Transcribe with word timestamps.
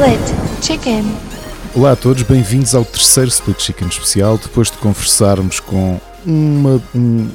Split 0.00 0.62
Chicken. 0.62 1.04
Olá 1.74 1.92
a 1.92 1.96
todos, 1.96 2.22
bem-vindos 2.22 2.74
ao 2.74 2.86
terceiro 2.86 3.28
Split 3.28 3.60
Chicken 3.60 3.88
especial. 3.88 4.38
Depois 4.38 4.70
de 4.70 4.78
conversarmos 4.78 5.60
com 5.60 6.00
uma, 6.24 6.82
um 6.94 7.28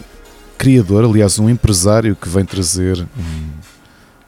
criador, 0.57 1.05
aliás, 1.05 1.37
um 1.37 1.47
empresário 1.47 2.15
que 2.15 2.27
vem 2.27 2.43
trazer 2.43 3.07
um, 3.15 3.49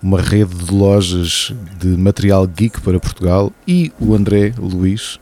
uma 0.04 0.22
rede 0.22 0.54
de 0.54 0.72
lojas 0.72 1.52
de 1.80 1.88
material 1.88 2.46
geek 2.46 2.80
para 2.80 3.00
Portugal 3.00 3.52
e 3.68 3.92
o 4.00 4.14
André 4.14 4.54
Luiz, 4.56 5.18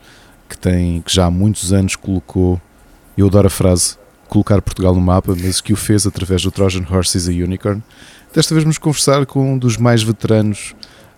que, 0.50 0.58
tem, 0.58 1.02
que 1.02 1.16
já 1.16 1.28
há 1.28 1.32
muitos 1.32 1.72
anos 1.72 1.96
colocou, 1.96 2.60
eu 3.18 3.28
adoro 3.28 3.48
a 3.48 3.50
frase, 3.50 3.96
colocar 4.28 4.62
Portugal 4.62 4.94
no 4.94 5.00
mapa, 5.00 5.34
mas 5.42 5.62
que 5.62 5.72
o 5.72 5.78
fez 5.78 6.06
através 6.06 6.44
do 6.44 6.52
Trojan 6.52 6.86
Horses 6.92 7.30
a 7.30 7.32
Unicorn. 7.32 7.82
Desta 8.34 8.54
vez 8.54 8.66
vamos 8.66 8.78
conversar 8.78 9.26
com 9.26 9.54
um 9.54 9.58
dos 9.58 9.78
mais 9.78 10.04
veteranos 10.04 10.76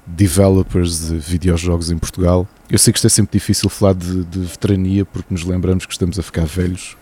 developers 0.07 1.09
de 1.09 1.17
videojogos 1.17 1.91
em 1.91 1.97
Portugal. 1.97 2.47
Eu 2.69 2.79
sei 2.79 2.93
que 2.93 2.97
isto 2.97 3.07
é 3.07 3.09
sempre 3.09 3.37
difícil 3.37 3.69
falar 3.69 3.93
de, 3.93 4.23
de 4.23 4.39
veterania 4.39 5.05
porque 5.05 5.33
nos 5.33 5.43
lembramos 5.43 5.85
que 5.85 5.91
estamos 5.91 6.17
a 6.17 6.23
ficar 6.23 6.45
velhos. 6.45 6.95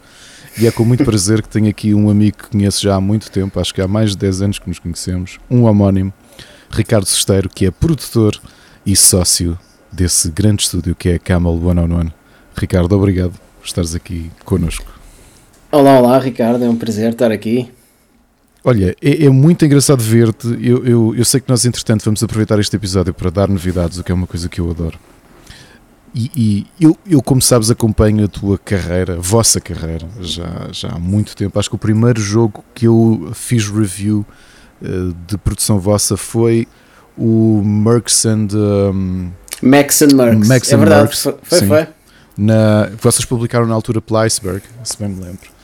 E 0.57 0.65
é 0.65 0.71
com 0.71 0.83
muito 0.83 1.03
prazer 1.05 1.41
que 1.41 1.49
tenho 1.49 1.69
aqui 1.69 1.93
um 1.93 2.09
amigo 2.09 2.37
que 2.37 2.49
conheço 2.49 2.81
já 2.81 2.95
há 2.95 3.01
muito 3.01 3.29
tempo, 3.29 3.59
acho 3.59 3.73
que 3.73 3.81
há 3.81 3.87
mais 3.87 4.11
de 4.11 4.17
10 4.17 4.41
anos 4.41 4.59
que 4.59 4.67
nos 4.67 4.79
conhecemos, 4.79 5.37
um 5.49 5.63
homónimo, 5.63 6.11
Ricardo 6.71 7.05
Sesteiro, 7.05 7.49
que 7.49 7.65
é 7.65 7.71
produtor 7.71 8.39
e 8.85 8.95
sócio 8.95 9.57
desse 9.91 10.29
grande 10.29 10.63
estúdio 10.63 10.95
que 10.95 11.09
é 11.09 11.19
Camel 11.19 11.63
One 11.63 11.79
on 11.79 11.99
One. 11.99 12.13
Ricardo, 12.55 12.91
obrigado 12.95 13.33
por 13.59 13.65
estares 13.65 13.93
aqui 13.93 14.31
connosco. 14.43 14.85
Olá, 15.71 15.99
olá, 15.99 16.17
Ricardo, 16.19 16.63
é 16.63 16.69
um 16.69 16.75
prazer 16.75 17.11
estar 17.11 17.31
aqui. 17.31 17.69
Olha, 18.67 18.95
é, 18.99 19.25
é 19.25 19.29
muito 19.29 19.63
engraçado 19.63 20.01
ver-te. 20.01 20.47
Eu, 20.59 20.83
eu, 20.83 21.15
eu 21.15 21.23
sei 21.23 21.39
que 21.39 21.47
nós, 21.47 21.65
entretanto, 21.65 22.03
vamos 22.03 22.23
aproveitar 22.23 22.59
este 22.59 22.75
episódio 22.75 23.13
para 23.13 23.29
dar 23.29 23.47
novidades, 23.47 23.99
o 23.99 24.03
que 24.03 24.11
é 24.11 24.15
uma 24.15 24.25
coisa 24.25 24.49
que 24.49 24.59
eu 24.59 24.67
adoro. 24.71 24.97
E, 26.15 26.31
e 26.35 26.67
eu, 26.83 26.97
eu, 27.05 27.21
como 27.21 27.39
sabes, 27.43 27.69
acompanho 27.69 28.25
a 28.25 28.27
tua 28.27 28.57
carreira, 28.57 29.17
a 29.17 29.19
vossa 29.19 29.61
carreira, 29.61 30.07
já, 30.19 30.67
já 30.71 30.89
há 30.89 30.97
muito 30.97 31.35
tempo. 31.35 31.59
Acho 31.59 31.69
que 31.69 31.75
o 31.75 31.79
primeiro 31.79 32.19
jogo 32.19 32.65
que 32.73 32.87
eu 32.87 33.29
fiz 33.35 33.69
review 33.69 34.25
uh, 34.81 35.13
de 35.27 35.37
produção 35.37 35.77
vossa 35.77 36.17
foi 36.17 36.67
o 37.15 37.61
Mercs 37.63 38.25
and. 38.25 38.47
Um, 38.51 39.29
Max 39.61 40.01
and 40.01 40.15
Mercs. 40.15 40.47
Max 40.47 40.71
é 40.71 40.75
and 40.75 40.79
verdade, 40.79 41.01
Mercs, 41.03 41.21
foi, 41.21 41.35
foi, 41.43 41.67
foi. 41.67 41.87
Na, 42.35 42.89
vocês 42.99 43.25
publicaram 43.25 43.67
na 43.67 43.75
altura 43.75 44.01
pela 44.01 44.21
Iceberg, 44.21 44.63
se 44.83 44.97
bem 44.97 45.09
me 45.09 45.23
lembro. 45.23 45.54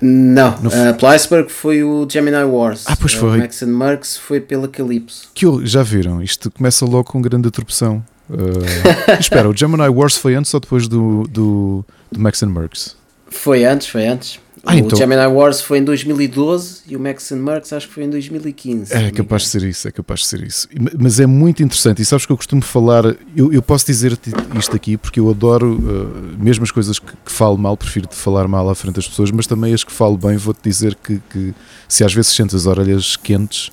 Não, 0.00 0.56
No- 0.60 0.68
uh, 0.70 0.94
pelo 0.98 1.10
Iceberg 1.12 1.50
foi 1.50 1.82
o 1.82 2.06
Gemini 2.10 2.36
Wars. 2.44 2.84
Ah, 2.86 2.96
pois 2.96 3.14
Uh, 3.14 3.18
foi. 3.18 3.38
Max 3.38 3.62
and 3.62 3.66
Mercs 3.76 4.16
foi 4.16 4.40
pela 4.40 4.68
Calypso. 4.68 5.28
Que 5.34 5.46
já 5.66 5.82
viram, 5.82 6.22
isto 6.22 6.50
começa 6.50 6.84
logo 6.84 7.04
com 7.04 7.20
grande 7.20 7.48
atropeção. 7.48 8.04
Uh, 8.30 8.36
espera, 9.18 9.48
o 9.48 9.56
Gemini 9.56 9.88
Wars 9.88 10.16
foi 10.16 10.34
antes 10.34 10.52
ou 10.54 10.60
depois 10.60 10.86
do, 10.86 11.24
do, 11.28 11.84
do 12.12 12.20
Max 12.20 12.42
and 12.42 12.48
Mercs? 12.50 12.96
Foi 13.30 13.64
antes, 13.64 13.88
foi 13.88 14.06
antes. 14.06 14.38
Ah, 14.70 14.74
o 14.74 14.78
então- 14.78 14.98
Gemini 14.98 15.26
Wars 15.26 15.60
foi 15.62 15.78
em 15.78 15.84
2012 15.84 16.80
e 16.86 16.94
o 16.96 17.00
Max 17.00 17.32
and 17.32 17.36
Mercs 17.38 17.72
acho 17.72 17.88
que 17.88 17.94
foi 17.94 18.04
em 18.04 18.10
2015. 18.10 18.86
se 18.86 18.94
não 18.94 19.00
É 19.02 19.10
capaz 19.10 19.42
de 19.42 19.48
ser 19.48 19.62
isso, 19.62 19.88
é 19.88 19.90
capaz 19.90 20.20
de 20.20 20.26
ser 20.26 20.42
isso. 20.42 20.68
Mas 20.98 21.18
é 21.18 21.26
muito 21.26 21.62
interessante. 21.62 22.02
E 22.02 22.04
sabes 22.04 22.26
que 22.26 22.32
eu 22.32 22.36
costumo 22.36 22.60
falar, 22.60 23.04
eu, 23.34 23.52
eu 23.52 23.62
posso 23.62 23.86
dizer-te 23.86 24.30
isto 24.58 24.76
aqui 24.76 24.96
porque 24.98 25.18
eu 25.20 25.30
adoro, 25.30 25.72
uh, 25.78 26.36
mesmo 26.42 26.64
as 26.64 26.70
coisas 26.70 26.98
que, 26.98 27.06
que 27.24 27.32
falo 27.32 27.56
mal, 27.56 27.76
prefiro 27.76 28.06
falar 28.10 28.46
mal 28.46 28.68
à 28.68 28.74
frente 28.74 28.96
das 28.96 29.08
pessoas, 29.08 29.30
mas 29.30 29.46
também 29.46 29.72
as 29.72 29.82
que 29.82 29.92
falo 29.92 30.18
bem, 30.18 30.36
vou-te 30.36 30.60
dizer 30.62 30.94
que, 30.96 31.20
que 31.30 31.54
se 31.88 32.04
às 32.04 32.12
vezes 32.12 32.32
sentes 32.32 32.54
as 32.54 32.66
orelhas 32.66 33.16
quentes, 33.16 33.70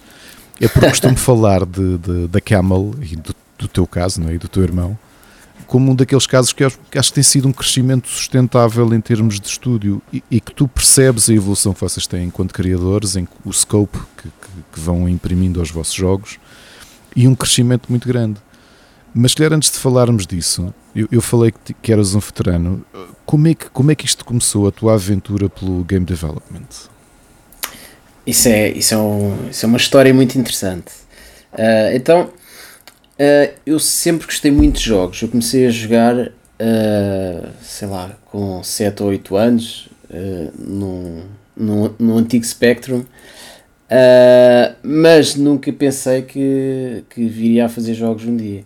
é 0.62 0.68
porque 0.70 0.88
costumo 0.90 1.18
falar 1.18 1.66
de, 1.66 1.98
de- 1.98 2.28
da 2.30 2.40
Camel 2.40 2.94
e 3.02 3.16
do, 3.18 3.36
do 3.60 3.68
teu 3.68 3.86
caso, 3.86 4.22
não 4.22 4.30
é? 4.30 4.36
E 4.36 4.38
do 4.38 4.48
teu 4.48 4.64
irmão, 4.64 4.98
como 5.66 5.92
um 5.92 5.96
daqueles 5.96 6.26
casos 6.28 6.54
que 6.54 6.64
acho, 6.64 6.80
que 6.90 6.98
acho 6.98 7.10
que 7.10 7.16
tem 7.16 7.24
sido 7.24 7.48
um 7.48 7.52
crescimento 7.52 8.08
sustentável 8.08 8.94
em 8.94 9.02
termos 9.02 9.40
de 9.40 9.48
estúdio 9.48 10.02
e, 10.14 10.24
e 10.32 10.40
que 10.40 10.54
tu 10.54 10.68
percebes 10.68 11.30
a 11.30 11.34
evolução 11.34 11.74
que 11.74 11.82
vocês 11.82 12.08
têm 12.08 12.26
enquanto 12.26 12.54
criadores, 12.54 13.16
em 13.16 13.28
o 13.44 13.52
scope 13.54 13.98
que, 14.18 14.24
que- 14.24 14.64
que 14.74 14.80
vão 14.80 15.08
imprimindo 15.10 15.60
aos 15.60 15.70
vossos 15.72 15.94
jogos 15.94 16.40
e 17.16 17.28
um 17.28 17.36
crescimento 17.36 17.88
muito 17.90 18.08
grande. 18.08 18.40
Mas, 19.14 19.34
calhar, 19.34 19.54
antes 19.54 19.72
de 19.72 19.78
falarmos 19.78 20.28
disso, 20.28 20.74
eu, 20.94 21.08
eu 21.12 21.22
falei 21.22 21.52
que, 21.64 21.74
que 21.74 21.92
eras 21.94 22.14
um 22.16 22.20
veterano. 22.20 22.86
Como 23.26 23.48
é, 23.48 23.54
que, 23.56 23.70
como 23.70 23.90
é 23.92 23.96
que 23.96 24.06
isto 24.06 24.26
começou, 24.26 24.68
a 24.68 24.72
tua 24.72 24.94
aventura 24.96 25.48
pelo 25.50 25.84
game 25.86 26.06
development? 26.06 26.68
Isso 28.26 28.48
é, 28.50 28.72
isso, 28.72 28.94
é 28.94 28.98
um- 28.98 29.50
isso 29.50 29.66
é 29.66 29.68
uma 29.68 29.78
história 29.78 30.14
muito 30.14 30.38
interessante. 30.38 30.92
Ah, 31.54 31.94
então, 31.94 32.30
ah, 33.20 33.50
eu 33.66 33.80
sempre 33.80 34.26
gostei 34.28 34.52
muito 34.52 34.78
de 34.80 34.86
jogos. 34.86 35.22
Eu 35.22 35.30
comecei 35.30 35.68
a 35.68 35.70
jogar, 35.70 36.32
ah, 36.60 37.50
sei 37.62 37.88
lá, 37.88 38.18
com 38.26 38.64
7 38.64 39.04
ou 39.04 39.10
8 39.10 39.36
anos, 39.36 39.90
num, 40.58 41.24
num, 41.56 41.94
num 42.00 42.18
antigo 42.18 42.46
Spectrum, 42.46 43.04
Ah, 43.90 44.76
mas 44.84 45.36
nunca 45.36 45.72
pensei 45.74 46.24
que, 46.24 47.04
que 47.10 47.28
viria 47.28 47.66
a 47.66 47.70
fazer 47.70 47.94
jogos 47.94 48.26
um 48.26 48.36
dia. 48.36 48.64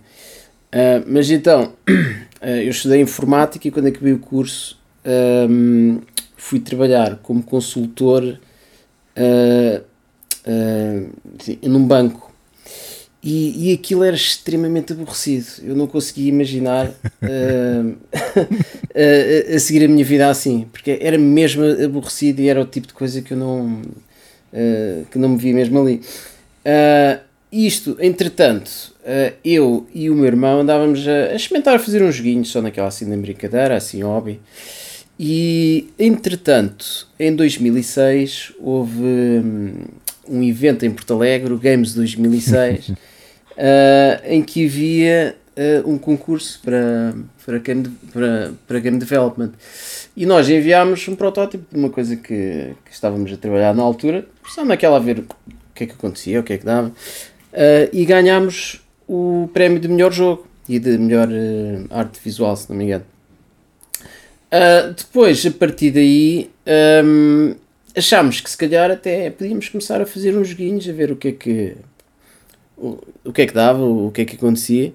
Ah, 0.71 1.03
mas 1.07 1.29
então, 1.31 1.73
eu 2.41 2.69
estudei 2.69 3.01
informática 3.01 3.67
e 3.67 3.71
quando 3.71 3.87
acabei 3.87 4.13
o 4.13 4.19
curso 4.19 4.79
ahm, 5.05 5.99
fui 6.37 6.59
trabalhar 6.59 7.17
como 7.23 7.43
consultor 7.43 8.39
sim, 11.39 11.57
num 11.63 11.85
banco 11.85 12.28
e, 13.21 13.69
e 13.69 13.73
aquilo 13.73 14.03
era 14.03 14.15
extremamente 14.15 14.93
aborrecido. 14.93 15.45
Eu 15.63 15.75
não 15.75 15.87
conseguia 15.87 16.29
imaginar 16.29 16.91
ah, 17.21 17.83
a, 19.51 19.55
a- 19.55 19.59
seguir 19.59 19.83
a 19.85 19.87
minha 19.87 20.05
vida 20.05 20.29
assim, 20.29 20.67
porque 20.71 20.97
era 21.01 21.17
mesmo 21.17 21.63
aborrecido 21.83 22.41
e 22.41 22.47
era 22.49 22.61
o 22.61 22.65
tipo 22.65 22.87
de 22.87 22.93
coisa 22.93 23.21
que 23.21 23.33
eu 23.33 23.37
não 23.37 23.81
ah, 24.53 25.03
que 25.11 25.17
não 25.17 25.29
me 25.29 25.37
via 25.37 25.53
mesmo 25.53 25.79
ali. 25.81 26.01
Ah, 26.65 27.19
isto, 27.51 27.97
entretanto, 27.99 28.93
eu 29.43 29.87
e 29.93 30.07
o 30.09 30.13
meu 30.13 30.25
irmão 30.25 30.59
andávamos 30.61 31.07
a, 31.07 31.31
a 31.31 31.35
experimentar 31.35 31.75
a 31.75 31.79
fazer 31.79 32.03
uns 32.03 32.13
joguinhos 32.15 32.49
só 32.49 32.61
naquela 32.61 32.87
assim 32.87 33.09
de 33.09 33.17
brincadeira, 33.17 33.75
assim 33.75 34.03
hobby. 34.03 34.39
E 35.19 35.89
entretanto, 35.97 37.07
em 37.19 37.35
2006 37.35 38.53
houve 38.59 39.01
hum, 39.03 39.73
um 40.29 40.43
evento 40.43 40.85
em 40.85 40.91
Porto 40.91 41.13
Alegre, 41.15 41.51
o 41.51 41.57
Games 41.57 41.93
2006, 41.93 42.91
ah, 43.59 44.21
em 44.23 44.41
que 44.41 44.65
havia 44.65 45.35
ah, 45.57 45.83
um 45.85 45.97
concurso 45.97 46.61
para, 46.63 47.13
para, 47.45 47.57
game, 47.59 47.89
para, 48.13 48.53
para 48.65 48.79
game 48.79 48.97
development. 48.97 49.51
E 50.15 50.25
nós 50.25 50.49
enviámos 50.49 51.05
um 51.07 51.15
protótipo 51.15 51.65
de 51.71 51.77
uma 51.77 51.89
coisa 51.89 52.15
que, 52.15 52.73
que 52.85 52.91
estávamos 52.91 53.31
a 53.33 53.37
trabalhar 53.37 53.75
na 53.75 53.83
altura, 53.83 54.25
só 54.47 54.63
naquela 54.63 54.97
a 54.97 54.99
ver 54.99 55.19
o 55.19 55.25
que 55.75 55.83
é 55.83 55.87
que 55.87 55.93
acontecia, 55.93 56.39
o 56.39 56.43
que 56.43 56.53
é 56.53 56.57
que 56.57 56.65
dava, 56.65 56.91
ah, 57.53 57.89
e 57.91 58.05
ganhámos 58.05 58.81
o 59.07 59.49
prémio 59.53 59.79
de 59.79 59.89
melhor 59.89 60.13
jogo 60.13 60.47
e 60.67 60.79
de 60.79 60.97
melhor 60.97 61.27
arte 61.89 62.19
visual, 62.23 62.55
se 62.55 62.69
não 62.69 62.77
me 62.77 62.85
engano. 62.85 63.05
Uh, 64.49 64.93
depois, 64.93 65.45
a 65.45 65.51
partir 65.51 65.91
daí, 65.91 66.49
um, 67.03 67.55
achámos 67.95 68.41
que 68.41 68.49
se 68.49 68.57
calhar 68.57 68.89
até 68.89 69.29
podíamos 69.29 69.69
começar 69.69 70.01
a 70.01 70.05
fazer 70.05 70.35
uns 70.35 70.49
joguinhos, 70.49 70.87
a 70.89 70.91
ver 70.91 71.11
o 71.11 71.15
que 71.15 71.27
é 71.27 71.31
que 71.31 71.75
o, 72.79 72.99
o 73.25 73.33
que 73.33 73.43
é 73.43 73.45
que 73.45 73.53
dava, 73.53 73.83
o 73.83 74.11
que 74.11 74.21
é 74.21 74.25
que 74.25 74.35
acontecia. 74.35 74.93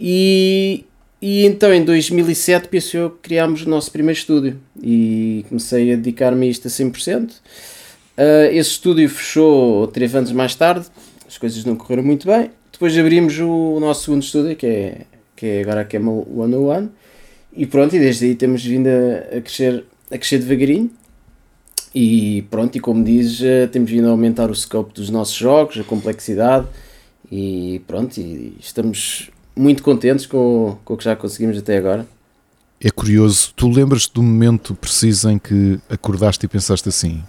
E, 0.00 0.84
e 1.20 1.44
então 1.46 1.72
em 1.72 1.84
2007 1.84 2.68
pensou 2.68 3.00
eu 3.00 3.10
criámos 3.10 3.62
o 3.62 3.68
nosso 3.68 3.90
primeiro 3.90 4.18
estúdio 4.18 4.58
e 4.82 5.44
comecei 5.48 5.92
a 5.92 5.96
dedicar-me 5.96 6.46
a 6.46 6.50
isto 6.50 6.68
a 6.68 6.70
100%. 6.70 7.30
Uh, 7.30 8.50
esse 8.50 8.70
estúdio 8.70 9.08
fechou 9.10 9.86
três 9.88 10.14
anos 10.14 10.32
mais 10.32 10.54
tarde, 10.54 10.86
as 11.26 11.36
coisas 11.36 11.64
não 11.64 11.76
correram 11.76 12.02
muito 12.02 12.26
bem. 12.26 12.50
Depois 12.72 12.96
abrimos 12.96 13.38
o 13.38 13.78
nosso 13.80 14.04
segundo 14.04 14.22
estúdio, 14.22 14.56
que 14.56 14.66
é, 14.66 15.00
que 15.34 15.46
é 15.46 15.60
agora 15.62 15.80
a 15.80 15.84
Camel 15.84 16.26
101. 16.30 16.88
E 17.56 17.64
pronto, 17.64 17.96
e 17.96 17.98
desde 17.98 18.26
aí 18.26 18.34
temos 18.34 18.62
vindo 18.62 18.86
a, 18.86 19.38
a 19.38 19.40
crescer, 19.40 19.84
a 20.10 20.18
crescer 20.18 20.38
devagarinho. 20.38 20.90
E 21.94 22.42
pronto, 22.50 22.76
e 22.76 22.80
como 22.80 23.02
dizes, 23.02 23.42
eh, 23.42 23.66
temos 23.66 23.90
vindo 23.90 24.06
a 24.06 24.10
aumentar 24.10 24.50
o 24.50 24.54
scope 24.54 24.92
dos 24.92 25.08
nossos 25.08 25.34
jogos, 25.34 25.78
a 25.78 25.84
complexidade. 25.84 26.66
E 27.30 27.80
pronto, 27.86 28.18
e 28.18 28.56
estamos 28.60 29.30
muito 29.56 29.82
contentes 29.82 30.26
com, 30.26 30.76
com 30.84 30.94
o 30.94 30.96
que 30.96 31.04
já 31.04 31.16
conseguimos 31.16 31.58
até 31.58 31.76
agora. 31.76 32.06
É 32.80 32.90
curioso, 32.90 33.52
tu 33.56 33.68
lembras-te 33.70 34.12
do 34.14 34.22
momento 34.22 34.74
preciso 34.74 35.30
em 35.30 35.38
que 35.38 35.78
acordaste 35.88 36.44
e 36.44 36.48
pensaste 36.48 36.88
assim: 36.88 37.22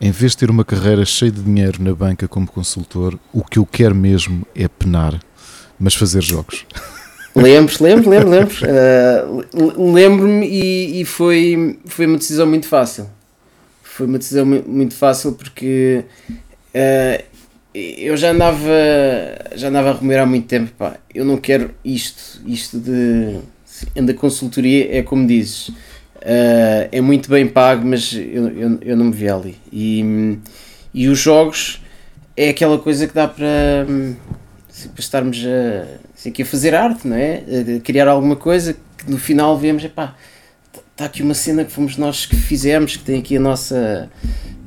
em 0.00 0.10
vez 0.10 0.32
de 0.32 0.38
ter 0.38 0.50
uma 0.50 0.64
carreira 0.64 1.04
cheia 1.04 1.30
de 1.30 1.42
dinheiro 1.42 1.82
na 1.82 1.92
banca 1.94 2.26
como 2.28 2.46
consultor, 2.46 3.18
o 3.32 3.44
que 3.44 3.58
eu 3.58 3.66
quero 3.66 3.94
mesmo 3.94 4.46
é 4.54 4.68
penar, 4.68 5.20
mas 5.78 5.94
fazer 5.94 6.22
jogos. 6.22 6.64
Lembro, 7.32 7.72
lembro, 7.80 8.10
lembro, 8.10 8.28
lembro. 8.28 8.56
Uh, 8.66 9.92
Lembro-me 9.92 10.44
e, 10.48 11.00
e 11.00 11.04
foi, 11.04 11.78
foi 11.86 12.04
uma 12.06 12.18
decisão 12.18 12.44
muito 12.44 12.66
fácil. 12.66 13.08
Foi 13.84 14.04
uma 14.04 14.18
decisão 14.18 14.44
mu- 14.44 14.64
muito 14.66 14.94
fácil 14.96 15.34
porque 15.34 16.04
uh, 16.74 17.24
eu 17.74 18.16
já 18.16 18.30
andava, 18.30 18.68
já 19.54 19.68
andava 19.68 19.90
a 19.90 19.94
rememorar 19.94 20.24
há 20.24 20.26
muito 20.26 20.46
tempo, 20.46 20.72
pá, 20.76 20.96
eu 21.14 21.24
não 21.24 21.36
quero 21.36 21.70
isto, 21.84 22.40
isto 22.46 22.78
de 22.78 23.38
da 23.94 24.12
consultoria 24.14 24.94
é 24.94 25.02
como 25.02 25.26
dizes, 25.26 25.68
uh, 25.68 26.88
é 26.92 27.00
muito 27.00 27.30
bem 27.30 27.46
pago, 27.46 27.86
mas 27.86 28.12
eu, 28.12 28.48
eu, 28.48 28.78
eu 28.82 28.96
não 28.96 29.06
me 29.06 29.12
vi 29.12 29.28
ali. 29.28 29.56
E, 29.72 30.38
e 30.92 31.08
os 31.08 31.18
jogos 31.18 31.82
é 32.36 32.50
aquela 32.50 32.78
coisa 32.78 33.06
que 33.06 33.14
dá 33.14 33.26
para, 33.26 33.86
assim, 34.68 34.88
para 34.88 35.00
estarmos 35.00 35.38
a, 35.44 35.86
assim, 36.14 36.32
a 36.42 36.44
fazer 36.44 36.74
arte, 36.74 37.06
não 37.06 37.16
é? 37.16 37.42
A 37.76 37.80
criar 37.80 38.08
alguma 38.08 38.36
coisa 38.36 38.76
que 38.98 39.10
no 39.10 39.18
final 39.18 39.56
vemos, 39.56 39.84
epá, 39.84 40.14
está 40.92 41.06
aqui 41.06 41.22
uma 41.22 41.34
cena 41.34 41.64
que 41.64 41.72
fomos 41.72 41.96
nós 41.96 42.26
que 42.26 42.36
fizemos, 42.36 42.96
que 42.96 43.04
tem 43.04 43.18
aqui 43.18 43.36
a 43.36 43.40
nossa. 43.40 44.10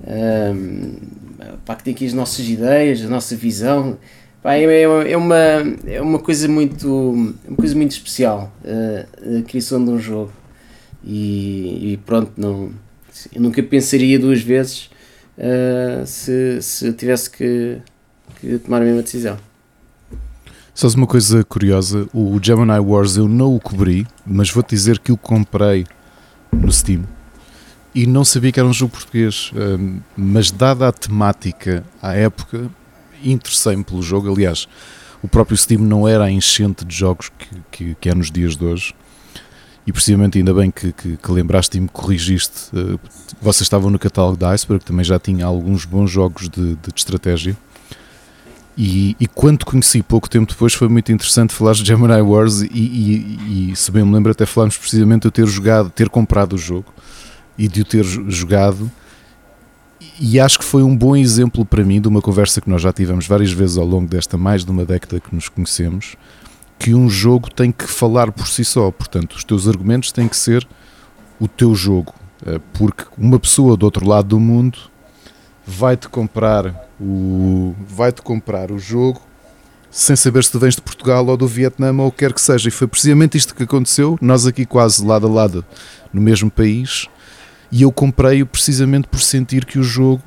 Um, 0.06 1.23
pá, 1.66 1.76
que 1.76 1.84
tem 1.84 1.94
aqui 1.94 2.06
as 2.06 2.14
nossas 2.14 2.48
ideias, 2.48 3.04
a 3.04 3.08
nossa 3.08 3.36
visão. 3.36 3.98
Pá, 4.42 4.56
é, 4.56 4.64
é, 4.64 4.82
é, 4.84 5.18
uma, 5.18 5.36
é 5.86 6.02
uma 6.02 6.20
coisa 6.20 6.48
muito, 6.48 7.12
uma 7.48 7.56
coisa 7.56 7.76
muito 7.76 7.92
especial 7.92 8.52
uh, 8.64 9.40
a 9.40 9.42
criação 9.44 9.84
de 9.84 9.92
um 9.92 10.00
jogo. 10.00 10.34
E, 11.04 11.94
e, 11.94 11.98
pronto, 12.06 12.32
não, 12.38 12.72
eu 13.34 13.42
nunca 13.42 13.62
pensaria 13.62 14.18
duas 14.18 14.42
vezes 14.42 14.90
uh, 15.38 16.06
se, 16.06 16.62
se 16.62 16.94
tivesse 16.94 17.30
que, 17.30 17.78
que 18.40 18.58
tomar 18.60 18.82
a 18.82 18.86
mesma 18.86 19.02
decisão. 19.02 19.38
Só 20.74 20.88
uma 20.90 21.08
coisa 21.08 21.44
curiosa: 21.44 22.08
o 22.14 22.40
Gemini 22.42 22.80
Wars 22.80 23.16
eu 23.16 23.28
não 23.28 23.56
o 23.56 23.60
cobri, 23.60 24.08
mas 24.26 24.50
vou-te 24.50 24.70
dizer 24.70 25.00
que 25.00 25.12
o 25.12 25.18
comprei 25.18 25.86
no 26.52 26.72
Steam 26.72 27.04
e 27.94 28.08
não 28.08 28.26
sabia 28.26 28.52
que 28.52 28.60
era 28.60 28.68
um 28.68 28.74
jogo 28.74 28.94
português. 28.94 29.52
Hum, 29.56 30.00
mas, 30.18 30.52
dada 30.52 30.88
a 30.88 30.92
temática 30.92 31.84
à 32.02 32.14
época, 32.14 32.70
interessei-me 33.24 33.84
pelo 33.84 34.02
jogo. 34.02 34.32
Aliás, 34.32 34.68
o 35.22 35.28
próprio 35.28 35.56
Steam 35.56 35.82
não 35.82 36.08
era 36.08 36.26
a 36.26 36.32
enchente 36.32 36.84
de 36.84 36.96
jogos 36.96 37.30
que, 37.38 37.48
que, 37.72 37.96
que 38.00 38.10
é 38.10 38.16
nos 38.16 38.32
dias 38.32 38.56
de 38.56 38.66
hoje. 38.66 38.96
E 39.86 39.92
precisamente 39.92 40.38
ainda 40.38 40.54
bem 40.54 40.72
que, 40.72 40.94
que, 40.94 41.18
que 41.18 41.32
lembraste 41.32 41.78
e 41.78 41.82
me 41.82 41.90
corrigiste. 41.90 42.70
Uh, 42.74 43.00
vocês 43.42 43.64
estavam 43.64 43.90
no 43.90 44.00
catálogo 44.00 44.38
da 44.38 44.50
Iceberg, 44.50 44.84
também 44.84 45.04
já 45.04 45.20
tinha 45.20 45.46
alguns 45.46 45.84
bons 45.86 46.10
jogos 46.10 46.50
de, 46.50 46.76
de, 46.76 46.76
de 46.76 46.94
estratégia. 46.96 47.56
E, 48.76 49.16
e, 49.20 49.28
quando 49.28 49.66
conheci 49.66 50.02
pouco 50.02 50.28
tempo 50.28 50.52
depois 50.52 50.74
foi 50.74 50.88
muito 50.88 51.12
interessante 51.12 51.54
falar 51.54 51.74
de 51.74 51.86
Gemini 51.86 52.20
Wars 52.22 52.62
e, 52.62 52.70
e, 52.74 53.70
e, 53.72 53.76
se 53.76 53.92
bem 53.92 54.04
me 54.04 54.12
lembro 54.12 54.32
até 54.32 54.48
falámos 54.48 54.78
precisamente 54.78 55.22
de 55.22 55.28
eu 55.28 55.32
ter 55.32 55.46
jogado, 55.46 55.92
ter 55.92 56.10
comprado 56.10 56.54
o 56.54 56.58
jogo 56.58 56.92
e 57.58 57.68
de 57.68 57.82
o 57.82 57.86
ter 57.86 58.04
jogado 58.04 58.92
e 60.20 60.40
acho 60.40 60.60
que 60.60 60.66
foi 60.66 60.84
um 60.84 60.96
bom 60.96 61.16
exemplo 61.16 61.66
para 61.66 61.84
mim 61.84 62.02
de 62.02 62.08
uma 62.08 62.22
conversa 62.22 62.60
que 62.60 62.70
nós 62.70 62.82
já 62.82 62.92
tivemos 62.92 63.28
várias 63.28 63.52
vezes 63.52 63.78
ao 63.78 63.86
longo 63.86 64.08
desta 64.08 64.38
mais 64.38 64.66
de 64.66 64.72
uma 64.72 64.86
década 64.86 65.20
que 65.20 65.34
nos 65.34 65.50
conhecemos 65.50 66.16
que 66.78 66.94
um 66.94 67.10
jogo 67.10 67.50
tem 67.50 67.72
que 67.72 67.86
falar 67.86 68.32
por 68.32 68.48
si 68.48 68.66
só, 68.66 68.92
portanto 68.92 69.34
os 69.34 69.44
teus 69.44 69.68
argumentos 69.68 70.12
têm 70.12 70.28
que 70.28 70.36
ser 70.36 70.68
o 71.40 71.48
teu 71.48 71.74
jogo 71.74 72.14
eh, 72.46 72.60
porque 72.74 73.06
uma 73.18 73.40
pessoa 73.40 73.78
do 73.78 73.84
outro 73.84 74.08
lado 74.08 74.30
do 74.30 74.40
mundo 74.40 74.78
vai-te 75.66 76.10
comprar 76.10 76.90
o 77.00 77.74
vai-te 77.88 78.22
comprar 78.22 78.72
o 78.72 78.80
jogo 78.80 79.22
sem 79.90 80.16
saber 80.16 80.44
se 80.44 80.52
tu 80.52 80.60
vens 80.60 80.76
de 80.76 80.82
Portugal 80.82 81.26
ou 81.28 81.38
do 81.38 81.48
Vietnã 81.48 81.94
ou 81.94 82.08
o 82.08 82.12
que 82.12 82.18
quer 82.20 82.34
que 82.34 82.42
seja. 82.42 82.68
E 82.68 82.72
foi 82.72 82.88
precisamente 82.88 83.38
isto 83.38 83.54
que 83.54 83.62
aconteceu. 83.62 84.18
Nós 84.20 84.48
aqui 84.48 84.66
quase 84.66 85.06
lado 85.06 85.28
a 85.28 85.30
lado 85.30 85.64
no 86.12 86.20
mesmo 86.20 86.50
país 86.50 87.08
e 87.72 87.82
eu 87.82 87.92
comprei-o 87.92 88.46
precisamente 88.46 89.08
por 89.08 89.20
sentir 89.20 89.66
que 89.66 89.80
o 89.80 89.84
jogo 89.84 90.24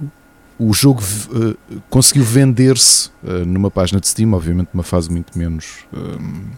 o 0.59 0.73
jogo 0.73 1.03
uh, 1.03 1.81
conseguiu 1.91 2.25
vender-se 2.25 3.11
uh, 3.23 3.45
numa 3.45 3.71
página 3.71 4.01
de 4.01 4.09
Steam, 4.09 4.33
obviamente 4.33 4.71
numa 4.73 4.83
fase 4.83 5.11
muito 5.11 5.39
menos 5.39 5.85
uh, 5.93 6.57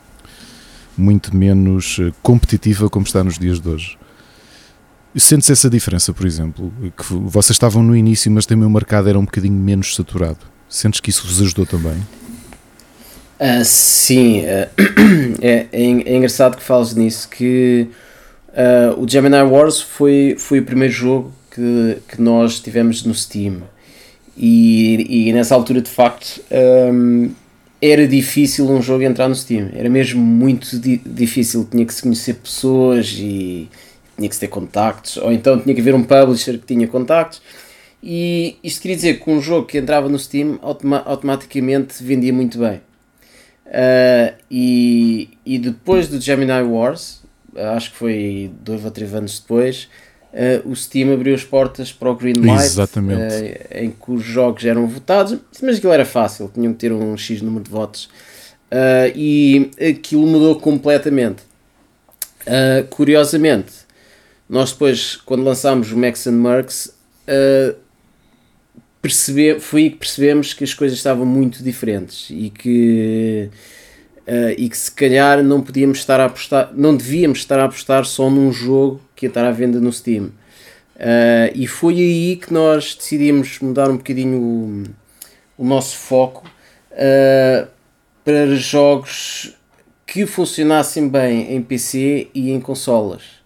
muito 0.96 1.36
menos 1.36 2.00
competitiva 2.22 2.88
como 2.88 3.06
está 3.06 3.22
nos 3.22 3.38
dias 3.38 3.60
de 3.60 3.69
hoje. 3.69 3.98
Sente-se 5.16 5.52
essa 5.52 5.70
diferença, 5.70 6.12
por 6.12 6.26
exemplo, 6.26 6.72
que 6.96 7.12
vocês 7.12 7.50
estavam 7.50 7.82
no 7.82 7.96
início, 7.96 8.31
mas 8.31 8.46
também 8.46 8.66
o 8.66 8.70
mercado 8.70 9.08
era 9.08 9.19
um 9.19 9.24
bocadinho 9.24 9.54
menos 9.54 9.94
saturado. 9.94 10.40
Sentes 10.69 11.00
que 11.00 11.10
isso 11.10 11.26
vos 11.26 11.40
ajudou 11.40 11.64
também? 11.64 11.96
Uh, 13.40 13.64
sim, 13.64 14.40
uh, 14.40 14.69
é, 15.40 15.66
é, 15.70 15.78
é, 15.81 16.16
engraçado 16.16 16.56
que 16.56 16.62
fales 16.62 16.94
nisso, 16.94 17.28
que 17.28 17.88
uh, 18.58 19.00
o 19.00 19.08
Gemini 19.08 19.43
Wars 19.43 19.81
foi, 19.81 20.34
foi 20.38 20.58
o 20.58 20.64
primeiro 20.64 20.93
jogo 20.93 21.32
que, 21.50 21.99
que 22.08 22.20
nós 22.20 22.60
tivemos 22.60 23.05
no 23.05 23.14
Steam. 23.14 23.62
E, 24.37 25.28
e 25.28 25.32
nessa 25.32 25.55
altura, 25.55 25.81
de 25.81 25.90
facto, 25.90 26.40
um, 26.93 27.31
era 27.81 28.06
difícil 28.06 28.69
um 28.69 28.82
jogo 28.82 29.02
entrar 29.02 29.28
no 29.28 29.34
Steam. 29.34 29.70
Era 29.75 29.88
mesmo 29.88 30.20
muito 30.20 30.78
di 30.78 30.99
difícil. 30.99 31.66
Tinha 31.70 31.84
que 31.84 31.94
se 31.94 32.02
conhecer 32.02 32.34
pessoas 32.34 33.16
e 33.19 33.69
tinha 34.16 34.28
que 34.28 34.34
se 34.34 34.40
ter 34.40 34.49
contactos, 34.49 35.16
ou 35.16 35.32
então 35.32 35.60
tinha 35.60 35.75
que 35.75 35.81
haver 35.81 35.94
um 35.94 36.02
publisher 36.02 36.58
que 36.58 36.66
tinha 36.66 36.87
contactos. 36.87 37.40
E 38.02 38.56
isto 38.62 38.81
queria 38.81 38.96
dizer 38.96 39.20
que 39.20 39.31
um 39.31 39.40
jogo 39.40 39.66
que 39.66 39.78
entrava 39.78 40.08
no 40.08 40.19
Steam 40.19 40.58
automa 40.62 41.02
automaticamente 41.05 42.02
vendia 42.02 42.32
muito 42.32 42.58
bem. 42.58 42.81
Uh, 43.66 44.34
e, 44.50 45.31
e 45.44 45.58
depois 45.58 46.08
do 46.08 46.20
Gemini 46.20 46.62
Wars, 46.62 47.18
acho 47.75 47.90
que 47.93 47.96
foi 47.96 48.50
dois 48.60 48.84
ou 48.84 48.90
três 48.90 49.14
anos 49.14 49.38
depois, 49.38 49.88
uh, 50.32 50.69
o 50.69 50.75
Steam 50.75 51.12
abriu 51.12 51.34
as 51.34 51.44
portas 51.44 51.93
para 51.93 52.10
o 52.10 52.14
Greenlight, 52.14 52.78
uh, 52.81 53.75
em 53.75 53.90
que 53.90 54.10
os 54.10 54.22
jogos 54.22 54.64
eram 54.64 54.87
votados, 54.87 55.38
mas 55.62 55.76
aquilo 55.76 55.93
era 55.93 56.05
fácil, 56.05 56.50
tinham 56.52 56.72
que 56.72 56.78
ter 56.78 56.93
um 56.93 57.16
X 57.16 57.43
número 57.43 57.64
de 57.64 57.70
votos. 57.70 58.08
e 59.14 59.70
aquilo 59.90 60.26
mudou 60.26 60.60
completamente. 60.60 61.43
curiosamente, 62.90 63.72
nós 64.49 64.72
depois, 64.72 65.16
quando 65.16 65.43
lançámos 65.43 65.93
o 65.93 65.96
Max 65.96 66.26
and 66.26 66.32
Mercs, 66.32 66.94
percebe, 69.00 69.60
foi 69.60 69.82
aí 69.82 69.90
que 69.90 69.96
percebemos 69.96 70.52
que 70.52 70.64
as 70.64 70.75
coisas 70.75 70.99
estavam 70.99 71.25
muito 71.25 71.62
diferentes 71.62 72.28
e 72.31 72.50
que, 72.50 73.50
uh, 74.28 74.54
e 74.56 74.69
que 74.69 74.76
se 74.76 74.92
calhar 74.92 75.42
não 75.42 75.62
podíamos 75.62 75.98
estar 75.98 76.20
a 76.20 76.26
apostar, 76.26 76.70
não 76.75 76.94
devíamos 76.94 77.38
estar 77.38 77.58
a 77.58 77.64
apostar 77.64 78.05
só 78.05 78.29
num 78.29 78.53
jogo 78.53 79.00
que 79.17 79.26
ia 79.26 79.29
estar 79.29 79.44
à 79.44 79.50
venda 79.50 79.81
no 79.81 79.93
Steam. 79.93 80.26
Uh, 80.96 81.50
e 81.55 81.67
foi 81.67 81.94
aí 81.94 82.36
que 82.36 82.53
nós 82.53 82.94
decidimos 82.94 83.58
mudar 83.60 83.88
um 83.88 83.96
bocadinho 83.96 84.38
o, 84.38 84.82
o 85.56 85.64
nosso 85.64 85.96
foco 85.96 86.48
uh, 86.93 87.69
para 88.24 88.55
jogos 88.56 89.56
que 90.06 90.26
funcionassem 90.26 91.08
bem 91.08 91.55
em 91.55 91.62
PC 91.62 92.29
e 92.34 92.50
em 92.50 92.60
consolas. 92.60 93.38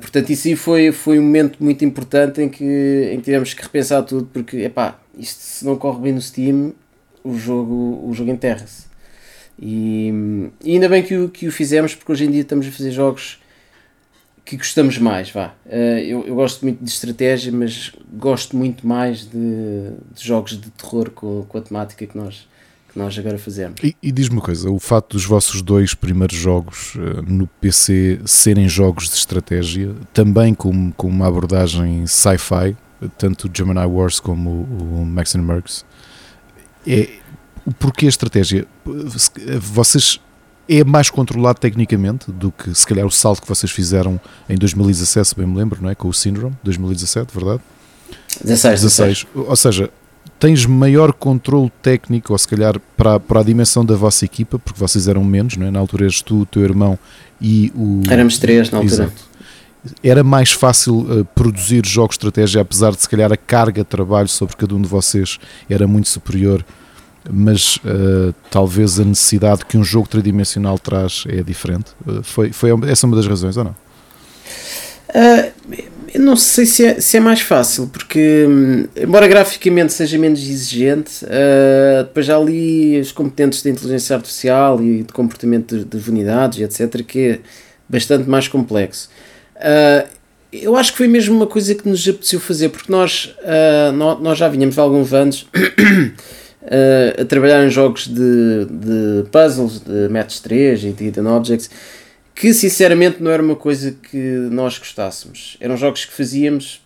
Portanto, 0.00 0.30
isso 0.30 0.46
aí 0.46 0.54
foi, 0.54 0.92
foi 0.92 1.18
um 1.18 1.22
momento 1.22 1.58
muito 1.58 1.84
importante 1.84 2.40
em 2.40 2.48
que, 2.48 3.10
em 3.12 3.16
que 3.16 3.22
tivemos 3.22 3.52
que 3.52 3.60
repensar 3.60 4.02
tudo, 4.04 4.28
porque 4.32 4.58
epá, 4.58 5.00
isto 5.18 5.40
se 5.40 5.64
não 5.64 5.74
corre 5.76 6.02
bem 6.02 6.12
no 6.12 6.20
Steam, 6.20 6.72
o 7.24 7.36
jogo, 7.36 8.00
o 8.06 8.12
jogo 8.14 8.30
enterra-se. 8.30 8.89
E, 9.60 10.50
e, 10.64 10.72
ainda 10.72 10.88
bem 10.88 11.02
que 11.02 11.16
o, 11.16 11.28
que 11.28 11.46
o 11.46 11.52
fizemos, 11.52 11.94
porque 11.94 12.10
hoje 12.10 12.24
em 12.24 12.30
dia 12.30 12.40
estamos 12.40 12.66
a 12.66 12.70
fazer 12.70 12.90
jogos 12.92 13.38
que 14.42 14.56
gostamos 14.56 14.96
mais. 14.96 15.30
Vá. 15.30 15.52
Uh, 15.66 15.98
eu, 15.98 16.26
eu 16.26 16.34
gosto 16.34 16.64
muito 16.64 16.82
de 16.82 16.90
estratégia, 16.90 17.52
mas 17.52 17.92
gosto 18.10 18.56
muito 18.56 18.86
mais 18.86 19.26
de, 19.26 19.90
de 20.14 20.24
jogos 20.26 20.58
de 20.58 20.70
terror 20.70 21.10
com, 21.10 21.44
com 21.46 21.58
a 21.58 21.60
temática 21.60 22.06
que 22.06 22.16
nós, 22.16 22.48
que 22.90 22.98
nós 22.98 23.18
agora 23.18 23.38
fazemos. 23.38 23.78
E, 23.84 23.94
e 24.02 24.10
diz-me 24.10 24.36
uma 24.36 24.42
coisa: 24.42 24.70
o 24.70 24.78
facto 24.78 25.12
dos 25.12 25.26
vossos 25.26 25.60
dois 25.60 25.92
primeiros 25.92 26.36
jogos 26.36 26.94
uh, 26.94 27.22
no 27.26 27.46
PC 27.46 28.20
serem 28.24 28.66
jogos 28.66 29.10
de 29.10 29.16
estratégia, 29.16 29.94
também 30.14 30.54
com, 30.54 30.90
com 30.92 31.06
uma 31.06 31.28
abordagem 31.28 32.06
sci-fi, 32.06 32.74
tanto 33.18 33.46
o 33.46 33.50
Gemini 33.54 33.84
Wars 33.84 34.18
como 34.18 34.50
o, 34.50 35.02
o 35.02 35.06
Max 35.06 35.34
Mercs, 35.34 35.84
é, 36.86 37.19
porquê 37.78 38.06
a 38.06 38.08
estratégia? 38.08 38.66
Vocês 39.60 40.20
é 40.68 40.84
mais 40.84 41.10
controlado 41.10 41.58
tecnicamente 41.58 42.30
do 42.30 42.52
que 42.52 42.72
se 42.74 42.86
calhar 42.86 43.04
o 43.04 43.10
salto 43.10 43.42
que 43.42 43.48
vocês 43.48 43.72
fizeram 43.72 44.20
em 44.48 44.56
2017, 44.56 45.28
se 45.28 45.34
bem 45.34 45.46
me 45.46 45.56
lembro, 45.56 45.82
não 45.82 45.90
é? 45.90 45.96
Com 45.96 46.08
o 46.08 46.14
Syndrome 46.14 46.56
2017, 46.62 47.34
verdade? 47.34 47.60
16, 48.44 48.80
16. 48.82 49.26
Ou 49.34 49.56
seja, 49.56 49.90
tens 50.38 50.64
maior 50.66 51.12
controle 51.12 51.72
técnico, 51.82 52.32
ou 52.32 52.38
se 52.38 52.46
calhar 52.46 52.80
para, 52.96 53.18
para 53.18 53.40
a 53.40 53.42
dimensão 53.42 53.84
da 53.84 53.96
vossa 53.96 54.24
equipa, 54.24 54.58
porque 54.58 54.78
vocês 54.78 55.08
eram 55.08 55.24
menos, 55.24 55.56
não 55.56 55.66
é? 55.66 55.70
na 55.72 55.80
altura 55.80 56.04
eras 56.04 56.22
tu, 56.22 56.42
o 56.42 56.46
teu 56.46 56.62
irmão 56.62 56.96
e 57.40 57.72
o. 57.74 58.02
Éramos 58.08 58.38
três 58.38 58.70
na 58.70 58.78
altura. 58.78 59.04
Exato. 59.04 59.30
Era 60.02 60.22
mais 60.22 60.52
fácil 60.52 60.98
uh, 61.00 61.24
produzir 61.34 61.84
jogos 61.86 62.16
de 62.16 62.26
estratégia, 62.26 62.60
apesar 62.60 62.92
de 62.92 63.00
se 63.00 63.08
calhar 63.08 63.32
a 63.32 63.36
carga 63.36 63.82
de 63.82 63.88
trabalho 63.88 64.28
sobre 64.28 64.54
cada 64.54 64.74
um 64.74 64.80
de 64.80 64.88
vocês 64.88 65.38
era 65.68 65.86
muito 65.88 66.08
superior, 66.08 66.64
mas 67.28 67.76
uh, 67.76 68.34
talvez 68.50 68.98
a 69.00 69.04
necessidade 69.04 69.64
que 69.64 69.76
um 69.76 69.84
jogo 69.84 70.08
tridimensional 70.08 70.78
traz 70.78 71.24
é 71.28 71.42
diferente. 71.42 71.92
Uh, 72.06 72.22
foi, 72.22 72.52
foi 72.52 72.70
essa 72.88 73.06
uma 73.06 73.16
das 73.16 73.26
razões 73.26 73.56
ou 73.56 73.64
não? 73.64 73.76
eu 76.14 76.20
não 76.20 76.36
sei 76.36 76.66
se 76.66 76.84
é, 76.84 77.00
se 77.00 77.16
é 77.16 77.20
mais 77.20 77.40
fácil, 77.40 77.88
porque 77.88 78.46
hum, 78.48 78.86
embora 78.96 79.26
graficamente 79.28 79.92
seja 79.92 80.18
menos 80.18 80.40
exigente, 80.40 81.24
uh, 81.24 82.04
depois 82.04 82.26
já 82.26 82.36
ali 82.36 83.00
os 83.00 83.12
competentes 83.12 83.62
de 83.62 83.70
inteligência 83.70 84.16
artificial 84.16 84.82
e 84.82 85.02
de 85.02 85.12
comportamento 85.12 85.84
de, 85.84 85.98
de 85.98 86.10
unidades 86.10 86.60
etc, 86.60 87.04
que 87.04 87.20
é 87.20 87.38
bastante 87.88 88.28
mais 88.28 88.48
complexo. 88.48 89.08
Uh, 89.56 90.08
eu 90.52 90.76
acho 90.76 90.92
que 90.92 90.98
foi 90.98 91.06
mesmo 91.06 91.36
uma 91.36 91.46
coisa 91.46 91.74
que 91.74 91.88
nos 91.88 92.06
apeteceu 92.08 92.40
fazer, 92.40 92.70
porque 92.70 92.90
nós, 92.90 93.34
uh, 93.42 93.92
nós, 93.92 94.36
já 94.36 94.48
vinhamos 94.48 94.78
há 94.78 94.82
alguns 94.82 95.12
anos 95.12 95.46
a 97.20 97.24
trabalhar 97.24 97.64
em 97.64 97.70
jogos 97.70 98.06
de, 98.06 98.66
de 98.66 99.28
puzzles, 99.30 99.80
de 99.80 100.08
Match 100.08 100.40
3 100.40 100.84
e 100.84 100.92
de 100.92 101.04
Hidden 101.06 101.26
Objects, 101.26 101.70
que 102.34 102.52
sinceramente 102.52 103.22
não 103.22 103.30
era 103.30 103.42
uma 103.42 103.56
coisa 103.56 103.92
que 103.92 104.18
nós 104.50 104.78
gostássemos. 104.78 105.56
Eram 105.60 105.76
jogos 105.76 106.04
que 106.04 106.12
fazíamos 106.12 106.82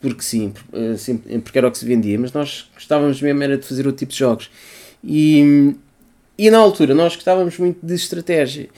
porque 0.00 0.22
sim, 0.22 0.52
eh, 0.72 1.38
porque 1.42 1.58
era 1.58 1.68
o 1.68 1.70
que 1.70 1.78
se 1.78 1.84
vendia, 1.84 2.18
mas 2.18 2.32
nós 2.32 2.70
gostávamos 2.74 3.20
mesmo 3.20 3.42
era 3.42 3.58
de 3.58 3.66
fazer 3.66 3.86
outro 3.86 3.98
tipo 3.98 4.12
de 4.12 4.18
jogos. 4.18 4.50
E, 5.02 5.74
e 6.36 6.50
na 6.50 6.58
altura 6.58 6.94
nós 6.94 7.14
gostávamos 7.14 7.58
muito 7.58 7.84
de 7.84 7.94
estratégia. 7.94 8.68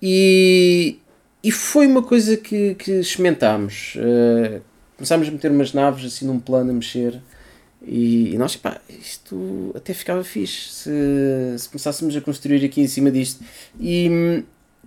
E, 0.00 0.98
e 1.42 1.50
foi 1.50 1.86
uma 1.86 2.02
coisa 2.02 2.36
que, 2.36 2.74
que 2.74 2.92
experimentámos. 2.92 3.94
Uh, 3.96 4.60
começámos 4.96 5.28
a 5.28 5.30
meter 5.30 5.50
umas 5.50 5.72
naves 5.72 6.04
assim 6.04 6.26
num 6.26 6.38
plano 6.38 6.70
a 6.70 6.74
mexer. 6.74 7.20
E, 7.86 8.34
e 8.34 8.38
nós, 8.38 8.56
pá, 8.56 8.80
isto 8.88 9.72
até 9.74 9.92
ficava 9.92 10.24
fixe 10.24 10.70
se, 10.70 11.58
se 11.58 11.68
começássemos 11.68 12.16
a 12.16 12.20
construir 12.20 12.64
aqui 12.64 12.80
em 12.80 12.88
cima 12.88 13.10
disto. 13.10 13.44
E, 13.78 14.42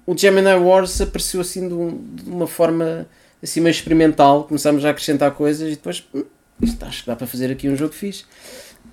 o 0.08 0.18
Gemini 0.18 0.54
Wars 0.54 1.02
apareceu 1.02 1.42
assim 1.42 1.68
de, 1.68 1.74
um, 1.74 2.02
de, 2.16 2.30
uma 2.30 2.48
forma 2.48 3.06
assim 3.44 3.60
meio 3.60 3.72
experimental, 3.72 4.46
começámos 4.46 4.86
a 4.86 4.90
acrescentar 4.90 5.32
coisas 5.32 5.68
e 5.68 5.76
depois 5.76 6.08
hum, 6.16 6.24
isto 6.62 6.84
acho 6.86 7.04
que 7.04 7.08
dá 7.08 7.16
para 7.16 7.28
fazer 7.28 7.52
aqui 7.52 7.68
um 7.68 7.76
jogo 7.76 7.94
fixe. 7.94 8.24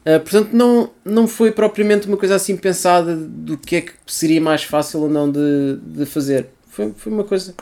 Uh, 0.01 0.21
portanto, 0.21 0.51
não, 0.53 0.91
não 1.05 1.29
foi 1.29 1.53
propriamente 1.53 2.09
uma 2.09 2.17
coisa 2.17 2.35
assim 2.35 2.57
pensada 2.57 3.17
do 3.17 3.57
que 3.57 3.77
é 3.77 3.81
que 3.81 3.93
seria 4.07 4.41
mais 4.41 4.65
fácil 4.65 5.01
ou 5.01 5.09
não 5.09 5.31
de, 5.31 5.79
de 5.81 6.05
fazer. 6.05 6.49
Foi, 6.69 6.93
foi 6.97 7.13
uma 7.13 7.25
coisa 7.25 7.55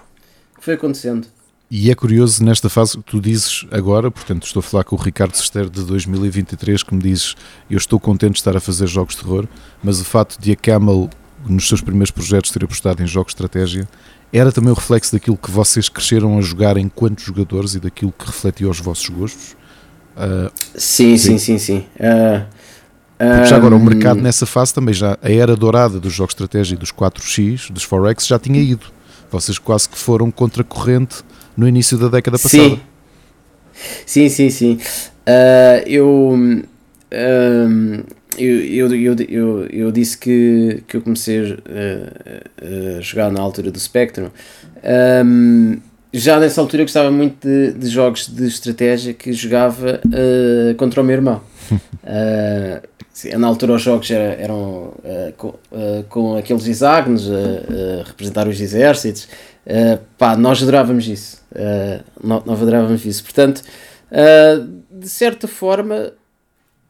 que 0.56 0.64
foi 0.64 0.74
acontecendo. 0.74 1.28
E 1.74 1.90
é 1.90 1.94
curioso 1.94 2.44
nesta 2.44 2.68
fase 2.68 2.98
que 2.98 3.02
tu 3.02 3.18
dizes 3.18 3.64
agora, 3.70 4.10
portanto 4.10 4.46
estou 4.46 4.60
a 4.60 4.62
falar 4.62 4.84
com 4.84 4.94
o 4.94 4.98
Ricardo 4.98 5.34
Sester 5.34 5.70
de 5.70 5.82
2023 5.84 6.82
que 6.82 6.94
me 6.94 7.00
dizes 7.00 7.34
eu 7.70 7.78
estou 7.78 7.98
contente 7.98 8.32
de 8.32 8.40
estar 8.40 8.54
a 8.54 8.60
fazer 8.60 8.86
jogos 8.86 9.14
de 9.16 9.22
terror, 9.22 9.48
mas 9.82 9.98
o 9.98 10.04
facto 10.04 10.38
de 10.38 10.52
a 10.52 10.56
Camel 10.56 11.08
nos 11.46 11.66
seus 11.66 11.80
primeiros 11.80 12.10
projetos 12.10 12.50
ter 12.50 12.62
apostado 12.62 13.02
em 13.02 13.06
jogos 13.06 13.32
de 13.32 13.36
estratégia, 13.36 13.88
era 14.30 14.52
também 14.52 14.70
o 14.70 14.74
reflexo 14.74 15.12
daquilo 15.12 15.38
que 15.38 15.50
vocês 15.50 15.88
cresceram 15.88 16.36
a 16.36 16.42
jogar 16.42 16.76
enquanto 16.76 17.22
jogadores 17.22 17.74
e 17.74 17.80
daquilo 17.80 18.12
que 18.12 18.26
refletiu 18.26 18.68
os 18.68 18.78
vossos 18.78 19.08
gostos? 19.08 19.56
Uh, 20.14 20.52
sim, 20.74 21.16
sim, 21.16 21.38
sim, 21.38 21.56
sim. 21.56 21.86
Uh, 21.96 22.44
Porque 23.16 23.46
já 23.46 23.56
agora 23.56 23.74
o 23.74 23.80
mercado 23.80 24.20
nessa 24.20 24.44
fase 24.44 24.74
também 24.74 24.92
já, 24.92 25.16
a 25.22 25.32
era 25.32 25.56
dourada 25.56 25.98
dos 25.98 26.12
jogos 26.12 26.34
de 26.34 26.42
estratégia 26.42 26.74
e 26.74 26.78
dos 26.78 26.92
4X, 26.92 27.72
dos 27.72 27.82
Forex, 27.82 28.26
já 28.26 28.38
tinha 28.38 28.60
ido. 28.60 28.84
Vocês 29.30 29.58
quase 29.58 29.88
que 29.88 29.96
foram 29.96 30.30
contra 30.30 30.62
corrente 30.62 31.24
no 31.56 31.68
início 31.68 31.98
da 31.98 32.08
década 32.08 32.38
passada. 32.38 32.80
Sim, 34.06 34.28
sim, 34.28 34.28
sim. 34.28 34.50
sim. 34.50 34.78
Uh, 35.26 35.82
eu 35.86 36.62
eu, 38.38 38.94
eu, 38.94 38.94
eu, 38.94 39.16
eu, 39.28 39.66
eu 39.66 39.92
disse 39.92 40.16
que, 40.16 40.82
que 40.88 40.96
eu 40.96 41.02
comecei 41.02 41.38
a, 41.40 42.96
a 42.96 43.00
jogar 43.00 43.30
na 43.30 43.40
altura 43.40 43.70
do 43.70 43.78
Spectrum. 43.78 44.30
Um, 45.24 45.78
já 46.12 46.38
nessa 46.38 46.60
altura 46.60 46.82
eu 46.82 46.86
gostava 46.86 47.10
muito 47.10 47.46
de, 47.46 47.72
de 47.72 47.88
jogos 47.88 48.26
de 48.26 48.46
estratégia 48.46 49.14
que 49.14 49.32
jogava 49.32 50.00
uh, 50.04 50.74
contra 50.76 51.00
o 51.00 51.04
meu 51.04 51.16
irmão. 51.16 51.40
Uh, 52.02 53.38
na 53.38 53.46
altura 53.46 53.74
os 53.74 53.82
jogos 53.82 54.10
eram, 54.10 54.42
eram 54.42 54.58
uh, 54.58 55.32
com, 55.36 55.54
com, 56.08 56.36
aqueles 56.36 56.66
hexágonos 56.66 57.30
a 57.30 58.02
representar 58.04 58.48
os 58.48 58.60
exércitos. 58.60 59.28
Pá, 60.18 60.36
nós 60.36 60.62
adorávamos 60.62 61.06
isso. 61.06 61.42
nós, 62.22 62.44
nós 62.44 62.62
adorávamos 62.62 63.04
isso. 63.04 63.22
Portanto, 63.22 63.62
de 64.90 65.08
certa 65.08 65.46
forma, 65.46 66.12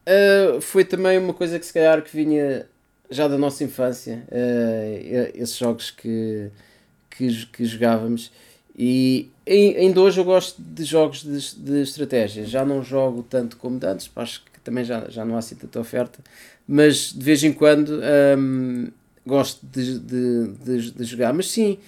Uh, 0.02 0.60
foi 0.60 0.84
também 0.84 1.16
uma 1.16 1.32
coisa 1.32 1.58
que 1.60 1.66
se 1.66 1.72
calhar 1.72 2.02
que 2.02 2.14
vinha 2.14 2.66
já 3.08 3.28
da 3.28 3.38
nossa 3.38 3.62
infância, 3.62 4.24
uh, 4.28 5.30
esses 5.34 5.56
jogos 5.56 5.90
que, 5.92 6.50
que, 7.08 7.46
que 7.46 7.64
jogávamos. 7.64 8.32
E 8.76 9.30
ainda 9.46 10.00
hoje 10.00 10.18
eu 10.18 10.24
gosto 10.24 10.60
de 10.60 10.82
jogos 10.82 11.22
de, 11.22 11.56
de 11.56 11.82
estratégia. 11.82 12.44
Já 12.44 12.64
não 12.64 12.82
jogo 12.82 13.22
tanto 13.22 13.56
como 13.56 13.78
antes, 13.84 14.10
acho 14.16 14.44
que 14.44 14.60
também 14.60 14.82
já, 14.84 15.08
já 15.08 15.24
não 15.24 15.36
há 15.36 15.38
assim 15.38 15.54
tanta 15.54 15.78
oferta, 15.78 16.18
mas 16.66 17.12
de 17.12 17.22
vez 17.22 17.44
em 17.44 17.52
quando 17.52 18.00
um, 18.38 18.88
gosto 19.26 19.64
de, 19.64 19.98
de, 20.00 20.48
de, 20.64 20.90
de, 20.90 21.04
jogar. 21.04 21.32
Mas 21.32 21.48
sim, 21.50 21.78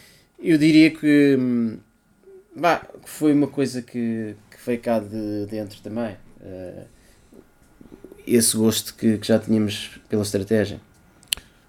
eu 0.44 0.58
diria 0.58 0.90
que, 0.90 1.36
hum, 1.40 1.78
bah, 2.54 2.82
que 3.02 3.08
foi 3.08 3.32
uma 3.32 3.46
coisa 3.46 3.80
que, 3.80 4.36
que 4.50 4.66
veio 4.66 4.78
cá 4.78 4.98
de 4.98 5.46
dentro 5.46 5.80
também. 5.80 6.16
Uh, 6.40 6.84
esse 8.26 8.54
gosto 8.56 8.94
que, 8.94 9.16
que 9.16 9.26
já 9.26 9.38
tínhamos 9.38 9.98
pela 10.08 10.22
estratégia. 10.22 10.80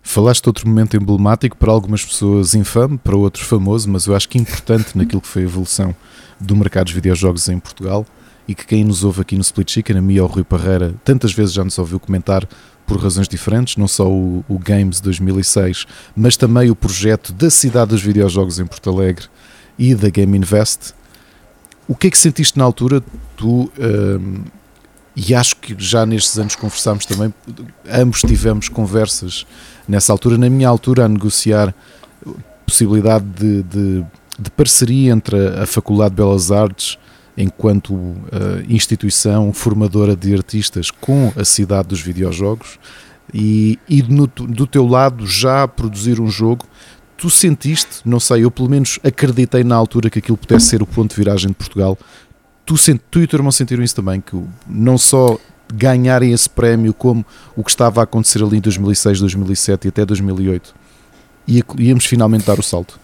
Falaste 0.04 0.46
outro 0.48 0.68
momento 0.68 0.96
emblemático, 0.96 1.58
para 1.58 1.72
algumas 1.72 2.06
pessoas 2.06 2.54
infame, 2.54 2.98
para 2.98 3.16
outros 3.16 3.48
famoso, 3.48 3.90
mas 3.90 4.06
eu 4.06 4.16
acho 4.16 4.28
que 4.28 4.38
importante 4.38 4.96
naquilo 4.98 5.22
que 5.22 5.28
foi 5.28 5.44
a 5.44 5.46
evolução 5.46 5.96
do 6.40 6.56
mercado 6.56 6.86
dos 6.86 6.94
videojogos 6.94 7.48
em 7.48 7.58
Portugal 7.58 8.06
e 8.48 8.54
que 8.54 8.66
quem 8.66 8.84
nos 8.84 9.04
ouve 9.04 9.22
aqui 9.22 9.36
no 9.36 9.42
Split 9.42 9.72
Chicken, 9.72 9.98
a 9.98 10.02
mim 10.02 10.16
e 10.16 10.20
ao 10.20 10.28
Rui 10.28 10.44
Parreira, 10.44 10.94
tantas 11.04 11.34
vezes 11.34 11.54
já 11.54 11.64
nos 11.64 11.80
ouviu 11.80 12.00
comentar 12.00 12.48
por 12.86 12.98
razões 12.98 13.28
diferentes, 13.28 13.78
não 13.78 13.88
só 13.88 14.08
o, 14.08 14.44
o 14.48 14.60
Games 14.60 15.00
2006, 15.00 15.86
mas 16.16 16.38
também 16.38 16.70
o 16.70 16.76
projeto 16.76 17.34
da 17.34 17.50
cidade 17.50 17.90
dos 17.90 18.02
videojogos 18.02 18.60
em 18.60 18.66
Porto 18.66 18.90
Alegre 18.90 19.26
e 19.78 19.96
da 19.96 20.10
Game 20.10 20.38
Invest. 20.38 20.94
O 21.88 21.96
que 21.96 22.08
é 22.08 22.12
que 22.12 22.18
sentiste 22.18 22.58
na 22.58 22.66
altura? 22.66 23.04
Tu 23.36 23.72
hum, 23.78 24.44
e 25.16 25.34
acho 25.34 25.56
que 25.56 25.76
já 25.78 26.06
nestes 26.06 26.38
anos 26.38 26.56
conversámos 26.56 27.06
também, 27.06 27.34
ambos 27.90 28.20
tivemos 28.20 28.68
conversas 28.68 29.46
nessa 29.88 30.12
altura, 30.12 30.38
na 30.38 30.50
minha 30.50 30.68
altura, 30.68 31.06
a 31.06 31.08
negociar 31.08 31.74
possibilidade 32.66 33.26
de, 33.26 33.64
de, 33.64 34.06
de 34.38 34.52
parceria 34.52 35.14
entre 35.14 35.36
a, 35.36 35.64
a, 35.64 35.66
Faculdade 35.66 36.10
de 36.12 36.16
Belas 36.18 36.52
Artes, 36.52 36.98
enquanto 37.38 37.94
uh, 37.94 38.24
instituição 38.70 39.52
formadora 39.52 40.16
de 40.16 40.34
artistas, 40.34 40.90
com 40.90 41.32
a 41.36 41.44
cidade 41.44 41.90
dos 41.90 42.02
videojogos, 42.02 42.80
e, 43.34 43.80
e 43.90 44.02
no, 44.04 44.28
do 44.28 44.66
teu 44.68 44.88
lado 44.88 45.26
já 45.28 45.68
produzir 45.68 46.20
um 46.20 46.28
jogo. 46.28 46.66
Tu 47.18 47.30
sentiste, 47.30 48.02
não 48.04 48.20
sei, 48.20 48.44
eu 48.44 48.52
pelo 48.52 48.70
menos 48.70 49.00
acreditei 49.04 49.64
na 49.64 49.76
altura 49.76 50.10
que 50.10 50.20
aquilo 50.20 50.38
pudesse 50.38 50.68
ser 50.68 50.82
o 50.82 50.86
ponto 50.86 51.12
de 51.12 51.16
viragem 51.16 51.50
de 51.50 51.56
Portugal, 51.56 51.98
tu, 52.66 52.76
tu 53.10 53.20
e 53.20 53.24
o 53.24 53.28
teu 53.28 53.38
irmão 53.38 53.52
sentiram 53.52 53.84
isso 53.84 53.96
também, 53.96 54.20
que 54.20 54.38
não 54.68 54.98
só 54.98 55.38
ganharem 55.74 56.34
esse 56.34 56.50
prémio 56.50 56.94
como 56.94 57.26
o 57.56 57.64
que 57.64 57.70
estava 57.70 58.02
a 58.02 58.04
acontecer 58.04 58.44
ali 58.44 58.58
em 58.58 58.62
2006, 58.62 59.20
2007 59.22 59.86
e 59.86 59.88
até 59.88 60.06
2008 60.06 60.86
e 61.48 61.64
íamos 61.80 62.06
finalmente 62.06 62.46
dar 62.46 62.60
o 62.60 62.64
salto? 62.64 63.00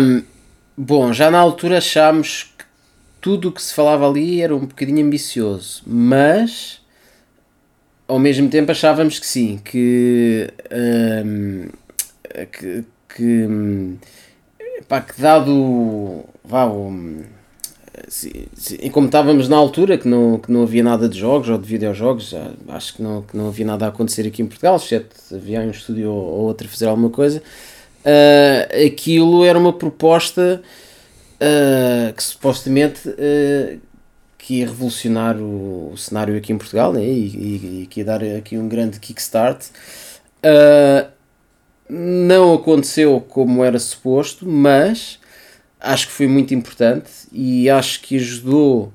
Um, 0.00 0.22
bom, 0.76 1.12
já 1.12 1.30
na 1.30 1.38
altura 1.38 1.78
achámos 1.78 2.51
tudo 3.22 3.48
o 3.48 3.52
que 3.52 3.62
se 3.62 3.72
falava 3.72 4.06
ali 4.06 4.42
era 4.42 4.54
um 4.54 4.66
bocadinho 4.66 5.06
ambicioso, 5.06 5.80
mas 5.86 6.82
ao 8.08 8.18
mesmo 8.18 8.50
tempo 8.50 8.72
achávamos 8.72 9.20
que 9.20 9.26
sim, 9.26 9.60
que, 9.64 10.52
um, 11.24 11.68
que, 12.50 12.84
que, 13.14 13.48
pá, 14.88 15.00
que 15.00 15.22
dado 15.22 16.24
vá, 16.44 16.66
um, 16.66 17.22
sim, 18.08 18.46
sim. 18.54 18.90
como 18.90 19.06
estávamos 19.06 19.48
na 19.48 19.56
altura 19.56 19.96
que 19.96 20.08
não, 20.08 20.40
que 20.40 20.50
não 20.50 20.64
havia 20.64 20.82
nada 20.82 21.08
de 21.08 21.16
jogos 21.16 21.48
ou 21.48 21.56
de 21.56 21.68
videojogos, 21.68 22.34
acho 22.68 22.96
que 22.96 23.02
não, 23.02 23.22
que 23.22 23.36
não 23.36 23.46
havia 23.46 23.64
nada 23.64 23.86
a 23.86 23.88
acontecer 23.88 24.26
aqui 24.26 24.42
em 24.42 24.46
Portugal, 24.46 24.74
exceto 24.74 25.14
havia 25.32 25.60
um 25.60 25.70
estúdio 25.70 26.10
ou 26.10 26.40
outro 26.40 26.66
a 26.66 26.70
fazer 26.70 26.88
alguma 26.88 27.08
coisa, 27.08 27.40
uh, 28.04 28.84
aquilo 28.84 29.44
era 29.44 29.56
uma 29.56 29.72
proposta 29.72 30.60
uh, 31.42 32.12
que 32.12 32.22
supostamente 32.22 33.08
uh, 33.08 33.80
que 34.38 34.54
ia 34.60 34.66
revolucionar 34.66 35.36
o, 35.36 35.92
o, 35.92 35.96
cenário 35.96 36.36
aqui 36.36 36.52
em 36.52 36.58
Portugal 36.58 36.92
né, 36.92 37.04
e, 37.04 37.26
e, 37.26 37.82
e, 37.82 37.86
que 37.86 38.00
ia 38.00 38.04
dar 38.04 38.22
aqui 38.22 38.56
um 38.56 38.68
grande 38.68 38.98
kickstart. 38.98 39.66
não 41.88 42.54
aconteceu 42.54 43.20
como 43.20 43.64
era 43.64 43.78
suposto, 43.78 44.46
mas 44.48 45.20
acho 45.80 46.06
que 46.08 46.12
foi 46.12 46.26
muito 46.26 46.54
importante 46.54 47.10
e 47.32 47.70
acho 47.70 48.00
que 48.00 48.16
ajudou 48.16 48.92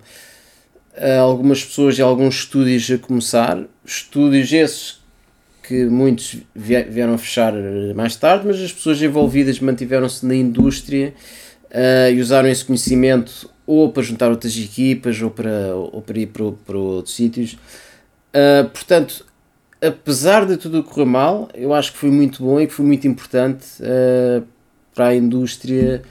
algumas 1.21 1.63
pessoas 1.63 1.97
e 1.97 2.01
alguns 2.01 2.39
estúdios 2.39 2.89
a 2.91 2.97
começar. 2.97 3.63
Estúdios 3.85 4.51
esses 4.51 4.99
que 5.63 5.85
muitos 5.85 6.37
vieram 6.55 7.17
fechar 7.17 7.53
mais 7.93 8.15
tarde, 8.15 8.47
mas 8.47 8.59
as 8.61 8.71
pessoas 8.71 9.01
envolvidas 9.01 9.59
mantiveram-se 9.59 10.25
na 10.25 10.35
indústria 10.35 11.13
uh, 11.71 12.11
e 12.11 12.19
usaram 12.19 12.49
esse 12.49 12.65
conhecimento 12.65 13.49
ou 13.65 13.91
para 13.91 14.03
juntar 14.03 14.29
outras 14.29 14.57
equipas 14.57 15.21
ou 15.21 15.29
para, 15.29 15.75
ou 15.75 16.01
para 16.01 16.19
ir 16.19 16.27
para, 16.27 16.51
para 16.65 16.77
outros 16.77 17.15
sítios. 17.15 17.53
Uh, 18.33 18.69
portanto, 18.69 19.25
apesar 19.81 20.45
de 20.45 20.57
tudo 20.57 20.83
correr 20.83 21.05
mal, 21.05 21.49
eu 21.53 21.73
acho 21.73 21.93
que 21.93 21.97
foi 21.97 22.09
muito 22.09 22.43
bom 22.43 22.59
e 22.59 22.67
que 22.67 22.73
foi 22.73 22.85
muito 22.85 23.07
importante 23.07 23.65
uh, 23.81 24.43
para 24.93 25.07
a 25.07 25.15
indústria, 25.15 26.01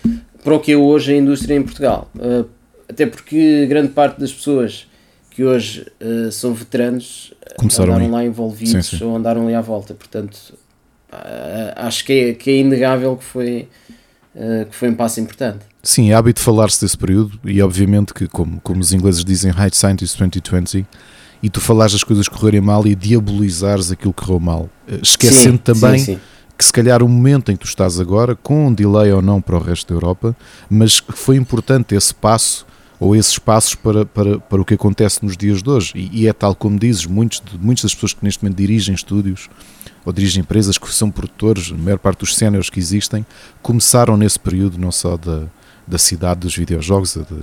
para 0.43 0.55
o 0.55 0.61
que 0.61 0.73
é 0.73 0.77
hoje 0.77 1.15
a 1.15 1.17
indústria 1.17 1.55
em 1.55 1.63
Portugal. 1.63 2.11
Uh, 2.15 2.49
até 2.89 3.07
porque 3.07 3.67
grande 3.67 3.89
parte 3.89 4.21
das 4.21 4.33
pessoas 4.33 4.87
que 5.31 5.43
hoje 5.45 5.87
uh, 6.01 6.31
são 6.31 6.55
veteranos 6.55 7.35
Começaram 7.57 7.95
andaram 7.95 8.07
aí. 8.07 8.13
lá 8.13 8.25
envolvidos 8.25 8.87
Sim, 8.87 8.99
sim. 8.99 9.05
ou 9.05 9.17
andaram 9.17 9.45
ali 9.45 9.55
à 9.55 9.61
volta. 9.61 9.95
Portanto, 9.95 10.55
acho 11.75 12.05
que 12.05 12.13
é, 12.13 12.35
que 12.35 12.51
é 12.51 12.57
inegável 12.59 13.17
que 13.17 13.25
foi, 13.25 13.69
que 14.69 14.77
foi 14.77 14.91
um 14.91 14.95
passo 14.95 15.21
importante. 15.21 15.61
Sim, 15.83 16.11
é 16.11 16.15
hábito 16.15 16.41
falar-se 16.41 16.81
desse 16.81 16.99
período 16.99 17.39
e 17.45 17.63
obviamente 17.63 18.13
que, 18.13 18.27
como, 18.29 18.61
como 18.61 18.81
os 18.81 18.93
ingleses 18.93 19.25
dizem, 19.25 19.51
High 19.51 19.71
Scientist 19.73 20.19
2020, 20.19 20.87
e 21.43 21.49
tu 21.49 21.61
falares 21.61 21.95
as 21.95 22.05
coisas 22.05 22.29
correrem 22.29 22.61
mal 22.61 22.87
e 22.87 22.95
diabolizares 22.95 23.91
aquilo 23.91 24.13
que 24.13 24.23
correu 24.23 24.41
mal, 24.41 24.69
eh, 24.89 24.99
esquecendo 25.03 25.57
Sim, 25.57 25.63
também 25.63 25.99
sim, 25.99 26.15
sim. 26.15 26.21
que 26.57 26.65
se 26.65 26.73
calhar 26.73 27.03
o 27.03 27.09
momento 27.09 27.53
em 27.53 27.57
que 27.57 27.63
tu 27.63 27.69
estás 27.69 28.01
agora, 28.01 28.35
com 28.35 28.67
um 28.67 28.75
delay 28.75 29.13
ou 29.13 29.23
não 29.23 29.41
para 29.41 29.57
o 29.57 29.61
resto 29.61 29.89
da 29.89 29.95
Europa, 29.95 30.37
mas 30.69 31.01
que 31.01 31.13
foi 31.13 31.37
importante 31.37 31.95
esse 31.95 32.15
passo 32.15 32.67
ou 32.99 33.15
esses 33.15 33.39
passos 33.39 33.75
para, 33.75 34.05
para, 34.07 34.39
para 34.39 34.61
o 34.61 34.65
que 34.65 34.75
acontece 34.75 35.25
nos 35.25 35.37
dias 35.37 35.63
de 35.63 35.71
hoje. 35.71 35.93
E, 35.95 36.23
e 36.23 36.29
é 36.29 36.33
tal 36.33 36.55
como 36.55 36.79
dizes, 36.79 37.07
muitos, 37.07 37.43
muitas 37.61 37.85
das 37.85 37.95
pessoas 37.95 38.15
que 38.15 38.25
neste 38.25 38.43
momento 38.43 38.57
dirigem 38.57 38.95
estúdios 38.95 39.49
ou 40.07 40.13
dirigem 40.13 40.41
empresas 40.41 40.79
que 40.79 40.91
são 40.95 41.11
produtores, 41.11 41.71
a 41.73 41.77
maior 41.77 41.99
parte 41.99 42.21
dos 42.21 42.35
séniores 42.35 42.71
que 42.71 42.79
existem, 42.79 43.27
começaram 43.61 44.17
nesse 44.17 44.39
período 44.39 44.79
não 44.79 44.91
só 44.93 45.17
da, 45.19 45.43
da 45.87 45.99
cidade 45.99 46.41
dos 46.41 46.57
videojogos, 46.57 47.15
da 47.17 47.23
da 47.23 47.43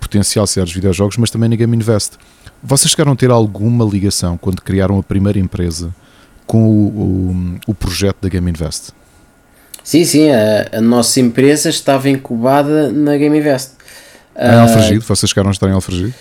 potencial 0.00 0.46
cidade 0.46 0.66
dos 0.68 0.74
videojogos, 0.74 1.16
mas 1.18 1.28
também 1.30 1.48
na 1.50 1.56
Game 1.56 1.76
Invest. 1.76 2.12
Vocês 2.62 2.92
chegaram 2.92 3.12
a 3.12 3.16
ter 3.16 3.30
alguma 3.30 3.84
ligação 3.84 4.38
quando 4.38 4.62
criaram 4.62 4.98
a 4.98 5.02
primeira 5.02 5.38
empresa 5.38 5.92
com 6.46 6.62
o, 6.62 6.86
o, 7.66 7.70
o 7.72 7.74
projeto 7.74 8.16
da 8.22 8.28
Game 8.28 8.48
Invest? 8.48 8.92
Sim, 9.82 10.04
sim, 10.04 10.30
a, 10.30 10.68
a 10.78 10.80
nossa 10.80 11.20
empresa 11.20 11.68
estava 11.68 12.08
incubada 12.08 12.92
na 12.92 13.16
Game 13.16 13.36
Invest. 13.36 13.72
Em 14.36 14.40
Ah, 14.48 14.62
Alfragide? 14.62 15.00
Vocês 15.00 15.28
chegaram 15.30 15.48
a 15.48 15.52
estar 15.52 15.68
em 15.68 15.72
Alfragide? 15.72 16.14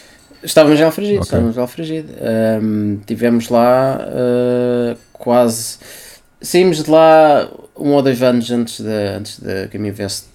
Estávamos 0.43 0.79
em 0.79 0.83
Alfragide, 0.83 1.15
Ok. 1.17 1.23
estávamos 1.25 1.57
em 1.57 1.59
Alfragide. 1.59 2.07
Ahm, 2.21 2.97
tivemos 3.05 3.49
lá 3.49 3.99
ah, 4.01 4.95
quase. 5.17 5.77
Saímos 6.41 6.83
de 6.83 6.89
lá 6.89 7.49
um 7.75 7.91
ou 7.93 8.01
dois 8.01 8.21
anos 8.21 8.49
antes 8.51 8.81
da, 8.81 9.17
antes 9.17 9.39
da 9.39 9.65
Game 9.67 9.87
Invest 9.87 10.25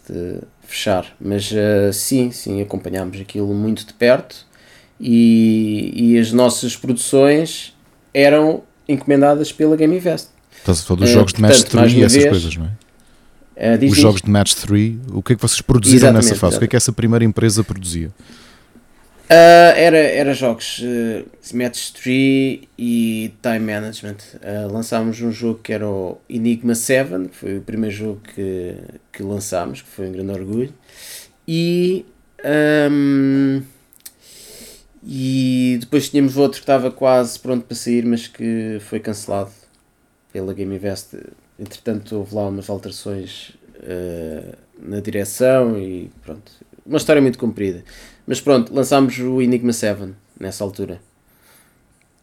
fechar, 0.73 1.07
mas 1.21 1.53
ah, 1.53 1.93
sim, 1.93 2.31
sim, 2.31 2.63
acompanhámos 2.63 3.21
aquilo 3.21 3.53
muito 3.55 3.87
de 3.87 3.93
perto 3.93 4.47
e, 4.99 5.93
e 5.95 6.19
as 6.19 6.33
nossas 6.33 6.77
produções 6.77 7.77
eram 8.15 8.63
encomendadas 8.89 9.53
pela 9.53 9.77
Game 9.77 9.95
Invest. 9.95 10.29
Estás 10.59 10.81
a 10.81 10.83
falar 10.83 11.01
dos 11.01 11.11
Eh, 11.11 11.13
jogos 11.13 11.33
de 11.33 11.41
Match 11.41 11.53
portanto, 11.61 11.77
mais 11.77 11.93
3 11.93 12.03
e 12.03 12.05
essas 12.05 12.17
vez, 12.17 12.29
coisas, 12.31 12.57
não 12.57 12.71
é? 13.57 13.77
Diz 13.77 13.93
Os 13.93 13.99
jogos 13.99 14.23
de 14.23 14.31
Match 14.31 14.55
3, 14.55 14.95
o 15.13 15.23
que 15.23 15.35
é 15.35 15.37
que 15.37 15.43
vocês 15.43 15.61
produziram 15.61 15.99
Exatamente, 16.09 16.25
nessa 16.25 16.41
fase? 16.41 16.57
O 16.57 16.59
que 16.59 16.65
é 16.65 16.69
que 16.69 16.77
essa 16.77 16.93
primeira 16.93 17.25
empresa 17.25 17.63
produzia? 17.63 18.11
Ah, 19.29 19.73
era, 19.77 19.97
era 19.97 20.35
jogos 20.35 20.81
uh, 20.81 21.57
Match 21.57 21.93
3 21.93 22.61
e 22.79 23.33
Time 23.41 23.61
Management. 23.61 24.17
Ah, 24.43 24.69
lançámos 24.71 25.21
um 25.23 25.33
jogo 25.33 25.61
que 25.61 25.73
era 25.73 25.89
o 25.89 26.19
Enigma 26.29 26.75
7, 26.75 27.29
que 27.29 27.37
foi 27.37 27.59
o 27.59 27.63
primeiro 27.63 27.95
jogo 27.95 28.21
que, 28.35 28.77
que 29.13 29.23
lançámos, 29.23 29.83
que 29.83 29.89
foi 29.89 30.09
um 30.09 30.13
grande 30.13 30.33
orgulho. 30.33 30.75
E, 31.49 32.05
ahm, 32.45 33.63
e 35.03 35.79
depois 35.81 36.09
tínhamos 36.11 36.37
outro 36.37 36.59
que 36.59 36.65
estava 36.65 36.91
quase 36.91 37.39
pronto 37.39 37.65
para 37.65 37.77
sair, 37.77 38.05
mas 38.05 38.29
que 38.29 38.79
foi 38.81 39.01
cancelado 39.01 39.51
pela 40.33 40.53
Game 40.55 40.75
Invest. 40.75 41.17
Entretanto, 41.59 42.17
houve 42.17 42.35
lá 42.35 42.49
umas 42.49 42.69
alterações 42.71 43.53
ah, 43.83 44.57
na 44.79 45.01
direção 45.01 45.79
e 45.79 46.11
pronto. 46.23 46.53
Uma 46.85 46.99
história 46.99 47.23
muito 47.23 47.39
comprida. 47.39 47.85
Mas 48.27 48.41
pronto, 48.41 48.73
lançámos 48.75 49.19
o 49.19 49.41
Enigma 49.43 49.73
7 49.73 50.11
nessa 50.39 50.63
altura. 50.65 51.01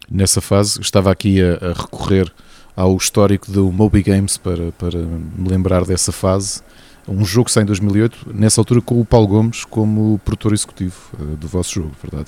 Nessa 0.09 0.41
fase, 0.41 0.79
estava 0.81 1.11
aqui 1.11 1.39
a, 1.41 1.53
a 1.69 1.73
recorrer 1.73 2.31
ao 2.75 2.95
histórico 2.97 3.51
do 3.51 3.71
Moby 3.71 4.01
Games 4.01 4.37
para, 4.37 4.71
para 4.71 4.97
me 4.99 5.47
lembrar 5.49 5.85
dessa 5.85 6.11
fase. 6.11 6.61
Um 7.07 7.25
jogo 7.25 7.45
que 7.45 7.51
sai 7.51 7.63
em 7.63 7.65
2008, 7.65 8.27
nessa 8.33 8.61
altura 8.61 8.81
com 8.81 8.99
o 8.99 9.05
Paulo 9.05 9.27
Gomes 9.27 9.65
como 9.65 10.19
produtor 10.23 10.53
executivo 10.53 10.95
eh, 11.19 11.35
do 11.39 11.47
vosso 11.47 11.73
jogo, 11.75 11.91
verdade? 12.01 12.27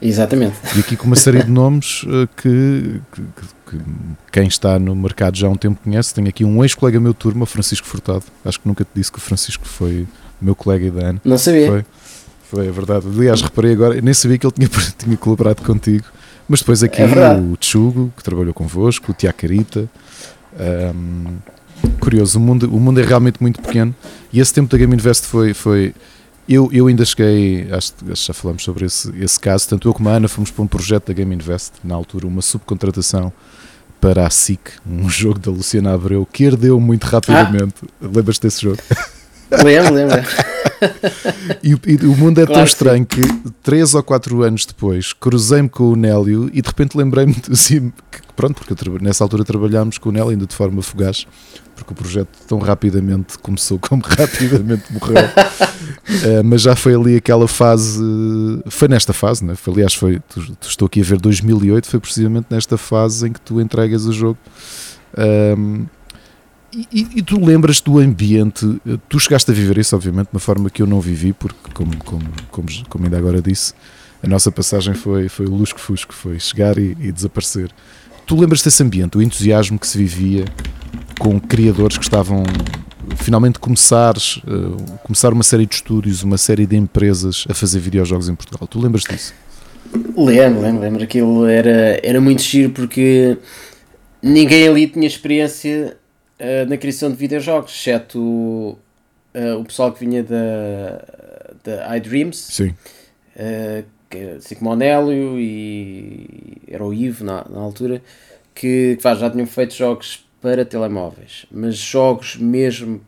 Exatamente. 0.00 0.56
E 0.76 0.80
aqui 0.80 0.96
com 0.96 1.06
uma 1.06 1.14
série 1.16 1.42
de 1.44 1.50
nomes 1.50 2.04
eh, 2.06 2.28
que, 2.36 3.00
que- 3.12 3.22
que- 3.22 3.78
que 3.78 3.84
quem 4.32 4.46
está 4.48 4.78
no 4.78 4.94
mercado 4.96 5.36
já 5.36 5.46
há 5.46 5.50
um 5.50 5.54
tempo 5.56 5.80
conhece. 5.82 6.12
Tenho 6.12 6.28
aqui 6.28 6.44
um 6.44 6.62
ex-colega 6.64 6.98
meu 7.00 7.14
turma, 7.14 7.46
Francisco 7.46 7.86
Furtado. 7.86 8.24
Acho 8.44 8.60
que 8.60 8.68
nunca 8.68 8.84
te 8.84 8.90
disse 8.94 9.10
que 9.10 9.18
o 9.18 9.20
Francisco 9.20 9.64
foi 9.64 10.06
meu 10.40 10.54
colega 10.56 10.86
e 10.86 10.90
da 10.90 11.06
Ana. 11.06 11.20
Não 11.24 11.38
sabia. 11.38 11.68
Foi. 11.68 11.84
Foi, 12.52 12.66
é 12.66 12.70
verdade. 12.70 13.06
Aliás, 13.08 13.40
reparei 13.40 13.72
agora, 13.72 13.98
nem 14.02 14.12
sabia 14.12 14.36
que 14.36 14.46
ele 14.46 14.52
tinha, 14.52 14.68
tinha 14.98 15.16
colaborado 15.16 15.62
contigo. 15.62 16.04
Mas 16.46 16.60
depois 16.60 16.82
aqui 16.82 17.00
É 17.00 17.06
o 17.34 17.56
Tchugo, 17.56 18.12
que 18.14 18.22
trabalhou 18.22 18.52
convosco, 18.52 19.10
o 19.10 19.14
Tiago 19.14 19.38
Carita. 19.38 19.88
Ahm, 20.60 21.38
curioso, 21.98 22.38
o 22.38 22.42
mundo, 22.42 22.68
o 22.68 22.78
mundo 22.78 23.00
é 23.00 23.04
realmente 23.04 23.40
muito 23.40 23.58
pequeno. 23.62 23.94
E 24.30 24.38
esse 24.38 24.52
tempo 24.52 24.70
da 24.70 24.76
Game 24.76 24.94
Invest 24.94 25.26
foi. 25.26 25.54
foi 25.54 25.94
eu, 26.46 26.68
eu 26.70 26.88
ainda 26.88 27.06
cheguei, 27.06 27.68
acho, 27.72 27.94
que 27.94 28.14
já 28.14 28.34
falamos 28.34 28.62
sobre 28.62 28.84
esse, 28.84 29.10
esse 29.16 29.40
caso, 29.40 29.66
tanto 29.70 29.88
eu 29.88 29.94
como 29.94 30.10
a 30.10 30.12
Ana 30.12 30.28
fomos 30.28 30.50
para 30.50 30.62
um 30.62 30.66
projeto 30.66 31.06
da 31.06 31.14
Game 31.14 31.34
Invest, 31.34 31.72
na 31.82 31.94
altura, 31.94 32.26
uma 32.26 32.42
subcontratação 32.42 33.32
para 33.98 34.26
a 34.26 34.30
SIC, 34.30 34.60
um 34.86 35.08
jogo 35.08 35.38
da 35.38 35.50
Luciana 35.50 35.94
Abreu, 35.94 36.28
que 36.30 36.44
herdeu 36.44 36.78
muito 36.78 37.04
rapidamente. 37.04 37.76
Lembras-te 37.98 38.42
desse 38.42 38.60
jogo? 38.60 38.76
Lembro, 39.64 39.94
lembro. 39.94 40.16
E, 41.62 41.74
o- 41.74 41.80
e 41.86 41.94
o 42.06 42.16
mundo 42.16 42.40
é 42.40 42.44
Claro 42.44 42.54
tão 42.54 42.64
que 42.64 42.70
sim. 42.70 42.74
estranho 42.74 43.06
que 43.06 43.20
três 43.62 43.94
ou 43.94 44.02
quatro 44.02 44.42
anos 44.42 44.66
depois 44.66 45.12
cruzei-me 45.12 45.68
com 45.68 45.84
o 45.84 45.94
Nélio 45.94 46.50
e 46.52 46.60
de 46.60 46.66
repente 46.66 46.96
lembrei-me 46.98 47.36
assim, 47.48 47.92
que, 48.10 48.18
pronto, 48.34 48.60
porque 48.60 48.74
nessa 49.00 49.22
altura 49.22 49.44
trabalhámos 49.44 49.96
com 49.98 50.08
o 50.08 50.12
Nélio 50.12 50.30
ainda 50.30 50.44
de 50.44 50.56
forma 50.56 50.82
fugaz, 50.82 51.24
porque 51.76 51.92
o 51.92 51.94
projeto 51.94 52.30
tão 52.48 52.58
rapidamente 52.58 53.38
começou 53.38 53.78
como 53.78 54.02
rapidamente 54.18 54.92
morreu. 54.92 55.14
Eh, 56.24 56.42
mas 56.42 56.62
já 56.62 56.74
foi 56.74 56.96
ali 56.96 57.14
aquela 57.14 57.46
fase, 57.46 58.02
foi 58.68 58.88
nesta 58.88 59.12
fase, 59.12 59.44
né? 59.44 59.54
foi, 59.54 59.74
aliás, 59.74 59.94
foi, 59.94 60.18
tu, 60.28 60.40
tu 60.56 60.68
estou 60.68 60.86
aqui 60.86 61.00
a 61.00 61.04
ver 61.04 61.20
2008, 61.20 61.86
foi 61.86 62.00
precisamente 62.00 62.46
nesta 62.50 62.76
fase 62.76 63.28
em 63.28 63.32
que 63.32 63.40
tu 63.40 63.60
entregas 63.60 64.04
o 64.04 64.12
jogo. 64.12 64.38
E, 66.92 67.06
e- 67.16 67.22
tu 67.22 67.38
lembras 67.44 67.80
do 67.80 67.98
ambiente? 67.98 68.80
eh, 68.86 68.96
Tu 69.08 69.18
chegaste 69.20 69.50
a 69.50 69.54
viver 69.54 69.78
isso, 69.78 69.94
obviamente, 69.94 70.26
de 70.28 70.34
uma 70.34 70.40
forma 70.40 70.70
que 70.70 70.80
eu 70.82 70.86
não 70.86 71.00
vivi, 71.00 71.32
porque, 71.32 71.70
como, 71.74 71.96
como, 72.04 72.24
como, 72.50 72.68
como 72.88 73.04
ainda 73.04 73.18
agora 73.18 73.40
disse, 73.42 73.74
a 74.22 74.28
nossa 74.28 74.50
passagem 74.50 74.94
foi, 74.94 75.28
foi 75.28 75.46
o 75.46 75.54
lusco-fusco, 75.54 76.14
foi 76.14 76.38
chegar 76.40 76.78
e, 76.78 76.96
e 77.00 77.12
desaparecer. 77.12 77.70
Tu 78.26 78.36
lembras 78.40 78.62
desse 78.62 78.82
ambiente, 78.82 79.18
o 79.18 79.22
entusiasmo 79.22 79.78
que 79.78 79.86
se 79.86 79.98
vivia 79.98 80.44
com 81.18 81.38
criadores 81.40 81.98
que 81.98 82.04
estavam 82.04 82.44
finalmente 83.16 83.58
começares, 83.58 84.40
eh, 84.46 84.98
começar 85.04 85.32
uma 85.32 85.42
série 85.42 85.66
de 85.66 85.74
estúdios, 85.74 86.22
uma 86.22 86.38
série 86.38 86.66
de 86.66 86.76
empresas 86.76 87.44
a 87.48 87.54
fazer 87.54 87.80
videojogos 87.80 88.28
em 88.28 88.34
Portugal? 88.34 88.66
Tu 88.68 88.80
lembras 88.80 89.02
disso? 89.02 89.34
Lembro, 90.16 90.62
lembro, 90.62 90.80
lembro. 90.80 91.02
Aquilo 91.02 91.44
era, 91.46 92.00
era 92.02 92.20
muito 92.20 92.40
giro 92.42 92.70
porque 92.70 93.36
ninguém 94.22 94.68
ali 94.68 94.86
tinha 94.86 95.06
experiência 95.06 95.96
eh, 96.44 96.66
na 96.66 96.76
criação 96.76 97.08
de 97.08 97.16
videojogos, 97.16 97.70
exceto 97.72 98.76
eh, 99.32 99.54
o 99.54 99.64
pessoal 99.64 99.92
que 99.92 100.00
vinha 100.04 100.24
da, 100.24 101.04
da 101.62 101.96
iDreams, 101.96 102.36
Sim. 102.36 102.74
que- 104.10 104.18
assim 104.36 104.56
como 104.56 104.70
o 104.72 104.76
Nélio 104.76 105.38
e 105.38 106.58
era 106.68 106.84
o 106.84 106.92
Ivo 106.92 107.24
na, 107.24 107.46
na 107.48 107.60
altura, 107.60 108.02
que 108.54 108.98
pá, 109.00 109.14
já 109.14 109.30
tinham 109.30 109.46
feito 109.46 109.72
jogos 109.74 110.26
para 110.40 110.64
telemóveis, 110.64 111.46
mas 111.50 111.76
jogos 111.76 112.36
mesmo 112.36 113.00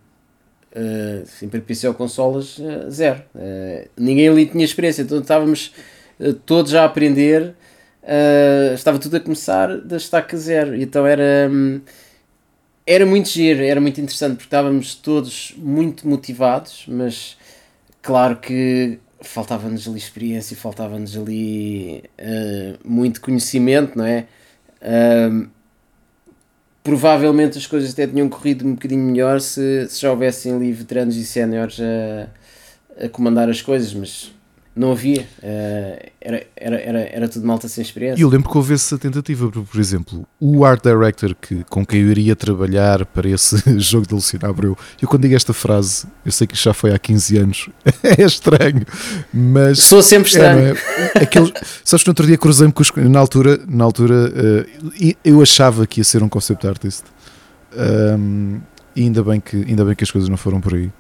eh, 0.72 1.22
assim, 1.24 1.48
para 1.48 1.60
PC 1.60 1.88
ou 1.88 1.94
consolas, 1.94 2.58
eh, 2.60 2.88
zero. 2.90 3.22
Eh, 3.36 3.88
ninguém 3.96 4.28
ali 4.28 4.46
tinha 4.46 4.64
experiência, 4.64 5.02
então 5.02 5.18
estávamos 5.20 5.72
eh, 6.20 6.34
todos 6.46 6.72
a 6.74 6.84
aprender, 6.84 7.54
estava 8.74 8.98
tudo 8.98 9.16
a 9.16 9.20
começar 9.20 9.78
da 9.78 9.96
estaca 9.96 10.36
zero, 10.36 10.76
e 10.76 10.82
então 10.84 11.04
era. 11.06 11.48
hum, 11.50 11.80
era 12.86 13.06
muito 13.06 13.28
giro, 13.28 13.62
era 13.62 13.80
muito 13.80 14.00
interessante 14.00 14.32
porque 14.32 14.46
estávamos 14.46 14.94
todos 14.94 15.54
muito 15.56 16.06
motivados, 16.06 16.84
mas 16.86 17.36
claro 18.02 18.36
que 18.36 18.98
faltava-nos 19.22 19.88
ali 19.88 19.98
experiência, 19.98 20.56
faltava-nos 20.56 21.16
ali 21.16 22.04
eh, 22.18 22.76
muito 22.84 23.20
conhecimento, 23.20 23.96
não 23.96 24.04
é? 24.04 24.26
Ahm, 24.82 25.48
provavelmente 26.82 27.56
as 27.56 27.66
coisas 27.66 27.92
até 27.92 28.06
tinham 28.06 28.28
corrido 28.28 28.66
um 28.66 28.74
bocadinho 28.74 29.02
melhor 29.02 29.40
se, 29.40 29.88
se 29.88 30.02
já 30.02 30.10
houvessem 30.10 30.54
ali 30.54 30.70
veteranos 30.72 31.16
e 31.16 31.24
séniores 31.24 31.80
a, 31.80 33.06
a 33.06 33.08
comandar 33.08 33.48
as 33.48 33.62
coisas, 33.62 33.94
mas 33.94 34.33
não 34.76 34.90
havia, 34.90 35.22
uh, 35.38 36.10
era, 36.20 36.46
era, 36.56 36.80
era, 36.80 37.00
era 37.00 37.28
tudo 37.28 37.46
malta 37.46 37.68
sem 37.68 37.80
experiência. 37.80 38.20
E 38.20 38.22
eu 38.22 38.28
lembro 38.28 38.50
que 38.50 38.56
houve 38.56 38.74
essa 38.74 38.98
tentativa, 38.98 39.48
por, 39.48 39.80
exemplo, 39.80 40.26
o 40.40 40.64
art 40.64 40.82
director 40.82 41.34
que, 41.40 41.62
com 41.64 41.87
quem 41.87 42.00
eu 42.00 42.10
iria 42.10 42.34
trabalhar 42.34 43.06
para 43.06 43.28
esse 43.28 43.56
jogo 43.78 44.06
de 44.06 44.14
Luciano 44.14 44.48
Abreu, 44.48 44.76
eu 45.00 45.06
quando 45.06 45.22
digo 45.22 45.37
esta 45.37 45.52
frase, 45.52 46.08
eu 46.26 46.32
sei 46.32 46.48
que 46.48 46.56
já 46.56 46.74
foi 46.74 46.92
há 46.92 46.98
15 46.98 47.38
anos, 47.38 47.68
é 48.02 48.22
estranho, 48.22 48.84
mas... 49.32 49.78
Sou 49.78 50.02
sempre 50.02 50.28
estranho. 50.28 50.76
É, 51.14 51.18
é? 51.18 51.22
Aquele, 51.22 51.52
sabes 51.84 52.02
que 52.02 52.08
no 52.08 52.10
outro 52.10 52.26
dia 52.26 52.37
cruzei-me 52.37 52.72
com 52.72 52.82
os, 52.82 52.90
na 52.96 53.20
altura, 53.20 53.60
na 53.68 53.84
altura 53.84 54.14
uh, 54.14 55.16
eu 55.24 55.40
achava 55.40 55.87
que 55.87 56.00
ia 56.00 56.04
ser 56.04 56.20
um 56.20 56.28
concept 56.28 56.66
artist, 56.66 57.04
um, 58.18 58.60
e 58.96 59.02
ainda 59.02 59.22
bem, 59.22 59.40
que, 59.40 59.56
ainda 59.56 59.84
bem 59.84 59.94
que 59.94 60.02
as 60.02 60.10
coisas 60.10 60.28
não 60.28 60.37
foram 60.37 60.60
por 60.60 60.74
aí. 60.74 60.90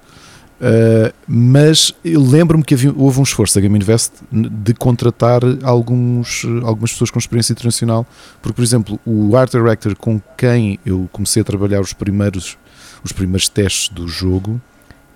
Uh, 0.60 1.12
mas 1.26 1.92
lembro-me 2.04 2.62
que 2.62 2.74
havia, 2.74 2.92
houve 2.96 3.18
um 3.18 3.22
esforço 3.22 3.54
da 3.54 3.60
Game 3.60 3.76
Invest 3.76 4.12
de 4.30 4.72
contratar 4.72 5.42
alguns, 5.62 6.44
algumas 6.62 6.92
pessoas 6.92 7.10
com 7.10 7.18
experiência 7.18 7.52
internacional, 7.52 8.06
porque, 8.40 8.54
por 8.54 8.62
exemplo, 8.62 9.00
o 9.04 9.36
art 9.36 9.50
director 9.50 9.96
com 9.96 10.20
quem 10.38 10.78
eu 10.86 11.08
comecei 11.12 11.42
a 11.42 11.44
trabalhar 11.44 11.80
os 11.80 11.92
primeiros, 11.92 12.56
os 13.02 13.12
primeiros 13.12 13.48
testes 13.48 13.88
do 13.88 14.06
jogo 14.06 14.60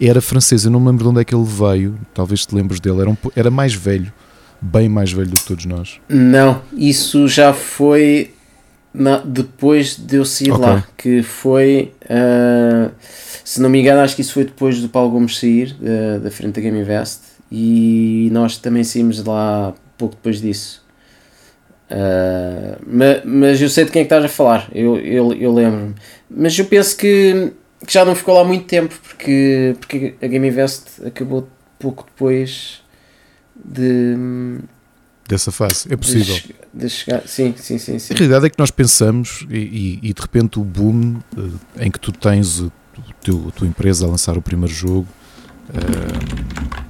era 0.00 0.20
francês. 0.20 0.64
Eu 0.64 0.70
não 0.70 0.80
me 0.80 0.86
lembro 0.86 1.04
de 1.04 1.10
onde 1.10 1.20
é 1.20 1.24
que 1.24 1.34
ele 1.34 1.46
veio, 1.46 1.98
talvez 2.12 2.44
te 2.44 2.54
lembres 2.54 2.80
dele. 2.80 3.00
Era, 3.00 3.10
um, 3.10 3.16
era 3.34 3.50
mais 3.50 3.74
velho, 3.74 4.12
bem 4.60 4.88
mais 4.88 5.12
velho 5.12 5.30
do 5.30 5.36
que 5.36 5.46
todos 5.46 5.64
nós. 5.64 6.00
Não, 6.08 6.62
isso 6.76 7.28
já 7.28 7.52
foi 7.52 8.32
na, 8.98 9.18
depois 9.18 9.96
de 9.96 10.16
eu 10.16 10.24
sair 10.24 10.52
okay. 10.52 10.64
lá, 10.64 10.84
que 10.96 11.22
foi. 11.22 11.92
Uh, 12.04 12.90
se 13.44 13.62
não 13.62 13.70
me 13.70 13.80
engano, 13.80 14.00
acho 14.00 14.14
que 14.14 14.22
isso 14.22 14.34
foi 14.34 14.44
depois 14.44 14.80
do 14.80 14.88
Paulo 14.88 15.10
Gomes 15.10 15.38
sair 15.38 15.74
uh, 15.80 16.20
da 16.20 16.30
frente 16.30 16.56
da 16.56 16.60
Game 16.60 16.78
Invest 16.78 17.20
e 17.50 18.28
nós 18.32 18.58
também 18.58 18.84
saímos 18.84 19.24
lá 19.24 19.72
pouco 19.96 20.16
depois 20.16 20.40
disso. 20.40 20.84
Uh, 21.90 22.76
mas, 22.86 23.24
mas 23.24 23.62
eu 23.62 23.70
sei 23.70 23.84
de 23.84 23.90
quem 23.90 24.02
é 24.02 24.04
que 24.04 24.12
estás 24.12 24.24
a 24.24 24.28
falar, 24.28 24.68
eu, 24.74 24.98
eu, 24.98 25.32
eu 25.32 25.52
lembro-me. 25.52 25.94
Mas 26.28 26.58
eu 26.58 26.66
penso 26.66 26.96
que, 26.96 27.52
que, 27.86 27.92
já 27.92 28.04
não 28.04 28.14
ficou 28.14 28.34
lá 28.34 28.44
muito 28.44 28.66
tempo 28.66 28.94
porque, 29.02 29.74
porque 29.80 30.14
a 30.20 30.26
Game 30.26 30.46
Invest 30.46 31.06
acabou 31.06 31.48
pouco 31.78 32.04
depois 32.04 32.82
de 33.56 34.14
dessa 35.28 35.52
fase. 35.52 35.86
É 35.92 35.96
possível. 35.96 36.36
De, 36.72 36.88
chegar, 36.88 37.22
sim, 37.26 37.54
sim, 37.56 37.78
sim, 37.78 37.98
sim. 37.98 38.14
A 38.14 38.16
realidade 38.16 38.46
é 38.46 38.50
que 38.50 38.58
nós 38.58 38.70
pensamos 38.70 39.46
e, 39.50 39.58
e, 39.58 40.00
e 40.10 40.12
de 40.14 40.20
repente 40.20 40.58
o 40.58 40.64
boom 40.64 41.18
uh, 41.36 41.52
em 41.78 41.90
que 41.90 42.00
tu 42.00 42.10
tens 42.10 42.60
o 42.60 42.72
teu, 43.22 43.46
a 43.48 43.50
tua 43.52 43.68
empresa 43.68 44.06
a 44.06 44.08
lançar 44.08 44.38
o 44.38 44.42
primeiro 44.42 44.74
jogo. 44.74 45.06
Uh, 45.68 46.88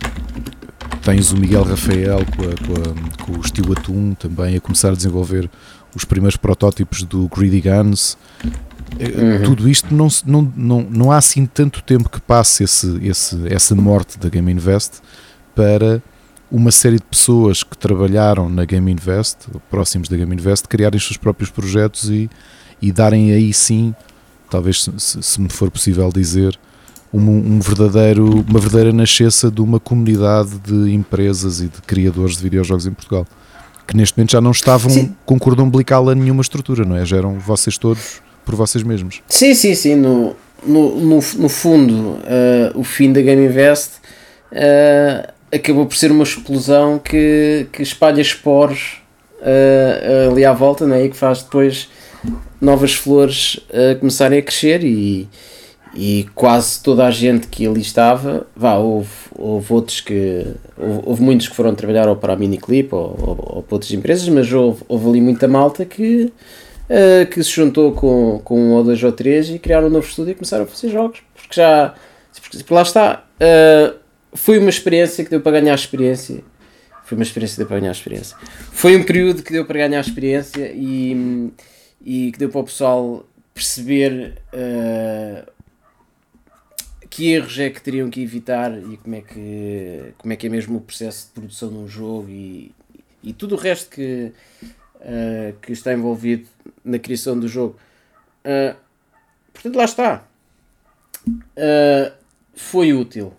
tens 1.02 1.32
o 1.32 1.36
Miguel 1.36 1.64
Rafael 1.64 2.20
com, 2.36 2.42
a, 2.42 2.46
com, 2.46 2.74
a, 2.74 3.24
com 3.24 3.32
o 3.38 3.40
estilo 3.40 3.72
Atum 3.72 4.14
também 4.14 4.56
a 4.56 4.60
começar 4.60 4.90
a 4.90 4.94
desenvolver 4.94 5.50
os 5.94 6.04
primeiros 6.04 6.36
protótipos 6.36 7.02
do 7.02 7.28
Greedy 7.28 7.62
Guns. 7.62 8.16
Eh, 8.98 9.08
uhum. 9.08 9.42
Tudo 9.42 9.68
isto 9.68 9.92
não, 9.94 10.08
não, 10.24 10.52
não, 10.56 10.82
não 10.82 11.12
há 11.12 11.16
assim 11.16 11.46
tanto 11.46 11.82
tempo 11.82 12.08
que 12.08 12.20
passe 12.20 12.62
esse, 12.64 12.98
esse, 13.02 13.36
essa 13.52 13.74
morte 13.74 14.18
da 14.18 14.28
Game 14.28 14.52
Invest 14.52 15.00
para 15.54 16.02
uma 16.50 16.70
série 16.70 16.96
de 16.96 17.04
pessoas 17.04 17.62
que 17.62 17.76
trabalharam 17.76 18.48
na 18.48 18.64
Game 18.64 18.90
Invest, 18.90 19.48
próximos 19.70 20.08
da 20.08 20.16
Game 20.16 20.34
Invest, 20.34 20.66
criarem 20.68 20.96
os 20.96 21.04
seus 21.04 21.16
próprios 21.16 21.50
projetos 21.50 22.08
e, 22.10 22.30
e 22.80 22.90
darem 22.90 23.32
aí 23.32 23.52
sim 23.52 23.94
talvez 24.48 24.82
se, 24.98 25.22
se 25.22 25.40
me 25.40 25.48
for 25.48 25.70
possível 25.70 26.10
dizer, 26.10 26.58
um, 27.12 27.20
um, 27.20 27.60
verdadeiro, 27.60 28.44
uma 28.48 28.58
verdadeira 28.58 28.92
nascença 28.92 29.50
de 29.50 29.60
uma 29.60 29.80
comunidade 29.80 30.58
de 30.58 30.92
empresas 30.92 31.60
e 31.60 31.68
de 31.68 31.80
criadores 31.82 32.36
de 32.36 32.42
videojogos 32.42 32.86
em 32.86 32.92
Portugal. 32.92 33.26
Que 33.86 33.96
neste 33.96 34.16
momento 34.16 34.32
já 34.32 34.40
não 34.40 34.50
estavam 34.50 34.90
sim. 34.90 35.14
com 35.24 35.38
cordão 35.38 35.64
umbilical 35.64 36.08
a 36.10 36.14
nenhuma 36.14 36.42
estrutura, 36.42 36.84
não 36.84 36.96
é? 36.96 37.06
Já 37.06 37.16
eram 37.16 37.38
vocês 37.38 37.78
todos 37.78 38.20
por 38.44 38.54
vocês 38.54 38.84
mesmos. 38.84 39.22
Sim, 39.28 39.54
sim, 39.54 39.74
sim. 39.74 39.94
No, 39.94 40.36
no, 40.66 41.00
no, 41.00 41.20
no 41.36 41.48
fundo, 41.48 41.94
uh, 41.94 42.20
o 42.74 42.84
fim 42.84 43.12
da 43.12 43.22
Game 43.22 43.46
Invest 43.46 43.92
uh, 44.52 45.32
acabou 45.52 45.86
por 45.86 45.96
ser 45.96 46.10
uma 46.10 46.24
explosão 46.24 46.98
que, 46.98 47.66
que 47.72 47.82
espalha 47.82 48.20
esporos 48.20 49.00
uh, 49.40 50.30
ali 50.30 50.44
à 50.44 50.52
volta 50.52 50.86
né? 50.86 51.04
e 51.04 51.08
que 51.08 51.16
faz 51.16 51.42
depois 51.42 51.88
novas 52.60 52.94
flores 52.94 53.60
a 53.70 53.94
começarem 53.96 54.38
a 54.38 54.42
crescer 54.42 54.84
e, 54.84 55.28
e 55.94 56.28
quase 56.34 56.82
toda 56.82 57.06
a 57.06 57.10
gente 57.10 57.46
que 57.46 57.66
ali 57.66 57.80
estava, 57.80 58.46
vá, 58.54 58.76
houve, 58.76 59.08
houve 59.36 59.72
outros 59.72 60.00
que, 60.00 60.46
houve, 60.76 61.00
houve 61.04 61.22
muitos 61.22 61.48
que 61.48 61.56
foram 61.56 61.74
trabalhar 61.74 62.08
ou 62.08 62.16
para 62.16 62.32
a 62.32 62.36
Miniclip 62.36 62.94
ou, 62.94 63.16
ou, 63.20 63.56
ou 63.56 63.62
para 63.62 63.74
outras 63.74 63.92
empresas, 63.92 64.28
mas 64.28 64.52
houve, 64.52 64.82
houve 64.88 65.08
ali 65.08 65.20
muita 65.20 65.48
malta 65.48 65.84
que, 65.84 66.24
uh, 66.24 67.26
que 67.30 67.42
se 67.42 67.50
juntou 67.50 67.92
com, 67.92 68.40
com 68.44 68.60
um 68.60 68.72
ou 68.72 68.84
dois 68.84 69.02
ou 69.02 69.12
três 69.12 69.48
e 69.50 69.58
criaram 69.58 69.86
um 69.86 69.90
novo 69.90 70.06
estúdio 70.06 70.32
e 70.32 70.34
começaram 70.34 70.64
a 70.64 70.66
fazer 70.66 70.90
jogos, 70.90 71.20
porque 71.34 71.54
já, 71.54 71.94
porque 72.50 72.74
lá 72.74 72.82
está, 72.82 73.24
uh, 73.40 73.97
foi 74.34 74.58
uma 74.58 74.70
experiência 74.70 75.24
que 75.24 75.30
deu 75.30 75.40
para 75.40 75.60
ganhar 75.60 75.74
experiência, 75.74 76.42
foi 77.04 77.16
uma 77.16 77.24
experiência 77.24 77.54
que 77.54 77.60
deu 77.60 77.66
para 77.66 77.80
ganhar 77.80 77.92
experiência, 77.92 78.36
foi 78.72 78.96
um 78.96 79.02
período 79.02 79.42
que 79.42 79.52
deu 79.52 79.64
para 79.64 79.78
ganhar 79.78 80.00
experiência 80.00 80.70
e 80.74 81.50
e 82.00 82.32
que 82.32 82.38
deu 82.38 82.48
para 82.48 82.60
o 82.60 82.64
pessoal 82.64 83.26
perceber 83.52 84.40
uh, 84.52 85.52
que 87.10 87.32
erros 87.32 87.58
é 87.58 87.70
que 87.70 87.82
teriam 87.82 88.08
que 88.08 88.22
evitar 88.22 88.72
e 88.78 88.96
como 88.96 89.14
é 89.16 89.20
que, 89.20 90.14
como 90.16 90.32
é, 90.32 90.36
que 90.36 90.46
é 90.46 90.50
mesmo 90.50 90.78
o 90.78 90.80
processo 90.80 91.26
de 91.26 91.32
produção 91.32 91.68
de 91.68 91.76
um 91.76 91.88
jogo 91.88 92.28
e, 92.28 92.72
e 93.22 93.32
tudo 93.32 93.56
o 93.56 93.58
resto 93.58 93.90
que, 93.90 94.32
uh, 94.62 95.58
que 95.60 95.72
está 95.72 95.92
envolvido 95.92 96.48
na 96.84 96.98
criação 96.98 97.38
do 97.38 97.48
jogo. 97.48 97.76
Uh, 98.44 98.76
portanto, 99.52 99.76
lá 99.76 99.84
está. 99.84 100.24
Foi 102.60 102.92
útil. 102.92 103.32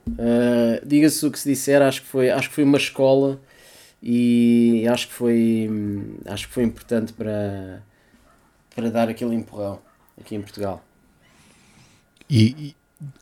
Diga-se 0.86 1.26
o 1.26 1.32
que 1.32 1.40
se 1.40 1.50
disser, 1.50 1.82
acho 1.82 2.02
que 2.02 2.08
foi, 2.08 2.30
acho 2.30 2.50
que 2.50 2.56
foi 2.56 2.64
uma 2.64 2.78
escola 2.78 3.40
e 4.02 4.86
acho 4.88 5.08
que 5.08 5.14
foi, 5.14 5.70
acho 6.26 6.48
que 6.48 6.54
foi 6.54 6.64
importante 6.64 7.14
para 7.14 7.82
para 8.80 8.90
dar 8.90 9.10
aquele 9.10 9.36
empurrão 9.36 9.80
aqui 10.20 10.36
em 10.36 10.42
Portugal. 10.42 10.84
E, 12.30 12.44
e 12.58 12.76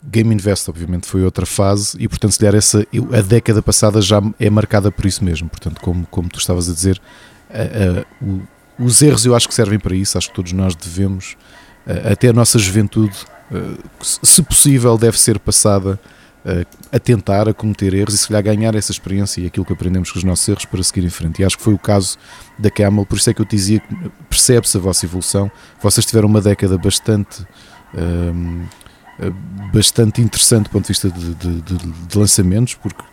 Game 0.04 0.34
Invest, 0.34 0.70
obviamente, 0.70 1.08
foi 1.08 1.24
outra 1.24 1.46
fase 1.46 1.98
e, 2.00 2.08
portanto, 2.08 2.32
se 2.32 2.40
calhar 2.40 2.56
essa, 2.56 2.86
a 3.12 3.22
década 3.22 3.62
passada 3.62 4.02
já 4.02 4.22
é 4.40 4.50
marcada 4.50 4.92
por 4.92 5.06
isso 5.06 5.24
mesmo. 5.24 5.50
Portanto, 5.50 5.82
como, 5.82 6.06
como 6.08 6.30
tu 6.30 6.40
estavas 6.40 6.70
a 6.70 6.74
dizer, 6.74 7.02
o, 8.22 8.42
os 8.84 9.02
erros 9.02 9.26
eu 9.26 9.36
acho 9.36 9.48
que 9.48 9.54
servem 9.54 9.80
para 9.80 9.96
isso. 9.96 10.18
Acho 10.18 10.30
que 10.30 10.36
todos 10.36 10.52
nós 10.52 10.76
devemos, 10.76 11.38
até 12.12 12.30
a 12.30 12.34
nossa 12.34 12.60
juventude, 12.60 13.18
se 14.02 14.42
possível, 14.44 14.98
deve 14.98 15.20
ser 15.20 15.40
passada 15.40 16.00
a 16.92 17.00
tentar, 17.00 17.50
a 17.50 17.54
cometer 17.54 17.94
erros 17.94 18.14
e 18.14 18.18
se 18.18 18.28
calhar 18.28 18.44
ganhar 18.44 18.74
essa 18.76 18.92
experiência 18.92 19.42
e 19.42 19.48
aquilo 19.48 19.66
que 19.66 19.74
aprendemos 19.74 20.12
com 20.12 20.18
os 20.18 20.24
nossos 20.24 20.48
erros 20.48 20.66
para 20.66 20.82
seguir 20.82 21.06
em 21.06 21.10
frente. 21.10 21.42
E 21.42 21.46
acho 21.46 21.58
que 21.58 21.64
foi 21.64 21.74
o 21.74 21.80
caso 21.80 22.18
da 22.58 22.70
Camel, 22.70 23.06
por 23.06 23.18
isso 23.18 23.30
é 23.30 23.34
que 23.34 23.42
eu 23.42 23.46
te 23.46 23.56
dizia 23.56 23.80
que 23.80 23.96
percebe-se 24.30 24.78
a 24.78 24.80
vossa 24.80 25.06
evolução. 25.06 25.52
Vocês 25.82 26.06
tiveram 26.06 26.28
uma 26.28 26.42
década 26.42 26.78
bastante. 26.78 27.46
Um, 27.94 28.66
bastante 29.74 30.22
interessante 30.22 30.66
do 30.66 30.70
ponto 30.70 30.84
de 30.84 30.90
vista 30.90 31.10
de, 31.10 31.34
de, 31.34 31.62
de, 31.62 31.78
de 31.78 32.18
lançamentos, 32.18 32.76
porque 32.76 33.04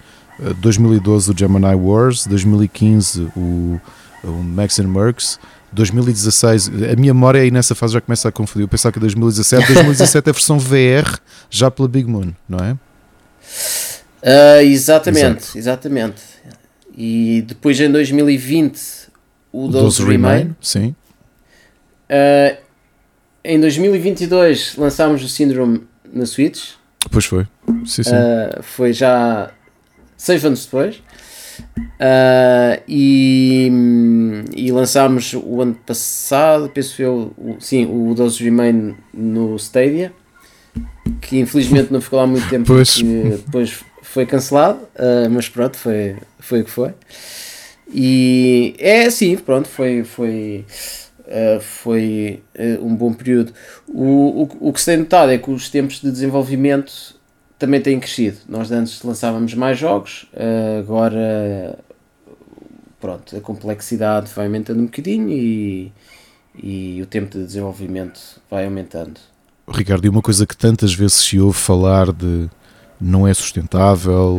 2012 0.58 1.30
o 1.30 1.34
Gemini 1.36 1.74
Wars, 1.74 2.26
2015 2.26 3.30
o, 3.36 3.80
o 4.22 4.28
Max 4.28 4.78
and 4.78 4.88
Mercs, 4.88 5.38
2016, 5.74 6.68
a 6.92 6.96
minha 6.96 7.12
memória 7.12 7.40
aí 7.40 7.50
nessa 7.50 7.74
fase 7.74 7.94
já 7.94 8.00
começa 8.00 8.28
a 8.28 8.32
confundir. 8.32 8.64
Eu 8.64 8.68
pensava 8.68 8.92
que 8.92 9.00
2017, 9.00 9.66
2017 9.66 10.28
é 10.28 10.30
a 10.30 10.32
versão 10.32 10.58
VR 10.58 11.18
já 11.50 11.70
pela 11.70 11.88
Big 11.88 12.08
Moon, 12.08 12.32
não 12.48 12.58
é? 12.58 12.72
Uh, 14.22 14.62
exatamente, 14.62 15.42
Exato. 15.42 15.58
exatamente. 15.58 16.22
E 16.96 17.42
depois 17.46 17.78
em 17.80 17.90
2020 17.90 18.80
o 19.52 19.68
12, 19.68 19.78
12 19.98 20.04
Remain. 20.04 20.38
Remain. 20.38 20.56
Sim. 20.60 20.94
Uh, 22.08 22.56
em 23.44 23.60
2022 23.60 24.76
lançámos 24.76 25.22
o 25.22 25.28
Syndrome 25.28 25.82
na 26.12 26.24
Switch. 26.24 26.70
Pois 27.10 27.26
foi. 27.26 27.46
Sim, 27.84 28.02
sim. 28.02 28.10
Uh, 28.10 28.62
foi 28.62 28.92
já 28.92 29.50
seis 30.16 30.44
anos 30.44 30.64
depois. 30.64 31.02
Uh, 31.76 32.82
e, 32.88 33.70
e 34.54 34.72
lançámos 34.72 35.32
o 35.34 35.60
ano 35.60 35.74
passado, 35.86 36.68
penso 36.68 37.00
eu, 37.00 37.32
o, 37.36 37.56
sim, 37.60 37.86
o 37.86 38.14
12 38.14 38.42
Remain 38.44 38.94
no 39.12 39.56
Stadia 39.56 40.12
que 41.20 41.38
infelizmente 41.38 41.92
não 41.92 42.00
ficou 42.00 42.18
lá 42.18 42.26
muito 42.26 42.48
tempo 42.48 42.66
pois. 42.66 43.00
depois 43.00 43.84
foi 44.02 44.26
cancelado, 44.26 44.78
uh, 44.94 45.28
mas 45.30 45.48
pronto, 45.48 45.76
foi, 45.76 46.16
foi 46.38 46.60
o 46.60 46.64
que 46.64 46.70
foi. 46.70 46.92
E 47.92 48.74
é 48.78 49.06
assim, 49.06 49.36
pronto, 49.36 49.68
foi, 49.68 50.04
foi, 50.04 50.64
uh, 51.20 51.60
foi 51.60 52.42
um 52.80 52.94
bom 52.94 53.12
período. 53.12 53.52
O, 53.88 54.42
o, 54.42 54.68
o 54.68 54.72
que 54.72 54.80
se 54.80 54.86
tem 54.86 54.98
notado 54.98 55.32
é 55.32 55.38
que 55.38 55.50
os 55.50 55.68
tempos 55.68 56.00
de 56.00 56.10
desenvolvimento 56.10 57.13
também 57.64 57.80
têm 57.80 57.98
crescido. 57.98 58.36
Nós 58.48 58.70
antes 58.70 59.02
lançávamos 59.02 59.54
mais 59.54 59.78
jogos, 59.78 60.26
uh, 60.34 60.78
agora 60.80 61.78
pronto, 63.00 63.36
a 63.36 63.40
complexidade 63.40 64.30
vai 64.34 64.46
aumentando 64.46 64.80
um 64.80 64.84
bocadinho 64.84 65.30
e, 65.30 65.92
e 66.54 67.00
o 67.02 67.06
tempo 67.06 67.38
de 67.38 67.44
desenvolvimento 67.44 68.20
vai 68.50 68.64
aumentando. 68.66 69.18
Ricardo, 69.68 70.04
e 70.04 70.08
uma 70.08 70.20
coisa 70.20 70.46
que 70.46 70.56
tantas 70.56 70.94
vezes 70.94 71.16
se 71.16 71.40
ouve 71.40 71.58
falar 71.58 72.12
de 72.12 72.48
não 73.00 73.26
é 73.26 73.32
sustentável, 73.32 74.38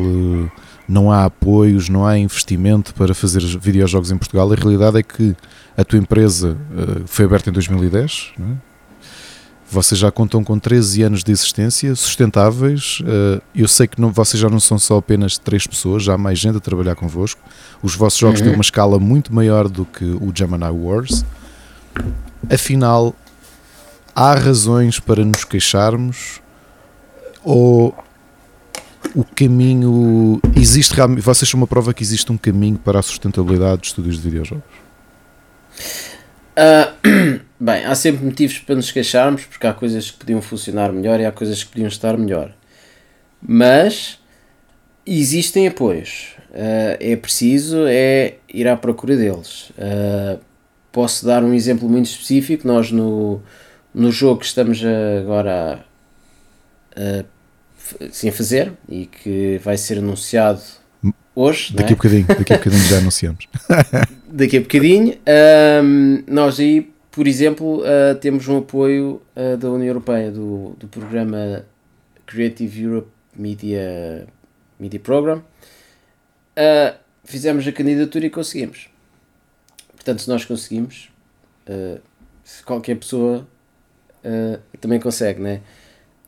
não 0.88 1.12
há 1.12 1.26
apoios, 1.26 1.90
não 1.90 2.06
há 2.06 2.18
investimento 2.18 2.94
para 2.94 3.14
fazer 3.14 3.42
videojogos 3.60 4.12
em 4.12 4.18
Portugal, 4.18 4.52
a 4.52 4.56
realidade 4.56 5.00
é 5.00 5.04
que 5.04 5.36
a 5.76 5.84
tua 5.84 6.00
empresa 6.00 6.58
foi 7.06 7.26
aberta 7.26 7.50
em 7.50 7.54
2010, 7.54 8.34
não 8.38 8.52
é? 8.52 8.75
Vocês 9.76 10.00
já 10.00 10.10
contam 10.10 10.42
com 10.42 10.58
13 10.58 11.04
anos 11.04 11.22
de 11.22 11.34
existência, 11.34 11.94
sustentáveis. 11.96 13.00
Eh, 13.06 13.42
eu 13.54 13.68
sei 13.68 13.86
que 13.86 14.00
não, 14.00 14.10
vocês 14.10 14.40
já 14.40 14.50
não 14.50 14.58
são 14.58 14.80
só 14.80 15.00
apenas 15.00 15.38
três 15.38 15.68
pessoas, 15.68 16.02
já 16.02 16.14
há 16.14 16.18
mais 16.18 16.40
gente 16.40 16.56
a 16.56 16.62
trabalhar 16.62 16.96
convosco. 16.96 17.42
Os 17.84 17.94
vossos 17.94 18.18
jogos 18.18 18.40
uhum. 18.40 18.46
têm 18.46 18.56
uma 18.56 18.62
escala 18.62 18.98
muito 19.00 19.36
maior 19.36 19.68
do 19.68 19.84
que 19.84 20.06
o 20.06 20.32
Gemini 20.34 20.64
Wars. 20.72 21.26
Afinal, 22.50 23.14
há 24.16 24.34
razões 24.36 24.98
para 24.98 25.26
nos 25.26 25.44
queixarmos? 25.44 26.40
Ou 27.44 27.94
o 29.14 29.26
caminho. 29.26 30.40
Existe 30.56 30.96
realmente. 30.96 31.20
Vocês 31.20 31.50
são 31.50 31.58
uma 31.58 31.68
prova 31.68 31.94
que 31.94 32.02
existe 32.02 32.32
um 32.32 32.38
caminho 32.38 32.78
para 32.78 33.00
a 33.00 33.02
sustentabilidade 33.02 33.82
dos 33.82 33.90
estúdios 33.90 34.16
de 34.16 34.22
videojogos? 34.22 34.64
Uh, 36.56 37.42
bem, 37.60 37.86
há 37.86 37.96
sempre 37.96 38.26
motivos 38.26 38.60
para 38.60 38.76
nos 38.76 38.92
queixarmos, 38.92 39.46
porque 39.46 39.66
há 39.68 39.74
coisas 39.74 40.12
que 40.12 40.18
podiam 40.18 40.42
funcionar 40.42 40.92
melhor 40.92 41.20
e 41.20 41.26
há 41.26 41.32
coisas 41.32 41.64
que 41.64 41.72
podiam 41.72 41.88
estar 41.88 42.18
melhor. 42.18 42.54
Mas 43.42 44.20
existem 45.06 45.68
apoios. 45.68 46.36
Uh, 46.50 46.98
é 47.00 47.16
preciso 47.16 47.86
é 47.88 48.36
ir 48.52 48.68
à 48.68 48.78
procura 48.78 49.16
deles. 49.16 49.72
Uh, 49.72 50.40
posso 50.92 51.26
dar 51.26 51.44
um 51.44 51.54
exemplo 51.54 51.90
muito 51.90 52.06
específico. 52.06 52.68
Nós 52.68 52.92
no, 52.92 53.42
no 53.94 54.12
jogo 54.12 54.40
que 54.40 54.46
estamos 54.46 54.82
agora 55.22 55.86
a, 56.96 57.20
a, 57.20 57.26
sim, 58.12 58.30
a 58.30 58.32
fazer 58.32 58.72
e 58.88 59.06
que 59.06 59.60
vai 59.64 59.78
ser 59.78 60.00
anunciado 60.00 60.62
hoje. 61.36 61.74
Daqui, 61.74 61.92
é? 61.92 61.94
a, 61.94 61.96
bocadinho, 61.96 62.26
daqui 62.28 62.54
a 62.54 62.58
bocadinho 62.58 62.84
já 62.84 62.98
anunciamos. 63.00 63.48
daqui 64.32 64.58
a 64.58 64.62
bocadinho. 64.62 65.18
Um, 65.84 66.24
nós 66.28 66.60
aí, 66.60 66.90
por 67.16 67.30
exemplo, 67.30 67.80
uh, 67.80 68.14
temos 68.20 68.46
um 68.50 68.58
apoio 68.58 69.22
uh, 69.38 69.56
da 69.56 69.72
União 69.72 69.88
Europeia, 69.88 70.30
do, 70.30 70.76
do 70.78 70.86
programa 70.90 71.66
Creative 72.26 72.84
Europe 72.84 73.08
Media, 73.34 74.28
Media 74.78 75.00
Program. 75.00 75.38
Uh, 75.38 76.94
fizemos 77.24 77.66
a 77.66 77.72
candidatura 77.72 78.26
e 78.26 78.30
conseguimos. 78.30 78.90
Portanto, 79.94 80.24
se 80.24 80.30
nós 80.30 80.44
conseguimos, 80.44 81.10
qualquer 82.66 82.96
pessoa 82.98 83.48
também 84.80 85.00
consegue, 85.00 85.42
né? 85.42 85.62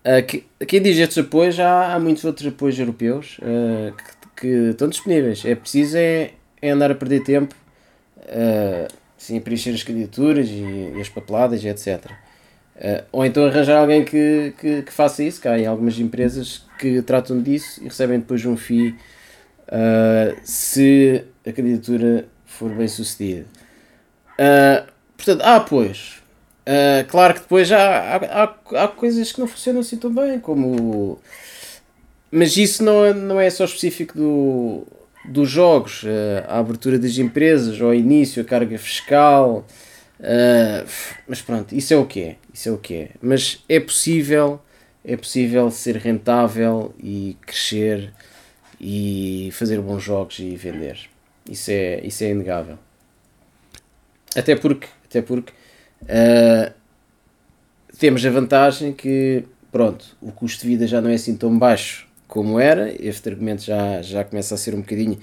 Uh, 0.04 0.66
quem 0.66 0.82
diz 0.82 0.98
estes 0.98 1.18
apoios, 1.18 1.54
já 1.54 1.94
há 1.94 2.00
muitos 2.00 2.24
outros 2.24 2.48
apoios 2.48 2.80
europeus 2.80 3.38
que, 3.38 4.42
que, 4.42 4.48
estão 4.70 4.88
disponíveis. 4.88 5.44
É 5.46 5.54
preciso 5.54 5.98
é, 5.98 6.32
é 6.62 6.70
andar 6.70 6.90
a 6.90 6.96
perder 6.96 7.24
tempo 7.24 7.54
sim, 9.18 9.40
preencher 9.40 9.72
as 9.72 9.84
candidaturas 9.84 10.48
e, 10.50 10.94
e 10.96 11.02
as 11.02 11.10
papeladas 11.10 11.64
e 11.64 11.68
etc. 11.68 12.06
Uh, 12.06 12.12
eh, 12.76 13.04
ou 13.12 13.26
então 13.26 13.46
arranjar 13.46 13.78
alguém 13.80 14.06
que, 14.06 14.54
que, 14.60 14.82
que, 14.84 14.94
faça 14.94 15.24
isso, 15.24 15.42
que 15.42 15.48
há 15.48 15.70
algumas 15.70 16.00
empresas 16.00 16.64
que 16.78 17.02
tratam 17.02 17.42
disso 17.42 17.82
e 17.82 17.86
recebem 17.86 18.20
depois 18.20 18.46
um 18.46 18.56
FII 18.56 18.96
uh, 19.68 20.38
se 20.44 21.24
a 21.46 21.52
candidatura 21.52 22.28
for 22.46 22.70
bem 22.70 22.88
sucedida. 22.88 23.46
Uh, 24.34 24.92
portanto, 25.16 25.42
há. 25.42 25.66
Uh, 26.68 27.08
claro 27.08 27.34
que 27.34 27.40
depois 27.40 27.72
há, 27.72 28.18
há, 28.18 28.84
há, 28.84 28.88
coisas 28.90 29.32
que 29.32 29.40
não 29.40 29.48
funcionam 29.48 29.82
assim 29.82 29.98
tão 29.98 30.14
bem, 30.14 30.40
como. 30.40 31.20
Mas 32.30 32.58
isso 32.58 32.84
não, 32.84 33.06
é, 33.06 33.14
não 33.14 33.40
é 33.40 33.50
só 33.50 33.64
específico 33.64 34.18
do, 34.18 34.88
dos 35.28 35.50
jogos, 35.50 36.04
uh, 36.04 36.08
a 36.48 36.60
abertura 36.60 36.98
das 36.98 37.18
empresas, 37.18 37.82
ao 37.82 37.94
início, 37.94 38.42
a 38.42 38.46
carga 38.46 38.78
fiscal. 38.78 39.66
Uh, 40.20 40.88
mas 41.28 41.42
pronto, 41.42 41.76
isso 41.76 41.94
é 41.94 41.98
o 41.98 42.06
que 42.06 42.22
é. 42.22 42.36
Isso 42.54 42.70
é 42.70 42.72
o 42.72 42.78
que 42.78 42.94
é. 42.96 43.10
Mas 43.22 43.64
é 43.68 43.80
possível, 43.80 44.60
é 45.04 45.16
possível 45.18 45.70
ser 45.70 45.98
rentável 45.98 46.94
e 47.02 47.38
crescer 47.42 48.14
e 48.80 49.50
fazer 49.54 49.80
bons 49.82 50.04
jogos 50.04 50.40
e 50.40 50.56
vender. 50.56 50.98
Isso 51.50 51.72
é, 51.72 52.00
isso 52.06 52.24
é 52.24 52.32
inegável. 52.32 52.78
Até 54.36 54.56
porque, 54.56 54.88
até 55.06 55.22
porque 55.22 55.52
uh, 56.04 56.74
temos 57.98 58.26
a 58.26 58.30
vantagem 58.30 58.94
que 58.94 59.44
pronto, 59.72 60.18
o 60.22 60.32
custo 60.32 60.64
de 60.64 60.68
vida 60.68 60.88
já 60.88 61.02
não 61.02 61.10
é 61.10 61.16
assim 61.16 61.36
tão 61.36 61.58
baixo 61.58 62.07
como 62.28 62.60
era, 62.60 62.94
este 63.00 63.30
argumento 63.30 63.64
já, 63.64 64.02
já 64.02 64.24
começa 64.24 64.54
a 64.56 64.58
ser 64.58 64.76
um 64.76 64.82
bocadinho 64.82 65.18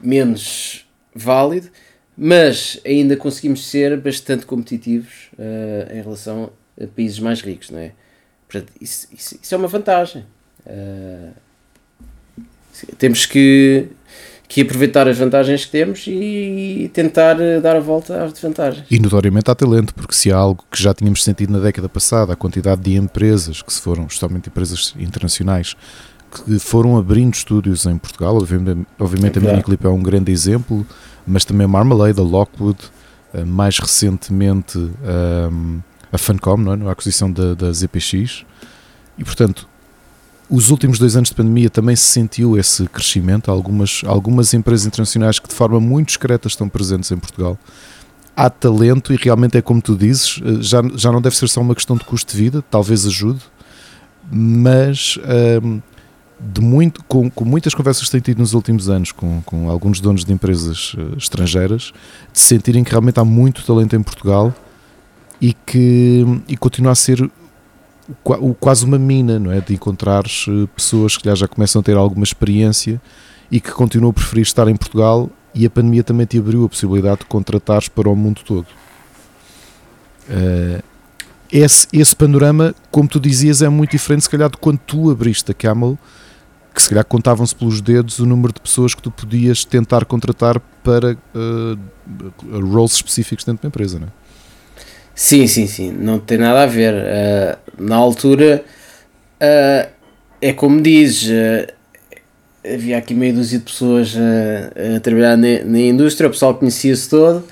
menos 0.00 0.86
válido, 1.14 1.68
mas 2.16 2.80
ainda 2.84 3.16
conseguimos 3.16 3.66
ser 3.66 3.96
bastante 3.98 4.46
competitivos 4.46 5.30
uh, 5.34 5.92
em 5.92 6.02
relação 6.02 6.50
a 6.80 6.86
países 6.86 7.18
mais 7.18 7.40
ricos, 7.40 7.70
não 7.70 7.78
é? 7.78 7.92
Portanto, 8.48 8.72
isso, 8.80 9.08
isso, 9.12 9.38
isso 9.42 9.54
é 9.54 9.58
uma 9.58 9.68
vantagem. 9.68 10.24
Uh, 10.66 11.32
temos 12.98 13.26
que, 13.26 13.88
que 14.48 14.60
aproveitar 14.60 15.08
as 15.08 15.18
vantagens 15.18 15.64
que 15.64 15.70
temos 15.70 16.04
e 16.06 16.90
tentar 16.92 17.36
dar 17.60 17.76
a 17.76 17.80
volta 17.80 18.24
às 18.24 18.32
desvantagens. 18.32 18.86
E 18.90 18.98
notoriamente 18.98 19.50
há 19.50 19.54
talento, 19.54 19.94
porque 19.94 20.14
se 20.14 20.30
há 20.30 20.36
algo 20.36 20.64
que 20.70 20.80
já 20.82 20.94
tínhamos 20.94 21.24
sentido 21.24 21.52
na 21.52 21.58
década 21.58 21.88
passada, 21.88 22.32
a 22.32 22.36
quantidade 22.36 22.82
de 22.82 22.94
empresas 22.94 23.62
que 23.62 23.72
se 23.72 23.80
foram, 23.80 24.08
justamente 24.08 24.48
empresas 24.48 24.94
internacionais, 24.98 25.76
que 26.44 26.58
foram 26.58 26.96
abrindo 26.96 27.34
estúdios 27.34 27.86
em 27.86 27.96
Portugal. 27.96 28.36
Obviamente, 28.36 28.86
obviamente 28.98 29.38
a 29.38 29.42
Miniclip 29.42 29.84
é 29.84 29.88
um 29.88 30.02
grande 30.02 30.32
exemplo, 30.32 30.86
mas 31.26 31.44
também 31.44 31.64
a 31.64 31.68
Marmalade, 31.68 32.20
a 32.20 32.22
Lockwood, 32.22 32.78
eh, 33.34 33.44
mais 33.44 33.78
recentemente 33.78 34.78
um, 34.78 35.80
a 36.12 36.18
Funcom, 36.18 36.56
não 36.56 36.72
é? 36.72 36.88
a 36.88 36.92
aquisição 36.92 37.30
da, 37.30 37.54
da 37.54 37.72
ZPX. 37.72 38.44
E 39.18 39.24
portanto, 39.24 39.68
os 40.48 40.70
últimos 40.70 40.98
dois 40.98 41.16
anos 41.16 41.30
de 41.30 41.34
pandemia 41.34 41.68
também 41.68 41.96
se 41.96 42.04
sentiu 42.04 42.56
esse 42.56 42.86
crescimento. 42.86 43.50
Algumas, 43.50 44.02
algumas 44.06 44.54
empresas 44.54 44.86
internacionais 44.86 45.38
que 45.38 45.48
de 45.48 45.54
forma 45.54 45.80
muito 45.80 46.08
discreta 46.08 46.46
estão 46.46 46.68
presentes 46.68 47.10
em 47.10 47.18
Portugal. 47.18 47.58
Há 48.36 48.50
talento 48.50 49.12
e 49.12 49.16
realmente 49.16 49.56
é 49.56 49.62
como 49.62 49.80
tu 49.80 49.96
dizes, 49.96 50.40
eh, 50.44 50.62
já, 50.62 50.82
já 50.94 51.10
não 51.10 51.20
deve 51.20 51.36
ser 51.36 51.48
só 51.48 51.60
uma 51.60 51.74
questão 51.74 51.96
de 51.96 52.04
custo 52.04 52.32
de 52.32 52.38
vida, 52.38 52.62
talvez 52.70 53.06
ajude, 53.06 53.40
mas 54.30 55.18
um, 55.62 55.80
de 56.38 56.60
muito, 56.60 57.02
com, 57.04 57.30
com, 57.30 57.44
muitas 57.44 57.74
conversas 57.74 58.04
que 58.04 58.10
tenho 58.10 58.22
tido 58.22 58.38
nos 58.38 58.52
últimos 58.52 58.90
anos 58.90 59.10
com, 59.10 59.40
com 59.42 59.70
alguns 59.70 60.00
donos 60.00 60.24
de 60.24 60.32
empresas 60.32 60.92
uh, 60.94 61.16
estrangeiras, 61.16 61.92
de 62.32 62.40
sentirem 62.40 62.84
que 62.84 62.90
realmente 62.90 63.18
há 63.18 63.24
muito 63.24 63.64
talento 63.64 63.96
em 63.96 64.02
Portugal 64.02 64.54
e 65.40 65.54
que 65.54 66.24
e 66.46 66.56
continua 66.56 66.92
a 66.92 66.94
ser 66.94 67.30
quase 68.60 68.84
uma 68.84 68.98
mina, 68.98 69.38
não 69.38 69.50
é? 69.50 69.60
De 69.60 69.74
encontrar 69.74 70.24
uh, 70.24 70.66
pessoas 70.68 71.16
que 71.16 71.34
já 71.34 71.48
começam 71.48 71.80
a 71.80 71.82
ter 71.82 71.96
alguma 71.96 72.24
experiência 72.24 73.00
e 73.50 73.58
que 73.58 73.70
continuam 73.70 74.10
a 74.10 74.12
preferir 74.12 74.42
estar 74.42 74.68
em 74.68 74.76
Portugal 74.76 75.30
e 75.54 75.64
a 75.64 75.70
pandemia 75.70 76.04
também 76.04 76.26
te 76.26 76.38
abriu 76.38 76.64
a 76.66 76.68
possibilidade 76.68 77.20
de 77.20 77.26
contratares 77.26 77.88
para 77.88 78.10
o 78.10 78.14
mundo 78.14 78.42
todo. 78.44 78.66
Uh, 80.28 80.82
esse, 81.50 81.86
esse 81.92 82.14
panorama, 82.14 82.74
como 82.90 83.08
tu 83.08 83.18
dizias, 83.18 83.62
é 83.62 83.68
muito 83.70 83.92
diferente 83.92 84.24
se 84.24 84.30
calhar 84.30 84.50
de 84.50 84.58
quando 84.58 84.78
tu 84.78 85.10
abriste 85.10 85.50
a 85.50 85.54
Camel 85.54 85.98
que 86.76 86.82
se 86.82 86.90
calhar 86.90 87.06
contavam-se 87.06 87.56
pelos 87.56 87.80
dedos 87.80 88.18
o 88.18 88.26
número 88.26 88.52
de 88.52 88.60
pessoas 88.60 88.94
que 88.94 89.00
tu 89.00 89.10
podias 89.10 89.64
tentar 89.64 90.04
contratar 90.04 90.60
para 90.84 91.14
uh, 91.14 92.70
roles 92.70 92.92
específicos 92.92 93.46
dentro 93.46 93.62
da 93.62 93.68
empresa, 93.68 93.98
não 93.98 94.08
é? 94.08 94.10
Sim, 95.14 95.46
sim, 95.46 95.66
sim, 95.66 95.90
não 95.90 96.18
tem 96.18 96.36
nada 96.36 96.64
a 96.64 96.66
ver. 96.66 96.92
Uh, 96.92 97.82
na 97.82 97.96
altura, 97.96 98.62
uh, 99.40 99.90
é 100.38 100.52
como 100.52 100.82
dizes, 100.82 101.30
havia 102.62 102.98
aqui 102.98 103.14
meia 103.14 103.32
dúzia 103.32 103.58
de 103.58 103.64
pessoas 103.64 104.14
a 104.14 105.00
trabalhar 105.00 105.38
na, 105.38 105.64
na, 105.64 105.80
indústria, 105.80 106.28
o 106.28 106.30
pessoal 106.30 106.54
conhecia-se 106.54 107.08
todo 107.08 107.42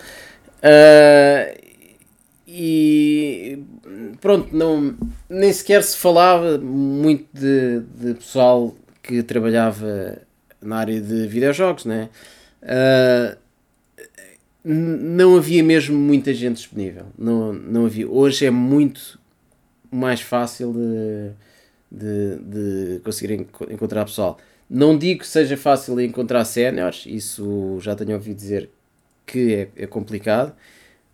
e 2.46 3.58
pronto, 4.20 4.54
não, 4.54 4.94
nem 5.30 5.50
sequer 5.50 5.82
se 5.82 5.96
falava 5.96 6.58
muito 6.58 7.26
de, 7.32 7.80
de 7.80 8.14
pessoal 8.14 8.74
que 9.04 9.22
trabalhava 9.22 10.18
na 10.60 10.78
área 10.78 11.00
de 11.00 11.26
videojogos, 11.26 11.84
né? 11.84 12.08
Uh, 12.62 13.36
não 14.64 15.36
havia 15.36 15.62
mesmo 15.62 15.96
muita 15.96 16.32
gente 16.32 16.56
disponível. 16.56 17.04
Não, 17.18 17.52
não 17.52 17.84
havia. 17.84 18.08
Hoje 18.08 18.46
é 18.46 18.50
muito 18.50 19.20
mais 19.90 20.22
fácil 20.22 20.72
de, 20.72 21.30
de, 21.90 22.96
de 22.96 23.00
conseguir 23.00 23.46
encontrar 23.70 24.06
pessoal. 24.06 24.38
Não 24.68 24.96
digo 24.96 25.20
que 25.20 25.26
seja 25.26 25.56
fácil 25.56 26.00
encontrar 26.00 26.42
séniores, 26.46 27.04
isso 27.06 27.78
já 27.80 27.94
tenho 27.94 28.14
ouvido 28.14 28.36
dizer 28.36 28.70
que 29.26 29.68
é, 29.76 29.84
é 29.84 29.86
complicado, 29.86 30.54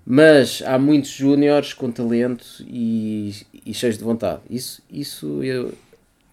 mas 0.06 0.62
há 0.64 0.78
muitos 0.78 1.10
júniores 1.10 1.72
com 1.72 1.90
talento 1.90 2.46
e, 2.60 3.34
e 3.66 3.74
cheios 3.74 3.98
de 3.98 4.04
vontade. 4.04 4.42
Isso, 4.48 4.80
isso 4.88 5.42
eu, 5.42 5.74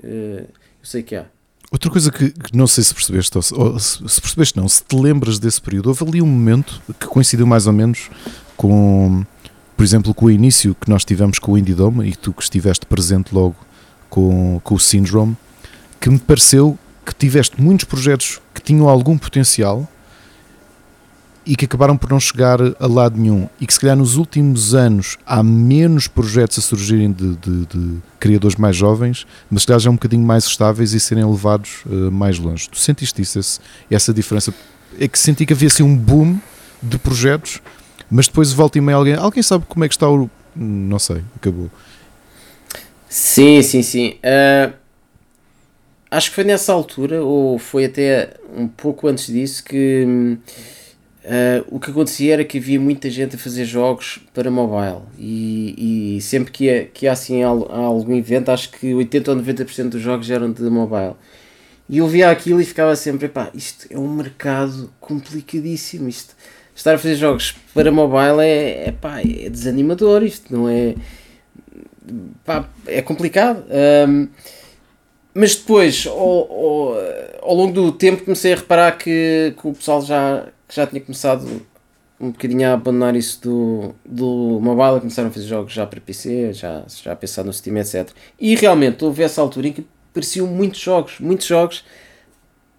eh, 0.03 0.45
eu 0.45 0.85
sei 0.85 1.01
que 1.01 1.15
há. 1.15 1.25
Outra 1.69 1.91
coisa 1.91 2.09
que, 2.11 2.29
que, 2.31 2.55
não 2.55 2.65
sei 2.65 2.83
se 2.83 2.93
percebeste, 2.93 3.37
ou 3.37 3.41
se, 3.79 3.97
se, 4.07 4.21
percebeste 4.21 4.55
não, 4.55 4.69
se 4.69 4.81
te 4.83 4.95
lembras 4.95 5.37
desse 5.37 5.61
período, 5.61 5.87
houve 5.89 6.03
ali 6.05 6.21
um 6.21 6.25
momento 6.25 6.81
que 6.97 7.07
coincidiu 7.07 7.45
mais 7.45 7.67
ou 7.67 7.73
menos 7.73 8.09
com, 8.55 9.25
por 9.75 9.83
exemplo, 9.83 10.13
com 10.13 10.27
o 10.27 10.31
início 10.31 10.73
que 10.79 10.89
nós 10.89 11.03
tivemos 11.03 11.39
com 11.39 11.51
o 11.51 11.57
Indie 11.57 11.73
Dome 11.73 12.07
e 12.07 12.15
tu 12.15 12.31
que 12.31 12.41
estiveste 12.41 12.85
presente 12.85 13.35
logo 13.35 13.55
com, 14.09 14.61
com 14.63 14.75
o 14.75 14.79
Syndrome, 14.79 15.35
que 15.99 16.09
me 16.09 16.17
pareceu 16.17 16.79
que 17.05 17.13
tiveste 17.13 17.61
muitos 17.61 17.85
projetos 17.85 18.39
que 18.53 18.61
tinham 18.61 18.87
algum 18.87 19.17
potencial 19.17 19.87
e 21.47 21.55
que 21.55 21.63
acabaram 21.63 21.97
por 21.97 22.09
não 22.09 22.19
chegar 22.19 22.59
a 22.61 22.87
lado 22.87 23.17
nenhum. 23.17 23.47
E 23.59 23.65
que 23.65 23.73
se 23.73 23.79
calhar 23.79 23.95
nos 23.95 24.17
últimos 24.17 24.75
anos 24.75 25.17
há 25.25 25.41
menos 25.41 26.07
projetos 26.07 26.59
a 26.59 26.61
surgirem 26.61 27.11
de, 27.11 27.37
de, 27.37 27.65
de 27.65 27.97
criadores 28.19 28.57
mais 28.57 28.75
jovens, 28.75 29.25
mas 29.49 29.61
se 29.61 29.67
calhar 29.67 29.79
já 29.79 29.89
um 29.89 29.93
bocadinho 29.93 30.23
mais 30.23 30.43
estáveis 30.43 30.93
e 30.93 30.99
serem 30.99 31.23
levados 31.25 31.85
uh, 31.85 32.11
mais 32.11 32.37
longe. 32.37 32.69
Tu 32.69 32.77
sentiste 32.77 33.21
isso, 33.21 33.39
esse, 33.39 33.59
essa 33.89 34.13
diferença? 34.13 34.53
É 34.99 35.07
que 35.07 35.17
senti 35.17 35.45
que 35.45 35.53
havia 35.53 35.67
assim 35.67 35.83
um 35.83 35.95
boom 35.95 36.37
de 36.83 36.97
projetos, 36.97 37.61
mas 38.11 38.27
depois 38.27 38.51
volta 38.51 38.77
e 38.77 38.81
meia 38.81 38.97
alguém. 38.97 39.15
Alguém 39.15 39.41
sabe 39.41 39.63
como 39.69 39.85
é 39.85 39.87
que 39.87 39.93
está 39.93 40.09
o. 40.09 40.29
Não 40.53 40.99
sei, 40.99 41.23
acabou. 41.35 41.71
Sim, 43.07 43.61
sim, 43.61 43.81
sim. 43.81 44.15
Uh, 44.15 44.73
acho 46.11 46.29
que 46.29 46.35
foi 46.35 46.43
nessa 46.43 46.73
altura, 46.73 47.23
ou 47.23 47.57
foi 47.57 47.85
até 47.85 48.33
um 48.53 48.67
pouco 48.67 49.07
antes 49.07 49.27
disso, 49.27 49.63
que 49.63 50.37
Uh, 51.27 51.75
o 51.75 51.77
que 51.77 51.91
acontecia 51.91 52.35
era 52.35 52.45
que 52.45 52.57
havia 52.57 52.79
muita 52.79 53.09
gente 53.09 53.35
a 53.35 53.39
fazer 53.39 53.65
jogos 53.65 54.17
para 54.33 54.49
mobile 54.49 55.01
e, 55.19 56.15
e 56.15 56.21
sempre 56.21 56.53
que 56.53 56.63
ia, 56.63 56.85
que 56.85 57.05
ia 57.05 57.11
assim 57.11 57.43
a, 57.43 57.47
algum 57.47 58.15
evento, 58.15 58.47
acho 58.47 58.71
que 58.71 58.93
80 58.93 59.31
ou 59.31 59.37
90% 59.37 59.89
dos 59.89 60.01
jogos 60.01 60.31
eram 60.31 60.49
de 60.49 60.61
mobile. 60.63 61.15
E 61.89 61.97
eu 61.97 62.07
via 62.07 62.31
aquilo 62.31 62.61
e 62.61 62.65
ficava 62.65 62.95
sempre, 62.95 63.27
pá, 63.27 63.49
isto 63.53 63.87
é 63.89 63.99
um 63.99 64.07
mercado 64.07 64.89
complicadíssimo, 65.01 66.07
isto, 66.07 66.33
estar 66.73 66.95
a 66.95 66.97
fazer 66.97 67.15
jogos 67.15 67.53
para 67.73 67.91
mobile 67.91 68.39
é, 68.39 68.87
é, 68.87 68.91
pá, 68.93 69.19
é 69.19 69.49
desanimador, 69.49 70.23
isto 70.23 70.55
não 70.55 70.69
é, 70.69 70.95
pá, 72.45 72.69
é 72.85 73.01
complicado. 73.01 73.65
Um, 74.07 74.29
mas 75.33 75.55
depois, 75.55 76.07
ao, 76.07 76.17
ao, 76.17 76.95
ao, 77.41 77.53
longo 77.53 77.73
do 77.73 77.91
tempo, 77.91 78.23
comecei 78.23 78.53
a 78.53 78.55
reparar 78.55 78.97
que, 78.97 79.53
que 79.59 79.67
o 79.67 79.73
pessoal 79.73 80.01
já, 80.01 80.47
já 80.69 80.85
tinha 80.85 81.01
começado 81.01 81.65
um 82.19 82.31
bocadinho 82.31 82.67
a 82.67 82.73
abandonar 82.73 83.15
isso 83.15 83.39
do, 83.41 83.95
do 84.03 84.59
mobile, 84.59 84.99
começaram 84.99 85.29
a 85.29 85.31
fazer 85.31 85.47
jogos 85.47 85.71
já 85.71 85.85
para 85.85 86.01
PC, 86.01 86.51
já, 86.53 86.83
já 86.87 87.11
a 87.11 87.15
pensar 87.15 87.43
no 87.43 87.53
Steam, 87.53 87.77
etc. 87.77 88.09
E 88.39 88.55
realmente 88.55 89.03
houve 89.03 89.23
essa 89.23 89.39
altura 89.41 89.67
em 89.67 89.73
que 89.73 89.85
apareciam 90.09 90.47
muitos 90.47 90.79
jogos, 90.79 91.19
muitos 91.19 91.45
jogos 91.45 91.85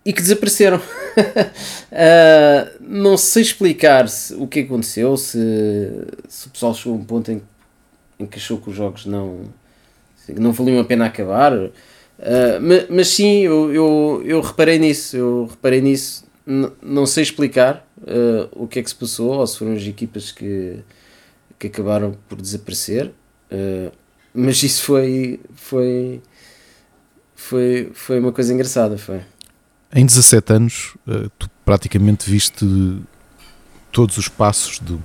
e 0.05 0.13
que 0.13 0.21
desapareceram. 0.21 0.79
uh, 0.79 0.83
não 2.81 3.17
sei 3.17 3.43
explicar 3.43 4.09
se, 4.09 4.35
o 4.35 4.47
que 4.47 4.61
aconteceu, 4.61 5.17
se, 5.17 5.39
se 6.29 6.49
o 6.49 6.51
pessoal 6.51 6.75
chegou 6.75 6.95
a 6.95 6.97
um 6.97 7.05
ponto 7.05 7.31
em, 7.31 7.41
em 8.19 8.27
que 8.27 8.39
achou 8.39 8.59
que 8.59 8.71
os 8.71 8.77
jogos 8.77 9.07
não, 9.07 9.43
não 10.37 10.53
valiam 10.53 10.81
a 10.81 10.85
pena 10.85 11.07
acabar 11.07 11.53
Uh, 12.19 12.59
mas, 12.61 12.87
mas, 12.91 13.09
sim, 13.09 13.43
eu, 13.43 13.73
eu, 13.73 14.23
eu, 14.25 14.41
reparei 14.41 14.77
nisso, 14.77 15.17
eu 15.17 15.47
reparei 15.49 15.81
nisso, 15.81 16.25
não 16.83 17.05
sei 17.05 17.23
explicar 17.23 17.87
uh, 17.99 18.49
o 18.53 18.67
que 18.67 18.79
é 18.79 18.83
que 18.83 18.89
se 18.89 18.97
passou, 18.97 19.35
ou 19.35 19.47
se 19.47 19.59
foram 19.59 19.75
as 19.75 19.83
equipas 19.83 20.33
que, 20.33 20.79
que 21.59 21.67
acabaram 21.67 22.17
por 22.27 22.41
desaparecer, 22.41 23.13
uh, 23.53 23.93
mas 24.33 24.63
isso 24.63 24.83
foi, 24.83 25.41
foi, 25.55 26.23
foi, 27.35 27.91
foi 27.93 28.19
uma 28.19 28.33
coisa 28.33 28.53
engraçada, 28.55 28.97
foi. 28.97 29.21
Em 29.93 30.05
17 30.05 30.53
anos, 30.53 30.97
tu 31.39 31.49
praticamente 31.65 32.31
viste 32.31 32.67
todos 33.91 34.19
os 34.19 34.29
passos 34.29 34.79
de, 34.81 34.99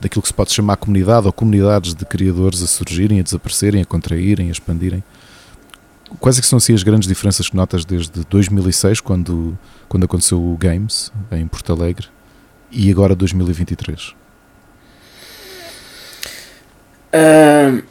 daquilo 0.00 0.22
que 0.22 0.28
se 0.28 0.34
pode 0.34 0.52
chamar 0.52 0.76
comunidade 0.76 1.26
ou 1.26 1.32
comunidades 1.32 1.94
de 1.94 2.04
criadores 2.04 2.62
a 2.62 2.66
surgirem, 2.66 3.20
a 3.20 3.22
desaparecerem, 3.22 3.82
a 3.82 3.84
contraírem, 3.84 4.48
a 4.48 4.52
expandirem. 4.52 5.04
Quais 6.20 6.38
é 6.38 6.40
que 6.40 6.46
são 6.46 6.56
assim, 6.56 6.72
as 6.72 6.82
grandes 6.82 7.08
diferenças 7.08 7.48
que 7.48 7.56
notas 7.56 7.84
desde 7.84 8.24
2006, 8.24 9.00
quando, 9.00 9.58
quando 9.88 10.04
aconteceu 10.04 10.38
o 10.38 10.56
Games 10.56 11.12
em 11.32 11.46
Porto 11.46 11.72
Alegre, 11.72 12.06
e 12.70 12.90
agora 12.90 13.14
2023? 13.14 14.14
Uh, 17.12 17.82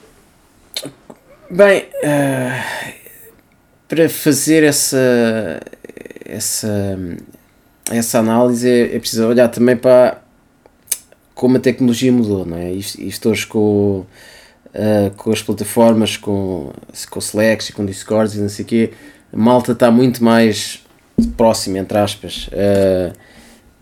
bem, 1.50 1.84
uh, 2.04 2.94
para 3.88 4.10
fazer 4.10 4.64
essa, 4.64 5.62
essa, 6.26 6.98
essa 7.92 8.20
análise 8.20 8.70
é, 8.70 9.00
preciso 9.00 9.28
olhar 9.28 9.50
também 9.50 9.76
para 9.76 10.22
como 11.34 11.58
a 11.58 11.60
tecnologia 11.60 12.12
mudou, 12.12 12.46
não 12.46 12.58
é? 12.58 12.72
Isto 12.72 13.30
hoje 13.30 13.46
com 13.46 14.06
uh, 14.76 15.16
com 15.16 15.32
as 15.32 15.42
plataformas, 15.42 16.18
com, 16.18 16.72
com 17.10 17.20
Slack, 17.20 17.74
com 17.74 17.86
Discord 17.86 18.38
e 18.38 18.42
não 18.42 18.50
sei 18.50 18.64
o 18.64 18.68
quê, 18.68 18.92
a 19.34 19.38
malta 19.38 19.72
está 19.72 19.90
muito 19.90 20.24
mais 20.24 20.84
próxima, 21.36 21.80
entre 21.80 21.98
aspas. 21.98 22.48
Uh, 22.48 23.16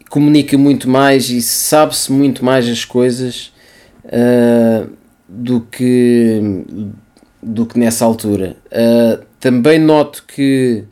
comunica 0.10 0.58
muito 0.58 0.90
mais 0.90 1.30
e 1.30 1.42
sabe-se 1.42 2.12
muito 2.12 2.46
mais 2.46 2.70
as 2.70 2.86
coisas 2.86 3.52
uh, 4.06 4.90
do, 5.28 5.62
que, 5.62 6.64
do 7.42 7.66
que 7.66 7.80
nessa 7.80 8.06
altura. 8.06 8.56
Também 9.40 9.78
noto 9.78 10.24
que 10.26 10.86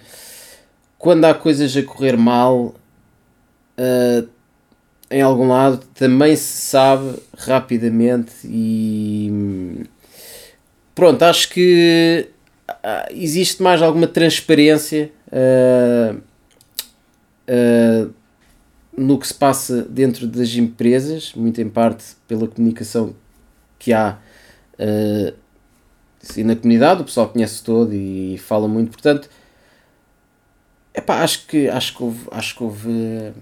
quando 1.02 1.26
há 1.26 1.34
coisas 1.34 1.76
a 1.76 1.82
correr 1.82 2.16
mal, 2.16 2.76
uh, 3.78 4.28
em 5.12 5.22
algum 5.22 5.48
lado 5.48 5.86
também 5.94 6.36
se 6.36 6.62
sabe 6.62 7.16
rapidamente 7.38 8.32
e 8.46 9.84
pronto, 10.96 11.22
acho 11.24 11.50
que 11.50 12.30
ah, 12.84 13.08
existe 13.12 13.62
mais 13.62 13.82
alguma 13.82 14.08
transparência 14.08 15.12
uh, 15.28 16.18
uh, 17.48 18.14
no 18.98 19.20
que 19.20 19.28
se 19.28 19.34
passa 19.34 19.84
dentro 19.84 20.26
das 20.26 20.56
empresas, 20.56 21.34
muito 21.36 21.62
em 21.62 21.70
parte 21.70 22.16
pela 22.28 22.48
comunicação 22.48 23.14
que 23.78 23.92
há 23.92 24.18
uh, 24.80 25.42
na 26.38 26.56
comunidade, 26.56 27.02
o 27.02 27.06
pessoal 27.06 27.28
conhece 27.30 27.64
todo 27.64 27.94
e 27.94 28.38
fala 28.38 28.68
muito, 28.68 28.92
portanto 28.92 29.30
epá, 30.94 31.24
acho 31.24 31.48
que 31.48 31.68
acho 31.68 31.96
que 31.96 32.04
houve, 32.04 32.28
acho 32.32 32.56
que 32.56 32.64
houve 32.64 33.34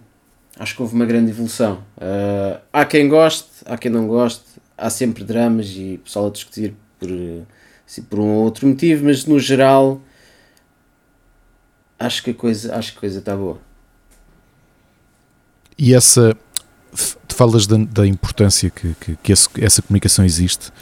acho 0.60 0.76
que 0.76 0.82
houve 0.82 0.94
uma 0.94 1.06
grande 1.06 1.32
evolução. 1.32 1.82
Uh, 1.98 2.60
há 2.72 2.86
quem 2.86 3.08
goste, 3.08 3.50
há 3.66 3.78
quem 3.78 3.90
não 3.90 4.06
goste, 4.08 4.44
há 4.78 4.90
sempre 4.90 5.24
dramas 5.24 5.70
e 5.70 6.00
pessoal 6.04 6.28
a 6.28 6.30
discutir 6.30 6.76
por, 7.00 7.10
assim, 7.88 8.02
por 8.04 8.20
um 8.20 8.28
ou 8.28 8.44
outro 8.44 8.68
motivo, 8.68 9.06
mas 9.06 9.26
no 9.26 9.40
geral 9.40 10.02
acho 11.98 12.22
que 12.22 12.32
a 12.32 12.34
coisa 12.34 12.76
acho 12.76 12.92
que 12.92 12.98
a 12.98 13.00
coisa 13.00 13.20
está 13.20 13.36
boa. 13.36 13.58
E 15.78 15.94
essa 15.94 16.36
tu 17.26 17.36
falas 17.36 17.66
da, 17.66 17.78
da 17.78 18.06
importância 18.06 18.70
que, 18.70 18.94
que, 19.00 19.16
que 19.16 19.32
essa, 19.32 19.50
essa 19.60 19.82
comunicação 19.82 20.26
existe. 20.26 20.74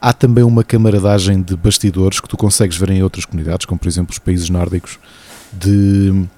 Há 0.00 0.12
também 0.12 0.44
uma 0.44 0.62
camaradagem 0.62 1.42
de 1.42 1.56
bastidores 1.56 2.20
que 2.20 2.28
tu 2.28 2.36
consegues 2.36 2.76
ver 2.76 2.90
em 2.90 3.02
outras 3.02 3.24
comunidades, 3.24 3.66
como 3.66 3.80
por 3.80 3.88
exemplo 3.88 4.12
os 4.12 4.18
países 4.18 4.48
nórdicos, 4.50 4.98
de 5.50 6.28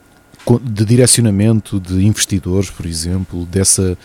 de 0.62 0.84
direcionamento 0.84 1.80
de 1.80 2.04
investidores, 2.04 2.70
por 2.70 2.86
exemplo, 2.86 3.44
dessa 3.46 3.98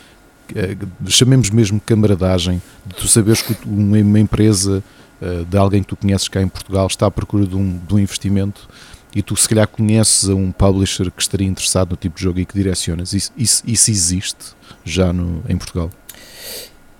eh, 0.56 0.76
chamemos 1.08 1.50
mesmo 1.50 1.80
camaradagem, 1.80 2.62
de 2.86 2.96
tu 2.96 3.08
saberes 3.08 3.42
que 3.42 3.56
uma 3.66 4.20
empresa 4.20 4.84
eh, 5.22 5.46
de 5.48 5.58
alguém 5.58 5.82
que 5.82 5.88
tu 5.88 5.96
conheces 5.96 6.28
cá 6.28 6.42
em 6.42 6.48
Portugal 6.48 6.88
está 6.88 7.06
à 7.06 7.12
procura 7.12 7.46
de 7.46 7.56
um, 7.56 7.78
de 7.78 7.94
um 7.94 8.00
investimento 8.00 8.68
e 9.14 9.22
tu 9.22 9.36
se 9.36 9.48
calhar 9.48 9.68
conheces 9.68 10.30
a 10.30 10.34
um 10.34 10.52
publisher 10.52 11.12
que 11.12 11.22
estaria 11.22 11.48
interessado 11.48 11.92
no 11.92 11.98
tipo 11.98 12.18
de 12.18 12.24
jogo 12.24 12.39
e 12.39 12.46
que 12.46 12.54
direcionas. 12.54 13.14
Isso, 13.14 13.32
isso, 13.38 13.64
isso 13.68 13.92
existe 13.92 14.56
já 14.84 15.14
no, 15.14 15.44
em 15.48 15.58
Portugal? 15.58 15.92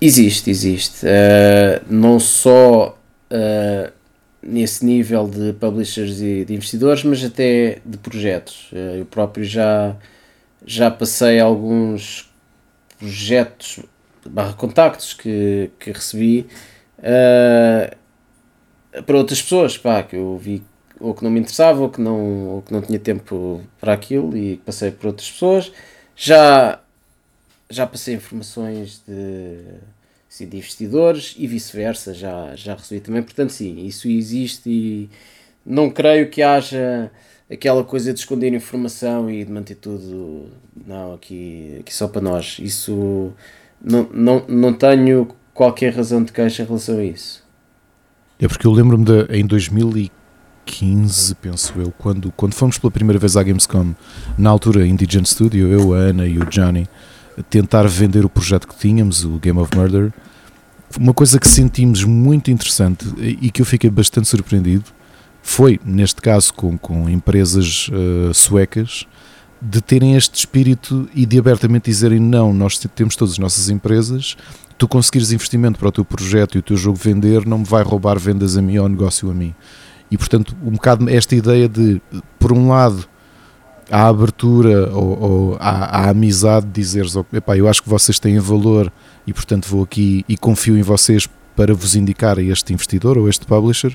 Existe, 0.00 0.50
existe. 0.50 1.06
Uh, 1.06 1.84
não 1.88 2.20
só 2.20 2.98
uh, 3.30 3.92
nesse 4.42 4.84
nível 4.84 5.28
de 5.28 5.52
publishers 5.54 6.20
e 6.20 6.44
de 6.44 6.54
investidores, 6.54 7.04
mas 7.04 7.24
até 7.24 7.78
de 7.84 7.98
projetos. 7.98 8.68
Eh, 8.72 9.00
eu 9.00 9.06
próprio 9.06 9.44
já, 9.44 9.96
já 10.66 10.90
passei 10.90 11.38
alguns 11.40 12.30
projetos 12.98 13.80
barra 14.26 14.52
contactos 14.54 15.14
que, 15.14 15.70
que 15.78 15.90
recebi 15.90 16.46
uh, 16.98 17.96
para 19.02 19.16
outras 19.16 19.42
pessoas 19.42 19.76
pá, 19.76 20.02
que 20.02 20.16
eu 20.16 20.38
vi 20.38 20.62
ou 21.00 21.14
que 21.14 21.24
não 21.24 21.30
me 21.30 21.40
interessava 21.40 21.82
ou 21.82 21.90
que 21.90 22.00
não, 22.00 22.48
ou 22.48 22.62
que 22.62 22.72
não 22.72 22.80
tinha 22.80 22.98
tempo 22.98 23.60
para 23.80 23.92
aquilo 23.92 24.36
e 24.36 24.58
passei 24.58 24.92
por 24.92 25.08
outras 25.08 25.30
pessoas. 25.30 25.72
Já, 26.14 26.78
já 27.68 27.86
passei 27.86 28.14
informações 28.14 29.02
de, 29.06 29.64
sim, 30.32 30.48
de 30.48 30.56
investidores 30.56 31.34
e 31.36 31.46
vice-versa, 31.46 32.14
já, 32.14 32.56
já 32.56 32.74
recebi 32.74 33.02
também. 33.02 33.22
Portanto, 33.22 33.50
sim, 33.50 33.84
isso 33.84 34.08
existe 34.08 34.70
e 34.70 35.10
não 35.64 35.90
creio 35.90 36.30
que 36.30 36.40
haja 36.40 37.10
aquela 37.50 37.84
coisa 37.84 38.14
de 38.14 38.20
esconder 38.20 38.50
informação 38.54 39.30
e 39.30 39.44
de 39.44 39.52
manter 39.52 39.74
tudo 39.74 40.46
não, 40.86 41.12
aqui, 41.12 41.76
aqui 41.80 41.94
só 41.94 42.08
para 42.08 42.22
nós. 42.22 42.56
Isso 42.58 43.30
não, 43.78 44.08
não, 44.10 44.44
não 44.48 44.72
tenho 44.72 45.28
qualquer 45.52 45.94
razão 45.94 46.24
de 46.24 46.32
queixa 46.32 46.62
em 46.62 46.66
relação 46.66 46.96
a 46.96 47.04
isso. 47.04 47.44
É 48.40 48.48
porque 48.48 48.66
eu 48.66 48.72
lembro-me 48.72 49.04
de 49.04 49.36
em 49.36 49.44
2015, 49.44 51.34
penso 51.34 51.74
eu, 51.78 51.92
quando, 51.98 52.32
quando 52.32 52.54
fomos 52.54 52.78
pela 52.78 52.90
primeira 52.90 53.18
vez 53.18 53.36
à 53.36 53.42
Gamescom, 53.42 53.94
na 54.38 54.48
altura 54.48 54.86
Indigent 54.86 55.26
Studio, 55.26 55.68
eu, 55.68 55.92
a 55.92 55.98
Ana 55.98 56.26
e 56.26 56.38
o 56.38 56.46
Johnny, 56.46 56.88
tentar 57.50 57.86
vender 57.86 58.24
o 58.24 58.28
projeto 58.28 58.68
que 58.68 58.76
tínhamos, 58.76 59.24
o 59.24 59.38
Game 59.38 59.58
of 59.58 59.76
Murder. 59.76 60.12
Uma 60.98 61.14
coisa 61.14 61.38
que 61.38 61.48
sentimos 61.48 62.04
muito 62.04 62.50
interessante 62.50 63.06
e 63.18 63.50
que 63.50 63.62
eu 63.62 63.66
fiquei 63.66 63.88
bastante 63.88 64.28
surpreendido 64.28 64.84
foi, 65.42 65.80
neste 65.84 66.20
caso, 66.20 66.52
com, 66.54 66.78
com 66.78 67.08
empresas 67.08 67.88
uh, 67.88 68.32
suecas, 68.32 69.06
de 69.60 69.80
terem 69.80 70.16
este 70.16 70.34
espírito 70.36 71.08
e 71.14 71.24
de 71.24 71.38
abertamente 71.38 71.84
dizerem 71.84 72.18
não, 72.18 72.52
nós 72.52 72.78
temos 72.78 73.14
todas 73.16 73.34
as 73.34 73.38
nossas 73.38 73.68
empresas, 73.68 74.36
tu 74.76 74.88
conseguires 74.88 75.30
investimento 75.30 75.78
para 75.78 75.88
o 75.88 75.92
teu 75.92 76.04
projeto 76.04 76.56
e 76.56 76.58
o 76.58 76.62
teu 76.62 76.76
jogo 76.76 76.98
vender, 76.98 77.46
não 77.46 77.58
me 77.58 77.64
vai 77.64 77.82
roubar 77.84 78.18
vendas 78.18 78.56
a 78.56 78.62
mim 78.62 78.78
ou 78.78 78.88
negócio 78.88 79.30
a 79.30 79.34
mim. 79.34 79.54
E 80.10 80.18
portanto, 80.18 80.56
um 80.62 80.72
bocado 80.72 81.08
esta 81.08 81.34
ideia 81.34 81.68
de, 81.68 82.02
por 82.38 82.52
um 82.52 82.68
lado, 82.68 83.08
a 83.92 84.08
abertura 84.08 84.90
ou, 84.90 85.22
ou 85.22 85.56
a, 85.60 85.98
a, 85.98 86.08
amizade 86.08 86.64
de 86.64 86.72
dizeres, 86.72 87.14
epá, 87.30 87.58
eu 87.58 87.68
acho 87.68 87.82
que 87.82 87.90
vocês 87.90 88.18
têm 88.18 88.38
valor 88.38 88.90
e 89.26 89.34
portanto 89.34 89.68
vou 89.68 89.82
aqui 89.82 90.24
e 90.26 90.34
confio 90.34 90.78
em 90.78 90.82
vocês 90.82 91.28
para 91.54 91.74
vos 91.74 91.94
indicar 91.94 92.38
a 92.38 92.42
este 92.42 92.72
investidor 92.72 93.18
ou 93.18 93.28
este 93.28 93.44
publisher 93.44 93.94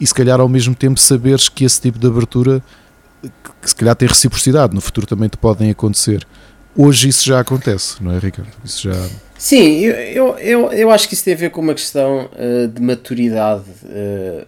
e 0.00 0.06
se 0.06 0.14
calhar 0.14 0.40
ao 0.40 0.48
mesmo 0.48 0.74
tempo 0.74 0.98
saberes 0.98 1.46
que 1.50 1.62
esse 1.62 1.78
tipo 1.78 1.98
de 1.98 2.06
abertura 2.06 2.62
que 3.60 3.68
se 3.68 3.74
calhar 3.74 3.94
tem 3.94 4.08
reciprocidade, 4.08 4.74
no 4.74 4.80
futuro 4.80 5.06
também 5.06 5.28
te 5.28 5.36
podem 5.36 5.70
acontecer. 5.70 6.26
Hoje 6.74 7.10
isso 7.10 7.26
já 7.26 7.40
acontece, 7.40 8.02
não 8.02 8.12
é, 8.12 8.18
Ricardo? 8.18 8.52
Isso 8.64 8.84
já. 8.84 9.08
Sim, 9.36 9.80
eu, 9.80 10.38
eu, 10.38 10.72
eu 10.72 10.90
acho 10.90 11.06
que 11.06 11.12
isso 11.12 11.24
tem 11.24 11.34
a 11.34 11.36
ver 11.36 11.50
com 11.50 11.60
uma 11.60 11.74
questão 11.74 12.30
uh, 12.32 12.68
de 12.68 12.80
maturidade 12.80 13.64
uh, 13.84 14.46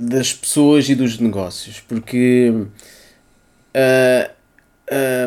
das 0.00 0.32
pessoas 0.32 0.88
e 0.88 0.94
dos 0.94 1.18
negócios, 1.18 1.82
porque 1.86 2.54
uh, 3.78 4.30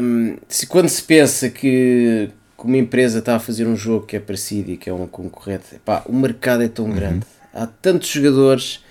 um, 0.02 0.28
ehm, 0.28 0.38
se, 0.48 0.68
quando 0.68 0.90
se 0.90 1.04
pensa 1.04 1.50
que, 1.50 2.30
que, 2.58 2.66
uma 2.66 2.78
empresa 2.78 3.20
está 3.20 3.36
a 3.36 3.40
fazer 3.40 3.66
um 3.66 3.76
jogo 3.76 4.06
que 4.06 4.16
é 4.16 4.20
parecido 4.20 4.72
e 4.72 4.78
que 4.78 4.90
é 4.90 4.94
uma 4.94 5.08
concorrente, 5.08 5.76
epá, 5.76 6.04
o 6.06 6.14
mercado 6.14 6.64
é 6.64 6.68
tão 6.68 6.86
uhum. 6.86 6.94
grande, 6.94 7.26
há 7.54 7.66
tantos 7.66 8.10
jogadores. 8.10 8.84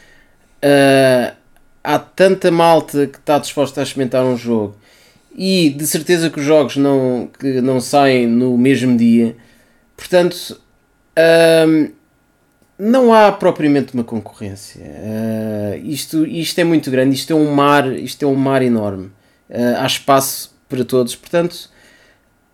Uh, 0.63 1.35
há 1.83 1.99
tanta 1.99 2.51
malta 2.51 3.07
que 3.07 3.19
está 3.19 3.39
disposta 3.39 3.81
a 3.81 3.83
experimentar 3.83 4.25
um 4.25 4.37
jogo 4.37 4.77
e 5.35 5.71
de 5.71 5.87
certeza 5.87 6.31
que 6.31 6.41
os 6.41 6.45
jogos 6.45 6.77
não, 6.77 7.29
que 7.39 7.61
não 7.61 7.81
saem 7.81 8.27
no 8.27 8.57
mesmo 8.59 8.97
dia, 8.97 9.37
portanto, 9.97 10.61
hum, 11.67 11.91
não 12.79 13.13
há 13.13 13.31
propriamente 13.31 13.95
uma 13.95 14.05
concorrência. 14.05 14.83
Uh, 14.83 15.77
isto, 15.85 16.27
isto 16.27 16.59
é 16.59 16.65
muito 16.65 16.91
grande, 16.91 17.15
isto 17.15 17.33
é 17.33 17.37
um 17.37 17.53
mar, 17.53 17.93
isto 17.93 18.25
é 18.25 18.27
um 18.27 18.35
mar 18.35 18.63
enorme. 18.63 19.11
Uh, 19.51 19.77
há 19.79 19.87
espaço 19.87 20.55
para 20.69 20.85
todos, 20.85 21.17
portanto, 21.17 21.69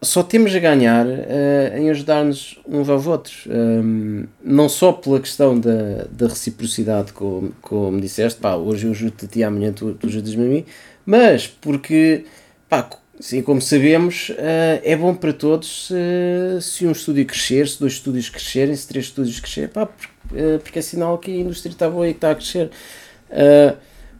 só 0.02 0.22
temos 0.22 0.54
a 0.54 0.58
ganhar 0.58 1.06
uh, 1.06 1.76
em 1.76 1.90
ajudar-nos 1.90 2.58
uns 2.66 2.88
aos 2.88 3.06
outros. 3.06 3.46
Um, 3.46 4.24
não 4.42 4.68
só 4.68 4.92
pela 4.92 5.20
questão 5.20 5.58
da, 5.58 6.06
da 6.10 6.28
reciprocidade, 6.28 7.12
como, 7.12 7.52
como 7.60 8.00
disseste, 8.00 8.40
pá, 8.40 8.54
hoje 8.56 8.86
eu 8.86 8.92
ajudo-te 8.92 9.24
a 9.24 9.28
ti, 9.28 9.42
amanhã 9.42 9.72
tu, 9.72 9.94
tu 9.94 10.06
ajudas-me 10.06 10.44
a 10.44 10.48
mim, 10.48 10.64
mas 11.04 11.46
porque, 11.46 12.24
pá, 12.68 12.88
assim 13.18 13.42
como 13.42 13.60
sabemos, 13.60 14.30
uh, 14.30 14.80
é 14.82 14.96
bom 14.96 15.14
para 15.14 15.32
todos 15.32 15.90
uh, 15.90 16.60
se 16.60 16.86
um 16.86 16.92
estúdio 16.92 17.26
crescer, 17.26 17.68
se 17.68 17.80
dois 17.80 17.94
estúdios 17.94 18.28
crescerem, 18.28 18.76
se 18.76 18.86
três 18.86 19.06
estúdios 19.06 19.40
crescerem, 19.40 19.70
pá, 19.70 19.86
porque, 19.86 20.58
porque 20.62 20.78
é 20.78 20.82
sinal 20.82 21.18
que 21.18 21.30
a 21.30 21.36
indústria 21.36 21.72
está 21.72 21.88
boa 21.88 22.08
e 22.08 22.12
que 22.12 22.18
está 22.18 22.30
a 22.32 22.34
crescer. 22.34 22.70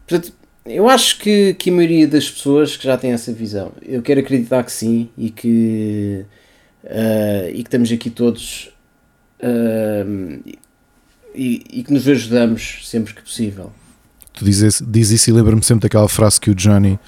portanto, 0.07 0.33
eu 0.69 0.89
acho 0.89 1.19
que, 1.19 1.53
que 1.53 1.69
a 1.69 1.73
maioria 1.73 2.07
das 2.07 2.29
pessoas 2.29 2.75
que 2.75 2.85
já 2.85 2.97
tem 2.97 3.11
essa 3.11 3.31
visão, 3.31 3.71
eu 3.81 4.01
quero 4.01 4.19
acreditar 4.19 4.63
que 4.63 4.71
sim 4.71 5.09
e 5.17 5.29
que, 5.29 6.25
uh, 6.83 7.49
e 7.49 7.55
que 7.55 7.67
estamos 7.67 7.91
aqui 7.91 8.09
todos 8.09 8.71
uh, 9.39 10.41
e, 11.33 11.63
e, 11.71 11.83
que 11.83 11.93
nos 11.93 12.07
ajudamos 12.07 12.81
sempre 12.83 13.13
que 13.13 13.21
possível. 13.21 13.71
Tu 14.33 14.45
dizes, 14.45 14.83
diz 14.85 15.09
isso 15.11 15.29
e 15.29 15.33
lembra-me 15.33 15.63
sempre 15.63 15.83
daquela 15.83 16.07
frase 16.07 16.39
que 16.39 16.51
o 16.51 16.55
Johnny, 16.55 16.99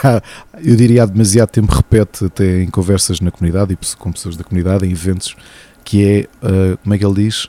eu 0.64 0.76
diria 0.76 1.02
há 1.02 1.06
demasiado 1.06 1.50
tempo, 1.50 1.72
repete 1.72 2.26
até 2.26 2.62
em 2.62 2.70
conversas 2.70 3.20
na 3.20 3.30
comunidade 3.30 3.74
e 3.74 3.96
com 3.96 4.12
pessoas 4.12 4.36
da 4.36 4.44
comunidade, 4.44 4.86
em 4.86 4.92
eventos, 4.92 5.36
que 5.84 6.28
é, 6.42 6.46
uh, 6.46 6.78
como 6.78 6.94
é 6.94 6.98
que 6.98 7.04
ele 7.04 7.14
diz? 7.14 7.48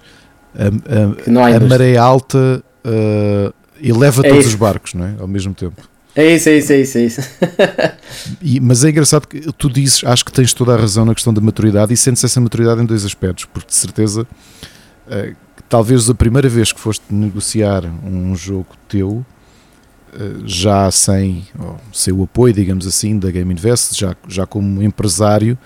A, 0.56 0.68
a, 0.68 1.58
a 1.58 1.60
maré 1.62 1.98
alta 1.98 2.64
e 3.84 3.92
leva 3.92 4.26
é 4.26 4.30
todos 4.30 4.46
isso. 4.46 4.56
os 4.56 4.56
barcos, 4.56 4.94
não 4.94 5.06
é? 5.06 5.16
Ao 5.20 5.28
mesmo 5.28 5.54
tempo. 5.54 5.82
É 6.16 6.34
isso, 6.34 6.48
é 6.48 6.58
isso, 6.58 6.72
é 6.72 6.78
isso. 6.80 6.98
É 6.98 7.02
isso. 7.02 7.22
e, 8.42 8.60
mas 8.62 8.86
é 8.86 8.90
engraçado 8.90 9.28
que 9.28 9.42
tu 9.54 9.70
dizes, 9.70 10.04
acho 10.06 10.24
que 10.24 10.32
tens 10.32 10.54
toda 10.54 10.74
a 10.74 10.78
razão 10.78 11.04
na 11.04 11.14
questão 11.14 11.34
da 11.34 11.42
maturidade 11.42 11.94
e 11.94 11.98
sentes 11.98 12.24
essa 12.24 12.40
maturidade 12.40 12.82
em 12.82 12.86
dois 12.86 13.04
aspectos, 13.04 13.44
porque 13.46 13.68
de 13.68 13.76
certeza, 13.76 14.22
uh, 14.22 15.36
talvez 15.68 16.10
a 16.10 16.16
primeira 16.16 16.48
vez 16.48 16.72
que 16.72 16.80
foste 16.80 17.04
negociar 17.10 17.84
um 18.06 18.34
jogo 18.38 18.70
teu, 18.88 19.10
uh, 19.10 19.26
já 20.46 20.90
sem, 20.90 21.46
sem 21.92 22.14
o 22.14 22.24
apoio, 22.24 22.54
digamos 22.54 22.88
assim, 22.88 23.20
da 23.20 23.30
Game 23.30 23.52
Invest, 23.52 24.00
já, 24.00 24.16
já 24.30 24.46
como 24.46 24.82
empresário, 24.82 25.58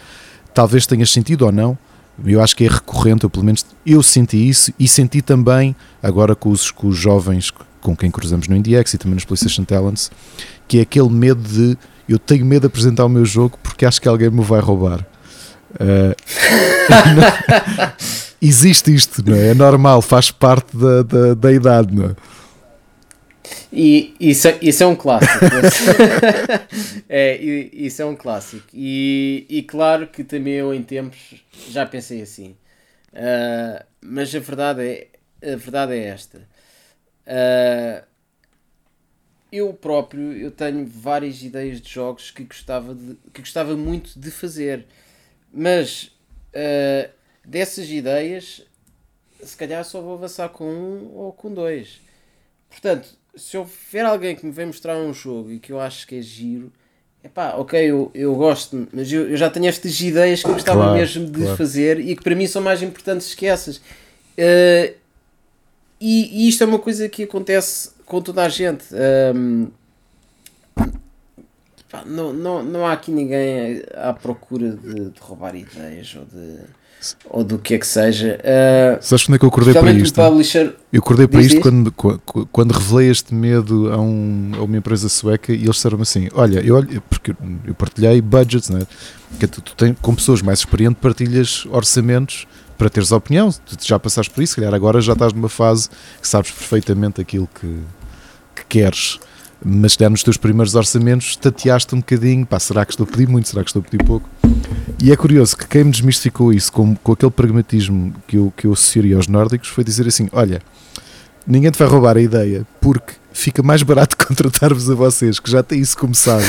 talvez 0.56 0.88
tenhas 0.88 1.12
sentido 1.12 1.46
ou 1.46 1.52
não, 1.52 1.78
eu 2.26 2.42
acho 2.42 2.56
que 2.56 2.66
é 2.66 2.68
recorrente, 2.68 3.26
ou 3.26 3.30
pelo 3.30 3.46
menos 3.46 3.66
eu 3.86 4.02
senti 4.02 4.50
isso 4.50 4.74
e 4.80 4.88
senti 4.88 5.22
também 5.22 5.76
agora 6.02 6.36
com 6.36 6.50
os, 6.50 6.72
com 6.72 6.88
os 6.88 6.98
jovens 6.98 7.52
com 7.82 7.96
quem 7.96 8.10
cruzamos 8.12 8.48
no 8.48 8.56
IndieX 8.56 8.94
e 8.94 8.98
também 8.98 9.16
nos 9.16 9.24
PlayStation 9.24 9.64
Talents, 9.64 10.12
que 10.68 10.80
é 10.80 10.82
aquele 10.82 11.10
medo 11.10 11.42
de 11.42 11.78
eu 12.10 12.18
tenho 12.18 12.46
medo 12.46 12.62
de 12.62 12.68
apresentar 12.68 13.06
o 13.06 13.10
meu 13.10 13.26
jogo 13.26 13.58
porque 13.62 13.86
acho 13.86 14.02
que 14.02 14.08
alguém 14.08 14.30
me 14.30 14.44
vai 14.44 14.60
roubar. 14.60 15.06
Uh, 15.74 16.16
existe 18.42 18.94
isto, 18.94 19.24
não 19.26 19.36
é? 19.36 19.50
É 19.50 19.54
normal, 19.54 20.02
faz 20.02 20.32
parte 20.32 20.76
da, 20.76 21.04
da, 21.04 21.34
da 21.34 21.52
idade, 21.52 21.94
não 21.94 22.06
é? 22.06 22.16
E 23.72 24.16
isso, 24.20 24.48
é, 24.48 24.60
isso 24.62 24.84
é 24.84 24.88
um 24.88 24.96
clássico. 24.96 25.46
é, 27.10 27.36
isso 27.38 28.02
é 28.02 28.06
um 28.06 28.16
clássico. 28.16 28.68
E, 28.74 29.46
e 29.50 29.64
claro 29.64 30.08
que 30.08 30.24
também 30.24 30.54
eu 30.54 30.74
em 30.74 30.84
tempos 30.84 31.44
já 31.70 31.86
pensei 31.86 32.22
assim. 32.22 32.56
Uh, 33.14 33.84
mas 34.02 34.34
a 34.34 34.40
verdade 34.40 34.82
é, 35.42 35.54
a 35.54 35.56
verdade 35.56 35.94
é 35.94 36.06
esta. 36.06 36.38
Uh, 37.28 38.06
eu 39.52 39.74
próprio 39.74 40.34
eu 40.34 40.52
tenho 40.52 40.86
várias 40.86 41.42
ideias 41.42 41.82
de 41.82 41.90
jogos 41.90 42.32
que 42.32 42.44
gostava, 42.44 42.94
de, 42.94 43.16
que 43.34 43.42
gostava 43.42 43.76
muito 43.76 44.18
de 44.20 44.32
fazer, 44.32 44.86
mas 45.52 46.12
uh, 46.54 47.10
dessas 47.46 47.90
ideias 47.90 48.62
se 49.44 49.56
calhar 49.56 49.84
só 49.86 50.02
vou 50.02 50.16
avançar 50.16 50.50
com 50.50 50.66
um 50.66 51.16
ou 51.16 51.34
com 51.34 51.54
dois. 51.54 52.02
Portanto, 52.70 53.17
se 53.38 53.58
houver 53.58 54.06
alguém 54.06 54.36
que 54.36 54.46
me 54.46 54.52
vem 54.52 54.66
mostrar 54.66 54.98
um 54.98 55.14
jogo 55.14 55.52
e 55.52 55.60
que 55.60 55.72
eu 55.72 55.80
acho 55.80 56.06
que 56.08 56.16
é 56.16 56.22
giro, 56.22 56.72
é 57.24 57.30
pá, 57.30 57.56
ok, 57.56 57.80
eu, 57.80 58.12
eu 58.14 58.36
gosto, 58.36 58.88
mas 58.92 59.12
eu, 59.12 59.30
eu 59.30 59.38
já 59.38 59.50
tenho 59.50 59.68
estas 59.68 60.00
ideias 60.00 60.42
que 60.42 60.50
eu 60.50 60.54
gostava 60.54 60.82
claro, 60.82 60.98
mesmo 60.98 61.26
de 61.26 61.42
claro. 61.42 61.58
fazer 61.58 62.00
e 62.00 62.16
que 62.16 62.24
para 62.24 62.36
mim 62.36 62.48
são 62.48 62.62
mais 62.62 62.82
importantes 62.82 63.36
que 63.36 63.46
essas. 63.46 63.78
Uh, 63.78 64.94
e, 66.00 66.46
e, 66.46 66.48
isto 66.48 66.64
é 66.64 66.68
uma 66.68 66.80
coisa 66.80 67.10
que 67.10 67.24
acontece 67.24 67.92
com 68.06 68.22
toda 68.22 68.44
a 68.44 68.50
gente. 68.50 68.86
Um, 69.36 69.68
não, 72.06 72.34
não, 72.34 72.64
não 72.64 72.86
há 72.86 72.94
aqui 72.94 73.12
ninguém 73.12 73.82
à 73.96 74.14
procura 74.14 74.72
de, 74.72 75.10
de 75.10 75.20
roubar 75.20 75.56
ideias 75.56 76.16
ou 76.16 76.26
de. 76.26 76.60
Ou 77.30 77.44
do 77.44 77.58
que 77.58 77.74
é 77.74 77.78
que 77.78 77.88
seja. 77.88 78.40
Uh, 78.40 78.98
Sabes 79.02 79.26
quando 79.26 79.36
é 79.36 79.40
que 79.40 79.46
eu 79.46 79.50
acordei 79.50 79.74
para 79.74 79.92
isto? 79.92 80.22
Publisher... 80.22 80.76
Eu 80.92 81.00
acordei 81.00 81.28
para 81.28 81.42
isto 81.42 81.62
quando, 81.62 81.92
quando, 81.92 82.22
quando, 82.52 82.72
revelei 82.72 83.10
este 83.10 83.34
medo 83.34 83.92
a, 83.92 83.98
um, 83.98 84.52
a 84.58 84.64
uma 84.64 84.78
empresa 84.78 85.10
sueca 85.10 85.52
e 85.52 85.64
eles 85.64 85.76
disseram 85.76 86.02
assim: 86.02 86.30
Olha, 86.34 86.60
eu, 86.60 86.84
porque 87.10 87.36
eu 87.66 87.76
partilhei 87.76 88.22
budgets, 88.22 88.70
né? 88.70 88.88
que 89.40 89.48
tu, 89.48 89.62
tu 89.62 89.76
tem, 89.76 89.94
com 89.94 90.16
pessoas 90.16 90.42
mais 90.42 90.60
experientes 90.60 91.02
partilhas 91.02 91.66
orçamentos 91.70 92.48
para 92.78 92.90
teres 92.90 93.12
opinião. 93.12 93.52
Tu 93.52 93.78
já 93.86 94.00
passaste 94.00 94.32
por 94.32 94.42
isso, 94.44 94.54
se 94.54 94.56
calhar 94.58 94.74
agora 94.74 95.02
já 95.02 95.14
estás 95.14 95.34
numa 95.34 95.50
fase 95.50 95.90
que 96.22 96.28
sabes 96.28 96.52
perfeitamente 96.52 97.20
aquilo 97.20 97.48
que, 97.60 97.80
que 98.56 98.66
queres 98.68 99.20
mas 99.64 99.94
se 99.94 100.10
nos 100.10 100.24
teus 100.24 100.38
primeiros 100.38 100.76
orçamentos, 100.76 101.36
tateaste 101.36 101.94
um 101.96 102.00
bocadinho, 102.00 102.46
pá, 102.46 102.60
será 102.60 102.86
que 102.86 102.94
estou 102.94 103.06
a 103.06 103.10
pedir 103.10 103.28
muito, 103.28 103.48
será 103.48 103.64
que 103.64 103.70
estou 103.70 103.82
a 103.82 103.84
pedir 103.84 104.04
pouco? 104.04 104.30
E 105.02 105.12
é 105.12 105.16
curioso 105.16 105.56
que 105.56 105.68
quem 105.68 105.84
me 105.84 105.92
desmistificou 105.92 106.54
isso 106.54 106.72
com, 106.72 106.96
com 106.96 107.12
aquele 107.12 107.32
pragmatismo 107.32 108.14
que 108.28 108.38
eu, 108.38 108.54
que 108.56 108.68
eu 108.68 108.74
associaria 108.74 109.16
aos 109.16 109.28
nórdicos 109.28 109.70
foi 109.70 109.84
dizer 109.84 110.08
assim: 110.08 110.30
olha, 110.32 110.62
ninguém 111.46 111.72
te 111.72 111.80
vai 111.80 111.88
roubar 111.88 112.18
a 112.18 112.22
ideia, 112.22 112.66
porque 112.82 113.14
fica 113.32 113.64
mais 113.64 113.84
barato 113.84 114.18
contratar-vos 114.26 114.90
a 114.90 114.96
vocês, 114.96 115.40
que 115.40 115.50
já 115.50 115.64
têm 115.64 115.80
isso 115.80 115.98
começado, 115.98 116.46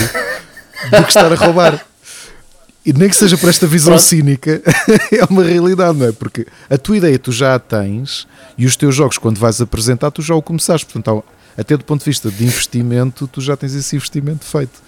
do 0.90 1.02
que 1.02 1.08
estar 1.08 1.32
a 1.32 1.36
roubar. 1.36 1.84
E 2.86 2.92
nem 2.92 3.08
que 3.10 3.16
seja 3.16 3.36
por 3.36 3.50
esta 3.50 3.66
visão 3.66 3.92
Pronto. 3.92 4.06
cínica, 4.06 4.62
é 5.12 5.22
uma 5.28 5.44
realidade, 5.44 5.98
não 5.98 6.06
é? 6.06 6.12
Porque 6.12 6.46
a 6.70 6.78
tua 6.78 6.96
ideia 6.96 7.18
tu 7.18 7.30
já 7.30 7.54
a 7.54 7.58
tens 7.58 8.26
e 8.56 8.64
os 8.64 8.76
teus 8.76 8.94
jogos, 8.94 9.18
quando 9.18 9.38
vais 9.38 9.60
apresentar, 9.60 10.10
tu 10.10 10.22
já 10.22 10.34
o 10.34 10.40
começaste. 10.40 10.86
Portanto, 10.86 11.22
até 11.58 11.76
do 11.76 11.84
ponto 11.84 12.00
de 12.00 12.06
vista 12.06 12.30
de 12.30 12.44
investimento, 12.44 13.26
tu 13.26 13.40
já 13.40 13.56
tens 13.56 13.74
esse 13.74 13.96
investimento 13.96 14.44
feito. 14.44 14.80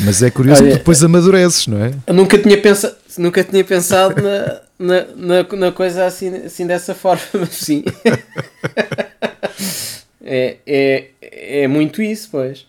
Mas 0.00 0.22
é 0.22 0.30
curioso 0.30 0.62
Olha, 0.62 0.72
que 0.72 0.78
depois 0.78 1.02
amadureces, 1.02 1.66
não 1.68 1.82
é? 1.82 1.94
Eu 2.06 2.14
nunca 2.14 2.36
tinha, 2.36 2.60
pensa, 2.60 2.98
nunca 3.16 3.44
tinha 3.44 3.64
pensado 3.64 4.20
na, 4.20 4.60
na, 4.78 5.06
na, 5.16 5.56
na, 5.56 5.72
coisa 5.72 6.04
assim, 6.04 6.28
assim 6.44 6.66
dessa 6.66 6.94
forma, 6.94 7.22
mas 7.34 7.50
sim. 7.50 7.84
é, 10.22 10.56
é, 10.66 11.10
é 11.62 11.68
muito 11.68 12.02
isso, 12.02 12.28
pois. 12.30 12.66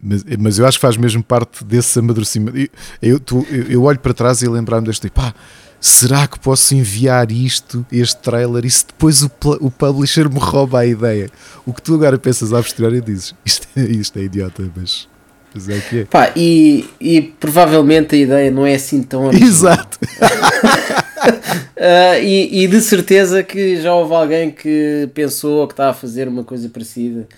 Mas, 0.00 0.24
mas 0.38 0.58
eu 0.58 0.66
acho 0.66 0.78
que 0.78 0.82
faz 0.82 0.96
mesmo 0.96 1.22
parte 1.22 1.64
desse 1.64 1.98
amadurecimento. 1.98 2.58
Eu, 2.58 2.68
eu, 3.00 3.20
tu, 3.20 3.46
eu, 3.50 3.70
eu 3.70 3.82
olho 3.84 3.98
para 3.98 4.12
trás 4.12 4.42
e 4.42 4.48
lembrar-me 4.48 4.86
deste 4.86 5.02
tipo, 5.02 5.20
pá, 5.20 5.34
será 5.80 6.26
que 6.26 6.38
posso 6.38 6.74
enviar 6.74 7.30
isto, 7.30 7.86
este 7.90 8.16
trailer, 8.16 8.64
e 8.64 8.70
se 8.70 8.86
depois 8.86 9.22
o, 9.22 9.30
o 9.60 9.70
publisher 9.70 10.28
me 10.28 10.38
rouba 10.38 10.80
a 10.80 10.86
ideia? 10.86 11.30
O 11.64 11.72
que 11.72 11.80
tu 11.80 11.94
agora 11.94 12.18
pensas 12.18 12.52
à 12.52 12.62
posteriori 12.62 12.98
e 12.98 13.00
dizes, 13.00 13.34
isto 13.44 13.68
é, 13.76 13.80
isto 13.82 14.18
é 14.18 14.22
idiota, 14.22 14.70
mas, 14.74 15.08
mas 15.54 15.68
é 15.68 15.76
o 15.76 15.82
que 15.82 15.98
é. 16.00 16.04
Pá, 16.04 16.32
e, 16.34 16.88
e 17.00 17.22
provavelmente 17.22 18.14
a 18.14 18.18
ideia 18.18 18.50
não 18.50 18.66
é 18.66 18.74
assim 18.74 19.02
tão 19.02 19.30
Exato. 19.32 19.98
uh, 21.62 22.18
e, 22.22 22.64
e, 22.64 22.68
de 22.68 22.80
certeza 22.80 23.42
que 23.42 23.80
já 23.80 23.94
houve 23.94 24.14
alguém 24.14 24.50
que 24.50 25.08
pensou 25.14 25.66
que 25.66 25.74
está 25.74 25.90
a 25.90 25.94
fazer 25.94 26.26
uma 26.26 26.42
coisa 26.42 26.68
parecida. 26.68 27.28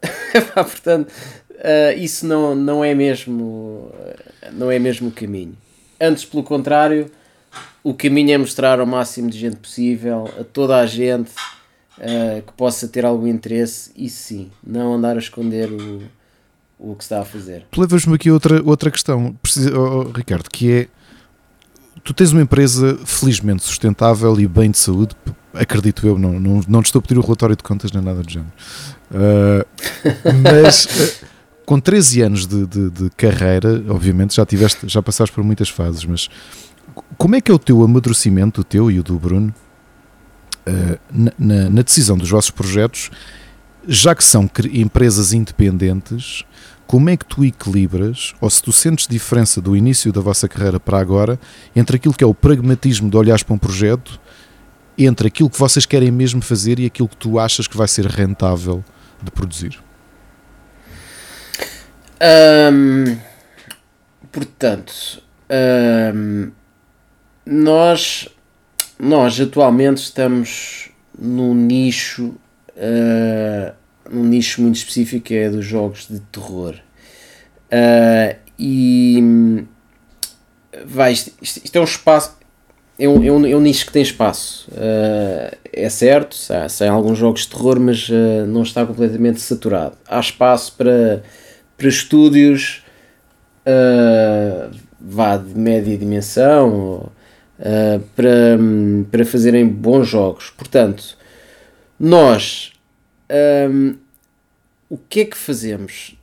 Portanto, 0.54 1.10
uh, 1.10 1.98
isso 1.98 2.24
não, 2.26 2.54
não 2.54 2.82
é 2.82 2.94
mesmo 2.94 3.92
não 4.52 4.70
é 4.70 4.78
mesmo 4.78 5.08
o 5.08 5.12
caminho. 5.12 5.54
Antes, 6.00 6.24
pelo 6.24 6.42
contrário, 6.42 7.10
o 7.82 7.94
caminho 7.94 8.32
é 8.32 8.38
mostrar 8.38 8.80
ao 8.80 8.86
máximo 8.86 9.30
de 9.30 9.38
gente 9.38 9.56
possível, 9.56 10.28
a 10.38 10.44
toda 10.44 10.76
a 10.76 10.86
gente 10.86 11.30
uh, 11.98 12.42
que 12.46 12.52
possa 12.54 12.86
ter 12.88 13.04
algum 13.04 13.26
interesse, 13.26 13.90
e 13.96 14.08
sim, 14.08 14.50
não 14.64 14.94
andar 14.94 15.16
a 15.16 15.18
esconder 15.18 15.70
o, 15.70 16.02
o 16.78 16.94
que 16.94 17.02
está 17.02 17.20
a 17.20 17.24
fazer. 17.24 17.66
Levas-me 17.76 18.14
aqui 18.14 18.30
outra, 18.30 18.62
outra 18.64 18.90
questão, 18.90 19.34
oh, 19.74 20.10
Ricardo, 20.10 20.48
que 20.50 20.72
é 20.72 20.88
tu 22.02 22.14
tens 22.14 22.32
uma 22.32 22.42
empresa 22.42 22.98
felizmente 23.04 23.62
sustentável 23.62 24.38
e 24.40 24.46
bem 24.46 24.70
de 24.70 24.78
saúde, 24.78 25.14
acredito 25.54 26.06
eu, 26.06 26.18
não, 26.18 26.38
não, 26.38 26.60
não 26.66 26.82
te 26.82 26.86
estou 26.86 27.00
a 27.00 27.02
pedir 27.02 27.18
o 27.18 27.22
relatório 27.22 27.56
de 27.56 27.62
contas 27.62 27.92
nem 27.92 28.02
nada 28.02 28.22
do 28.22 28.30
género. 28.30 28.52
Uh, 29.10 29.66
mas 30.42 30.84
uh, 30.84 31.26
com 31.66 31.78
13 31.78 32.22
anos 32.22 32.46
de, 32.46 32.66
de, 32.66 32.90
de, 32.90 33.10
carreira, 33.10 33.82
obviamente 33.88 34.34
já 34.34 34.46
tiveste, 34.46 34.88
já 34.88 35.02
passaste 35.02 35.34
por 35.34 35.44
muitas 35.44 35.68
fases, 35.68 36.04
mas 36.04 36.28
como 37.20 37.36
é 37.36 37.40
que 37.42 37.50
é 37.50 37.54
o 37.54 37.58
teu 37.58 37.82
amadurecimento, 37.82 38.62
o 38.62 38.64
teu 38.64 38.90
e 38.90 38.98
o 38.98 39.02
do 39.02 39.18
Bruno, 39.18 39.54
uh, 40.66 40.98
na, 41.38 41.68
na, 41.68 41.82
decisão 41.82 42.16
dos 42.16 42.30
vossos 42.30 42.50
projetos, 42.50 43.10
já 43.86 44.14
que 44.14 44.24
são 44.24 44.50
empresas 44.72 45.34
independentes, 45.34 46.46
como 46.86 47.10
é 47.10 47.18
que 47.18 47.26
tu 47.26 47.44
equilibras, 47.44 48.34
ou 48.40 48.48
se 48.48 48.62
tu 48.62 48.72
sentes 48.72 49.06
diferença 49.06 49.60
do 49.60 49.76
início 49.76 50.10
da 50.10 50.22
vossa 50.22 50.48
carreira 50.48 50.80
para 50.80 50.98
agora, 50.98 51.38
entre 51.76 51.96
aquilo 51.96 52.14
que 52.14 52.24
é 52.24 52.26
o 52.26 52.32
pragmatismo 52.32 53.10
de 53.10 53.18
olhares 53.18 53.42
para 53.42 53.54
um 53.54 53.58
projeto, 53.58 54.18
entre 54.96 55.28
aquilo 55.28 55.50
que 55.50 55.58
vocês 55.58 55.84
querem 55.84 56.10
mesmo 56.10 56.40
fazer 56.40 56.78
e 56.78 56.86
aquilo 56.86 57.06
que 57.06 57.18
tu 57.18 57.38
achas 57.38 57.68
que 57.68 57.76
vai 57.76 57.86
ser 57.86 58.06
rentável 58.06 58.82
de 59.22 59.30
produzir? 59.30 59.78
Um, 62.72 63.18
portanto, 64.32 65.22
um, 66.14 66.50
nós, 67.50 68.28
nós 68.96 69.40
atualmente 69.40 69.96
estamos 69.96 70.88
num 71.18 71.52
nicho, 71.52 72.32
uh, 72.76 73.74
num 74.08 74.24
nicho 74.24 74.62
muito 74.62 74.76
específico 74.76 75.24
que 75.24 75.34
é 75.34 75.50
dos 75.50 75.64
jogos 75.64 76.06
de 76.08 76.20
terror. 76.20 76.76
Uh, 77.66 78.38
e 78.56 79.64
vai, 80.86 81.12
isto, 81.12 81.32
isto, 81.42 81.76
é 81.76 81.80
um 81.80 81.84
espaço, 81.84 82.36
é 82.96 83.08
um, 83.08 83.24
é 83.24 83.32
um, 83.32 83.46
é 83.46 83.56
um 83.56 83.60
nicho 83.60 83.84
que 83.86 83.92
tem 83.92 84.02
espaço. 84.02 84.70
Uh, 84.70 85.56
é 85.72 85.88
certo, 85.88 86.36
há 86.52 86.90
alguns 86.90 87.18
jogos 87.18 87.42
de 87.42 87.48
terror, 87.48 87.80
mas 87.80 88.08
uh, 88.08 88.46
não 88.46 88.62
está 88.62 88.86
completamente 88.86 89.40
saturado. 89.40 89.96
Há 90.06 90.20
espaço 90.20 90.74
para, 90.76 91.24
para 91.76 91.88
estúdios 91.88 92.84
vá 95.00 95.36
de 95.36 95.56
média 95.56 95.96
dimensão 95.96 97.10
uh, 97.60 98.00
para, 98.16 98.58
para 99.10 99.24
fazerem 99.24 99.68
bons 99.68 100.08
jogos. 100.08 100.50
Portanto, 100.50 101.16
nós 101.98 102.72
um, 103.70 103.96
o 104.88 104.98
que 104.98 105.20
é 105.20 105.24
que 105.24 105.36
fazemos? 105.36 106.16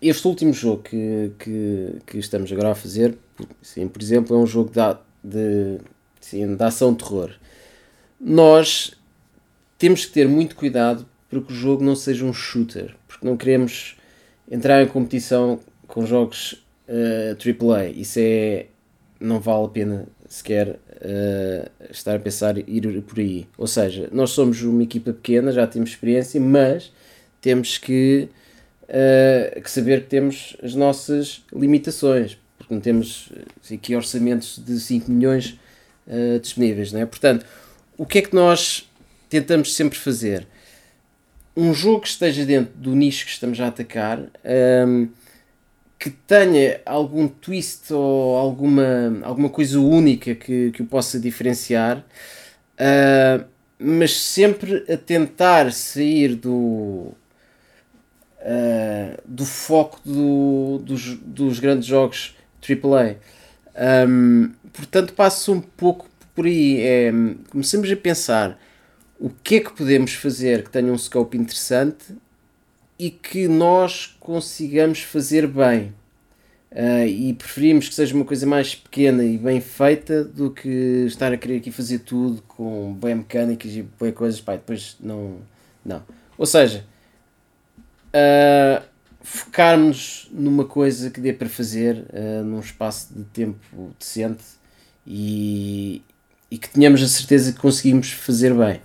Este 0.00 0.28
último 0.28 0.52
jogo 0.52 0.82
que, 0.82 1.32
que, 1.38 1.96
que 2.06 2.18
estamos 2.18 2.52
agora 2.52 2.70
a 2.70 2.74
fazer, 2.74 3.16
sim, 3.60 3.88
por 3.88 4.00
exemplo, 4.00 4.36
é 4.36 4.38
um 4.38 4.46
jogo 4.46 4.70
de, 4.70 4.80
de, 5.24 5.80
sim, 6.20 6.54
de 6.54 6.62
ação-terror. 6.62 7.32
Nós 8.20 8.92
temos 9.76 10.04
que 10.04 10.12
ter 10.12 10.28
muito 10.28 10.54
cuidado 10.54 11.06
para 11.28 11.40
que 11.40 11.52
o 11.52 11.56
jogo 11.56 11.82
não 11.82 11.96
seja 11.96 12.24
um 12.24 12.32
shooter, 12.32 12.94
porque 13.08 13.26
não 13.26 13.36
queremos 13.36 13.96
entrar 14.48 14.82
em 14.82 14.86
competição 14.86 15.58
com 15.88 16.06
jogos 16.06 16.64
uh, 16.88 17.72
AAA. 17.72 17.88
Isso 17.88 18.18
é, 18.20 18.66
não 19.20 19.40
vale 19.40 19.66
a 19.66 19.68
pena 19.68 20.06
sequer 20.28 20.68
uh, 20.68 21.70
estar 21.90 22.16
a 22.16 22.18
pensar 22.18 22.58
ir 22.58 23.02
por 23.02 23.18
aí. 23.18 23.46
Ou 23.56 23.66
seja, 23.66 24.08
nós 24.12 24.30
somos 24.30 24.62
uma 24.62 24.82
equipa 24.82 25.12
pequena, 25.12 25.52
já 25.52 25.66
temos 25.66 25.90
experiência, 25.90 26.40
mas 26.40 26.92
temos 27.40 27.78
que, 27.78 28.28
uh, 28.84 29.60
que 29.60 29.70
saber 29.70 30.02
que 30.02 30.08
temos 30.08 30.56
as 30.62 30.74
nossas 30.74 31.42
limitações, 31.52 32.38
porque 32.58 32.72
não 32.72 32.80
temos 32.80 33.30
eh, 33.70 33.74
aqui 33.74 33.94
orçamentos 33.94 34.60
de 34.64 34.80
5 34.80 35.10
milhões 35.10 35.58
uh, 36.06 36.40
disponíveis. 36.40 36.92
Não 36.92 37.00
é? 37.00 37.06
Portanto, 37.06 37.44
o 37.96 38.06
que 38.06 38.18
é 38.18 38.22
que 38.22 38.34
nós 38.34 38.90
tentamos 39.28 39.74
sempre 39.74 39.98
fazer? 39.98 40.46
Um 41.56 41.72
jogo 41.72 42.00
que 42.00 42.08
esteja 42.08 42.44
dentro 42.44 42.72
do 42.74 42.94
nicho 42.96 43.26
que 43.26 43.30
estamos 43.30 43.60
a 43.60 43.68
atacar. 43.68 44.18
Um, 44.18 44.28
ehm, 44.44 45.08
que 46.04 46.10
tenha 46.10 46.82
algum 46.84 47.26
twist 47.26 47.90
ou 47.90 48.36
alguma, 48.36 49.22
alguma 49.22 49.48
coisa 49.48 49.80
única 49.80 50.34
que, 50.34 50.70
que 50.70 50.82
o 50.82 50.84
possa 50.84 51.18
diferenciar, 51.18 52.04
uh, 52.78 53.42
mas 53.78 54.14
sempre 54.14 54.84
a 54.86 54.98
tentar 54.98 55.72
sair 55.72 56.34
do, 56.34 57.14
uh, 58.38 59.16
do 59.24 59.46
foco 59.46 59.98
do, 60.04 60.78
dos, 60.84 61.16
dos 61.16 61.58
grandes 61.58 61.86
jogos 61.86 62.36
AAA. 62.60 63.16
Um, 64.06 64.52
portanto, 64.74 65.14
passo 65.14 65.54
um 65.54 65.60
pouco 65.62 66.06
por 66.34 66.44
aí. 66.44 66.82
É, 66.82 67.12
começamos 67.48 67.90
a 67.90 67.96
pensar 67.96 68.60
o 69.18 69.30
que 69.30 69.54
é 69.54 69.60
que 69.60 69.72
podemos 69.72 70.12
fazer 70.12 70.64
que 70.64 70.70
tenha 70.70 70.92
um 70.92 70.98
scope 70.98 71.38
interessante 71.38 72.14
e 72.98 73.10
que 73.10 73.48
nós 73.48 74.16
consigamos 74.20 75.00
fazer 75.00 75.46
bem. 75.46 75.92
Uh, 76.70 77.06
e 77.06 77.32
preferimos 77.34 77.88
que 77.88 77.94
seja 77.94 78.12
uma 78.16 78.24
coisa 78.24 78.44
mais 78.44 78.74
pequena 78.74 79.22
e 79.22 79.38
bem 79.38 79.60
feita 79.60 80.24
do 80.24 80.50
que 80.50 81.04
estar 81.06 81.32
a 81.32 81.36
querer 81.36 81.58
aqui 81.58 81.70
fazer 81.70 82.00
tudo 82.00 82.42
com 82.48 82.92
bem 82.94 83.14
mecânicas 83.14 83.70
e 83.70 83.86
bem 84.00 84.10
coisas, 84.10 84.40
pá, 84.40 84.52
depois 84.52 84.96
não. 84.98 85.38
não. 85.84 86.02
Ou 86.36 86.46
seja, 86.46 86.84
uh, 88.08 88.82
focarmos 89.22 90.28
numa 90.32 90.64
coisa 90.64 91.10
que 91.10 91.20
dê 91.20 91.32
para 91.32 91.48
fazer 91.48 92.06
uh, 92.12 92.44
num 92.44 92.58
espaço 92.58 93.14
de 93.14 93.22
tempo 93.24 93.94
decente 93.96 94.42
e, 95.06 96.02
e 96.50 96.58
que 96.58 96.68
tenhamos 96.68 97.02
a 97.02 97.08
certeza 97.08 97.52
que 97.52 97.58
conseguimos 97.60 98.10
fazer 98.10 98.52
bem. 98.52 98.80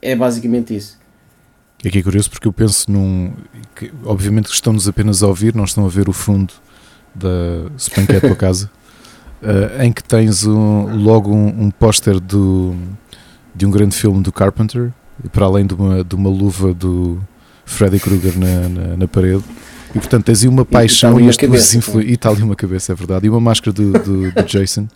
É 0.00 0.14
basicamente 0.14 0.76
isso. 0.76 1.03
E 1.84 1.88
aqui 1.88 1.98
é 1.98 2.02
curioso 2.02 2.30
porque 2.30 2.48
eu 2.48 2.52
penso 2.52 2.90
num. 2.90 3.34
Que, 3.76 3.92
obviamente 4.04 4.48
que 4.48 4.54
estão-nos 4.54 4.88
apenas 4.88 5.22
a 5.22 5.26
ouvir, 5.26 5.54
não 5.54 5.64
estão 5.64 5.84
a 5.84 5.88
ver 5.88 6.08
o 6.08 6.14
fundo 6.14 6.54
da 7.14 7.28
Suponho 7.76 8.06
que 8.06 8.14
é 8.14 8.16
a 8.16 8.20
tua 8.22 8.34
casa, 8.34 8.70
uh, 9.42 9.82
em 9.82 9.92
que 9.92 10.02
tens 10.02 10.46
um, 10.46 10.96
logo 10.96 11.30
um, 11.30 11.64
um 11.64 11.70
póster 11.70 12.18
de 12.18 12.38
um 12.38 13.70
grande 13.70 13.94
filme 13.94 14.22
do 14.22 14.32
Carpenter, 14.32 14.90
para 15.30 15.44
além 15.44 15.66
de 15.66 15.74
uma, 15.74 16.02
de 16.02 16.14
uma 16.14 16.30
luva 16.30 16.72
do 16.72 17.20
Freddy 17.66 18.00
Krueger 18.00 18.38
na, 18.38 18.68
na, 18.68 18.96
na 18.96 19.08
parede. 19.08 19.44
E 19.90 19.98
portanto 19.98 20.24
tens 20.24 20.42
aí 20.42 20.48
uma 20.48 20.64
paixão 20.64 21.20
e, 21.20 21.28
e 21.28 21.46
duas 21.46 21.74
influências. 21.74 22.10
E 22.10 22.14
está 22.14 22.30
ali 22.30 22.42
uma 22.42 22.56
cabeça, 22.56 22.92
é 22.92 22.94
verdade. 22.94 23.26
E 23.26 23.28
uma 23.30 23.40
máscara 23.40 23.72
do, 23.72 23.92
do, 23.92 24.32
do, 24.32 24.42
Jason. 24.48 24.88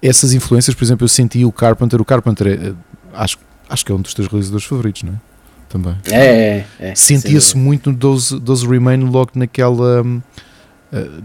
Essas 0.00 0.32
influências, 0.32 0.76
por 0.76 0.84
exemplo, 0.84 1.04
eu 1.04 1.08
senti 1.08 1.44
o 1.44 1.50
Carpenter. 1.50 2.00
O 2.00 2.04
Carpenter 2.04 2.46
é, 2.46 2.72
acho, 3.12 3.36
acho 3.68 3.84
que 3.84 3.90
é 3.90 3.94
um 3.94 4.00
dos 4.00 4.14
teus 4.14 4.28
realizadores 4.28 4.64
favoritos, 4.64 5.02
não 5.02 5.14
é? 5.14 5.31
Também. 5.72 5.96
É, 6.10 6.18
é. 6.18 6.66
é 6.78 6.94
Sentia-se 6.94 7.56
muito 7.56 7.90
no 7.90 7.96
Those, 7.96 8.38
Those 8.38 8.66
Remain 8.66 9.04
logo 9.04 9.32
naquela. 9.34 10.02
Hum, 10.02 10.20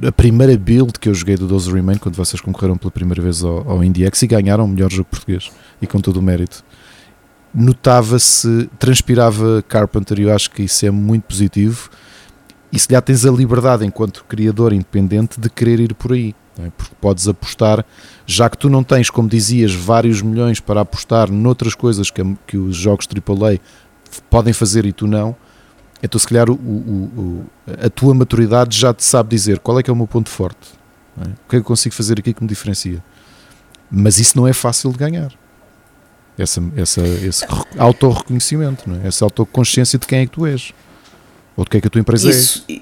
a 0.08 0.12
primeira 0.14 0.58
build 0.58 0.94
que 0.98 1.10
eu 1.10 1.14
joguei 1.14 1.36
do 1.36 1.46
Those 1.46 1.70
Remain 1.70 1.98
quando 1.98 2.16
vocês 2.16 2.40
concorreram 2.40 2.78
pela 2.78 2.90
primeira 2.90 3.22
vez 3.22 3.44
ao, 3.44 3.70
ao 3.70 3.84
IndieX 3.84 4.22
e 4.22 4.28
ganharam 4.28 4.64
o 4.64 4.68
melhor 4.68 4.90
jogo 4.90 5.10
português 5.12 5.52
e 5.82 5.86
com 5.86 6.00
todo 6.00 6.18
o 6.18 6.22
mérito 6.22 6.64
notava-se, 7.54 8.70
transpirava 8.78 9.64
Carpenter 9.68 10.20
e 10.20 10.24
eu 10.24 10.34
acho 10.34 10.52
que 10.52 10.64
isso 10.64 10.86
é 10.86 10.92
muito 10.92 11.24
positivo 11.24 11.90
e 12.72 12.78
se 12.78 12.88
já 12.90 13.02
tens 13.02 13.26
a 13.26 13.32
liberdade 13.32 13.86
enquanto 13.86 14.26
criador 14.26 14.74
independente 14.74 15.40
de 15.40 15.50
querer 15.50 15.80
ir 15.80 15.94
por 15.94 16.14
aí, 16.14 16.36
é? 16.60 16.70
porque 16.76 16.94
podes 17.00 17.28
apostar, 17.28 17.86
já 18.26 18.50
que 18.50 18.58
tu 18.58 18.70
não 18.70 18.84
tens, 18.84 19.10
como 19.10 19.30
dizias, 19.30 19.74
vários 19.74 20.22
milhões 20.22 20.60
para 20.60 20.82
apostar 20.82 21.32
noutras 21.32 21.74
coisas 21.74 22.12
que, 22.12 22.22
que 22.46 22.58
os 22.58 22.76
jogos 22.76 23.08
AAA 23.08 23.60
podem 24.30 24.54
fazer 24.54 24.86
e 24.86 24.94
tu 24.94 25.08
não, 25.08 25.36
então 26.02 26.20
se 26.20 26.28
calhar 26.28 26.50
o, 26.50 26.54
o, 26.54 26.58
o, 26.58 27.46
a 27.84 27.90
tua 27.90 28.14
maturidade 28.14 28.78
já 28.78 28.94
te 28.94 29.04
sabe 29.04 29.30
dizer 29.30 29.60
qual 29.60 29.80
é 29.80 29.84
que 29.84 29.90
é 29.90 29.94
o 29.94 29.96
meu 29.96 30.08
ponto 30.08 30.30
forte, 30.30 30.70
é? 31.20 31.24
o 31.24 31.26
que 31.26 31.32
é 31.32 31.50
que 31.50 31.56
eu 31.58 31.64
consigo 31.64 31.96
fazer 31.96 32.20
aqui 32.20 32.34
que 32.34 32.42
me 32.42 32.48
diferencia. 32.48 33.04
Mas 33.90 34.20
isso 34.20 34.38
não 34.38 34.48
é 34.48 34.54
fácil 34.54 34.92
de 34.92 34.98
ganhar. 34.98 35.32
Essa, 36.38 36.62
essa, 36.76 37.02
esse 37.02 37.46
autorreconhecimento, 37.78 38.88
não 38.88 39.02
é? 39.02 39.08
essa 39.08 39.26
autoconsciência 39.26 39.98
de 39.98 40.06
quem 40.06 40.20
é 40.20 40.26
que 40.28 40.34
tu 40.34 40.46
és 40.46 40.72
ou 41.56 41.64
de 41.64 41.72
que 41.72 41.78
é 41.78 41.82
que 41.82 41.88
a 41.88 41.90
tua 41.90 42.02
empresa 42.02 42.30
isso, 42.30 42.64
é. 42.70 42.78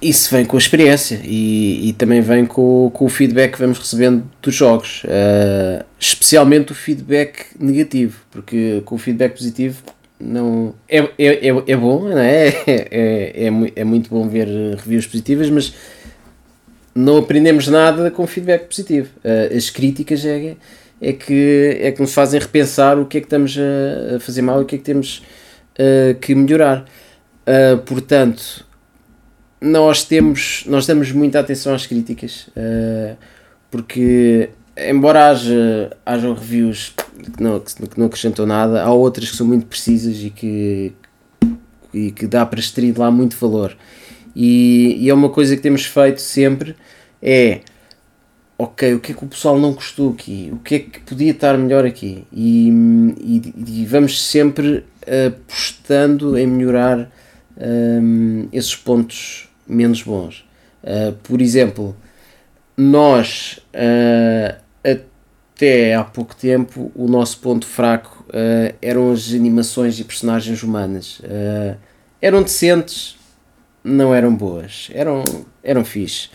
Isso 0.00 0.34
vem 0.34 0.44
com 0.44 0.56
a 0.56 0.58
experiência 0.58 1.20
e, 1.22 1.90
e 1.90 1.92
também 1.92 2.20
vem 2.20 2.44
com, 2.44 2.90
com 2.92 3.04
o 3.04 3.08
feedback 3.08 3.52
que 3.52 3.58
vamos 3.60 3.78
recebendo 3.78 4.28
dos 4.42 4.52
jogos, 4.52 5.04
uh, 5.04 5.84
especialmente 6.00 6.72
o 6.72 6.74
feedback 6.74 7.46
negativo, 7.60 8.18
porque 8.28 8.82
com 8.84 8.96
o 8.96 8.98
feedback 8.98 9.36
positivo 9.36 9.80
não 10.22 10.74
é, 10.88 10.98
é, 10.98 11.48
é, 11.48 11.62
é 11.66 11.76
bom, 11.76 12.08
não 12.08 12.18
é? 12.18 12.52
É, 12.66 13.46
é, 13.46 13.72
é, 13.76 13.84
muito 13.84 14.08
bom 14.08 14.28
ver 14.28 14.46
reviews 14.76 15.06
positivas, 15.06 15.50
mas 15.50 15.74
não 16.94 17.18
aprendemos 17.18 17.66
nada 17.68 18.10
com 18.10 18.26
feedback 18.26 18.66
positivo. 18.66 19.10
Uh, 19.24 19.56
as 19.56 19.70
críticas 19.70 20.24
é, 20.24 20.56
é, 21.00 21.12
que, 21.12 21.78
é 21.80 21.90
que 21.90 22.00
nos 22.00 22.14
fazem 22.14 22.38
repensar 22.38 22.98
o 22.98 23.06
que 23.06 23.18
é 23.18 23.20
que 23.20 23.26
estamos 23.26 23.56
a, 23.58 24.20
fazer 24.20 24.42
mal 24.42 24.60
e 24.60 24.62
o 24.62 24.66
que 24.66 24.76
é 24.76 24.78
que 24.78 24.84
temos 24.84 25.22
uh, 25.78 26.14
que 26.20 26.34
melhorar. 26.34 26.84
Portanto, 27.86 28.64
nós 29.60 30.04
temos, 30.04 30.62
nós 30.66 30.86
damos 30.86 31.10
muita 31.10 31.40
atenção 31.40 31.74
às 31.74 31.84
críticas, 31.84 32.48
porque 33.68 34.48
embora 34.76 35.30
haja, 35.30 35.90
haja 36.06 36.32
reviews 36.32 36.94
que 37.30 37.42
não, 37.42 37.60
que 37.60 37.98
não 37.98 38.06
acrescentam 38.06 38.46
nada, 38.46 38.82
há 38.82 38.92
outras 38.92 39.30
que 39.30 39.36
são 39.36 39.46
muito 39.46 39.66
precisas 39.66 40.22
e 40.22 40.30
que, 40.30 40.92
e 41.92 42.10
que 42.10 42.26
dá 42.26 42.44
para 42.44 42.60
extrair 42.60 42.96
lá 42.98 43.10
muito 43.10 43.36
valor. 43.36 43.76
E, 44.34 44.96
e 44.98 45.10
é 45.10 45.14
uma 45.14 45.28
coisa 45.28 45.54
que 45.56 45.62
temos 45.62 45.84
feito 45.84 46.20
sempre, 46.20 46.74
é 47.20 47.60
ok, 48.58 48.94
o 48.94 49.00
que 49.00 49.12
é 49.12 49.14
que 49.14 49.24
o 49.24 49.28
pessoal 49.28 49.58
não 49.58 49.72
gostou 49.72 50.12
aqui? 50.12 50.50
O 50.52 50.58
que 50.58 50.74
é 50.74 50.78
que 50.78 51.00
podia 51.00 51.32
estar 51.32 51.58
melhor 51.58 51.84
aqui? 51.84 52.24
E, 52.32 52.68
e, 53.20 53.80
e 53.82 53.86
vamos 53.86 54.22
sempre 54.22 54.84
apostando 55.04 56.38
em 56.38 56.46
melhorar 56.46 57.10
um, 57.56 58.48
esses 58.52 58.74
pontos 58.76 59.48
menos 59.66 60.02
bons. 60.02 60.44
Uh, 60.82 61.12
por 61.22 61.40
exemplo, 61.40 61.96
nós 62.76 63.60
uh, 63.74 64.56
até 65.62 65.94
há 65.94 66.02
pouco 66.02 66.34
tempo 66.34 66.90
o 66.94 67.06
nosso 67.06 67.38
ponto 67.38 67.66
fraco 67.66 68.24
uh, 68.28 68.74
eram 68.82 69.12
as 69.12 69.32
animações 69.32 69.98
e 70.00 70.04
personagens 70.04 70.62
humanas. 70.62 71.22
eram 72.20 72.42
decentes, 72.42 73.16
não 73.84 74.14
eram 74.14 74.34
boas, 74.34 74.88
eram, 74.92 75.22
eram 75.62 75.84
fixe. 75.84 76.30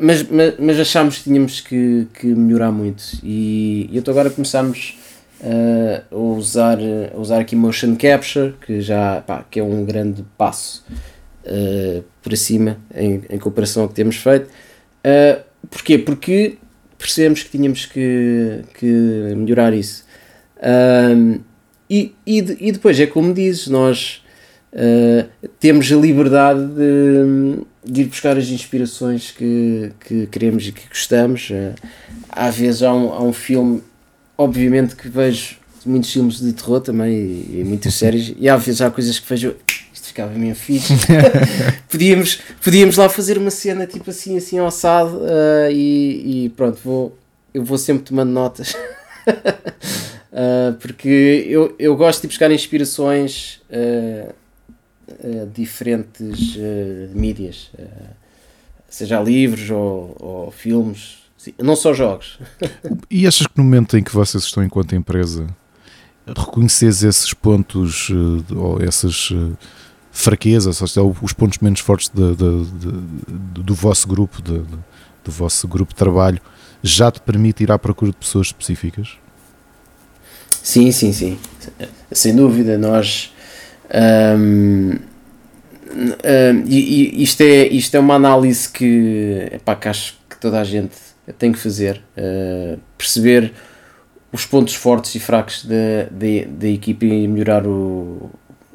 mas, 0.00 0.22
mas, 0.22 0.54
mas 0.58 0.80
achámos 0.80 1.18
que 1.18 1.24
tínhamos 1.24 1.60
que, 1.60 2.06
que 2.14 2.26
melhorar 2.26 2.72
muito 2.72 3.02
e, 3.22 3.88
e 3.92 3.98
então 3.98 4.12
agora 4.12 4.30
começámos 4.30 4.98
uh, 5.42 6.02
a, 6.10 6.16
usar, 6.16 6.78
a 7.12 7.18
usar 7.18 7.40
aqui 7.40 7.54
motion 7.54 7.96
capture, 7.96 8.54
que 8.64 8.80
já 8.80 9.20
pá, 9.20 9.44
que 9.50 9.60
é 9.60 9.62
um 9.62 9.84
grande 9.84 10.24
passo 10.38 10.84
uh, 11.44 12.02
para 12.22 12.36
cima 12.36 12.78
em, 12.94 13.22
em 13.28 13.38
comparação 13.38 13.82
ao 13.82 13.88
que 13.88 13.94
temos 13.94 14.16
feito. 14.16 14.48
Uh, 15.04 15.42
porquê? 15.68 15.98
Porque 15.98 16.58
percebemos 17.02 17.42
que 17.42 17.50
tínhamos 17.50 17.84
que, 17.84 18.60
que 18.78 18.86
melhorar 19.36 19.74
isso. 19.74 20.04
Uh, 20.56 21.40
e, 21.90 22.14
e, 22.26 22.38
e, 22.68 22.72
depois 22.72 22.98
é 22.98 23.06
como 23.06 23.34
dizes, 23.34 23.66
nós 23.66 24.22
uh, 24.72 25.28
temos 25.58 25.90
a 25.92 25.96
liberdade 25.96 26.64
de, 26.64 27.64
de, 27.84 28.02
ir 28.02 28.04
buscar 28.06 28.38
as 28.38 28.48
inspirações 28.48 29.32
que, 29.32 29.92
que 30.00 30.26
queremos 30.28 30.66
e 30.66 30.72
que 30.72 30.88
gostamos. 30.88 31.50
Uh, 31.50 31.74
às 32.30 32.56
vezes 32.56 32.82
há 32.82 32.94
um, 32.94 33.12
há 33.12 33.22
um 33.22 33.32
filme 33.32 33.82
obviamente 34.38 34.96
que 34.96 35.08
vejo 35.08 35.56
muitos 35.84 36.12
filmes 36.12 36.40
de 36.40 36.52
terror 36.52 36.80
também 36.80 37.12
e, 37.12 37.60
e 37.60 37.64
muitas 37.64 37.94
séries 37.94 38.34
e 38.38 38.48
às 38.48 38.64
vezes 38.64 38.80
há 38.80 38.90
coisas 38.90 39.18
que 39.18 39.28
vejo 39.28 39.54
ficava 40.12 40.38
meio 40.38 40.54
fixe 40.54 40.94
podíamos, 41.90 42.38
podíamos 42.62 42.96
lá 42.96 43.08
fazer 43.08 43.38
uma 43.38 43.50
cena 43.50 43.86
tipo 43.86 44.10
assim 44.10 44.36
assim 44.36 44.58
alçado 44.58 45.16
uh, 45.16 45.70
e, 45.70 46.44
e, 46.44 46.48
pronto 46.50 46.78
vou, 46.84 47.18
eu 47.52 47.64
vou 47.64 47.78
sempre 47.78 48.04
tomando 48.04 48.30
notas 48.30 48.74
uh, 50.32 50.74
porque 50.80 51.46
eu, 51.48 51.74
eu 51.78 51.96
gosto 51.96 52.20
de 52.20 52.28
buscar 52.28 52.50
inspirações 52.50 53.60
uh, 53.70 54.32
diferentes 55.52 56.56
mídias 57.14 57.70
seja 58.88 59.20
livros 59.20 59.70
ou, 59.70 60.16
ou 60.18 60.50
filmes 60.50 61.22
Sim, 61.36 61.52
não 61.58 61.74
só 61.74 61.92
jogos. 61.92 62.38
e 63.10 63.26
achas 63.26 63.46
que 63.46 63.58
no 63.58 63.64
momento 63.64 63.96
em 63.96 64.02
que 64.02 64.14
vocês 64.14 64.44
estão 64.44 64.62
enquanto 64.62 64.94
empresa, 64.94 65.46
reconheces 66.26 67.02
esses 67.02 67.34
pontos 67.34 68.08
ou 68.54 68.80
essas 68.80 69.30
fraquezas, 70.12 70.80
ou 70.80 70.86
seja, 70.86 71.02
os 71.02 71.32
pontos 71.32 71.58
menos 71.58 71.80
fortes 71.80 72.10
de, 72.10 72.36
de, 72.36 72.64
de, 72.64 73.62
do 73.62 73.74
vosso 73.74 74.06
grupo, 74.06 74.40
do 74.42 75.30
vosso 75.32 75.66
grupo 75.66 75.92
de 75.92 75.96
trabalho, 75.96 76.40
já 76.82 77.10
te 77.10 77.20
permite 77.20 77.62
ir 77.62 77.72
à 77.72 77.78
procura 77.78 78.10
de 78.10 78.18
pessoas 78.18 78.48
específicas? 78.48 79.16
Sim, 80.62 80.92
sim, 80.92 81.12
sim. 81.12 81.38
Sem 82.10 82.36
dúvida, 82.36 82.76
nós. 82.76 83.32
Hum, 84.38 84.98
hum, 85.94 86.64
isto, 86.66 87.40
é, 87.42 87.66
isto 87.68 87.94
é 87.96 88.00
uma 88.00 88.14
análise 88.14 88.68
que, 88.68 89.48
epá, 89.52 89.74
que 89.74 89.88
acho 89.88 90.18
que 90.28 90.36
toda 90.36 90.60
a 90.60 90.64
gente 90.64 90.94
tem 91.38 91.50
que 91.50 91.58
fazer. 91.58 92.02
Uh, 92.16 92.78
perceber 92.96 93.52
os 94.32 94.46
pontos 94.46 94.74
fortes 94.74 95.14
e 95.14 95.20
fracos 95.20 95.64
da, 95.64 96.04
da, 96.10 96.46
da 96.48 96.68
equipa 96.68 97.04
e 97.04 97.28
melhorar, 97.28 97.66
o, 97.66 98.30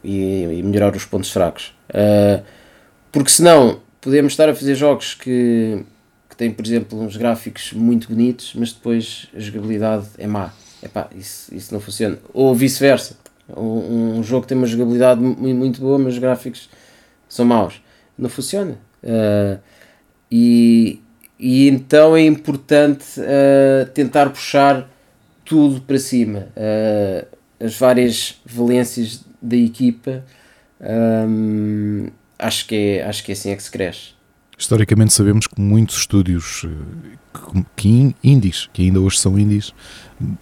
e, 0.07 0.59
e 0.59 0.63
melhorar 0.63 0.95
os 0.95 1.03
pontos 1.03 1.29
fracos. 1.31 1.75
Uh, 1.89 2.41
porque 3.11 3.29
senão 3.29 3.81
podemos 3.99 4.33
estar 4.33 4.47
a 4.47 4.55
fazer 4.55 4.73
jogos 4.73 5.13
que, 5.13 5.83
que 6.29 6.35
têm, 6.37 6.49
por 6.49 6.65
exemplo, 6.65 6.99
uns 6.99 7.17
gráficos 7.17 7.73
muito 7.73 8.07
bonitos, 8.07 8.53
mas 8.55 8.71
depois 8.71 9.27
a 9.35 9.39
jogabilidade 9.39 10.07
é 10.17 10.25
má. 10.25 10.53
Epá, 10.81 11.09
isso, 11.13 11.53
isso 11.53 11.73
não 11.73 11.81
funciona. 11.81 12.17
Ou 12.33 12.55
vice-versa. 12.55 13.17
Um, 13.55 14.19
um, 14.19 14.23
jogo 14.23 14.45
tem 14.45 14.57
uma 14.57 14.67
jogabilidade 14.67 15.19
muito 15.19 15.81
boa, 15.81 15.97
mas 15.97 16.13
os 16.13 16.19
gráficos 16.19 16.69
são 17.27 17.45
maus. 17.45 17.81
Não 18.17 18.29
funciona. 18.29 18.77
Uh, 19.03 19.59
e, 20.31 21.01
e 21.39 21.67
então 21.67 22.15
é 22.15 22.21
importante 22.21 23.19
uh, 23.19 23.85
tentar 23.93 24.29
puxar 24.29 24.89
tudo 25.43 25.81
para 25.81 25.97
cima. 25.97 26.47
Uh, 26.55 27.27
as 27.59 27.75
várias 27.77 28.39
valências 28.45 29.25
da 29.41 29.55
equipa, 29.55 30.23
um, 30.81 32.07
acho, 32.37 32.67
que 32.67 32.75
é, 32.75 33.05
acho 33.05 33.23
que 33.23 33.31
é 33.31 33.33
assim 33.33 33.49
é 33.49 33.55
que 33.55 33.63
se 33.63 33.71
cresce. 33.71 34.17
Historicamente 34.57 35.13
sabemos 35.13 35.45
que 35.45 35.61
muitos 35.61 35.97
estúdios 35.97 36.65
que 37.75 38.15
indies, 38.23 38.67
que 38.73 38.83
ainda 38.83 38.99
hoje 38.99 39.19
são 39.19 39.37
indies, 39.37 39.73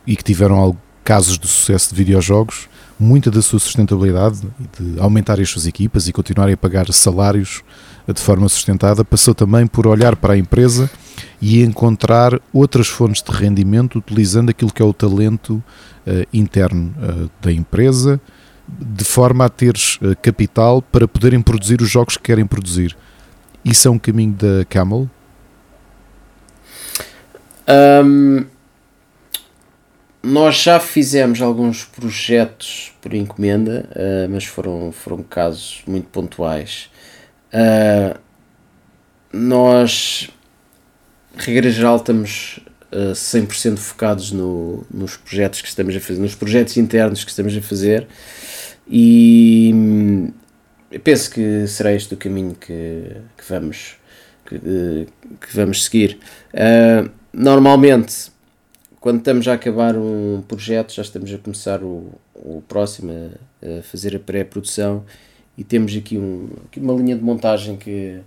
e 0.07 0.15
que 0.15 0.23
tiveram 0.23 0.77
casos 1.03 1.37
de 1.37 1.47
sucesso 1.47 1.89
de 1.89 1.95
videojogos, 1.95 2.67
muita 2.99 3.29
da 3.29 3.41
sua 3.41 3.59
sustentabilidade 3.59 4.41
de 4.79 4.99
aumentar 4.99 5.39
as 5.39 5.49
suas 5.49 5.67
equipas 5.67 6.07
e 6.07 6.13
continuarem 6.13 6.53
a 6.53 6.57
pagar 6.57 6.91
salários 6.91 7.61
de 8.07 8.21
forma 8.21 8.47
sustentada, 8.47 9.03
passou 9.03 9.33
também 9.33 9.67
por 9.67 9.87
olhar 9.87 10.15
para 10.15 10.33
a 10.33 10.37
empresa 10.37 10.89
e 11.41 11.61
encontrar 11.63 12.39
outras 12.53 12.87
fontes 12.87 13.21
de 13.21 13.31
rendimento 13.31 13.97
utilizando 13.97 14.49
aquilo 14.49 14.71
que 14.71 14.81
é 14.81 14.85
o 14.85 14.93
talento 14.93 15.55
uh, 15.55 16.27
interno 16.31 16.93
uh, 16.97 17.29
da 17.41 17.51
empresa, 17.51 18.21
de 18.67 19.03
forma 19.03 19.45
a 19.45 19.49
teres 19.49 19.97
uh, 19.97 20.15
capital 20.21 20.81
para 20.81 21.07
poderem 21.07 21.41
produzir 21.41 21.81
os 21.81 21.89
jogos 21.89 22.17
que 22.17 22.23
querem 22.23 22.45
produzir. 22.45 22.95
Isso 23.63 23.87
é 23.87 23.91
um 23.91 23.99
caminho 23.99 24.33
da 24.33 24.65
Camel? 24.65 25.09
Um, 27.67 28.45
nós 30.21 30.57
já 30.57 30.79
fizemos 30.79 31.41
alguns 31.41 31.83
projetos 31.83 32.93
por 33.01 33.13
encomenda, 33.13 33.89
uh, 33.91 34.29
mas 34.29 34.45
foram, 34.45 34.91
foram 34.91 35.23
casos 35.23 35.81
muito 35.87 36.07
pontuais. 36.07 36.89
Uh, 37.53 38.19
nós, 39.31 40.29
regra 41.35 41.69
geral, 41.69 41.97
estamos 41.97 42.59
uh, 42.91 43.13
100% 43.13 43.77
focados 43.77 44.31
no, 44.31 44.85
nos 44.91 45.17
projetos 45.17 45.61
que 45.61 45.67
estamos 45.67 45.95
a 45.95 45.99
fazer, 45.99 46.19
nos 46.19 46.35
projetos 46.35 46.77
internos 46.77 47.23
que 47.23 47.29
estamos 47.29 47.55
a 47.55 47.61
fazer 47.61 48.07
e 48.87 49.71
hum, 49.73 50.31
penso 51.03 51.31
que 51.31 51.67
será 51.67 51.93
este 51.93 52.13
o 52.13 52.17
caminho 52.17 52.55
que, 52.55 53.17
que 53.37 53.43
vamos, 53.49 53.97
que, 54.45 54.59
que 54.59 55.55
vamos 55.55 55.85
seguir. 55.85 56.19
Uh, 56.53 57.09
normalmente, 57.33 58.31
quando 58.99 59.19
estamos 59.19 59.47
a 59.47 59.53
acabar 59.53 59.97
um 59.97 60.41
projeto, 60.47 60.93
já 60.93 61.01
estamos 61.01 61.33
a 61.33 61.37
começar 61.37 61.83
o, 61.83 62.11
o 62.33 62.63
próximo, 62.67 63.11
a, 63.11 63.79
a 63.79 63.81
fazer 63.83 64.15
a 64.15 64.19
pré-produção 64.19 65.05
e 65.57 65.63
temos 65.63 65.95
aqui, 65.95 66.17
um, 66.17 66.49
aqui 66.65 66.79
uma 66.79 66.93
linha 66.93 67.15
de 67.15 67.23
montagem 67.23 67.77
que, 67.77 68.19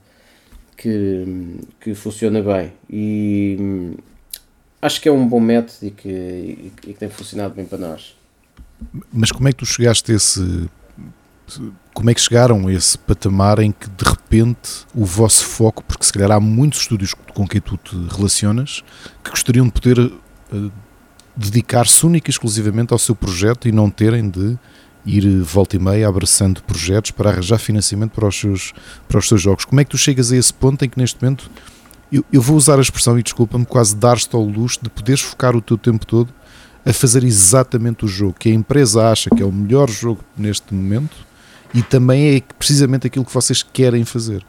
que, 0.76 1.56
que 1.80 1.94
funciona 1.94 2.42
bem 2.42 2.72
e 2.90 3.56
hum, 3.60 3.94
acho 4.80 5.00
que 5.00 5.08
é 5.08 5.12
um 5.12 5.26
bom 5.26 5.40
método 5.40 5.86
e 5.86 5.90
que, 5.90 6.08
e 6.08 6.72
que 6.80 6.94
tem 6.94 7.08
funcionado 7.08 7.54
bem 7.54 7.64
para 7.64 7.78
nós. 7.78 8.17
Mas 9.12 9.32
como 9.32 9.48
é 9.48 9.52
que 9.52 9.58
tu 9.58 9.66
chegaste 9.66 10.12
a 10.12 10.14
esse 10.14 10.68
como 11.94 12.10
é 12.10 12.14
que 12.14 12.20
chegaram 12.20 12.68
a 12.68 12.72
esse 12.72 12.96
patamar 12.98 13.58
em 13.58 13.72
que 13.72 13.88
de 13.88 14.04
repente 14.04 14.86
o 14.94 15.04
vosso 15.04 15.44
foco, 15.44 15.82
porque 15.82 16.04
se 16.04 16.12
calhar 16.12 16.30
há 16.30 16.38
muitos 16.38 16.80
estúdios 16.80 17.14
com 17.34 17.46
quem 17.46 17.60
tu 17.60 17.76
te 17.76 17.96
relacionas 18.14 18.84
que 19.24 19.30
gostariam 19.30 19.66
de 19.66 19.72
poder 19.72 19.98
uh, 19.98 20.72
dedicar-se 21.34 22.04
única 22.04 22.28
e 22.28 22.32
exclusivamente 22.32 22.92
ao 22.92 22.98
seu 22.98 23.14
projeto 23.14 23.66
e 23.66 23.72
não 23.72 23.90
terem 23.90 24.28
de 24.28 24.58
ir 25.06 25.42
volta 25.42 25.76
e 25.76 25.78
meia 25.78 26.08
abraçando 26.08 26.62
projetos 26.62 27.10
para 27.12 27.30
arranjar 27.30 27.58
financiamento 27.58 28.12
para 28.12 28.28
os 28.28 28.38
seus, 28.38 28.74
para 29.08 29.18
os 29.18 29.26
seus 29.26 29.40
jogos. 29.40 29.64
Como 29.64 29.80
é 29.80 29.84
que 29.84 29.90
tu 29.90 29.98
chegas 29.98 30.30
a 30.30 30.36
esse 30.36 30.52
ponto 30.52 30.84
em 30.84 30.88
que 30.88 30.98
neste 30.98 31.22
momento 31.22 31.50
eu, 32.12 32.24
eu 32.32 32.42
vou 32.42 32.56
usar 32.56 32.78
a 32.78 32.82
expressão 32.82 33.18
e 33.18 33.22
desculpa-me, 33.22 33.64
quase 33.64 33.96
dar-te 33.96 34.34
ao 34.34 34.42
luxo 34.42 34.80
de 34.82 34.90
poderes 34.90 35.20
focar 35.20 35.56
o 35.56 35.60
teu 35.60 35.78
tempo 35.78 36.06
todo 36.06 36.32
a 36.88 36.92
fazer 36.94 37.22
exatamente 37.22 38.06
o 38.06 38.08
jogo 38.08 38.34
que 38.38 38.48
a 38.48 38.52
empresa 38.52 39.10
acha 39.10 39.28
que 39.28 39.42
é 39.42 39.44
o 39.44 39.52
melhor 39.52 39.90
jogo 39.90 40.24
neste 40.34 40.72
momento 40.72 41.14
e 41.74 41.82
também 41.82 42.36
é 42.36 42.42
precisamente 42.58 43.06
aquilo 43.06 43.26
que 43.26 43.34
vocês 43.34 43.62
querem 43.62 44.06
fazer. 44.06 44.42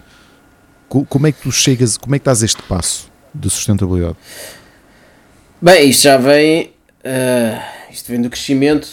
Como 0.87 1.27
é 1.27 1.33
que 1.33 1.41
tu 1.41 1.51
chegas, 1.51 1.97
como 1.97 2.15
é 2.15 2.19
que 2.19 2.23
dás 2.23 2.41
este 2.41 2.61
passo 2.63 3.11
de 3.35 3.49
sustentabilidade? 3.49 4.15
Bem, 5.61 5.89
isto 5.89 6.03
já 6.03 6.15
vem, 6.15 6.67
uh, 7.03 7.91
isto 7.91 8.09
vem 8.09 8.21
do 8.21 8.29
crescimento 8.29 8.87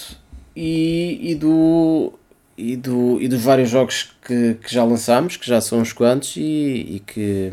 e, 0.54 1.30
e, 1.30 1.34
do, 1.36 2.18
e, 2.58 2.76
do, 2.76 3.18
e 3.20 3.28
dos 3.28 3.40
vários 3.40 3.70
jogos 3.70 4.10
que, 4.26 4.54
que 4.54 4.74
já 4.74 4.82
lançámos, 4.82 5.36
que 5.36 5.46
já 5.46 5.60
são 5.60 5.78
uns 5.78 5.92
quantos 5.92 6.36
e, 6.36 6.40
e 6.40 7.02
que 7.06 7.52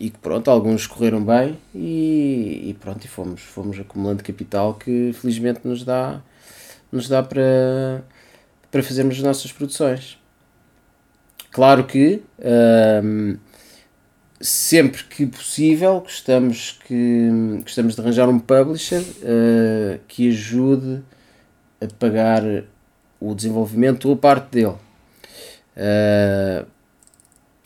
e 0.00 0.08
que 0.08 0.18
pronto, 0.18 0.50
alguns 0.50 0.86
correram 0.86 1.22
bem 1.22 1.58
e, 1.74 2.70
e, 2.70 2.76
pronto, 2.80 3.04
e 3.04 3.08
fomos, 3.08 3.42
fomos 3.42 3.78
acumulando 3.78 4.24
capital 4.24 4.72
que 4.72 5.12
felizmente 5.12 5.60
nos 5.62 5.84
dá, 5.84 6.22
nos 6.90 7.06
dá 7.06 7.22
para, 7.22 8.02
para 8.70 8.82
fazermos 8.82 9.18
as 9.18 9.22
nossas 9.22 9.52
produções. 9.52 10.18
Claro 11.52 11.84
que 11.84 12.22
um, 13.04 13.36
sempre 14.40 15.04
que 15.04 15.26
possível 15.26 16.00
gostamos, 16.00 16.80
que, 16.86 17.28
gostamos 17.62 17.94
de 17.94 18.00
arranjar 18.00 18.26
um 18.26 18.38
publisher 18.38 19.02
uh, 19.02 20.00
que 20.08 20.30
ajude 20.30 21.02
a 21.78 21.86
pagar 21.98 22.42
o 23.20 23.34
desenvolvimento 23.34 24.08
ou 24.08 24.16
parte 24.16 24.50
dele. 24.50 24.76
Uh, 25.76 26.66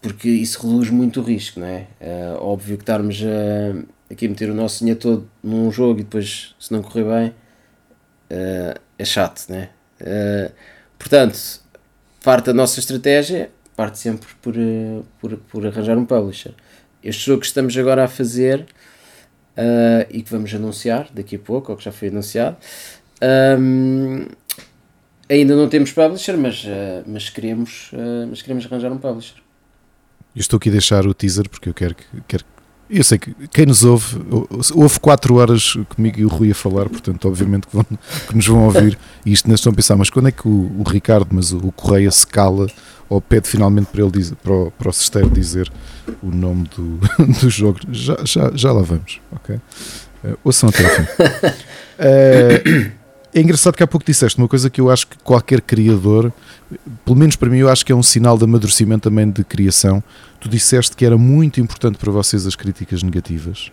porque 0.05 0.29
isso 0.29 0.67
reduz 0.67 0.91
muito 0.91 1.21
o 1.21 1.25
risco, 1.25 1.61
não 1.61 1.67
é? 1.67 1.87
Uh, 2.01 2.43
óbvio 2.43 2.77
que 2.77 2.83
estarmos 2.83 3.23
a, 3.23 4.13
aqui 4.13 4.27
a 4.27 4.29
meter 4.29 4.51
o 4.51 4.55
nosso 4.55 4.81
dinheiro 4.81 5.01
todo 5.01 5.31
num 5.43 5.71
jogo 5.73 6.01
e 6.01 6.03
depois, 6.03 6.55
se 6.61 6.73
não 6.73 6.83
correr 6.83 7.05
bem, 7.05 7.29
uh, 8.31 8.81
é 8.99 9.05
chato, 9.05 9.47
não 9.49 9.57
é? 9.57 9.71
Uh, 10.01 10.53
Portanto, 11.05 11.39
parte 12.23 12.47
da 12.47 12.55
nossa 12.55 12.81
estratégia 12.81 13.51
parte 13.77 13.99
sempre 13.99 14.29
por, 14.41 14.57
eh, 14.57 15.03
por, 15.21 15.37
por 15.37 15.67
arranjar 15.67 15.99
um 15.99 16.07
publisher. 16.07 16.55
Este 17.03 17.27
jogo 17.27 17.41
que 17.41 17.47
estamos 17.47 17.77
agora 17.77 18.05
a 18.05 18.09
fazer 18.09 18.61
uh, 19.59 20.07
e 20.09 20.23
que 20.23 20.31
vamos 20.31 20.55
anunciar 20.55 21.11
daqui 21.13 21.37
a 21.37 21.39
pouco, 21.39 21.73
ou 21.73 21.77
que 21.77 21.85
já 21.85 21.93
foi 21.93 22.09
anunciado, 22.09 22.57
um, 23.61 24.27
ainda 25.29 25.55
não 25.55 25.69
temos 25.69 25.93
publisher, 25.93 26.39
mas, 26.39 26.65
uh, 26.65 27.05
mas, 27.07 27.29
queremos, 27.29 27.91
uh, 27.93 28.27
mas 28.31 28.41
queremos 28.41 28.65
arranjar 28.65 28.91
um 28.91 28.97
publisher. 28.97 29.44
Eu 30.35 30.41
estou 30.41 30.57
aqui 30.57 30.69
a 30.69 30.73
deixar 30.73 31.07
o 31.07 31.15
teaser 31.15 31.49
porque 31.49 31.69
eu 31.69 31.75
quero 31.75 31.95
que, 31.95 32.05
quero 32.27 32.45
eu 32.89 33.03
sei 33.03 33.19
que 33.19 33.35
quem 33.49 33.67
nos 33.67 33.83
ouve, 33.83 34.19
houve 34.75 35.01
4 35.01 35.35
horas 35.35 35.75
comigo 35.89 36.21
e 36.21 36.25
o 36.25 36.29
Rui 36.29 36.51
a 36.51 36.55
falar, 36.55 36.89
portanto, 36.89 37.27
obviamente 37.27 37.67
que, 37.67 37.75
vão, 37.75 37.85
que 38.29 38.37
nos 38.37 38.47
vão 38.47 38.65
ouvir 38.67 38.99
e 39.25 39.33
isto 39.33 39.49
não 39.49 39.55
estão 39.55 39.73
a 39.73 39.75
pensar, 39.75 39.97
mas 39.97 40.11
quando 40.11 40.29
é 40.29 40.33
que 40.33 40.47
o, 40.47 40.81
o 40.81 40.83
Ricardo, 40.87 41.29
mas 41.33 41.53
o, 41.53 41.59
o, 41.59 41.73
Correia 41.73 42.11
se 42.11 42.27
cala 42.27 42.67
ou 43.09 43.21
pede 43.21 43.49
finalmente 43.49 43.87
para 43.87 44.03
ele 44.03 44.11
dizer, 44.11 44.37
para 44.37 44.53
o, 44.53 44.71
para 44.71 44.91
o 44.91 44.93
Cesteiro 44.93 45.31
dizer 45.31 45.71
o 46.23 46.31
nome 46.31 46.69
do, 46.77 47.01
do 47.41 47.51
jogo? 47.51 47.81
Já, 47.91 48.17
já, 48.25 48.51
já 48.55 48.73
lá 48.73 48.83
vamos, 48.83 49.21
ok? 49.33 49.57
Uh, 49.57 50.39
ouçam 50.45 50.69
até 50.69 50.85
ao 50.85 50.91
fim. 50.91 51.03
Uh, 51.99 52.93
é 53.35 53.41
engraçado 53.41 53.77
que 53.77 53.83
há 53.83 53.87
pouco 53.87 54.07
disseste 54.07 54.39
uma 54.39 54.47
coisa 54.47 54.71
que 54.71 54.81
eu 54.81 54.91
acho 54.91 55.09
que 55.09 55.19
qualquer 55.19 55.61
criador, 55.61 56.33
pelo 57.05 57.17
menos 57.17 57.35
para 57.35 57.51
mim, 57.51 57.59
eu 57.59 57.69
acho 57.69 57.85
que 57.85 57.91
é 57.91 57.95
um 57.95 58.03
sinal 58.03 58.39
de 58.39 58.45
amadurecimento 58.45 59.11
também 59.11 59.29
de 59.29 59.43
criação 59.43 60.03
tu 60.45 60.49
disseste 60.49 60.95
que 60.95 61.07
era 61.07 61.17
muito 61.17 61.59
importante 61.59 61.97
para 61.97 62.13
vocês 62.13 62.47
as 62.47 62.55
críticas 62.55 63.03
negativas. 63.03 63.73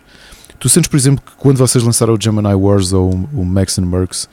Tu 0.58 0.70
sentes, 0.70 0.88
por 0.88 0.96
exemplo, 0.96 1.22
que 1.24 1.32
quando 1.36 1.58
vocês 1.58 1.84
lançaram 1.84 2.14
o 2.14 2.20
Gemini 2.20 2.54
Wars 2.54 2.94
ou 2.94 3.12
o 3.12 3.44
Max 3.44 3.78
and 3.78 3.84
Mercs, 3.84 4.26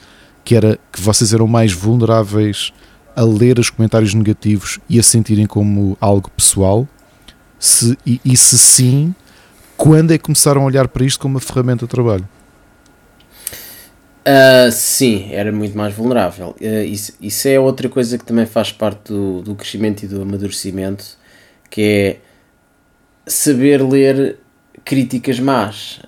que, 0.46 0.56
era, 0.56 0.80
que 0.90 1.02
vocês 1.02 1.34
eram 1.34 1.48
mais 1.48 1.74
vulneráveis 1.74 2.72
a 3.14 3.24
ler 3.24 3.60
os 3.60 3.70
comentários 3.70 4.14
negativos 4.14 4.80
e 4.90 4.98
a 4.98 5.04
sentirem 5.04 5.46
como 5.46 5.98
algo 6.00 6.32
pessoal? 6.32 6.88
Se, 7.60 7.98
e, 8.06 8.22
e 8.24 8.38
se 8.38 8.58
sim, 8.58 9.14
quando 9.76 10.12
é 10.12 10.18
que 10.18 10.24
começaram 10.24 10.62
a 10.62 10.66
olhar 10.66 10.88
para 10.88 11.04
isto 11.04 11.20
como 11.20 11.34
uma 11.34 11.42
ferramenta 11.42 11.86
de 11.86 11.90
trabalho? 11.90 12.28
Uh, 14.30 14.72
sim, 14.72 15.30
era 15.32 15.52
muito 15.52 15.76
mais 15.76 15.96
vulnerável. 15.96 16.56
Uh, 16.62 16.84
isso, 16.84 17.14
isso, 17.20 17.48
é 17.48 17.60
outra 17.60 17.90
coisa 17.90 18.16
que 18.16 18.24
também 18.24 18.46
faz 18.46 18.72
parte 18.72 19.12
do, 19.12 19.42
do 19.42 19.56
crescimento 19.56 20.04
e 20.04 20.08
do 20.08 20.22
amadurecimento, 20.22 21.18
que 21.68 21.82
é 21.82 22.18
saber 23.26 23.82
ler 23.82 24.38
críticas 24.86 25.40
más 25.40 26.00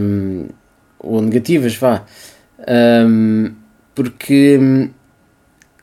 um, 0.00 0.46
ou 1.00 1.20
negativas, 1.20 1.74
vá. 1.74 2.04
Um, 2.68 3.52
porque 3.92 4.88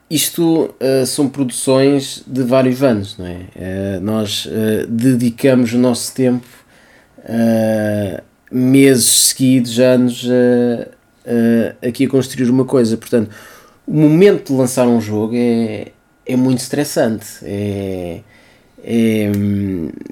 isto 0.08 0.74
uh, 0.80 1.04
são 1.04 1.28
produções 1.28 2.24
de 2.26 2.42
vários 2.42 2.82
anos, 2.82 3.18
não 3.18 3.26
é? 3.26 4.00
Nós 4.00 4.48
dedicamos 4.88 5.74
o 5.74 5.78
nosso 5.78 6.14
tempo, 6.14 6.46
meses 8.50 9.28
seguidos, 9.28 9.78
anos, 9.78 10.26
aqui 11.86 12.06
a 12.06 12.08
construir 12.08 12.50
uma 12.50 12.64
coisa. 12.64 12.96
Portanto, 12.96 13.30
o 13.86 13.94
momento 13.94 14.52
de 14.52 14.58
lançar 14.58 14.86
um 14.86 15.00
jogo 15.00 15.34
é, 15.36 15.88
é 16.26 16.36
muito 16.36 16.58
estressante. 16.58 17.26
É, 17.42 18.20
é, 18.84 19.30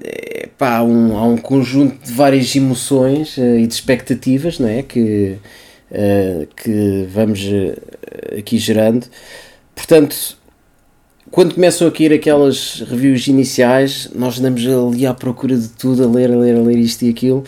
é, 0.02 0.48
pá, 0.56 0.82
um, 0.82 1.16
há 1.16 1.24
um 1.24 1.36
conjunto 1.36 2.04
de 2.04 2.12
várias 2.12 2.54
emoções 2.54 3.36
uh, 3.36 3.56
e 3.56 3.66
de 3.66 3.74
expectativas 3.74 4.60
não 4.60 4.68
é? 4.68 4.82
que, 4.82 5.36
uh, 5.90 6.46
que 6.54 7.08
vamos 7.12 7.40
uh, 7.42 8.38
aqui 8.38 8.58
gerando. 8.58 9.06
Portanto, 9.74 10.38
quando 11.30 11.54
começam 11.54 11.88
a 11.88 11.90
cair 11.90 12.12
aquelas 12.12 12.80
reviews 12.88 13.26
iniciais, 13.26 14.10
nós 14.14 14.38
andamos 14.38 14.64
ali 14.66 15.06
à 15.06 15.14
procura 15.14 15.56
de 15.56 15.68
tudo, 15.68 16.04
a 16.04 16.06
ler, 16.06 16.32
a 16.32 16.36
ler, 16.36 16.56
a 16.56 16.60
ler 16.60 16.78
isto 16.78 17.04
e 17.04 17.10
aquilo. 17.10 17.44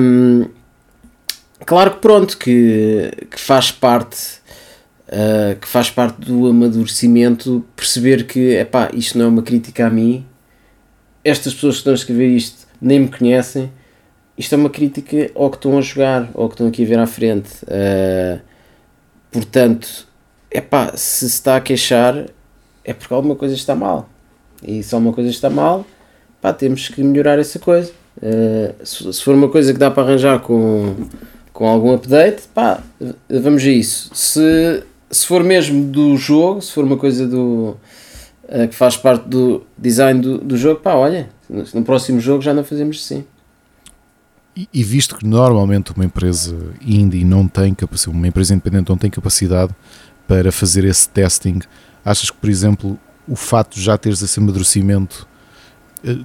Um, 0.00 0.46
claro 1.68 1.90
que 1.90 1.98
pronto, 1.98 2.38
que, 2.38 3.10
que 3.30 3.38
faz 3.38 3.70
parte. 3.70 4.38
Uh, 5.08 5.58
que 5.58 5.66
faz 5.66 5.90
parte 5.90 6.20
do 6.20 6.48
amadurecimento 6.48 7.64
perceber 7.74 8.26
que 8.26 8.56
epá, 8.56 8.90
isto 8.92 9.16
não 9.16 9.24
é 9.24 9.28
uma 9.28 9.42
crítica 9.42 9.86
a 9.86 9.90
mim, 9.90 10.26
estas 11.24 11.54
pessoas 11.54 11.76
que 11.76 11.78
estão 11.78 11.92
a 11.94 11.96
escrever 11.96 12.28
isto 12.28 12.66
nem 12.78 13.00
me 13.00 13.08
conhecem, 13.08 13.72
isto 14.36 14.54
é 14.54 14.58
uma 14.58 14.68
crítica 14.68 15.30
ao 15.34 15.48
que 15.50 15.56
estão 15.56 15.78
a 15.78 15.80
jogar, 15.80 16.28
ou 16.34 16.46
que 16.48 16.54
estão 16.54 16.68
aqui 16.68 16.84
a 16.84 16.86
ver 16.86 16.98
à 16.98 17.06
frente. 17.06 17.50
Uh, 17.64 18.38
portanto, 19.32 20.06
epá, 20.50 20.92
se 20.94 21.20
se 21.20 21.26
está 21.26 21.56
a 21.56 21.60
queixar, 21.60 22.26
é 22.84 22.92
porque 22.92 23.12
alguma 23.12 23.34
coisa 23.34 23.54
está 23.54 23.74
mal. 23.74 24.08
E 24.62 24.82
se 24.82 24.94
alguma 24.94 25.14
coisa 25.14 25.30
está 25.30 25.48
mal, 25.48 25.86
pá, 26.40 26.52
temos 26.52 26.88
que 26.88 27.02
melhorar 27.02 27.38
essa 27.38 27.58
coisa. 27.58 27.92
Uh, 28.18 28.74
se, 28.84 29.12
se, 29.12 29.22
for 29.22 29.34
uma 29.34 29.48
coisa 29.48 29.72
que 29.72 29.78
dá 29.78 29.90
para 29.90 30.02
arranjar 30.02 30.40
com, 30.40 30.94
com 31.58 31.66
algum 31.66 31.92
update, 31.92 32.42
pá, 32.54 32.80
vamos 33.28 33.64
a 33.64 33.68
isso. 33.68 34.14
Se, 34.14 34.84
se 35.10 35.26
for 35.26 35.42
mesmo 35.42 35.90
do 35.90 36.16
jogo, 36.16 36.62
se 36.62 36.70
for 36.70 36.84
uma 36.84 36.96
coisa 36.96 37.26
do 37.26 37.76
uh, 38.44 38.68
que 38.68 38.76
faz 38.76 38.96
parte 38.96 39.28
do 39.28 39.66
design 39.76 40.20
do, 40.20 40.38
do 40.38 40.56
jogo, 40.56 40.80
pá, 40.80 40.94
olha, 40.94 41.28
no 41.74 41.82
próximo 41.82 42.20
jogo 42.20 42.42
já 42.42 42.54
não 42.54 42.62
fazemos 42.62 43.02
assim. 43.04 43.24
E, 44.56 44.68
e 44.72 44.84
visto 44.84 45.16
que 45.16 45.26
normalmente 45.26 45.90
uma 45.90 46.04
empresa 46.04 46.56
indie 46.80 47.24
não 47.24 47.48
tem 47.48 47.74
capacidade, 47.74 48.16
uma 48.16 48.28
empresa 48.28 48.54
independente 48.54 48.88
não 48.88 48.96
tem 48.96 49.10
capacidade 49.10 49.74
para 50.28 50.52
fazer 50.52 50.84
esse 50.84 51.08
testing, 51.08 51.58
achas 52.04 52.30
que, 52.30 52.36
por 52.36 52.48
exemplo, 52.48 52.96
o 53.26 53.34
fato 53.34 53.74
de 53.74 53.82
já 53.82 53.98
teres 53.98 54.22
esse 54.22 54.38
amadurecimento 54.38 55.26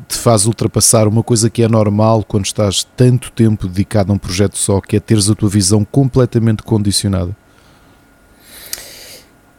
te 0.08 0.18
faz 0.18 0.46
ultrapassar 0.46 1.08
uma 1.08 1.24
coisa 1.24 1.50
que 1.50 1.64
é 1.64 1.68
normal 1.68 2.24
quando 2.24 2.46
estás 2.46 2.84
tanto 2.96 3.32
tempo 3.32 3.68
dedicado 3.68 4.12
a 4.12 4.16
um 4.16 4.18
projeto 4.18 4.58
só, 4.58 4.80
que 4.80 4.96
é 4.96 5.00
teres 5.00 5.30
a 5.30 5.36
tua 5.36 5.50
visão 5.50 5.84
completamente 5.84 6.64
condicionada? 6.64 7.36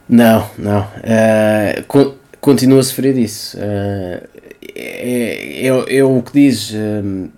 Não, 0.07 0.47
não. 0.57 0.81
Uh, 0.81 2.15
continuo 2.39 2.79
a 2.79 2.83
sofrer 2.83 3.13
disso. 3.13 3.57
Uh, 3.57 4.27
é, 4.75 5.67
é, 5.67 5.97
é, 5.97 6.03
o 6.03 6.21
que 6.21 6.33
diz. 6.33 6.71
Um, 6.73 7.29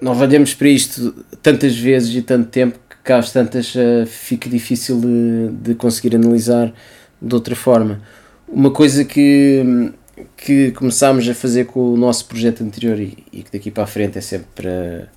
nós 0.00 0.20
olhamos 0.20 0.54
para 0.54 0.68
isto 0.68 1.14
tantas 1.42 1.76
vezes 1.76 2.14
e 2.16 2.22
tanto 2.22 2.48
tempo 2.48 2.78
que 2.88 2.96
caso 3.04 3.32
tantas 3.32 3.74
uh, 3.74 4.06
fica 4.06 4.48
difícil 4.48 5.00
de, 5.00 5.48
de 5.62 5.74
conseguir 5.74 6.16
analisar 6.16 6.72
de 7.20 7.34
outra 7.34 7.54
forma. 7.54 8.00
Uma 8.48 8.70
coisa 8.70 9.04
que, 9.04 9.92
que 10.36 10.70
começámos 10.72 11.28
a 11.28 11.34
fazer 11.34 11.66
com 11.66 11.92
o 11.92 11.96
nosso 11.96 12.26
projeto 12.26 12.62
anterior 12.62 12.98
e, 12.98 13.24
e 13.32 13.42
que 13.42 13.52
daqui 13.52 13.70
para 13.70 13.84
a 13.84 13.86
frente 13.86 14.18
é 14.18 14.20
sempre 14.20 14.48
para, 14.54 15.08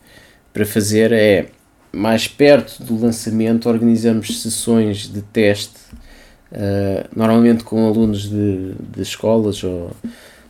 para 0.53 0.65
fazer 0.65 1.11
é 1.11 1.47
mais 1.91 2.27
perto 2.27 2.83
do 2.83 2.99
lançamento 2.99 3.69
organizamos 3.69 4.41
sessões 4.41 5.07
de 5.07 5.21
teste 5.21 5.79
uh, 6.51 7.07
normalmente 7.15 7.63
com 7.63 7.87
alunos 7.87 8.29
de, 8.29 8.73
de 8.73 9.01
escolas 9.01 9.63
ou, 9.63 9.91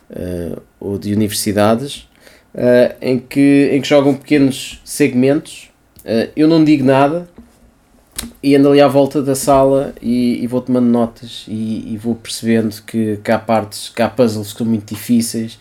uh, 0.10 0.62
ou 0.80 0.98
de 0.98 1.14
universidades 1.14 2.08
uh, 2.54 2.96
em, 3.02 3.20
que, 3.20 3.70
em 3.72 3.82
que 3.82 3.88
jogam 3.88 4.16
pequenos 4.16 4.82
segmentos. 4.84 5.70
Eu 6.36 6.48
não 6.48 6.64
digo 6.64 6.84
nada 6.84 7.28
e 8.42 8.56
ando 8.56 8.70
ali 8.70 8.82
à 8.82 8.88
volta 8.88 9.22
da 9.22 9.36
sala 9.36 9.94
e, 10.02 10.44
e 10.44 10.48
vou 10.48 10.62
tomando 10.62 10.88
notas 10.88 11.46
e, 11.48 11.94
e, 11.94 11.98
vou 11.98 12.16
percebendo 12.16 12.82
que, 12.86 13.18
que 13.24 13.32
há 13.32 13.40
partes, 13.40 13.90
que 13.90 14.02
há 14.02 14.10
puzzles 14.10 14.52
que 14.52 14.58
são 14.60 14.68
muito 14.68 14.94
difíceis, 14.94 15.60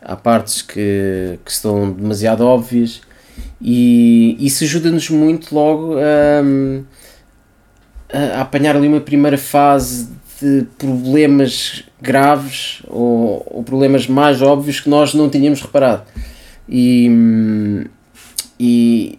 há 0.00 0.16
partes 0.16 0.62
que, 0.62 1.38
que 1.44 1.50
estão 1.50 1.92
demasiado 1.92 2.44
óbvias 2.44 3.00
e 3.60 4.36
isso 4.40 4.64
ajuda-nos 4.64 5.08
muito 5.10 5.54
logo 5.54 5.96
a, 5.98 6.42
a, 8.12 8.40
apanhar 8.40 8.76
ali 8.76 8.88
uma 8.88 9.00
primeira 9.00 9.38
fase 9.38 10.08
de 10.40 10.66
problemas 10.76 11.84
graves 12.00 12.82
ou, 12.88 13.46
ou 13.48 13.62
problemas 13.62 14.08
mais 14.08 14.42
óbvios 14.42 14.80
que 14.80 14.88
nós 14.88 15.14
não 15.14 15.30
tínhamos 15.30 15.60
reparado. 15.60 16.02
E, 16.68 17.08
e, 18.58 19.16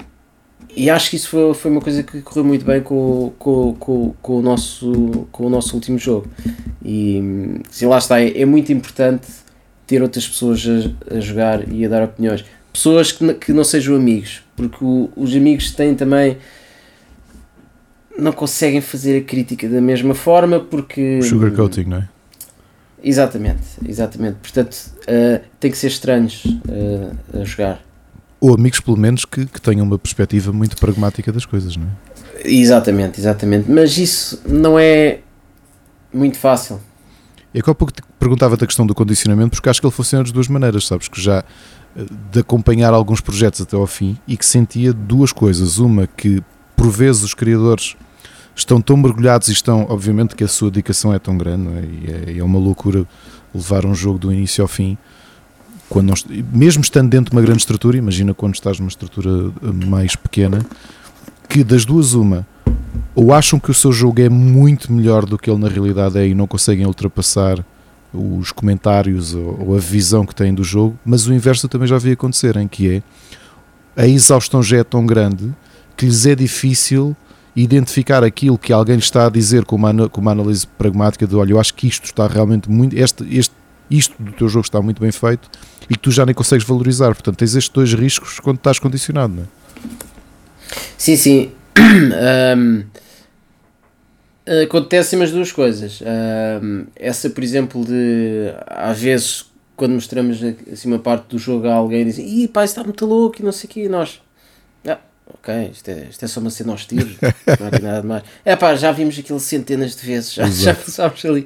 e 0.76 0.90
acho 0.90 1.10
que 1.10 1.16
isso 1.16 1.30
foi, 1.30 1.54
foi 1.54 1.72
uma 1.72 1.82
coisa 1.82 2.02
que 2.02 2.22
correu 2.22 2.44
muito 2.44 2.66
bem 2.66 2.82
com, 2.82 3.32
com, 3.38 3.76
com, 3.76 4.14
com, 4.22 4.40
o, 4.40 4.42
nosso, 4.42 5.28
com 5.32 5.46
o 5.46 5.50
nosso 5.50 5.76
último 5.76 6.00
jogo. 6.00 6.28
E 6.84 7.62
se 7.70 7.86
lá 7.86 7.98
está, 7.98 8.20
é, 8.20 8.42
é, 8.42 8.46
muito 8.46 8.72
importante 8.72 9.28
ter 9.86 10.02
outras 10.02 10.28
pessoas 10.28 10.66
a, 10.68 11.16
a, 11.16 11.20
jogar 11.20 11.72
e 11.72 11.86
a 11.86 11.90
dar 11.90 12.04
opiniões. 12.04 12.44
Pessoas 12.72 13.12
que, 13.12 13.34
que 13.36 13.54
não 13.54 13.64
sejam 13.64 13.96
amigos, 13.96 14.42
porque 14.56 14.84
o, 14.84 15.10
os 15.16 15.36
amigos 15.36 15.72
têm 15.72 15.94
também. 15.94 16.38
não 18.18 18.32
conseguem 18.32 18.82
fazer 18.82 19.20
a 19.20 19.24
crítica 19.24 19.70
da 19.70 19.80
mesma 19.80 20.16
forma 20.16 20.60
porque. 20.60 21.22
Sugarcoating, 21.22 21.84
não 21.84 21.98
é? 21.98 22.10
Exatamente, 23.04 23.64
exatamente. 23.86 24.38
Portanto, 24.42 24.76
uh, 25.02 25.44
tem 25.60 25.70
que 25.70 25.78
ser 25.78 25.88
estranhos 25.88 26.46
uh, 26.46 27.42
a 27.42 27.44
jogar 27.44 27.84
ou 28.44 28.54
amigos 28.54 28.82
pelo 28.82 28.98
menos 28.98 29.24
que, 29.24 29.46
que 29.46 29.62
tenham 29.62 29.86
uma 29.86 29.98
perspectiva 29.98 30.52
muito 30.52 30.76
pragmática 30.76 31.32
das 31.32 31.46
coisas, 31.46 31.78
não 31.78 31.86
é? 31.86 31.90
Exatamente, 32.44 33.18
exatamente. 33.18 33.72
Mas 33.72 33.98
isso 33.98 34.42
não 34.46 34.78
é 34.78 35.20
muito 36.14 36.38
fácil. 36.38 36.78
E 37.54 37.60
há 37.62 37.64
pouco 37.74 37.94
perguntava-te 38.20 38.66
a 38.66 38.68
questão 38.68 38.86
do 38.86 38.94
condicionamento, 38.94 39.52
porque 39.52 39.70
acho 39.70 39.80
que 39.80 39.88
ele 39.88 39.94
funciona 39.94 40.26
de 40.26 40.34
duas 40.34 40.50
maneiras, 40.50 40.86
sabes? 40.86 41.08
Que 41.08 41.22
já 41.22 41.42
eh, 41.96 42.06
de 42.34 42.42
acompanhar 42.42 42.94
alguns 42.94 43.22
projetos 43.22 43.62
até 43.62 43.78
ao 43.78 43.88
fim 43.88 44.18
e 44.28 44.36
que 44.36 44.46
sentia 44.46 44.92
duas 44.92 45.32
coisas. 45.32 45.78
Uma, 45.78 46.06
que 46.06 46.44
por 46.76 46.90
vezes 46.90 47.24
os 47.24 47.34
criadores 47.34 47.96
estão 48.54 48.82
tão 48.82 48.98
mergulhados 48.98 49.48
e 49.48 49.54
estão, 49.54 49.86
obviamente, 49.88 50.36
que 50.36 50.44
a 50.44 50.50
sua 50.50 50.70
dedicação 50.70 51.14
é 51.14 51.20
tão 51.20 51.38
grande, 51.38 51.70
é? 51.70 51.82
E 51.82 52.32
é, 52.36 52.38
é 52.40 52.44
uma 52.44 52.60
loucura 52.60 53.08
levar 53.56 53.86
um 53.86 53.96
jogo 53.96 54.20
do 54.20 54.34
início 54.34 54.62
ao 54.62 54.68
fim 54.68 54.98
quando 55.90 56.10
nós, 56.10 56.26
mesmo 56.52 56.82
estando 56.82 57.10
dentro 57.10 57.32
de 57.32 57.36
uma 57.36 57.42
grande 57.42 57.60
estrutura, 57.60 57.98
imagina 57.98 58.34
quando 58.34 58.56
estás 58.56 58.80
numa 58.80 58.90
estrutura 58.90 59.52
eh, 59.62 59.86
mais 59.86 60.16
pequena, 60.16 60.66
que 61.48 61.64
das 61.64 61.86
duas 61.86 62.14
uma, 62.14 62.48
ou 63.16 63.34
acham 63.34 63.60
que 63.60 63.70
o 63.70 63.74
seu 63.74 63.92
jogo 63.92 64.22
é 64.22 64.30
muito 64.30 64.92
melhor 64.92 65.26
do 65.26 65.38
que 65.38 65.50
ele 65.50 65.60
na 65.60 65.68
realidade 65.68 66.18
é 66.18 66.28
e 66.28 66.34
não 66.34 66.48
conseguem 66.48 66.86
ultrapassar 66.86 67.64
os 68.14 68.52
comentários 68.52 69.34
ou, 69.34 69.68
ou 69.68 69.76
a 69.76 69.80
visão 69.80 70.26
que 70.26 70.36
têm 70.36 70.54
do 70.54 70.64
jogo, 70.64 70.98
mas 71.06 71.28
o 71.28 71.34
inverso 71.34 71.68
também 71.68 71.88
já 71.88 71.98
vi 71.98 72.12
acontecer, 72.12 72.56
em 72.58 72.68
que 72.68 72.90
é 72.90 73.04
a 73.96 74.08
exaustão 74.08 74.62
já 74.64 74.78
é 74.78 74.84
tão 74.84 75.06
grande 75.06 75.54
que 75.96 76.06
lhes 76.06 76.26
é 76.26 76.36
difícil 76.36 77.16
identificar 77.56 78.24
aquilo 78.24 78.58
que 78.58 78.74
alguém 78.74 78.98
está 78.98 79.28
a 79.28 79.30
dizer 79.30 79.64
com 79.66 79.76
uma, 79.76 80.10
com 80.10 80.22
uma 80.22 80.32
análise 80.32 80.66
pragmática 80.66 81.28
de 81.28 81.36
olha, 81.36 81.52
eu 81.52 81.60
acho 81.60 81.74
que 81.74 81.88
isto 81.88 82.06
está 82.06 82.28
realmente 82.28 82.70
muito, 82.70 82.98
este, 82.98 83.24
este 83.36 83.54
isto 83.90 84.16
do 84.22 84.32
teu 84.32 84.50
jogo 84.50 84.66
está 84.66 84.82
muito 84.82 85.02
bem 85.02 85.12
feito 85.12 85.50
e 85.90 85.94
que 85.94 86.00
tu 86.00 86.12
já 86.12 86.26
nem 86.26 86.34
consegues 86.34 86.66
valorizar. 86.66 87.14
Portanto, 87.14 87.38
tens 87.38 87.56
estes 87.56 87.74
dois 87.74 87.94
riscos 87.94 88.40
quando 88.40 88.58
estás 88.58 88.80
condicionado, 88.80 89.34
não 89.34 89.44
é? 89.44 89.46
Sim, 90.98 91.16
sim. 91.16 91.52
um, 92.58 92.84
acontecem 94.64 95.22
as 95.22 95.32
duas 95.32 95.52
coisas. 95.52 96.02
Um, 96.02 96.86
essa, 96.96 97.30
por 97.30 97.44
exemplo, 97.44 97.84
de 97.86 98.54
às 98.68 99.00
vezes 99.00 99.46
quando 99.76 99.94
mostramos 99.94 100.40
assim 100.72 100.88
uma 100.88 101.00
parte 101.00 101.30
do 101.30 101.38
jogo 101.38 101.68
a 101.68 101.74
alguém 101.74 102.06
dizem 102.06 102.44
ih 102.44 102.48
pá, 102.48 102.64
isso 102.64 102.74
está 102.74 102.84
muito 102.84 103.06
louco 103.06 103.42
e 103.42 103.44
não 103.44 103.52
sei 103.52 103.68
o 103.68 103.74
que, 103.74 103.84
e 103.86 103.90
nós 103.90 104.22
ok, 105.28 105.70
isto 105.72 105.90
é, 105.90 106.08
isto 106.10 106.24
é 106.24 106.28
só 106.28 106.40
uma 106.40 106.50
cena 106.50 106.72
aos 106.72 106.86
tiros, 106.86 107.18
não 107.22 107.68
há 107.68 107.80
nada 107.82 108.08
mais. 108.08 108.24
É 108.44 108.56
pá, 108.56 108.76
já 108.76 108.92
vimos 108.92 109.18
aquilo 109.18 109.40
centenas 109.40 109.96
de 109.96 110.06
vezes, 110.06 110.34
já, 110.34 110.50
já 110.50 110.74
passámos 110.74 111.24
ali. 111.26 111.42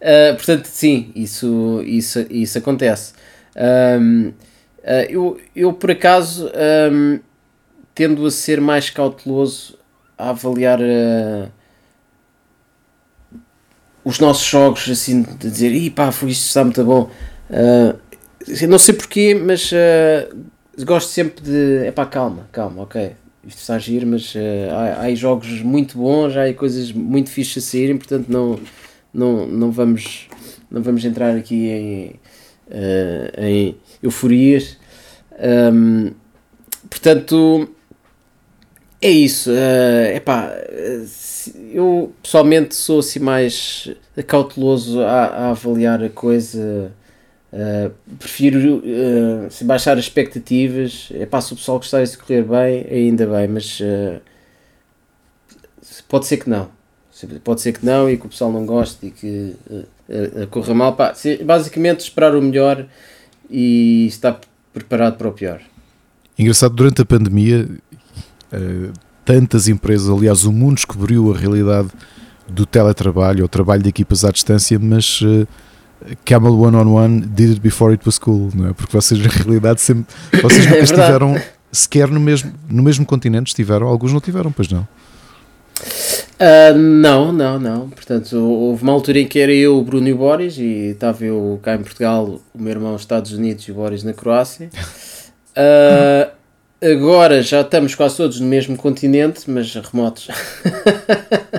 Uh, 0.00 0.36
portanto, 0.36 0.66
sim, 0.66 1.10
isso, 1.14 1.82
isso, 1.84 2.26
isso 2.30 2.58
acontece. 2.58 3.12
Um, 4.00 4.28
uh, 4.28 4.34
ah, 4.84 5.04
eu, 5.08 5.40
eu, 5.54 5.72
por 5.72 5.90
acaso, 5.90 6.50
um, 6.92 7.20
tendo 7.94 8.24
a 8.24 8.30
ser 8.30 8.60
mais 8.60 8.90
cauteloso 8.90 9.76
a 10.16 10.30
avaliar 10.30 10.80
uh, 10.80 11.50
os 14.04 14.18
nossos 14.20 14.46
jogos, 14.46 14.88
assim, 14.88 15.22
de 15.22 15.50
dizer, 15.50 15.90
pá, 15.90 16.12
foi 16.12 16.30
isto 16.30 16.46
está 16.46 16.64
muito 16.64 16.82
bom. 16.84 17.10
não 18.68 18.78
sei 18.78 18.94
porquê, 18.94 19.34
mas 19.34 19.70
gosto 20.84 21.08
sempre 21.10 21.42
de. 21.44 21.86
É 21.86 21.90
pá, 21.90 22.06
calma, 22.06 22.48
calma, 22.52 22.82
ok. 22.82 23.12
Isto 23.46 23.60
está 23.60 23.74
a 23.74 23.76
agir, 23.76 24.04
mas 24.04 24.34
uh, 24.34 24.38
há, 24.72 25.02
há 25.02 25.14
jogos 25.14 25.62
muito 25.62 25.96
bons, 25.96 26.36
há 26.36 26.52
coisas 26.52 26.92
muito 26.92 27.30
fixas 27.30 27.64
a 27.64 27.66
saírem, 27.66 27.96
portanto 27.96 28.28
não, 28.28 28.58
não, 29.12 29.46
não, 29.46 29.70
vamos, 29.70 30.28
não 30.70 30.82
vamos 30.82 31.04
entrar 31.04 31.36
aqui 31.36 31.68
em, 31.68 32.06
uh, 32.68 33.42
em 33.42 33.76
euforias. 34.02 34.76
Um, 35.72 36.12
portanto, 36.90 37.68
É 39.00 39.10
isso. 39.10 39.50
Uh, 39.50 40.16
epá, 40.16 40.52
eu 41.72 42.12
pessoalmente 42.22 42.74
sou 42.74 42.98
assim 42.98 43.20
mais 43.20 43.88
cauteloso 44.26 45.00
a, 45.00 45.26
a 45.26 45.50
avaliar 45.50 46.02
a 46.02 46.08
coisa. 46.08 46.92
Uh, 47.50 47.90
prefiro 48.18 48.82
uh, 48.84 49.64
baixar 49.64 49.96
as 49.96 50.04
expectativas. 50.04 51.08
Epá, 51.12 51.40
se 51.40 51.54
o 51.54 51.56
pessoal 51.56 51.78
gostar 51.78 52.04
de 52.04 52.18
correr 52.18 52.42
bem, 52.42 52.86
ainda 52.90 53.26
bem, 53.26 53.48
mas 53.48 53.80
uh, 53.80 54.20
pode 56.08 56.26
ser 56.26 56.36
que 56.36 56.50
não. 56.50 56.68
Pode 57.42 57.62
ser 57.62 57.72
que 57.72 57.84
não 57.84 58.08
e 58.08 58.16
que 58.16 58.26
o 58.26 58.28
pessoal 58.28 58.52
não 58.52 58.64
goste 58.64 59.06
e 59.06 59.10
que 59.10 59.56
corra 60.50 60.74
mal. 60.74 60.94
Pá, 60.94 61.14
basicamente, 61.44 62.00
esperar 62.00 62.34
o 62.36 62.42
melhor 62.42 62.86
e 63.50 64.06
estar 64.06 64.38
preparado 64.72 65.16
para 65.16 65.28
o 65.28 65.32
pior. 65.32 65.60
Engraçado, 66.38 66.76
durante 66.76 67.02
a 67.02 67.04
pandemia, 67.04 67.68
tantas 69.24 69.66
empresas, 69.66 70.08
aliás, 70.08 70.44
o 70.44 70.52
mundo 70.52 70.76
descobriu 70.76 71.34
a 71.34 71.36
realidade 71.36 71.88
do 72.46 72.64
teletrabalho, 72.64 73.42
ou 73.42 73.48
trabalho 73.48 73.82
de 73.82 73.88
equipas 73.88 74.24
à 74.24 74.30
distância, 74.30 74.78
mas 74.78 75.20
Camel 76.24 76.58
One 76.58 76.76
on 76.76 76.92
One 76.92 77.20
did 77.20 77.50
it 77.50 77.60
before 77.60 77.92
it 77.92 78.04
was 78.06 78.18
cool, 78.18 78.50
não 78.54 78.68
é? 78.68 78.72
Porque 78.72 78.92
vocês, 78.92 79.20
na 79.20 79.28
realidade, 79.28 79.80
sempre, 79.80 80.14
vocês 80.42 80.64
nunca 80.66 80.78
é 80.78 80.82
estiveram 80.82 81.40
sequer 81.70 82.08
no 82.08 82.20
mesmo, 82.20 82.52
no 82.68 82.82
mesmo 82.82 83.04
continente, 83.04 83.48
estiveram, 83.48 83.86
alguns 83.86 84.12
não 84.12 84.20
tiveram, 84.20 84.50
pois 84.52 84.68
não. 84.68 84.86
Uh, 86.40 86.76
não, 86.76 87.32
não, 87.32 87.58
não. 87.58 87.88
Portanto, 87.90 88.36
houve 88.36 88.82
uma 88.82 88.92
altura 88.92 89.20
em 89.20 89.26
que 89.26 89.38
era 89.38 89.52
eu, 89.52 89.76
o 89.76 89.82
Bruno 89.82 90.08
e 90.08 90.12
o 90.12 90.16
Boris, 90.16 90.56
e 90.56 90.90
estava 90.92 91.24
eu 91.24 91.58
cá 91.62 91.74
em 91.74 91.82
Portugal, 91.82 92.40
o 92.54 92.62
meu 92.62 92.70
irmão 92.70 92.92
nos 92.92 93.02
Estados 93.02 93.32
Unidos 93.32 93.64
e 93.64 93.72
o 93.72 93.74
Boris 93.74 94.04
na 94.04 94.12
Croácia. 94.12 94.70
Uh, 95.50 96.30
agora 96.94 97.42
já 97.42 97.60
estamos 97.62 97.94
quase 97.94 98.16
todos 98.16 98.40
no 98.40 98.46
mesmo 98.46 98.76
continente, 98.76 99.50
mas 99.50 99.74
remotos. 99.74 100.28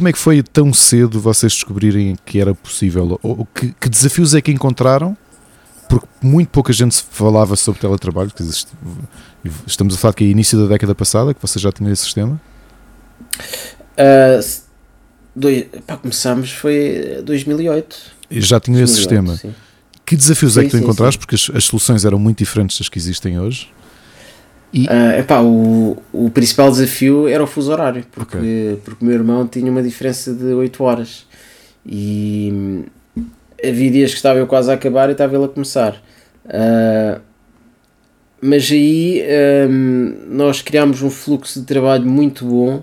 como 0.00 0.08
é 0.08 0.12
que 0.14 0.18
foi 0.18 0.42
tão 0.42 0.72
cedo 0.72 1.20
vocês 1.20 1.52
descobrirem 1.52 2.16
que 2.24 2.40
era 2.40 2.54
possível? 2.54 3.20
Ou 3.22 3.46
que, 3.54 3.74
que 3.78 3.86
desafios 3.86 4.34
é 4.34 4.40
que 4.40 4.50
encontraram? 4.50 5.14
Porque 5.90 6.06
muito 6.22 6.48
pouca 6.48 6.72
gente 6.72 7.04
falava 7.10 7.54
sobre 7.54 7.82
teletrabalho. 7.82 8.32
Estamos 9.66 9.94
a 9.94 9.98
falar 9.98 10.14
que 10.14 10.24
é 10.24 10.26
início 10.28 10.58
da 10.58 10.72
década 10.72 10.94
passada, 10.94 11.34
que 11.34 11.42
você 11.42 11.58
já 11.58 11.70
tinha 11.70 11.92
esse 11.92 12.04
sistema. 12.04 12.40
Uh, 13.98 14.62
dois, 15.36 15.66
pá, 15.86 15.98
começamos 15.98 16.50
foi 16.50 17.20
2008. 17.22 17.96
Eu 18.30 18.40
já 18.40 18.58
tinha 18.58 18.78
2008, 18.78 18.84
esse 18.84 18.94
sistema. 18.94 19.36
Sim. 19.36 19.54
Que 20.06 20.16
desafios 20.16 20.54
sim, 20.54 20.60
é 20.60 20.62
que 20.64 20.70
tu 20.70 20.78
sim, 20.78 20.82
encontraste? 20.82 21.18
Porque 21.18 21.34
as, 21.34 21.50
as, 21.54 21.64
soluções 21.64 22.06
eram 22.06 22.18
muito 22.18 22.38
diferentes 22.38 22.78
das 22.78 22.88
que 22.88 22.96
existem 22.96 23.38
hoje. 23.38 23.68
E... 24.72 24.84
Uh, 24.84 25.18
epá, 25.18 25.40
o, 25.40 25.96
o 26.12 26.30
principal 26.30 26.70
desafio 26.70 27.26
era 27.26 27.42
o 27.42 27.46
fuso 27.46 27.72
horário, 27.72 28.04
porque, 28.12 28.36
okay. 28.36 28.78
porque 28.84 29.04
o 29.04 29.06
meu 29.06 29.14
irmão 29.14 29.46
tinha 29.46 29.70
uma 29.70 29.82
diferença 29.82 30.32
de 30.32 30.44
8 30.44 30.82
horas 30.84 31.26
e 31.84 32.84
havia 33.64 33.90
dias 33.90 34.10
que 34.10 34.16
estava 34.16 34.38
eu 34.38 34.46
quase 34.46 34.70
a 34.70 34.74
acabar 34.74 35.08
e 35.08 35.12
estava 35.12 35.34
ele 35.34 35.44
a 35.44 35.48
começar. 35.48 36.00
Uh, 36.46 37.20
mas 38.40 38.70
aí 38.70 39.22
um, 39.68 40.14
nós 40.28 40.62
criámos 40.62 41.02
um 41.02 41.10
fluxo 41.10 41.60
de 41.60 41.66
trabalho 41.66 42.06
muito 42.06 42.44
bom 42.44 42.82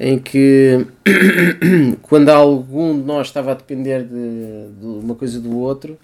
em 0.00 0.18
que 0.18 0.86
quando 2.02 2.30
algum 2.30 2.98
de 2.98 3.04
nós 3.04 3.26
estava 3.26 3.52
a 3.52 3.54
depender 3.54 4.04
de, 4.04 4.68
de 4.80 4.86
uma 4.86 5.14
coisa 5.14 5.38
do 5.38 5.56
outro, 5.58 5.98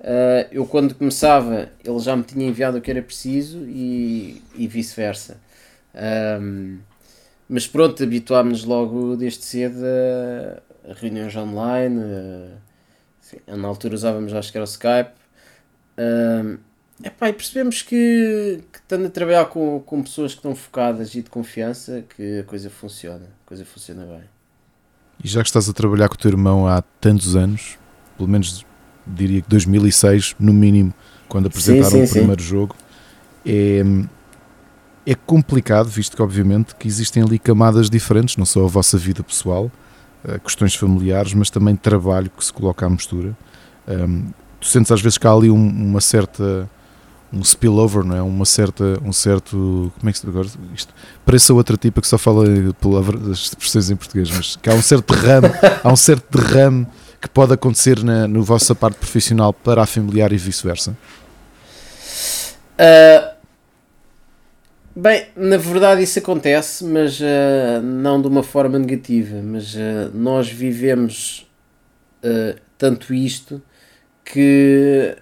uh, 0.00 0.48
eu 0.50 0.66
quando 0.66 0.94
começava 0.94 1.70
ele 1.84 1.98
já 2.00 2.16
me 2.16 2.22
tinha 2.22 2.46
enviado 2.46 2.78
o 2.78 2.80
que 2.80 2.90
era 2.90 3.02
preciso 3.02 3.64
e, 3.66 4.42
e 4.54 4.66
vice-versa. 4.66 5.40
Um, 5.94 6.78
mas 7.48 7.66
pronto, 7.66 8.02
habituámos-nos 8.02 8.64
logo 8.64 9.16
desde 9.16 9.44
cedo 9.44 9.78
a, 9.84 10.92
reuniões 10.94 11.34
online, 11.36 12.00
a, 13.46 13.56
na 13.56 13.68
altura 13.68 13.94
usávamos 13.94 14.32
acho 14.32 14.50
que 14.50 14.58
era 14.58 14.64
o 14.64 14.68
Skype. 14.68 15.12
Um, 15.98 16.58
Epá, 17.02 17.30
e 17.30 17.32
percebemos 17.32 17.80
que, 17.80 18.62
que 18.70 18.78
estando 18.78 19.06
a 19.06 19.10
trabalhar 19.10 19.46
com, 19.46 19.80
com 19.80 20.02
pessoas 20.02 20.32
que 20.32 20.38
estão 20.38 20.54
focadas 20.54 21.14
e 21.14 21.22
de 21.22 21.30
confiança, 21.30 22.04
que 22.14 22.40
a 22.40 22.44
coisa 22.44 22.68
funciona, 22.68 23.24
a 23.24 23.48
coisa 23.48 23.64
funciona 23.64 24.04
bem. 24.04 24.24
E 25.24 25.26
já 25.26 25.40
que 25.40 25.48
estás 25.48 25.66
a 25.68 25.72
trabalhar 25.72 26.08
com 26.08 26.14
o 26.14 26.18
teu 26.18 26.30
irmão 26.30 26.66
há 26.66 26.82
tantos 27.00 27.36
anos, 27.36 27.78
pelo 28.18 28.28
menos 28.28 28.66
diria 29.06 29.42
que 29.42 29.48
2006, 29.48 30.36
no 30.38 30.52
mínimo, 30.52 30.92
quando 31.28 31.46
apresentaram 31.46 31.90
sim, 31.90 32.06
sim, 32.06 32.10
o 32.10 32.14
primeiro 32.14 32.42
sim. 32.42 32.48
jogo, 32.48 32.76
é, 33.44 33.82
é 35.06 35.14
complicado, 35.14 35.88
visto 35.88 36.16
que 36.16 36.22
obviamente 36.22 36.74
que 36.74 36.86
existem 36.86 37.22
ali 37.22 37.38
camadas 37.38 37.88
diferentes, 37.88 38.36
não 38.36 38.44
só 38.44 38.64
a 38.64 38.68
vossa 38.68 38.98
vida 38.98 39.22
pessoal, 39.22 39.70
eh, 40.24 40.38
questões 40.38 40.74
familiares, 40.74 41.32
mas 41.32 41.48
também 41.48 41.74
trabalho 41.74 42.30
que 42.30 42.44
se 42.44 42.52
coloca 42.52 42.84
à 42.84 42.90
mistura. 42.90 43.36
Um, 43.88 44.26
tu 44.60 44.66
sentes 44.66 44.92
às 44.92 45.00
vezes 45.00 45.16
que 45.16 45.26
há 45.26 45.32
ali 45.32 45.50
um, 45.50 45.68
uma 45.68 46.00
certa 46.00 46.68
um 47.32 47.42
spillover, 47.42 48.04
não 48.04 48.16
é? 48.16 48.22
Uma 48.22 48.44
certa, 48.44 48.98
um 49.04 49.12
certo, 49.12 49.92
como 49.98 50.10
é 50.10 50.12
que 50.12 50.18
se 50.18 50.26
agora 50.26 50.48
isto? 50.74 50.92
Parece 51.24 51.52
a 51.52 51.54
outra 51.54 51.76
tipa 51.76 52.00
que 52.00 52.08
só 52.08 52.18
fala 52.18 52.44
palavras, 52.80 53.38
expressões 53.38 53.88
em 53.88 53.96
português, 53.96 54.30
mas 54.30 54.56
que 54.56 54.68
há 54.68 54.74
um 54.74 54.82
certo 54.82 55.14
derrame, 55.14 55.48
há 55.82 55.92
um 55.92 55.96
certo 55.96 56.38
derrame 56.38 56.86
que 57.20 57.28
pode 57.28 57.52
acontecer 57.52 58.02
na 58.02 58.26
no 58.26 58.42
vossa 58.42 58.74
parte 58.74 58.96
profissional 58.96 59.52
para 59.52 59.82
a 59.82 59.86
familiar 59.86 60.32
e 60.32 60.38
vice-versa. 60.38 60.96
Uh, 62.80 63.34
bem, 64.96 65.26
na 65.36 65.58
verdade 65.58 66.02
isso 66.02 66.18
acontece, 66.18 66.82
mas 66.84 67.20
uh, 67.20 67.82
não 67.82 68.22
de 68.22 68.26
uma 68.26 68.42
forma 68.42 68.78
negativa, 68.78 69.36
mas 69.42 69.74
uh, 69.74 70.10
nós 70.14 70.48
vivemos 70.48 71.46
tanto 72.76 73.14
isto 73.14 73.62
que 74.22 75.16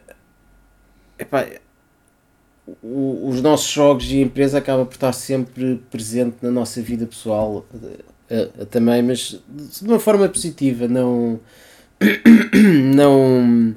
epá, 1.16 1.46
o, 2.82 3.28
os 3.28 3.40
nossos 3.40 3.70
jogos 3.70 4.10
e 4.10 4.18
a 4.18 4.22
empresa 4.22 4.58
acaba 4.58 4.84
por 4.84 4.94
estar 4.94 5.12
sempre 5.12 5.80
presente 5.92 6.38
na 6.42 6.50
nossa 6.50 6.82
vida 6.82 7.06
pessoal 7.06 7.64
também, 8.70 9.00
mas 9.00 9.40
de 9.48 9.84
uma 9.84 10.00
forma 10.00 10.28
positiva, 10.28 10.88
não 10.88 11.38
não 12.94 13.74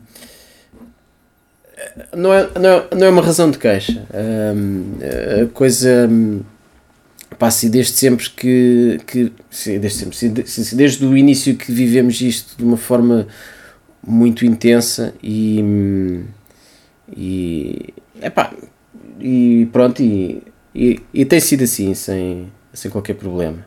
não 2.15 2.33
é, 2.33 2.49
não, 2.59 2.69
é, 2.69 2.87
não 2.95 3.07
é 3.07 3.09
uma 3.09 3.21
razão 3.21 3.49
de 3.49 3.57
queixa. 3.57 4.05
Um, 4.13 4.97
a 5.43 5.47
coisa 5.47 6.09
passa 7.39 7.67
desde 7.69 7.93
sempre 7.93 8.29
que, 8.29 8.99
que 9.07 9.31
desde 9.79 9.89
sempre, 9.91 10.45
sim, 10.45 10.75
desde 10.75 11.05
o 11.05 11.17
início 11.17 11.55
que 11.55 11.71
vivemos 11.71 12.21
isto 12.21 12.57
de 12.57 12.63
uma 12.63 12.77
forma 12.77 13.27
muito 14.05 14.45
intensa 14.45 15.13
e 15.23 16.23
e 17.15 17.93
epá, 18.21 18.53
e 19.19 19.67
pronto, 19.71 20.01
e, 20.01 20.41
e, 20.73 20.99
e, 21.13 21.25
tem 21.25 21.39
sido 21.39 21.63
assim, 21.63 21.93
sem, 21.93 22.51
sem 22.73 22.89
qualquer 22.89 23.15
problema. 23.15 23.65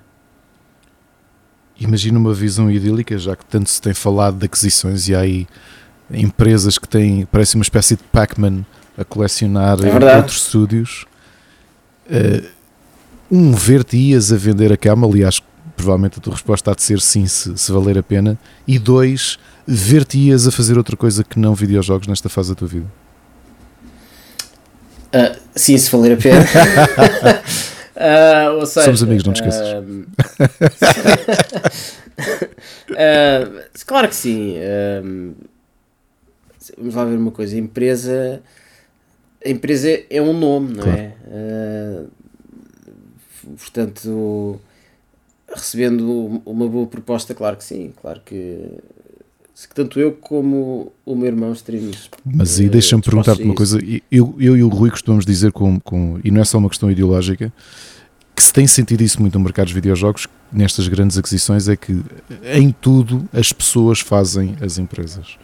Imagina 1.84 2.18
uma 2.18 2.32
visão 2.32 2.70
idílica, 2.70 3.18
já 3.18 3.36
que 3.36 3.44
tanto 3.44 3.68
se 3.68 3.80
tem 3.80 3.92
falado 3.92 4.38
de 4.38 4.46
aquisições 4.46 5.06
e 5.08 5.14
há 5.14 5.20
aí 5.20 5.46
empresas 6.10 6.78
que 6.78 6.88
têm, 6.88 7.26
parece 7.30 7.56
uma 7.56 7.62
espécie 7.62 7.96
de 7.96 8.02
Pac-Man 8.04 8.64
a 8.96 9.04
colecionar 9.04 9.78
é 9.84 10.16
outros 10.16 10.38
estúdios. 10.38 11.04
Uh, 12.06 12.46
um, 13.30 13.52
ver-te 13.52 13.96
ias 13.96 14.32
a 14.32 14.36
vender 14.36 14.72
a 14.72 14.76
cama, 14.78 15.06
aliás, 15.06 15.42
provavelmente 15.76 16.18
a 16.18 16.22
tua 16.22 16.32
resposta 16.32 16.70
há 16.70 16.74
de 16.74 16.82
ser 16.82 17.00
sim, 17.00 17.26
se, 17.26 17.56
se 17.56 17.72
valer 17.72 17.98
a 17.98 18.02
pena. 18.02 18.38
E 18.66 18.78
dois, 18.78 19.38
ver-te 19.66 20.18
ias 20.18 20.46
a 20.46 20.50
fazer 20.50 20.78
outra 20.78 20.96
coisa 20.96 21.22
que 21.22 21.38
não 21.38 21.54
videojogos 21.54 22.06
nesta 22.06 22.30
fase 22.30 22.50
da 22.50 22.54
tua 22.54 22.68
vida. 22.68 22.86
Uh, 25.12 25.38
sim, 25.54 25.76
se 25.76 25.90
valer 25.90 26.12
a 26.12 26.16
pena. 26.16 26.44
uh, 27.96 28.66
seja, 28.66 28.84
Somos 28.84 29.02
amigos, 29.02 29.24
não 29.24 29.32
te 29.32 29.42
esqueças. 29.42 29.68
Uh, 32.90 33.64
claro 33.86 34.08
que 34.08 34.14
sim. 34.14 34.56
vamos 36.76 36.94
lá 36.94 37.04
ver 37.04 37.16
uma 37.16 37.30
coisa. 37.30 37.56
A 37.56 37.58
empresa, 37.58 38.42
a 39.44 39.48
empresa 39.48 39.88
é 40.10 40.20
um 40.20 40.32
nome, 40.32 40.74
não 40.74 40.84
claro. 40.84 40.98
é? 40.98 41.14
portanto, 43.58 44.60
recebendo 45.48 46.42
uma 46.44 46.68
boa 46.68 46.86
proposta, 46.86 47.34
claro 47.34 47.56
que 47.56 47.64
sim. 47.64 47.92
Claro 48.00 48.20
que 48.24 48.78
tanto 49.74 50.00
eu 50.00 50.12
como 50.12 50.92
o 51.06 51.14
meu 51.14 51.28
irmão 51.28 51.52
estaríamos. 51.52 52.10
Mas 52.24 52.58
aí 52.58 52.68
deixa-me 52.68 53.02
perguntar-te 53.02 53.42
uma 53.42 53.54
coisa. 53.54 53.78
Eu, 54.10 54.34
eu 54.38 54.56
e 54.56 54.62
o 54.62 54.68
Rui 54.68 54.90
costumamos 54.90 55.24
dizer, 55.24 55.52
com, 55.52 55.78
com, 55.78 56.18
e 56.24 56.30
não 56.30 56.40
é 56.40 56.44
só 56.44 56.58
uma 56.58 56.68
questão 56.68 56.90
ideológica, 56.90 57.52
que 58.34 58.42
se 58.42 58.52
tem 58.52 58.66
sentido 58.66 59.02
isso 59.02 59.20
muito 59.20 59.38
no 59.38 59.44
mercado 59.44 59.66
dos 59.66 59.74
videojogos, 59.74 60.26
nestas 60.52 60.88
grandes 60.88 61.16
aquisições, 61.16 61.68
é 61.68 61.76
que 61.76 62.02
em 62.52 62.72
tudo 62.72 63.28
as 63.32 63.52
pessoas 63.52 64.00
fazem 64.00 64.56
as 64.60 64.76
empresas. 64.76 65.36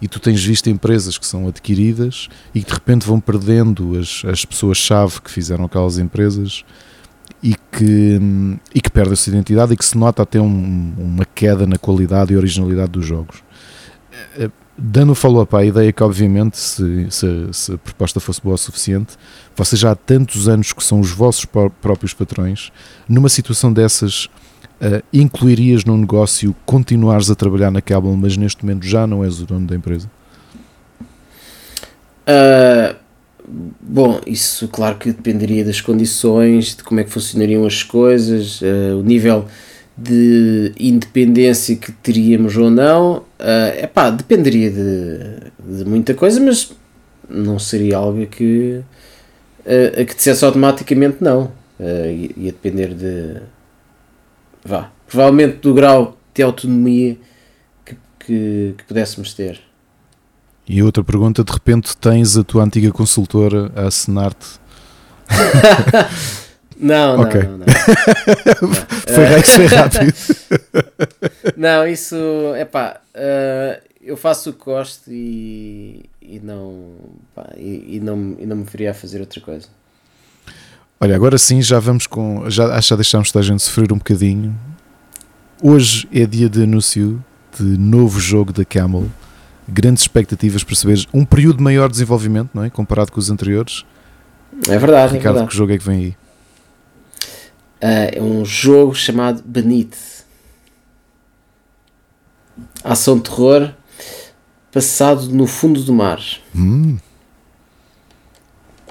E 0.00 0.08
tu 0.08 0.18
tens 0.20 0.42
visto 0.42 0.70
empresas 0.70 1.18
que 1.18 1.26
são 1.26 1.48
adquiridas 1.48 2.28
e 2.54 2.60
que 2.60 2.66
de 2.66 2.72
repente 2.72 3.06
vão 3.06 3.20
perdendo 3.20 3.98
as, 3.98 4.22
as 4.24 4.44
pessoas-chave 4.44 5.20
que 5.20 5.30
fizeram 5.30 5.64
aquelas 5.64 5.98
empresas 5.98 6.64
e 7.42 7.54
que, 7.72 8.20
e 8.74 8.80
que 8.80 8.90
perde 8.90 9.12
a 9.12 9.16
sua 9.16 9.32
identidade 9.32 9.74
e 9.74 9.76
que 9.76 9.84
se 9.84 9.98
nota 9.98 10.22
até 10.22 10.40
um, 10.40 10.94
uma 10.96 11.24
queda 11.24 11.66
na 11.66 11.76
qualidade 11.76 12.32
e 12.32 12.36
originalidade 12.36 12.92
dos 12.92 13.04
jogos. 13.04 13.42
Dando 14.80 15.12
follow-up 15.12 15.56
à 15.56 15.64
ideia 15.64 15.92
que, 15.92 16.02
obviamente, 16.04 16.56
se, 16.56 17.06
se, 17.10 17.48
se, 17.52 17.72
a 17.74 17.78
proposta 17.78 18.20
fosse 18.20 18.40
boa 18.40 18.54
o 18.54 18.58
suficiente, 18.58 19.16
vocês 19.56 19.80
já 19.80 19.90
há 19.90 19.96
tantos 19.96 20.48
anos 20.48 20.72
que 20.72 20.84
são 20.84 21.00
os 21.00 21.10
vossos 21.10 21.44
próprios 21.44 22.14
patrões, 22.14 22.70
numa 23.08 23.28
situação 23.28 23.72
dessas, 23.72 24.26
uh, 24.80 25.02
incluirias 25.12 25.84
no 25.84 25.96
negócio 25.96 26.54
continuares 26.64 27.28
a 27.28 27.34
trabalhar 27.34 27.72
na 27.72 27.80
Cable, 27.80 28.16
mas 28.16 28.36
neste 28.36 28.64
momento 28.64 28.86
já 28.86 29.04
não 29.04 29.24
és 29.24 29.40
o 29.40 29.46
dono 29.46 29.66
da 29.66 29.74
empresa? 29.74 30.08
Uh, 32.28 32.94
bom, 33.80 34.20
isso 34.26 34.68
claro 34.68 34.96
que 34.96 35.10
dependeria 35.10 35.64
das 35.64 35.80
condições, 35.80 36.76
de 36.76 36.84
como 36.84 37.00
é 37.00 37.04
que 37.04 37.10
funcionariam 37.10 37.66
as 37.66 37.82
coisas, 37.82 38.60
uh, 38.60 38.96
o 38.96 39.02
nível 39.02 39.46
de 39.98 40.72
independência 40.78 41.74
que 41.74 41.90
teríamos 41.90 42.56
ou 42.56 42.70
não, 42.70 43.24
é 43.36 43.84
uh, 43.84 43.88
pá, 43.88 44.10
dependeria 44.10 44.70
de, 44.70 45.78
de, 45.78 45.84
muita 45.84 46.14
coisa, 46.14 46.40
mas 46.40 46.72
não 47.28 47.58
seria 47.58 47.96
algo 47.96 48.24
que, 48.26 48.80
uh, 49.60 50.04
que 50.06 50.14
dissesse 50.14 50.44
automaticamente 50.44 51.16
não. 51.20 51.50
Uh, 51.80 52.10
ia, 52.10 52.30
ia 52.36 52.52
depender 52.52 52.94
de. 52.94 53.40
Vá, 54.64 54.90
provavelmente 55.08 55.56
do 55.56 55.74
grau 55.74 56.16
de 56.32 56.42
autonomia 56.42 57.16
que, 57.84 57.96
que, 58.20 58.74
que 58.78 58.84
pudéssemos 58.84 59.34
ter. 59.34 59.60
E 60.68 60.80
outra 60.80 61.02
pergunta: 61.02 61.42
de 61.42 61.52
repente 61.52 61.96
tens 61.96 62.36
a 62.36 62.44
tua 62.44 62.62
antiga 62.62 62.92
consultora 62.92 63.72
a 63.74 63.88
assinar-te 63.88 64.60
Não, 66.80 67.16
não, 67.16 67.24
okay. 67.24 67.42
não, 67.42 67.58
não. 67.58 67.66
foi, 67.66 69.42
foi 69.42 69.66
rápido. 69.66 70.14
não, 71.56 71.86
isso 71.86 72.16
é 72.56 72.64
pá. 72.64 73.00
Uh, 73.14 73.82
eu 74.00 74.16
faço 74.16 74.50
o 74.50 74.52
que 74.52 74.64
gosto 74.64 75.10
e, 75.10 76.08
e, 76.22 76.38
não, 76.38 76.92
pá, 77.34 77.50
e, 77.56 77.96
e, 77.96 78.00
não, 78.00 78.36
e 78.38 78.46
não 78.46 78.56
me 78.56 78.64
viria 78.64 78.92
a 78.92 78.94
fazer 78.94 79.20
outra 79.20 79.40
coisa. 79.40 79.66
Olha, 81.00 81.14
agora 81.14 81.36
sim 81.36 81.60
já 81.60 81.80
vamos 81.80 82.06
com. 82.06 82.48
Já, 82.48 82.66
acho 82.74 82.88
que 82.88 82.90
já 82.90 82.96
deixámos 82.96 83.36
a 83.36 83.42
gente 83.42 83.62
sofrer 83.62 83.92
um 83.92 83.98
bocadinho. 83.98 84.56
Hoje 85.60 86.08
é 86.12 86.24
dia 86.24 86.48
de 86.48 86.62
anúncio 86.62 87.22
de 87.58 87.64
novo 87.64 88.20
jogo 88.20 88.52
da 88.52 88.64
Camel. 88.64 89.08
Grandes 89.68 90.04
expectativas 90.04 90.62
para 90.62 90.74
saber 90.74 91.06
um 91.12 91.24
período 91.24 91.62
maior 91.62 91.88
de 91.88 91.92
desenvolvimento, 91.92 92.50
não 92.54 92.64
é? 92.64 92.70
Comparado 92.70 93.12
com 93.12 93.18
os 93.18 93.30
anteriores. 93.30 93.84
É 94.68 94.78
verdade, 94.78 95.14
Ricardo, 95.14 95.16
é 95.16 95.20
verdade. 95.20 95.48
que 95.48 95.56
jogo 95.56 95.72
é 95.72 95.78
que 95.78 95.84
vem 95.84 95.96
aí? 95.98 96.27
Uh, 97.82 98.16
é 98.16 98.22
um 98.22 98.44
jogo 98.44 98.94
chamado 98.94 99.42
Beneath. 99.44 100.24
Ação 102.82 103.20
terror 103.20 103.72
passado 104.72 105.28
no 105.28 105.46
fundo 105.46 105.82
do 105.82 105.92
mar. 105.92 106.20
Hum. 106.54 106.98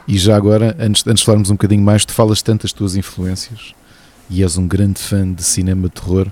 E 0.08 0.18
já 0.18 0.36
agora, 0.38 0.76
antes, 0.80 1.06
antes 1.06 1.20
de 1.20 1.26
falarmos 1.26 1.50
um 1.50 1.56
bocadinho 1.56 1.84
mais, 1.84 2.06
tu 2.06 2.14
falas 2.14 2.42
tantas 2.42 2.72
tuas 2.72 2.96
influências 2.96 3.74
e 4.30 4.42
és 4.42 4.58
um 4.58 4.68
grande 4.68 5.00
fã 5.00 5.32
de 5.32 5.44
cinema 5.44 5.90
terror. 5.90 6.32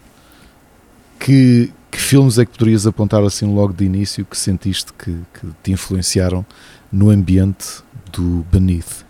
Que, 1.20 1.72
que 1.92 2.00
filmes 2.00 2.38
é 2.38 2.46
que 2.46 2.52
poderias 2.52 2.88
apontar 2.88 3.24
assim 3.24 3.54
logo 3.54 3.74
de 3.74 3.84
início 3.86 4.26
que 4.26 4.38
sentiste 4.38 4.94
que, 4.94 5.12
que 5.34 5.48
te 5.64 5.72
influenciaram 5.72 6.46
no 6.92 7.10
ambiente 7.10 7.84
do 8.12 8.46
Beneath? 8.52 9.06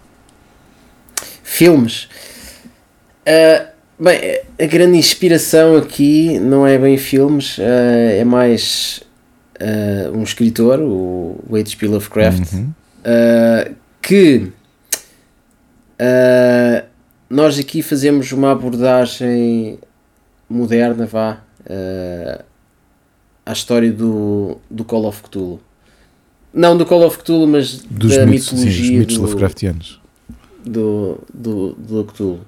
Filmes. 1.43 2.07
Uh, 3.27 3.67
bem, 3.99 4.41
a 4.59 4.65
grande 4.67 4.97
inspiração 4.97 5.75
aqui 5.75 6.37
não 6.39 6.65
é 6.65 6.77
bem 6.77 6.95
filmes, 6.97 7.57
uh, 7.57 7.61
é 7.61 8.23
mais 8.23 9.01
uh, 9.59 10.15
um 10.15 10.21
escritor, 10.21 10.79
o 10.79 11.39
H.P. 11.51 11.87
Lovecraft, 11.87 12.53
uhum. 12.53 12.73
que 14.01 14.51
nós 17.27 17.57
aqui 17.57 17.81
fazemos 17.81 18.31
uma 18.31 18.51
abordagem 18.51 19.79
moderna, 20.47 21.07
vá, 21.07 21.41
à 23.43 23.51
história 23.51 23.91
do, 23.91 24.57
do 24.69 24.85
Call 24.85 25.05
of 25.05 25.23
Cthulhu. 25.23 25.59
Não 26.53 26.77
do 26.77 26.85
Call 26.85 27.05
of 27.05 27.17
Cthulhu, 27.17 27.47
mas 27.47 27.79
Dos 27.79 28.15
da 28.15 28.25
mitos, 28.25 28.53
mitologia. 28.53 28.85
Sim, 28.85 28.97
mitos 28.99 29.15
do, 29.15 29.21
Lovecraftianos. 29.23 30.01
Do, 30.65 31.19
do, 31.33 31.73
do 31.73 32.05
Cthulhu. 32.05 32.39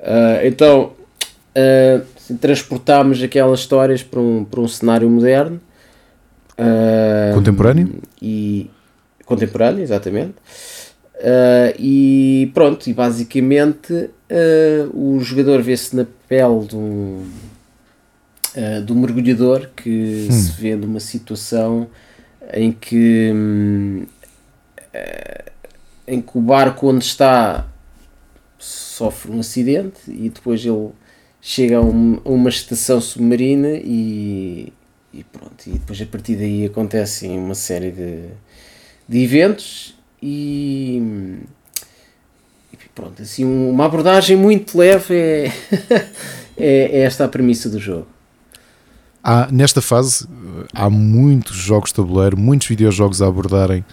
Uh, 0.00 0.46
então, 0.46 0.92
uh, 1.56 2.34
transportámos 2.36 3.22
aquelas 3.22 3.60
histórias 3.60 4.02
para 4.02 4.20
um, 4.20 4.44
para 4.44 4.60
um 4.60 4.68
cenário 4.68 5.08
moderno. 5.08 5.60
Uh, 6.58 7.34
contemporâneo? 7.34 7.94
E, 8.20 8.70
contemporâneo, 9.24 9.82
exatamente. 9.82 10.34
E 11.78 12.50
pronto, 12.52 12.88
e 12.88 12.92
basicamente 12.92 14.10
o 14.92 15.18
jogador 15.20 15.62
vê-se 15.62 15.96
na 15.96 16.06
pele 16.28 16.66
de 16.66 16.76
um, 16.76 17.26
do 18.84 18.94
mergulhador 18.94 19.70
que 19.74 20.28
hum. 20.30 20.32
se 20.32 20.52
vê 20.52 20.76
numa 20.76 21.00
situação 21.00 21.88
em 22.52 22.70
que, 22.70 23.32
hum, 23.34 24.06
em 26.06 26.20
que 26.20 26.36
o 26.36 26.40
barco 26.40 26.86
onde 26.88 27.04
está 27.04 27.66
sofre 28.96 29.30
um 29.30 29.40
acidente 29.40 29.98
e 30.08 30.30
depois 30.30 30.64
ele 30.64 30.90
chega 31.40 31.76
a, 31.76 31.80
um, 31.82 32.18
uma 32.24 32.48
estação 32.48 32.98
submarina 32.98 33.68
e, 33.74 34.72
e, 35.12 35.22
pronto, 35.24 35.66
e 35.66 35.72
depois 35.72 36.00
a 36.00 36.06
partir 36.06 36.36
daí 36.36 36.64
acontecem 36.64 37.38
uma 37.38 37.54
série 37.54 37.90
de, 37.90 38.28
de 39.06 39.22
eventos 39.22 39.94
e, 40.22 41.02
e 42.72 42.76
pronto, 42.94 43.20
assim 43.20 43.44
uma 43.44 43.84
abordagem 43.84 44.34
muito 44.34 44.78
leve 44.78 45.14
é, 45.14 45.52
é, 46.56 46.98
é 46.98 46.98
esta 47.00 47.26
a 47.26 47.28
premissa 47.28 47.68
do 47.68 47.78
jogo. 47.78 48.06
Há, 49.22 49.48
nesta 49.52 49.82
fase 49.82 50.26
há 50.72 50.88
muitos 50.88 51.56
jogos 51.56 51.90
de 51.90 51.96
tabuleiro, 51.96 52.38
muitos 52.38 52.66
videojogos 52.66 53.20
a 53.20 53.26
abordarem 53.26 53.84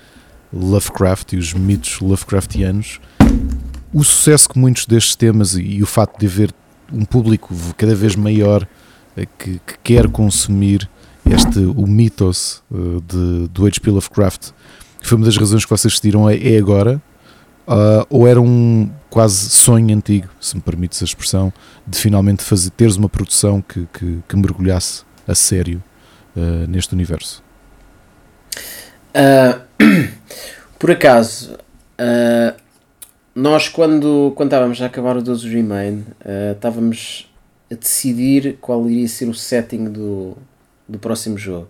Lovecraft 0.54 1.34
e 1.34 1.38
os 1.38 1.54
mitos 1.54 2.00
Lovecraftianos 2.00 3.02
o 3.94 4.04
sucesso 4.04 4.50
que 4.50 4.58
muitos 4.58 4.86
destes 4.86 5.16
temas 5.16 5.56
e, 5.56 5.62
e 5.62 5.84
o 5.84 5.86
facto 5.86 6.20
de 6.20 6.26
haver 6.26 6.54
um 6.92 7.06
público 7.06 7.54
cada 7.78 7.96
vez 7.96 8.16
maior 8.16 8.68
eh, 9.16 9.28
que, 9.38 9.60
que 9.66 9.78
quer 9.84 10.10
consumir 10.10 10.90
este, 11.30 11.60
o 11.60 11.88
mitos 11.88 12.62
uh, 12.70 13.02
de, 13.02 13.48
do 13.50 13.66
H.P. 13.66 13.92
Lovecraft, 13.92 14.52
que 15.00 15.08
foi 15.08 15.18
uma 15.18 15.26
das 15.26 15.38
razões 15.38 15.64
que 15.64 15.70
vocês 15.70 15.94
decidiram 15.94 16.30
é, 16.30 16.36
é 16.36 16.58
agora, 16.58 17.02
uh, 17.68 18.06
ou 18.10 18.28
era 18.28 18.42
um 18.42 18.90
quase 19.10 19.50
sonho 19.50 19.96
antigo, 19.96 20.28
se 20.40 20.56
me 20.56 20.62
permites 20.62 21.02
a 21.02 21.06
expressão, 21.06 21.54
de 21.88 21.98
finalmente 21.98 22.44
fazer, 22.44 22.72
teres 22.72 22.96
uma 22.98 23.08
produção 23.08 23.62
que, 23.62 23.88
que, 23.94 24.20
que 24.28 24.36
mergulhasse 24.36 25.04
a 25.28 25.36
sério 25.36 25.82
uh, 26.36 26.68
neste 26.68 26.94
universo? 26.94 27.42
por 30.80 30.90
acaso, 30.90 31.56
nós 33.36 33.68
quando, 33.68 34.32
quando 34.36 34.50
estávamos 34.50 34.82
a 34.82 34.86
acabar 34.86 35.18
o 35.18 35.22
12 35.22 35.48
Remain, 35.50 36.06
uh, 36.22 36.54
estávamos 36.54 37.32
a 37.72 37.76
decidir 37.76 38.58
qual 38.62 38.88
iria 38.90 39.08
ser 39.08 39.28
o 39.28 39.34
setting 39.34 39.86
do, 39.86 40.38
do 40.88 41.00
próximo 41.00 41.38
jogo. 41.38 41.68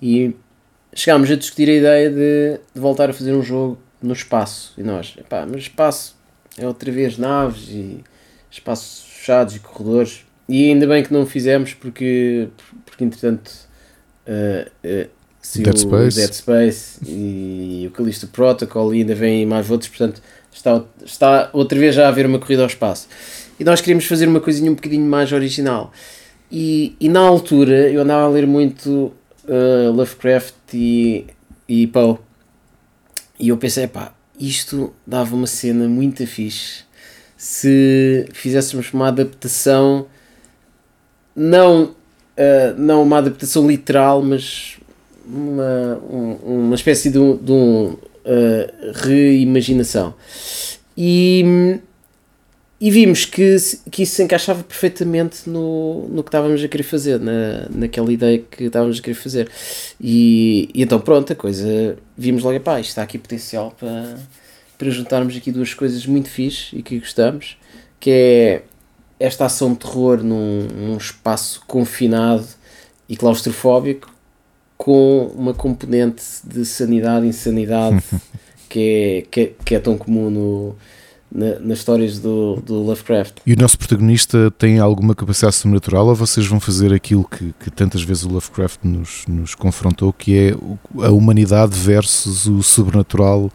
E 0.00 0.34
chegámos 0.94 1.30
a 1.30 1.36
discutir 1.36 1.68
a 1.68 1.74
ideia 1.74 2.10
de, 2.10 2.60
de 2.74 2.80
voltar 2.80 3.10
a 3.10 3.12
fazer 3.12 3.34
um 3.34 3.42
jogo 3.42 3.78
no 4.02 4.14
espaço. 4.14 4.72
E 4.78 4.82
nós, 4.82 5.14
epá, 5.18 5.46
mas 5.46 5.62
espaço 5.62 6.16
é 6.56 6.66
outra 6.66 6.90
vez 6.90 7.18
naves 7.18 7.68
e 7.68 8.02
espaços 8.50 9.04
fechados 9.10 9.56
e 9.56 9.60
corredores. 9.60 10.24
E 10.48 10.68
ainda 10.70 10.86
bem 10.86 11.02
que 11.02 11.12
não 11.12 11.26
fizemos 11.26 11.74
porque, 11.74 12.48
porque 12.86 13.04
entretanto, 13.04 13.50
uh, 14.26 14.70
uh, 14.86 15.10
Dead 15.56 15.76
Space. 15.76 16.16
Dead 16.16 16.32
Space 16.32 17.00
e 17.06 17.86
o 17.86 17.90
Callisto 17.90 18.26
Protocol 18.28 18.94
e 18.94 19.00
ainda 19.00 19.14
vem 19.14 19.44
mais 19.44 19.70
outros, 19.70 19.90
portanto 19.90 20.22
está, 20.54 20.82
está 21.04 21.50
outra 21.52 21.78
vez 21.78 21.94
já 21.94 22.06
a 22.06 22.08
haver 22.08 22.24
uma 22.24 22.38
corrida 22.38 22.62
ao 22.62 22.68
espaço. 22.68 23.08
E 23.60 23.64
nós 23.64 23.80
queríamos 23.80 24.06
fazer 24.06 24.26
uma 24.26 24.40
coisinha 24.40 24.70
um 24.70 24.74
bocadinho 24.74 25.04
mais 25.04 25.32
original. 25.32 25.92
E, 26.50 26.96
e 26.98 27.08
na 27.08 27.20
altura 27.20 27.90
eu 27.90 28.00
andava 28.00 28.24
a 28.24 28.28
ler 28.28 28.46
muito 28.46 29.12
uh, 29.44 29.92
Lovecraft 29.92 30.54
e, 30.72 31.26
e 31.68 31.86
Poe. 31.88 32.16
E 33.38 33.48
eu 33.48 33.56
pensei, 33.56 33.86
pá, 33.86 34.14
isto 34.40 34.94
dava 35.06 35.34
uma 35.34 35.46
cena 35.46 35.86
muito 35.88 36.26
fixe 36.26 36.84
se 37.44 38.26
fizéssemos 38.32 38.90
uma 38.94 39.08
adaptação, 39.08 40.06
não, 41.36 41.84
uh, 41.84 41.94
não 42.78 43.02
uma 43.02 43.18
adaptação 43.18 43.68
literal, 43.68 44.22
mas 44.22 44.78
uma, 45.26 46.00
um, 46.10 46.64
uma 46.64 46.74
espécie 46.74 47.10
de 47.10 47.18
de 47.18 47.52
um 47.52 47.98
uh, 48.24 48.92
reimaginação. 48.94 50.14
E, 50.96 51.78
e 52.80 52.90
vimos 52.90 53.24
que, 53.24 53.56
que 53.90 54.02
isso 54.02 54.16
se 54.16 54.22
encaixava 54.22 54.62
perfeitamente 54.62 55.48
no, 55.48 56.08
no 56.08 56.22
que 56.22 56.28
estávamos 56.28 56.62
a 56.62 56.68
querer 56.68 56.84
fazer, 56.84 57.20
na, 57.20 57.66
naquela 57.70 58.12
ideia 58.12 58.38
que 58.38 58.64
estávamos 58.64 58.98
a 58.98 59.02
querer 59.02 59.14
fazer. 59.14 59.50
E, 60.00 60.68
e 60.74 60.82
então, 60.82 61.00
pronto, 61.00 61.32
a 61.32 61.36
coisa, 61.36 61.96
vimos 62.16 62.42
logo, 62.42 62.58
pá, 62.60 62.80
isto 62.80 62.90
está 62.90 63.02
aqui 63.02 63.18
potencial 63.18 63.74
para, 63.78 64.16
para 64.78 64.90
juntarmos 64.90 65.36
aqui 65.36 65.50
duas 65.50 65.74
coisas 65.74 66.06
muito 66.06 66.28
fixe 66.28 66.76
e 66.76 66.82
que 66.82 66.98
gostamos, 66.98 67.56
que 67.98 68.10
é 68.10 68.62
esta 69.18 69.46
ação 69.46 69.72
de 69.72 69.78
terror 69.78 70.22
num, 70.22 70.66
num 70.66 70.96
espaço 70.96 71.62
confinado 71.66 72.46
e 73.08 73.16
claustrofóbico 73.16 74.13
com 74.76 75.32
uma 75.36 75.54
componente 75.54 76.22
de 76.44 76.64
sanidade 76.64 77.26
e 77.26 77.28
insanidade 77.28 78.02
que, 78.68 78.80
é, 78.80 79.26
que, 79.30 79.40
é, 79.40 79.52
que 79.64 79.74
é 79.74 79.80
tão 79.80 79.96
comum 79.96 80.30
no, 80.30 80.76
na, 81.34 81.58
nas 81.58 81.78
histórias 81.78 82.18
do, 82.18 82.56
do 82.56 82.74
Lovecraft. 82.82 83.38
E 83.44 83.52
o 83.52 83.56
nosso 83.56 83.76
protagonista 83.76 84.50
tem 84.52 84.78
alguma 84.78 85.14
capacidade 85.14 85.56
sobrenatural 85.56 86.06
ou 86.06 86.14
vocês 86.14 86.46
vão 86.46 86.60
fazer 86.60 86.92
aquilo 86.92 87.24
que, 87.24 87.52
que 87.58 87.70
tantas 87.70 88.02
vezes 88.02 88.24
o 88.24 88.28
Lovecraft 88.28 88.80
nos, 88.84 89.24
nos 89.26 89.54
confrontou, 89.54 90.12
que 90.12 90.36
é 90.36 91.04
a 91.04 91.10
humanidade 91.10 91.78
versus 91.78 92.46
o 92.46 92.62
sobrenatural 92.62 93.50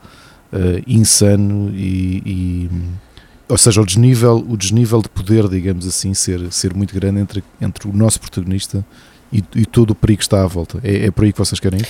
uh, 0.53 0.83
insano 0.85 1.71
e, 1.73 2.21
e, 2.25 2.69
ou 3.47 3.57
seja, 3.57 3.81
o 3.81 3.85
desnível, 3.85 4.45
o 4.47 4.57
desnível 4.57 5.01
de 5.01 5.09
poder, 5.09 5.47
digamos 5.47 5.87
assim, 5.87 6.13
ser, 6.13 6.51
ser 6.51 6.73
muito 6.73 6.93
grande 6.93 7.19
entre, 7.19 7.43
entre 7.61 7.87
o 7.87 7.93
nosso 7.93 8.19
protagonista 8.19 8.85
e, 9.31 9.43
e 9.56 9.65
todo 9.65 9.91
o 9.91 9.95
perigo 9.95 10.22
está 10.22 10.43
à 10.43 10.47
volta. 10.47 10.80
É, 10.84 11.07
é 11.07 11.11
por 11.11 11.23
aí 11.23 11.31
que 11.31 11.39
vocês 11.39 11.60
querem 11.60 11.80
ir? 11.80 11.88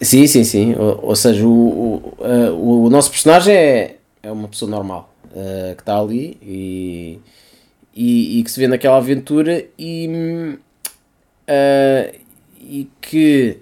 Sim, 0.00 0.26
sim, 0.26 0.44
sim. 0.44 0.74
Ou, 0.74 1.06
ou 1.06 1.16
seja, 1.16 1.46
o, 1.46 1.50
o, 1.50 2.16
uh, 2.18 2.86
o 2.86 2.90
nosso 2.90 3.10
personagem 3.10 3.54
é, 3.54 3.96
é 4.22 4.32
uma 4.32 4.48
pessoa 4.48 4.70
normal 4.70 5.14
uh, 5.26 5.74
que 5.76 5.82
está 5.82 5.98
ali 5.98 6.36
e, 6.42 7.20
e, 7.94 8.40
e, 8.40 8.42
que 8.42 8.50
se 8.50 8.58
vê 8.58 8.66
naquela 8.66 8.96
aventura 8.96 9.64
e, 9.78 10.58
uh, 11.48 12.18
e 12.60 12.90
que 13.00 13.58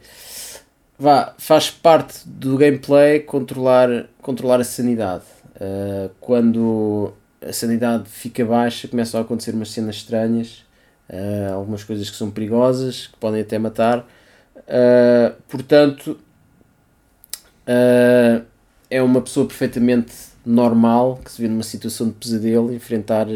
vá, 0.98 1.34
faz 1.36 1.70
parte 1.70 2.26
do 2.26 2.56
gameplay 2.56 3.20
controlar, 3.20 4.06
controlar 4.22 4.60
a 4.60 4.64
sanidade. 4.64 5.24
quando 6.20 7.12
a 7.46 7.52
sanidade 7.52 8.04
fica 8.08 8.44
baixa, 8.44 8.88
começam 8.88 9.20
a 9.20 9.22
acontecer 9.22 9.54
umas 9.54 9.70
cenas 9.70 9.96
estranhas 9.96 10.64
uh, 11.10 11.54
algumas 11.54 11.84
coisas 11.84 12.08
que 12.08 12.16
são 12.16 12.30
perigosas, 12.30 13.08
que 13.08 13.16
podem 13.18 13.40
até 13.42 13.58
matar. 13.58 14.06
Uh, 14.56 15.34
portanto, 15.48 16.18
uh, 17.66 18.44
é 18.88 19.02
uma 19.02 19.20
pessoa 19.20 19.46
perfeitamente 19.46 20.12
normal 20.46 21.20
que 21.24 21.30
se 21.30 21.42
vê 21.42 21.48
numa 21.48 21.62
situação 21.62 22.08
de 22.08 22.14
pesadelo 22.14 22.72
enfrentar 22.72 23.26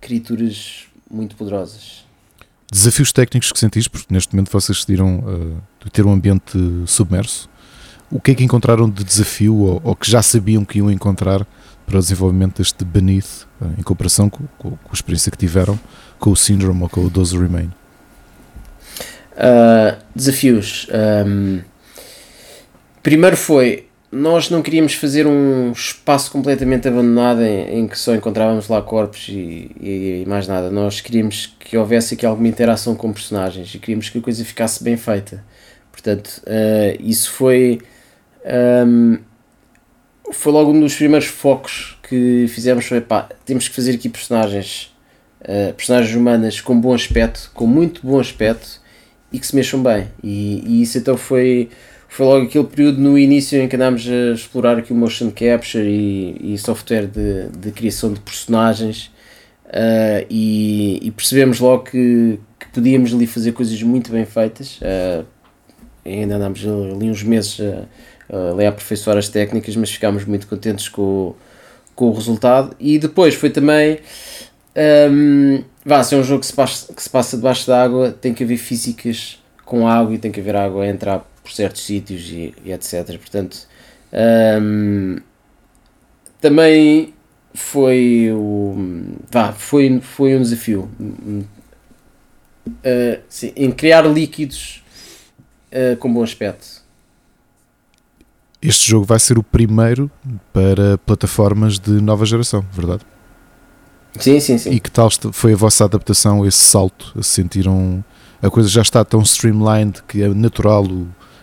criaturas 0.00 0.86
muito 1.08 1.36
poderosas. 1.36 2.04
Desafios 2.70 3.12
técnicos 3.12 3.52
que 3.52 3.58
sentis, 3.58 3.86
porque 3.86 4.12
neste 4.12 4.34
momento 4.34 4.50
vocês 4.50 4.78
decidiram 4.78 5.22
ter 5.92 6.04
um 6.04 6.12
ambiente 6.12 6.58
submerso. 6.86 7.48
O 8.10 8.20
que 8.20 8.32
é 8.32 8.34
que 8.34 8.42
encontraram 8.42 8.90
de 8.90 9.04
desafio 9.04 9.56
ou, 9.56 9.80
ou 9.84 9.94
que 9.94 10.10
já 10.10 10.22
sabiam 10.22 10.64
que 10.64 10.78
iam 10.78 10.90
encontrar 10.90 11.46
para 11.86 11.98
o 11.98 12.00
desenvolvimento 12.00 12.58
deste 12.58 12.84
Beneath, 12.84 13.46
em 13.78 13.82
comparação 13.82 14.28
com, 14.30 14.44
com, 14.58 14.70
com 14.70 14.90
a 14.90 14.94
experiência 14.94 15.30
que 15.30 15.38
tiveram 15.38 15.78
com 16.18 16.30
o 16.30 16.36
Syndrome 16.36 16.82
ou 16.82 16.88
com 16.88 17.04
o 17.04 17.10
Doze 17.10 17.36
Remain? 17.36 17.70
Uh, 19.32 19.96
desafios. 20.14 20.86
Um, 21.26 21.60
primeiro 23.02 23.36
foi, 23.36 23.86
nós 24.10 24.50
não 24.50 24.62
queríamos 24.62 24.94
fazer 24.94 25.26
um 25.26 25.72
espaço 25.72 26.30
completamente 26.30 26.86
abandonado 26.86 27.42
em, 27.42 27.80
em 27.80 27.88
que 27.88 27.98
só 27.98 28.14
encontrávamos 28.14 28.68
lá 28.68 28.80
corpos 28.82 29.28
e, 29.28 29.70
e, 29.80 30.22
e, 30.22 30.28
mais 30.28 30.46
nada. 30.46 30.70
Nós 30.70 31.00
queríamos 31.00 31.54
que 31.58 31.76
houvesse 31.76 32.14
aqui 32.14 32.26
alguma 32.26 32.46
interação 32.46 32.94
com 32.94 33.12
personagens 33.12 33.74
e 33.74 33.78
queríamos 33.78 34.08
que 34.08 34.18
a 34.18 34.20
coisa 34.20 34.44
ficasse 34.44 34.84
bem 34.84 34.96
feita. 34.96 35.42
Portanto, 35.90 36.42
uh, 36.46 36.96
isso 37.00 37.30
foi. 37.32 37.80
Um, 38.86 39.18
foi 40.32 40.52
logo 40.52 40.72
um 40.72 40.80
dos 40.80 40.94
primeiros 40.94 41.26
focos 41.26 41.98
que 42.08 42.46
fizemos. 42.48 42.86
Foi 42.86 43.00
pá, 43.00 43.28
temos 43.44 43.68
que 43.68 43.74
fazer 43.74 43.94
aqui 43.94 44.08
personagens 44.08 44.92
uh, 45.42 45.72
personagens 45.74 46.14
humanas 46.14 46.60
com 46.60 46.78
bom 46.78 46.94
aspecto, 46.94 47.50
com 47.54 47.66
muito 47.66 48.00
bom 48.04 48.18
aspecto 48.18 48.80
e 49.32 49.38
que 49.38 49.46
se 49.46 49.54
mexam 49.54 49.82
bem. 49.82 50.08
E, 50.22 50.62
e, 50.66 50.82
isso 50.82 50.98
então 50.98 51.16
foi, 51.16 51.68
foi 52.08 52.26
logo 52.26 52.46
aquele 52.46 52.64
período 52.64 53.00
no 53.00 53.18
início 53.18 53.60
em 53.60 53.68
que 53.68 53.76
andámos 53.76 54.06
a 54.08 54.34
explorar 54.34 54.78
aqui 54.78 54.92
o 54.92 54.96
motion 54.96 55.30
capture 55.30 55.84
e, 55.84 56.54
e 56.54 56.58
software 56.58 57.06
de, 57.06 57.48
de 57.48 57.70
criação 57.72 58.12
de 58.12 58.20
personagens 58.20 59.10
uh, 59.66 60.26
e, 60.28 61.00
e, 61.02 61.10
percebemos 61.10 61.60
logo 61.60 61.84
que, 61.84 62.38
que, 62.58 62.66
podíamos 62.72 63.14
ali 63.14 63.26
fazer 63.26 63.52
coisas 63.52 63.82
muito 63.82 64.12
bem 64.12 64.24
feitas. 64.24 64.78
Uh, 64.80 65.24
ainda 66.04 66.36
andámos 66.36 66.60
ali 66.66 67.10
uns 67.10 67.22
meses 67.22 67.60
a, 67.60 67.84
a, 68.32 68.64
a 68.64 68.68
aperfeiçoar 68.68 69.16
as 69.18 69.28
técnicas, 69.28 69.76
mas 69.76 69.90
ficámos 69.90 70.24
muito 70.24 70.46
contentes 70.46 70.88
com, 70.88 71.34
com 71.94 72.08
o 72.08 72.12
resultado. 72.12 72.74
E 72.80 72.98
depois 72.98 73.34
foi 73.34 73.50
também 73.50 74.00
um, 75.10 75.62
vá, 75.84 76.02
se 76.02 76.14
é 76.14 76.18
um 76.18 76.24
jogo 76.24 76.40
que 76.40 76.46
se, 76.46 76.52
passa, 76.52 76.92
que 76.92 77.02
se 77.02 77.10
passa 77.10 77.36
debaixo 77.36 77.66
d'água, 77.66 78.10
tem 78.12 78.32
que 78.32 78.42
haver 78.42 78.56
físicas 78.56 79.38
com 79.64 79.86
água 79.86 80.14
e 80.14 80.18
tem 80.18 80.32
que 80.32 80.40
haver 80.40 80.56
água 80.56 80.84
a 80.84 80.88
entrar 80.88 81.20
por 81.42 81.52
certos 81.52 81.82
sítios 81.82 82.28
e, 82.30 82.54
e 82.64 82.72
etc. 82.72 83.18
Portanto, 83.18 83.66
um, 84.60 85.18
também 86.40 87.14
foi 87.54 88.30
o 88.32 88.74
vá, 89.30 89.52
foi, 89.52 90.00
foi 90.00 90.34
um 90.36 90.42
desafio 90.42 90.90
uh, 92.66 93.20
sim, 93.28 93.52
em 93.54 93.70
criar 93.70 94.06
líquidos 94.06 94.82
uh, 95.72 95.96
com 95.96 96.12
bom 96.12 96.22
aspecto. 96.22 96.81
Este 98.62 98.88
jogo 98.90 99.04
vai 99.04 99.18
ser 99.18 99.38
o 99.38 99.42
primeiro 99.42 100.10
para 100.52 100.96
plataformas 100.98 101.78
de 101.78 101.90
nova 102.00 102.24
geração, 102.24 102.64
verdade? 102.72 103.02
Sim, 104.18 104.38
sim, 104.38 104.58
sim. 104.58 104.70
E 104.70 104.78
que 104.78 104.90
tal 104.90 105.08
foi 105.32 105.54
a 105.54 105.56
vossa 105.56 105.84
adaptação, 105.84 106.46
esse 106.46 106.58
salto? 106.58 107.12
Se 107.22 107.30
sentiram. 107.30 108.04
A 108.40 108.50
coisa 108.50 108.68
já 108.68 108.82
está 108.82 109.04
tão 109.04 109.22
streamlined 109.22 110.02
que 110.06 110.22
é 110.22 110.28
natural 110.28 110.86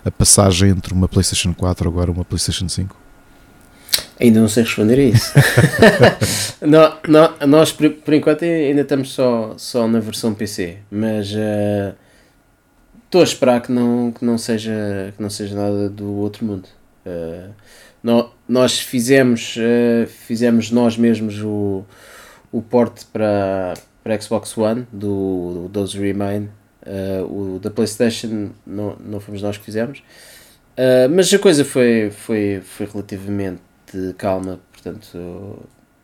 a 0.03 0.11
passagem 0.11 0.69
entre 0.69 0.93
uma 0.93 1.07
PlayStation 1.07 1.53
4 1.53 1.87
agora 1.89 2.11
uma 2.11 2.25
PlayStation 2.25 2.67
5? 2.67 2.95
Ainda 4.19 4.39
não 4.39 4.47
sei 4.47 4.63
responder 4.63 4.99
a 4.99 5.03
isso. 5.03 5.33
não, 6.61 6.93
não, 7.07 7.47
nós, 7.47 7.71
por, 7.71 7.89
por, 7.89 8.13
enquanto, 8.13 8.43
ainda 8.43 8.81
estamos 8.81 9.13
só, 9.13 9.53
só 9.57 9.87
na 9.87 9.99
versão 9.99 10.33
PC, 10.33 10.77
mas 10.91 11.31
uh, 11.31 11.95
estou 13.05 13.21
a 13.21 13.23
esperar 13.23 13.61
que 13.61 13.71
não, 13.71 14.11
que, 14.11 14.23
não 14.23 14.37
seja, 14.37 15.13
que 15.15 15.21
não 15.21 15.29
seja 15.29 15.55
nada 15.55 15.89
do 15.89 16.11
outro 16.15 16.45
mundo. 16.45 16.67
Uh, 17.05 17.53
no, 18.03 18.31
nós 18.47 18.79
fizemos, 18.79 19.55
uh, 19.57 20.07
fizemos 20.07 20.71
nós 20.71 20.97
mesmos 20.97 21.41
o 21.41 21.85
o 22.51 22.63
porte 22.63 23.05
para, 23.05 23.75
para 24.03 24.19
Xbox 24.19 24.57
One 24.57 24.87
do, 24.91 25.67
do 25.67 25.69
Those 25.69 25.99
Remain. 25.99 26.49
Uh, 26.81 27.55
o 27.55 27.59
da 27.59 27.69
PlayStation 27.69 28.49
não, 28.65 28.95
não 28.95 29.19
fomos 29.19 29.41
nós 29.41 29.57
que 29.57 29.63
fizemos. 29.63 30.01
Mas 31.13 31.33
a 31.33 31.37
coisa 31.37 31.65
foi, 31.65 32.09
foi, 32.09 32.61
foi 32.63 32.85
relativamente 32.85 33.61
calma, 34.17 34.61
portanto 34.71 35.59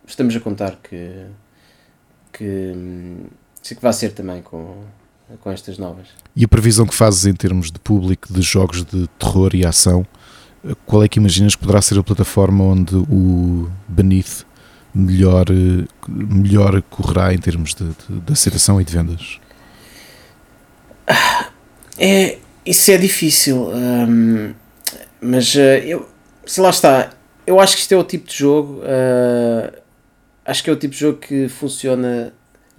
estamos 0.06 0.36
a 0.36 0.40
contar 0.42 0.78
que, 0.84 1.28
que, 2.34 2.74
que 3.64 3.82
vai 3.82 3.94
ser 3.94 4.12
também 4.12 4.42
com, 4.42 4.84
com 5.40 5.52
estas 5.52 5.78
novas. 5.78 6.08
E 6.36 6.44
a 6.44 6.48
previsão 6.48 6.86
que 6.86 6.94
fazes 6.94 7.26
em 7.26 7.34
termos 7.34 7.72
de 7.72 7.80
público 7.80 8.34
de 8.34 8.42
jogos 8.42 8.84
de 8.84 9.08
terror 9.20 9.56
e 9.56 9.66
ação, 9.66 10.06
qual 10.86 11.04
é 11.04 11.08
que 11.08 11.20
imaginas 11.20 11.56
que 11.56 11.62
poderá 11.62 11.82
ser 11.82 12.00
a 12.00 12.04
plataforma 12.04 12.64
onde 12.64 12.96
o 12.96 13.70
Beneath 13.88 14.46
melhor, 14.94 15.46
melhor 16.08 16.82
correrá 16.84 17.34
em 17.34 17.38
termos 17.38 17.76
de, 17.76 17.86
de, 17.86 18.22
de 18.22 18.34
aceitação 18.34 18.80
e 18.80 18.84
de 18.84 18.94
vendas? 18.94 19.40
É, 21.98 22.40
isso 22.66 22.92
é 22.92 22.98
difícil, 22.98 23.70
hum, 23.70 24.54
mas 25.22 25.56
uh, 25.56 25.60
eu, 25.60 26.10
se 26.46 26.60
lá 26.60 26.70
está, 26.70 27.12
eu 27.48 27.60
acho 27.60 27.76
que 27.76 27.82
isto 27.82 27.94
é 27.94 27.98
o 27.98 28.04
tipo 28.04 28.28
de 28.28 28.36
jogo, 28.36 28.82
uh, 28.82 29.72
acho 30.44 30.64
que 30.64 30.70
é 30.70 30.74
o 30.74 30.76
tipo 30.76 30.94
de 30.94 31.00
jogo 31.00 31.20
que 31.20 31.48
funciona 31.48 32.34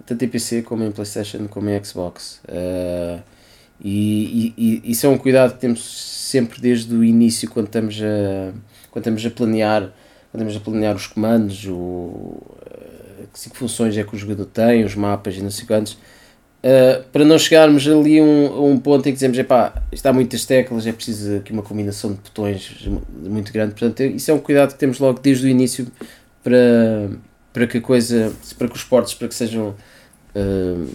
tanto 0.05 0.23
em 0.23 0.27
PC 0.27 0.61
como 0.61 0.83
em 0.83 0.91
Playstation 0.91 1.47
como 1.47 1.69
em 1.69 1.83
Xbox. 1.83 2.41
Uh, 2.47 3.21
e, 3.81 4.53
e, 4.57 4.81
e, 4.85 4.91
isso 4.91 5.05
é 5.05 5.09
um 5.09 5.17
cuidado 5.17 5.53
que 5.53 5.59
temos 5.59 5.83
sempre 6.29 6.59
desde 6.59 6.93
o 6.95 7.03
início 7.03 7.49
quando 7.49 7.67
estamos 7.67 7.99
a, 8.01 8.51
quando 8.91 9.03
estamos 9.03 9.25
a 9.25 9.29
planear 9.29 9.93
podemos 10.37 10.55
a 10.55 10.59
planear 10.59 10.95
os 10.95 11.07
comandos, 11.07 11.65
o, 11.67 12.37
eh, 12.65 13.25
que 13.31 13.57
funções 13.57 13.97
é 13.97 14.03
que 14.03 14.15
o 14.15 14.17
jogador 14.17 14.45
tem, 14.45 14.83
os 14.83 14.95
mapas 14.95 15.35
e 15.35 15.41
não 15.41 15.49
sei 15.49 15.65
quantos, 15.65 15.93
uh, 15.93 17.03
para 17.11 17.25
não 17.25 17.39
chegarmos 17.39 17.87
ali 17.87 18.19
a 18.19 18.23
um, 18.23 18.71
um, 18.71 18.77
ponto 18.77 19.07
em 19.07 19.11
que 19.11 19.13
dizemos, 19.13 19.37
epá, 19.37 19.73
está 19.91 20.13
muitas 20.13 20.45
teclas, 20.45 20.85
é 20.85 20.91
preciso 20.91 21.37
aqui 21.37 21.51
uma 21.51 21.63
combinação 21.63 22.11
de 22.11 22.17
botões 22.17 22.87
muito 23.23 23.51
grande, 23.51 23.71
portanto 23.71 24.03
isso 24.03 24.29
é 24.29 24.33
um 24.33 24.39
cuidado 24.39 24.73
que 24.73 24.79
temos 24.79 24.99
logo 24.99 25.19
desde 25.19 25.47
o 25.47 25.49
início 25.49 25.87
para, 26.43 27.09
para 27.51 27.67
que 27.67 27.77
a 27.77 27.81
coisa, 27.81 28.33
para 28.57 28.67
que 28.67 28.75
os 28.75 28.83
portos 28.83 29.13
para 29.13 29.27
que 29.27 29.35
sejam 29.35 29.69
uh, 30.35 30.89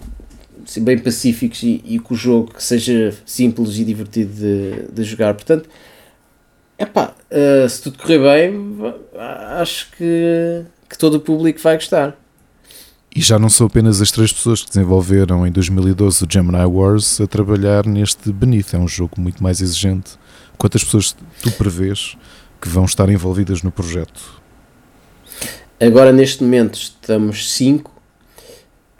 bem 0.80 0.98
pacíficos 0.98 1.62
e, 1.62 1.82
e 1.84 1.98
que 1.98 2.12
o 2.12 2.16
jogo 2.16 2.52
seja 2.58 3.14
simples 3.24 3.76
e 3.76 3.84
divertido 3.84 4.32
de, 4.32 4.92
de 4.92 5.04
jogar. 5.04 5.34
Portanto, 5.34 5.68
epá, 6.78 7.14
uh, 7.30 7.68
se 7.68 7.82
tudo 7.82 7.98
correr 7.98 8.18
bem, 8.18 8.78
acho 9.58 9.90
que, 9.92 10.64
que 10.88 10.98
todo 10.98 11.14
o 11.14 11.20
público 11.20 11.60
vai 11.60 11.76
gostar. 11.76 12.16
E 13.14 13.20
já 13.20 13.38
não 13.38 13.50
são 13.50 13.66
apenas 13.66 14.00
as 14.00 14.10
três 14.10 14.32
pessoas 14.32 14.62
que 14.62 14.68
desenvolveram 14.68 15.46
em 15.46 15.52
2012 15.52 16.24
o 16.24 16.28
Gemini 16.30 16.64
Wars 16.64 17.20
a 17.20 17.26
trabalhar 17.26 17.84
neste 17.86 18.32
Beneath. 18.32 18.72
É 18.72 18.78
um 18.78 18.88
jogo 18.88 19.20
muito 19.20 19.42
mais 19.42 19.60
exigente. 19.60 20.12
Quantas 20.56 20.82
pessoas 20.82 21.14
tu 21.42 21.50
prevês 21.52 22.16
que 22.58 22.68
vão 22.68 22.86
estar 22.86 23.10
envolvidas 23.10 23.62
no 23.62 23.70
projeto? 23.70 24.40
Agora, 25.78 26.10
neste 26.10 26.42
momento, 26.42 26.74
estamos 26.76 27.52
cinco. 27.52 27.91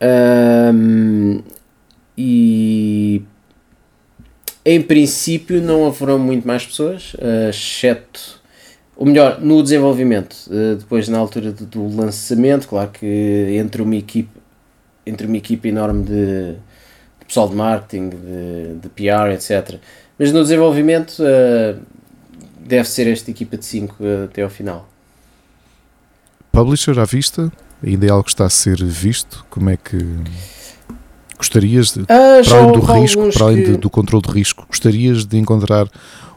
Um, 0.03 1.41
e 2.19 3.23
em 4.65 4.83
princípio 4.83 5.63
não 5.63 5.87
haverão 5.87 6.19
muito 6.19 6.47
mais 6.47 6.67
pessoas, 6.67 7.15
exceto 7.49 8.43
ou 9.03 9.07
melhor, 9.07 9.41
no 9.41 9.63
desenvolvimento, 9.63 10.37
eh, 10.49 10.77
depois 10.77 11.09
na 11.09 11.19
altura 11.19 11.51
do, 11.51 11.67
do 11.67 11.97
lançamento, 11.97 12.69
claro 12.69 12.91
que 12.91 13.57
entre 13.59 13.83
uma 13.83 13.97
equipe, 13.97 14.31
entre 15.05 15.27
uma 15.27 15.37
equipe 15.37 15.69
enorme 15.69 16.05
de, 16.05 16.53
de 16.53 17.27
pessoal 17.27 17.49
de 17.49 17.57
marketing, 17.57 18.11
de, 18.11 18.75
de, 18.81 18.89
PR, 18.91 19.33
etc. 19.33 19.81
Mas 20.17 20.31
no 20.31 20.43
desenvolvimento 20.43 21.19
uh, 21.21 21.81
deve 22.61 22.89
ser 22.89 23.09
esta 23.09 23.29
equipa 23.29 23.57
de 23.57 23.65
5 23.65 23.97
uh, 23.99 24.07
eh, 24.07 24.25
até 24.27 24.43
ao 24.43 24.51
final. 24.51 24.89
Publisher 26.53 26.97
à 27.01 27.05
vista? 27.05 27.51
Ainda 27.85 28.07
é 28.07 28.11
algo 28.11 28.25
que 28.25 28.31
está 28.31 28.47
a 28.47 28.51
ser 28.51 28.83
visto? 28.85 29.45
Como 29.51 29.71
é 29.71 29.77
que 29.77 29.99
gostarias, 31.37 31.93
de, 31.93 32.03
ah, 32.03 32.41
para 32.45 32.59
além 32.59 32.73
do 32.73 32.81
risco, 32.81 33.33
para 33.33 33.45
além 33.47 33.65
que... 33.65 33.71
do 33.73 33.91
controle 33.91 34.23
de 34.25 34.33
risco, 34.33 34.65
gostarias 34.69 35.25
de 35.25 35.37
encontrar 35.39 35.89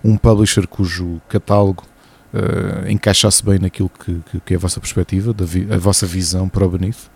um 0.03 0.17
publisher 0.17 0.67
cujo 0.67 1.21
catálogo 1.29 1.83
uh, 2.33 2.89
encaixasse 2.89 3.45
bem 3.45 3.59
naquilo 3.59 3.89
que, 3.89 4.19
que, 4.31 4.39
que, 4.39 4.53
é 4.53 4.57
a 4.57 4.59
vossa 4.59 4.79
perspectiva, 4.79 5.31
da 5.33 5.45
vi, 5.45 5.67
a 5.71 5.77
vossa 5.77 6.07
visão 6.07 6.49
para 6.49 6.65
o 6.65 6.69
Beneath? 6.69 7.07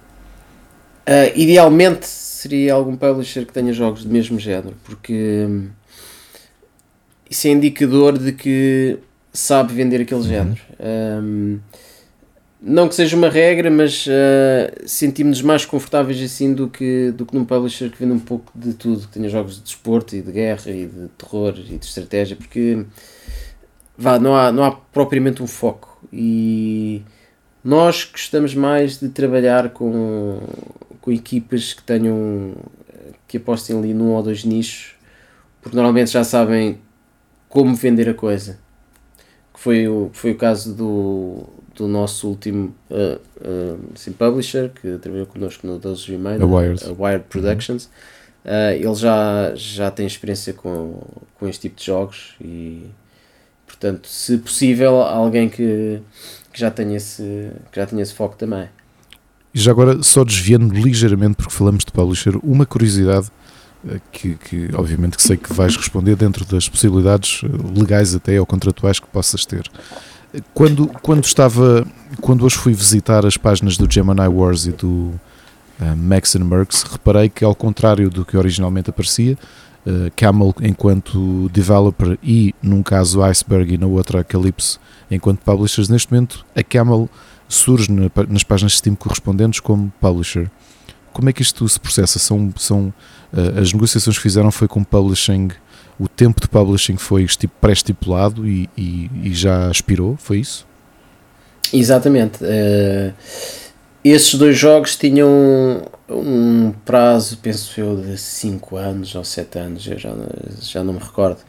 Uh, 1.07 1.33
idealmente 1.35 2.05
seria 2.05 2.73
algum 2.73 2.95
publisher 2.95 3.45
que 3.45 3.51
tenha 3.51 3.73
jogos 3.73 4.03
do 4.03 4.11
mesmo 4.11 4.39
género, 4.39 4.75
porque 4.83 5.45
hum, 5.49 5.69
isso 7.29 7.47
é 7.47 7.51
indicador 7.51 8.17
de 8.17 8.31
que 8.31 8.99
sabe 9.33 9.73
vender 9.73 10.01
aquele 10.01 10.21
uhum. 10.21 10.27
género. 10.27 10.61
Um, 10.79 11.59
não 12.61 12.89
que 12.89 12.95
seja 12.95 13.15
uma 13.15 13.29
regra, 13.29 13.71
mas 13.71 14.05
uh, 14.05 14.09
sentimos-nos 14.85 15.41
mais 15.41 15.65
confortáveis 15.65 16.21
assim 16.21 16.53
do 16.53 16.67
que, 16.67 17.11
do 17.11 17.25
que 17.25 17.33
num 17.33 17.45
publisher 17.45 17.89
que 17.89 17.97
vende 17.97 18.13
um 18.13 18.19
pouco 18.19 18.51
de 18.53 18.73
tudo, 18.73 19.07
que 19.07 19.13
tenha 19.13 19.29
jogos 19.29 19.55
de 19.55 19.61
desporto 19.61 20.15
e 20.15 20.21
de 20.21 20.31
guerra 20.31 20.69
e 20.71 20.85
de 20.85 21.07
terror 21.17 21.53
e 21.57 21.77
de 21.77 21.85
estratégia, 21.85 22.35
porque 22.35 22.85
vá, 23.97 24.19
não 24.19 24.35
há, 24.35 24.51
não 24.51 24.63
há 24.63 24.71
propriamente 24.71 25.41
um 25.41 25.47
foco. 25.47 25.99
E 26.11 27.01
nós 27.63 28.09
gostamos 28.11 28.53
mais 28.53 28.99
de 28.99 29.07
trabalhar 29.09 29.69
com, 29.69 30.41
com 30.99 31.11
equipas 31.11 31.73
que 31.73 31.83
tenham 31.83 32.53
que 33.27 33.37
apostem 33.37 33.77
ali 33.77 33.93
num 33.93 34.09
ou 34.09 34.23
dois 34.23 34.43
nichos 34.43 34.95
porque 35.61 35.75
normalmente 35.75 36.11
já 36.11 36.23
sabem 36.23 36.79
como 37.47 37.75
vender 37.75 38.09
a 38.09 38.13
coisa 38.13 38.59
que 39.53 39.59
foi 39.59 39.87
o, 39.87 40.09
foi 40.13 40.31
o 40.31 40.35
caso 40.35 40.73
do, 40.73 41.45
do 41.79 41.87
nosso 41.87 42.27
último 42.27 42.75
uh, 42.89 43.19
uh, 43.41 43.79
assim, 43.95 44.11
publisher 44.11 44.69
que 44.69 44.97
trabalhou 44.97 45.25
connosco 45.25 45.65
no 45.65 45.79
12 45.79 46.11
Remain, 46.11 46.41
a 46.41 46.45
Wired, 46.45 46.85
a 46.85 46.91
Wired 46.91 47.25
Productions 47.29 47.85
uh, 48.45 48.73
ele 48.73 48.95
já, 48.95 49.53
já 49.55 49.89
tem 49.89 50.05
experiência 50.05 50.53
com, 50.53 51.01
com 51.35 51.47
este 51.47 51.61
tipo 51.61 51.79
de 51.79 51.85
jogos 51.85 52.35
e 52.41 52.85
Portanto, 53.79 54.09
se 54.09 54.37
possível, 54.39 55.01
alguém 55.01 55.47
que, 55.47 56.01
que, 56.51 56.59
já, 56.59 56.71
tenha 56.71 56.97
esse, 56.97 57.51
que 57.71 57.79
já 57.79 57.85
tenha 57.85 58.01
esse 58.01 58.13
foco 58.13 58.35
também. 58.35 58.67
E 59.53 59.59
já 59.59 59.71
agora, 59.71 60.01
só 60.03 60.25
desviando 60.25 60.73
ligeiramente, 60.73 61.35
porque 61.35 61.53
falamos 61.53 61.85
de 61.85 61.91
publisher, 61.91 62.35
uma 62.43 62.65
curiosidade 62.65 63.27
que, 64.11 64.35
que, 64.35 64.69
obviamente 64.75 65.15
que 65.15 65.23
sei 65.23 65.37
que 65.37 65.53
vais 65.53 65.77
responder 65.77 66.15
dentro 66.15 66.43
das 66.45 66.67
possibilidades 66.67 67.41
legais 67.73 68.13
até 68.13 68.39
ou 68.39 68.45
contratuais 68.45 68.99
que 68.99 69.07
possas 69.07 69.45
ter. 69.45 69.69
Quando, 70.53 70.87
quando 71.01 71.23
estava, 71.23 71.87
quando 72.21 72.45
hoje 72.45 72.55
fui 72.55 72.73
visitar 72.73 73.25
as 73.25 73.35
páginas 73.35 73.77
do 73.77 73.91
Gemini 73.91 74.27
Wars 74.27 74.67
e 74.67 74.71
do 74.71 75.19
uh, 75.79 75.97
Max 75.97 76.35
and 76.35 76.47
reparei 76.91 77.29
que 77.29 77.43
ao 77.43 77.55
contrário 77.55 78.09
do 78.11 78.23
que 78.23 78.37
originalmente 78.37 78.91
aparecia, 78.91 79.37
uh, 79.85 80.11
Camel 80.15 80.53
enquanto 80.61 81.49
developer 81.49 82.17
e, 82.21 82.53
num 82.61 82.83
caso, 82.83 83.23
Iceberg 83.23 83.73
e 83.73 83.77
na 83.77 83.87
outra, 83.87 84.23
Calypso 84.23 84.79
enquanto 85.09 85.39
publishers. 85.39 85.89
Neste 85.89 86.11
momento, 86.11 86.45
a 86.55 86.61
Camel 86.61 87.09
surge 87.47 87.91
na, 87.91 88.11
nas 88.27 88.43
páginas 88.43 88.73
Steam 88.73 88.95
correspondentes 88.95 89.59
como 89.59 89.91
publisher. 89.99 90.51
Como 91.11 91.27
é 91.27 91.33
que 91.33 91.41
isto 91.41 91.67
se 91.67 91.79
processa? 91.79 92.19
São, 92.19 92.53
são 92.55 92.93
uh, 93.33 93.59
as 93.59 93.73
negociações 93.73 94.15
que 94.15 94.21
fizeram 94.21 94.51
foi 94.51 94.67
com 94.67 94.83
publishing, 94.83 95.49
o 95.99 96.07
tempo 96.07 96.39
de 96.39 96.47
publishing 96.47 96.95
foi 96.95 97.27
pré-estipulado 97.59 98.47
e, 98.47 98.69
e, 98.77 99.11
e, 99.23 99.33
já 99.33 99.69
expirou, 99.69 100.15
foi 100.15 100.39
isso? 100.39 100.65
Exatamente. 101.73 102.43
Uh, 102.43 103.13
esses 104.03 104.33
dois 104.35 104.57
jogos 104.57 104.95
tinham 104.95 105.81
um 106.09 106.71
prazo, 106.85 107.37
penso 107.37 107.79
eu, 107.79 107.97
de 107.97 108.17
5 108.17 108.77
anos 108.77 109.13
ou 109.13 109.23
7 109.25 109.59
anos, 109.59 109.85
eu 109.87 109.99
já, 109.99 110.13
já 110.61 110.83
não 110.83 110.93
me 110.93 110.99
recordo. 110.99 111.39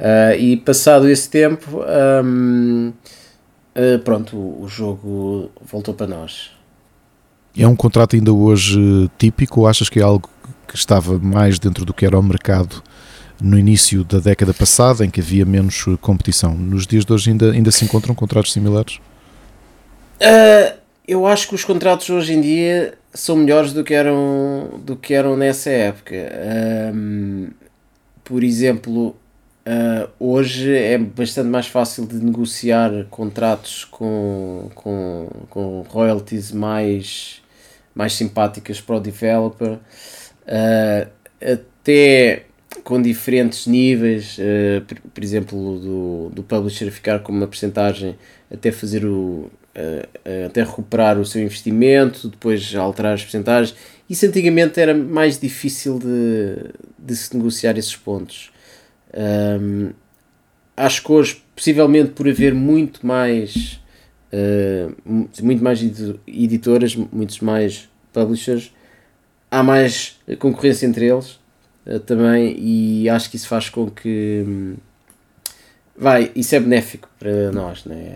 Uh, 0.00 0.34
e 0.38 0.56
passado 0.56 1.08
esse 1.08 1.28
tempo, 1.28 1.82
um, 2.24 2.88
uh, 2.88 2.94
ah, 3.74 3.98
pronto, 4.04 4.36
o, 4.36 4.62
o, 4.62 4.68
jogo 4.68 5.50
voltou 5.60 5.92
para 5.92 6.06
nós. 6.06 6.50
É 7.56 7.66
um 7.66 7.76
contrato 7.76 8.16
ainda 8.16 8.32
hoje 8.32 9.10
típico 9.18 9.60
ou 9.60 9.66
achas 9.66 9.88
que 9.88 9.98
é 9.98 10.02
algo 10.02 10.30
que 10.66 10.76
estava 10.76 11.18
mais 11.18 11.58
dentro 11.58 11.84
do 11.84 11.92
que 11.92 12.06
era 12.06 12.18
o 12.18 12.22
mercado 12.22 12.82
no 13.40 13.58
início 13.58 14.04
da 14.04 14.18
década 14.18 14.52
passada, 14.52 15.04
em 15.04 15.10
que 15.10 15.20
havia 15.20 15.44
menos 15.44 15.84
competição? 16.00 16.54
Nos 16.54 16.86
dias 16.86 17.04
de 17.04 17.12
hoje 17.12 17.30
ainda, 17.30 17.52
ainda 17.52 17.70
se 17.70 17.84
encontram 17.84 18.14
contratos 18.14 18.52
similares? 18.52 18.96
Uh, 20.20 20.76
eu 21.06 21.26
acho 21.26 21.48
que 21.48 21.54
os 21.54 21.64
contratos 21.64 22.10
hoje 22.10 22.34
em 22.34 22.40
dia 22.40 22.98
são 23.14 23.36
melhores 23.36 23.72
do 23.72 23.82
que 23.82 23.94
eram, 23.94 24.80
do 24.84 24.96
que 24.96 25.14
eram 25.14 25.36
nessa 25.36 25.70
época. 25.70 26.14
Um, 26.94 27.48
por 28.24 28.44
exemplo, 28.44 29.16
uh, 29.66 30.08
hoje 30.18 30.76
é 30.76 30.98
bastante 30.98 31.48
mais 31.48 31.66
fácil 31.66 32.06
de 32.06 32.16
negociar 32.16 33.06
contratos 33.10 33.84
com, 33.84 34.70
com, 34.74 35.28
com 35.48 35.82
royalties 35.88 36.52
mais, 36.52 37.40
mais 37.94 38.12
simpáticas 38.14 38.80
para 38.80 38.96
o 38.96 39.00
developer, 39.00 39.72
uh, 39.72 41.08
até 41.40 42.47
com 42.88 43.02
diferentes 43.02 43.66
níveis, 43.66 44.38
uh, 44.38 44.80
por, 44.86 44.98
por, 44.98 45.22
exemplo, 45.22 45.78
do, 45.78 46.30
do 46.34 46.42
publisher 46.42 46.90
ficar 46.90 47.18
com 47.18 47.30
uma 47.30 47.46
porcentagem 47.46 48.16
até 48.50 48.72
fazer 48.72 49.04
o 49.04 49.50
uh, 49.76 50.46
até 50.46 50.62
recuperar 50.62 51.18
o 51.18 51.26
seu 51.26 51.42
investimento, 51.42 52.30
depois 52.30 52.74
alterar 52.74 53.12
as 53.12 53.20
porcentagens. 53.20 53.76
Isso 54.08 54.24
antigamente 54.24 54.80
era 54.80 54.94
mais 54.94 55.38
difícil 55.38 55.98
de, 55.98 56.72
de 56.98 57.14
se 57.14 57.36
negociar 57.36 57.76
esses 57.76 57.94
pontos. 57.94 58.50
Um, 59.14 59.90
acho 60.74 61.04
que 61.04 61.12
hoje, 61.12 61.42
possivelmente 61.54 62.12
por 62.12 62.26
haver 62.26 62.54
muito 62.54 63.06
mais, 63.06 63.82
uh, 64.32 64.96
muito 65.04 65.62
mais 65.62 65.82
editoras, 66.26 66.96
muitos 66.96 67.40
mais 67.40 67.86
publishers, 68.14 68.72
há 69.50 69.62
mais 69.62 70.18
concorrência 70.38 70.86
entre 70.86 71.04
eles 71.04 71.38
uh, 71.88 72.00
também 72.00 72.56
e 72.58 73.08
acho 73.08 73.30
que 73.30 73.36
isso 73.36 73.48
faz 73.48 73.68
com 73.68 73.90
que 73.90 74.44
um, 74.46 74.76
vai, 75.98 76.30
isso 76.34 76.54
é 76.54 76.60
benéfico 76.60 77.08
para 77.18 77.50
nós, 77.50 77.84
né? 77.84 78.14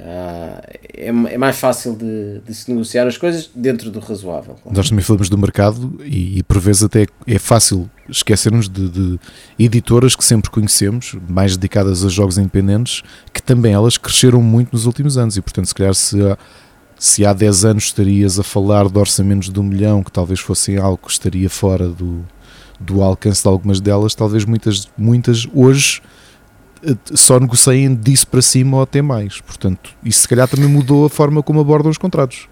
é, 0.94 1.08
é 1.08 1.38
mais 1.38 1.58
fácil 1.58 1.96
de, 1.96 2.40
de, 2.46 2.54
se 2.54 2.70
negociar 2.70 3.06
as 3.06 3.18
coisas 3.18 3.50
dentro 3.54 3.90
do 3.90 3.98
razoável. 3.98 4.54
Claro. 4.62 4.76
Nós 4.76 4.88
também 4.88 5.04
falamos 5.04 5.28
do 5.28 5.36
mercado 5.36 5.98
e, 6.04 6.38
e 6.38 6.42
por 6.44 6.60
vezes 6.60 6.84
até 6.84 7.06
é 7.26 7.38
fácil 7.38 7.90
esquecermos 8.08 8.68
de, 8.68 8.88
de, 8.88 9.20
editoras 9.58 10.14
que 10.14 10.24
sempre 10.24 10.50
conhecemos, 10.50 11.16
mais 11.28 11.56
dedicadas 11.56 12.04
a 12.04 12.08
jogos 12.08 12.38
independentes, 12.38 13.02
que 13.32 13.42
também 13.42 13.72
elas 13.72 13.98
cresceram 13.98 14.40
muito 14.40 14.72
nos 14.72 14.86
últimos 14.86 15.18
anos 15.18 15.36
e 15.36 15.42
portanto 15.42 15.66
se 15.66 15.74
calhar 15.74 15.94
se 15.94 16.22
há, 16.22 16.38
se 16.96 17.26
há 17.26 17.32
10 17.32 17.64
anos 17.64 17.84
estarias 17.84 18.38
a 18.38 18.44
falar 18.44 18.88
de 18.88 18.98
orçamentos 18.98 19.50
de 19.50 19.58
um 19.58 19.64
milhão 19.64 20.04
que 20.04 20.12
talvez 20.12 20.38
fossem 20.38 20.78
algo 20.78 20.98
que 20.98 21.10
estaria 21.10 21.50
fora 21.50 21.88
do, 21.88 22.24
do 22.82 23.02
alcance 23.02 23.42
de 23.42 23.48
algumas 23.48 23.80
delas, 23.80 24.14
talvez 24.14 24.44
muitas, 24.44 24.88
muitas 24.96 25.46
hoje 25.54 26.02
só 27.14 27.38
negociem 27.38 27.94
disso 27.94 28.26
para 28.26 28.42
cima 28.42 28.78
ou 28.78 28.82
até 28.82 29.00
mais. 29.00 29.40
Portanto, 29.40 29.90
isso 30.04 30.22
se 30.22 30.28
calhar 30.28 30.48
também 30.48 30.68
mudou 30.68 31.06
a 31.06 31.10
forma 31.10 31.42
como 31.42 31.60
abordam 31.60 31.90
os 31.90 31.98
contratos. 31.98 32.48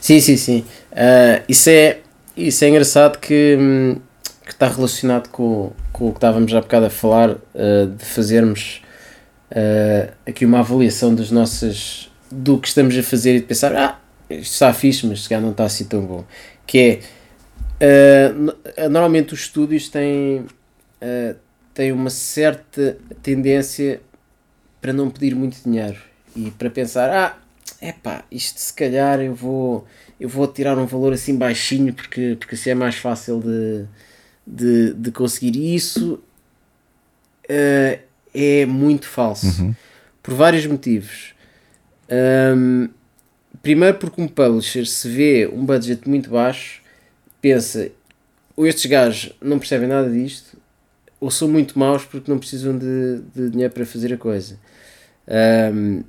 Sim, 0.00 0.20
sim, 0.20 0.36
sim. 0.36 0.64
Uh, 0.92 1.42
isso, 1.48 1.70
é, 1.70 1.98
isso 2.36 2.64
é 2.64 2.68
engraçado 2.68 3.18
que, 3.18 3.56
hum, 3.58 3.96
que 4.44 4.52
está 4.52 4.68
relacionado 4.68 5.28
com, 5.28 5.72
com 5.92 6.08
o 6.08 6.10
que 6.10 6.18
estávamos 6.18 6.52
há 6.54 6.60
bocado 6.60 6.86
a 6.86 6.90
falar, 6.90 7.30
uh, 7.30 7.86
de 7.96 8.04
fazermos 8.04 8.82
uh, 9.50 10.12
aqui 10.26 10.44
uma 10.44 10.60
avaliação 10.60 11.14
das 11.14 11.30
nossas 11.30 12.10
do 12.30 12.58
que 12.58 12.68
estamos 12.68 12.96
a 12.96 13.02
fazer 13.02 13.36
e 13.36 13.40
de 13.40 13.46
pensar, 13.46 13.74
ah, 13.76 13.98
isto 14.28 14.52
está 14.52 14.72
fixe, 14.72 15.06
mas 15.06 15.22
se 15.22 15.28
calhar 15.28 15.42
não 15.42 15.52
está 15.52 15.64
assim 15.64 15.84
tão 15.84 16.00
bom. 16.00 16.24
Que 16.66 16.78
é 16.78 17.00
uh, 17.80 18.88
normalmente 18.88 19.34
os 19.34 19.40
estúdios 19.40 19.88
têm, 19.88 20.40
uh, 20.40 21.36
têm 21.72 21.92
uma 21.92 22.10
certa 22.10 22.96
tendência 23.22 24.00
para 24.80 24.92
não 24.92 25.10
pedir 25.10 25.34
muito 25.34 25.62
dinheiro 25.62 25.98
e 26.36 26.50
para 26.50 26.68
pensar, 26.70 27.10
ah, 27.10 27.38
é 27.80 27.92
pá, 27.92 28.24
isto 28.30 28.58
se 28.60 28.72
calhar 28.72 29.20
eu 29.20 29.34
vou 29.34 29.86
eu 30.20 30.28
vou 30.28 30.46
tirar 30.46 30.78
um 30.78 30.86
valor 30.86 31.12
assim 31.12 31.36
baixinho 31.36 31.92
porque, 31.92 32.36
porque 32.38 32.54
assim 32.54 32.70
é 32.70 32.74
mais 32.74 32.94
fácil 32.96 33.40
de, 33.40 33.84
de, 34.46 34.94
de 34.94 35.10
conseguir 35.10 35.56
isso 35.74 36.22
uh, 37.44 37.98
é 38.34 38.66
muito 38.66 39.06
falso 39.06 39.62
Uhum. 39.62 39.74
por 40.22 40.34
vários 40.34 40.66
motivos. 40.66 41.34
Um, 42.56 42.88
primeiro 43.62 43.96
porque 43.98 44.20
um 44.20 44.28
publisher 44.28 44.86
se 44.86 45.08
vê 45.08 45.46
um 45.52 45.64
budget 45.64 46.08
muito 46.08 46.30
baixo, 46.30 46.82
pensa, 47.44 47.90
ou 48.56 48.66
estes 48.66 48.86
gajos 48.86 49.32
não 49.42 49.58
percebem 49.58 49.86
nada 49.86 50.08
disto, 50.08 50.56
ou 51.20 51.30
são 51.30 51.46
muito 51.46 51.78
maus 51.78 52.02
porque 52.02 52.30
não 52.30 52.38
precisam 52.38 52.76
de, 52.78 53.20
de 53.36 53.50
dinheiro 53.50 53.70
para 53.70 53.84
fazer 53.84 54.14
a 54.14 54.16
coisa. 54.16 54.58
Um, 55.28 56.02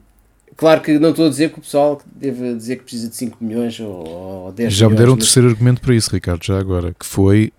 claro 0.56 0.80
que 0.80 0.98
não 0.98 1.10
estou 1.10 1.26
a 1.26 1.30
dizer 1.30 1.52
que 1.52 1.60
o 1.60 1.62
pessoal 1.62 2.02
deve 2.16 2.56
dizer 2.56 2.78
que 2.78 2.84
precisa 2.84 3.10
de 3.10 3.18
5 3.18 3.44
milhões 3.44 3.78
ou, 3.82 4.08
ou 4.46 4.52
10 4.54 4.74
Já 4.74 4.88
me 4.88 4.96
deram 4.96 5.12
um 5.12 5.16
mas- 5.16 5.26
terceiro 5.26 5.50
argumento 5.50 5.82
para 5.82 5.94
isso, 5.94 6.10
Ricardo, 6.10 6.42
já 6.42 6.58
agora, 6.58 6.96
que 6.98 7.06
foi 7.06 7.52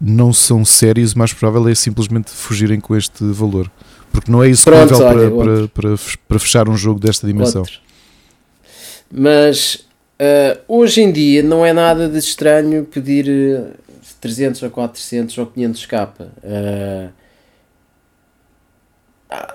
não 0.00 0.32
são 0.32 0.64
sérios, 0.64 1.12
o 1.12 1.18
mais 1.18 1.34
provável 1.34 1.68
é 1.68 1.74
simplesmente 1.74 2.30
fugirem 2.30 2.80
com 2.80 2.96
este 2.96 3.22
valor. 3.24 3.70
Porque 4.10 4.32
não 4.32 4.42
é 4.42 4.48
execuível 4.48 4.86
Pronto, 4.86 5.04
olha, 5.04 5.30
para, 5.30 5.68
para, 5.68 5.68
para, 5.68 5.96
para 6.26 6.38
fechar 6.38 6.66
um 6.66 6.76
jogo 6.78 6.98
desta 6.98 7.26
dimensão. 7.26 7.60
Outro. 7.60 7.78
Mas 9.12 9.86
ah, 10.20 10.58
hoje 10.68 11.00
em 11.02 11.10
dia 11.12 11.42
não 11.42 11.64
é 11.64 11.72
nada 11.72 12.08
de 12.08 12.18
estranho 12.18 12.84
pedir 12.84 13.28
eh, 13.28 13.64
300 14.20 14.62
ou 14.62 14.70
400 14.70 15.36
ou 15.38 15.46
500 15.46 15.86
capa. 15.86 16.28
Ah, 16.44 17.08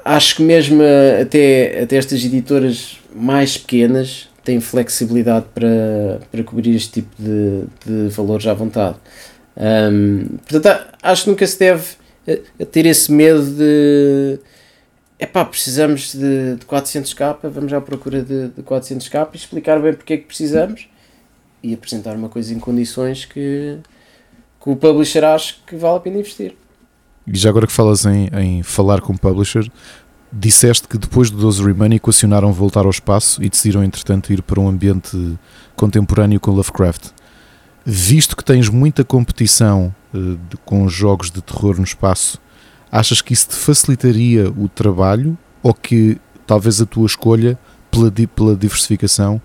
acho 0.05 0.35
que 0.35 0.41
mesmo 0.43 0.81
ah, 0.81 1.21
até, 1.21 1.81
até 1.83 1.95
estas 1.97 2.23
editoras 2.23 2.97
mais 3.13 3.57
pequenas 3.57 4.29
têm 4.43 4.59
flexibilidade 4.59 5.45
para, 5.53 6.19
para 6.31 6.43
cobrir 6.43 6.75
este 6.75 7.01
tipo 7.01 7.09
de, 7.17 7.63
de 7.85 8.09
valores 8.09 8.45
à 8.45 8.53
vontade. 8.53 8.97
Ahm, 9.55 10.37
portanto, 10.47 10.65
a- 10.67 11.11
acho 11.11 11.23
que 11.25 11.29
nunca 11.29 11.47
se 11.47 11.59
deve 11.59 11.83
eh, 12.27 12.41
ter 12.71 12.85
esse 12.85 13.11
medo 13.11 13.41
de 13.43 14.39
epá, 15.23 15.45
precisamos 15.45 16.13
de, 16.13 16.55
de 16.55 16.65
400k, 16.65 17.37
vamos 17.49 17.71
à 17.73 17.79
procura 17.81 18.21
de, 18.21 18.49
de 18.49 18.61
400k 18.61 19.29
e 19.33 19.37
explicar 19.37 19.79
bem 19.81 19.93
porque 19.93 20.13
é 20.13 20.17
que 20.17 20.25
precisamos 20.25 20.87
e 21.61 21.73
apresentar 21.73 22.15
uma 22.15 22.29
coisa 22.29 22.53
em 22.53 22.59
condições 22.59 23.25
que, 23.25 23.77
que 24.61 24.69
o 24.69 24.75
publisher 24.75 25.23
acha 25.23 25.55
que 25.65 25.75
vale 25.75 25.97
a 25.97 25.99
pena 25.99 26.17
investir. 26.19 26.55
E 27.25 27.37
já 27.37 27.49
agora 27.49 27.65
que 27.65 27.71
falas 27.73 28.05
em, 28.05 28.27
em 28.33 28.63
falar 28.63 28.99
com 29.01 29.13
o 29.13 29.17
publisher, 29.17 29.69
disseste 30.31 30.87
que 30.87 30.97
depois 30.97 31.29
do 31.29 31.37
12 31.37 31.63
Remain 31.63 31.95
equacionaram 31.95 32.51
voltar 32.51 32.83
ao 32.83 32.89
espaço 32.91 33.41
e 33.41 33.49
decidiram, 33.49 33.83
entretanto, 33.83 34.33
ir 34.33 34.41
para 34.41 34.59
um 34.59 34.67
ambiente 34.67 35.37
contemporâneo 35.75 36.39
com 36.39 36.51
Lovecraft. 36.51 37.11
Visto 37.85 38.35
que 38.35 38.43
tens 38.43 38.67
muita 38.67 39.03
competição 39.05 39.93
eh, 40.13 40.17
de- 40.49 40.57
com 40.65 40.87
jogos 40.89 41.29
de 41.31 41.41
terror 41.41 41.77
no 41.77 41.83
espaço, 41.83 42.41
achas 42.93 43.23
que 43.23 43.33
isso 43.33 43.49
te 43.49 43.55
facilitaria 43.55 44.51
o 44.51 44.69
trabalho 44.69 45.35
ou 45.63 45.73
que 45.73 46.19
talvez 46.45 46.79
a 46.79 46.85
tua 46.85 47.07
escolha 47.07 47.57
pela, 47.89 48.11
pela 48.11 48.55
diversificação 48.55 49.41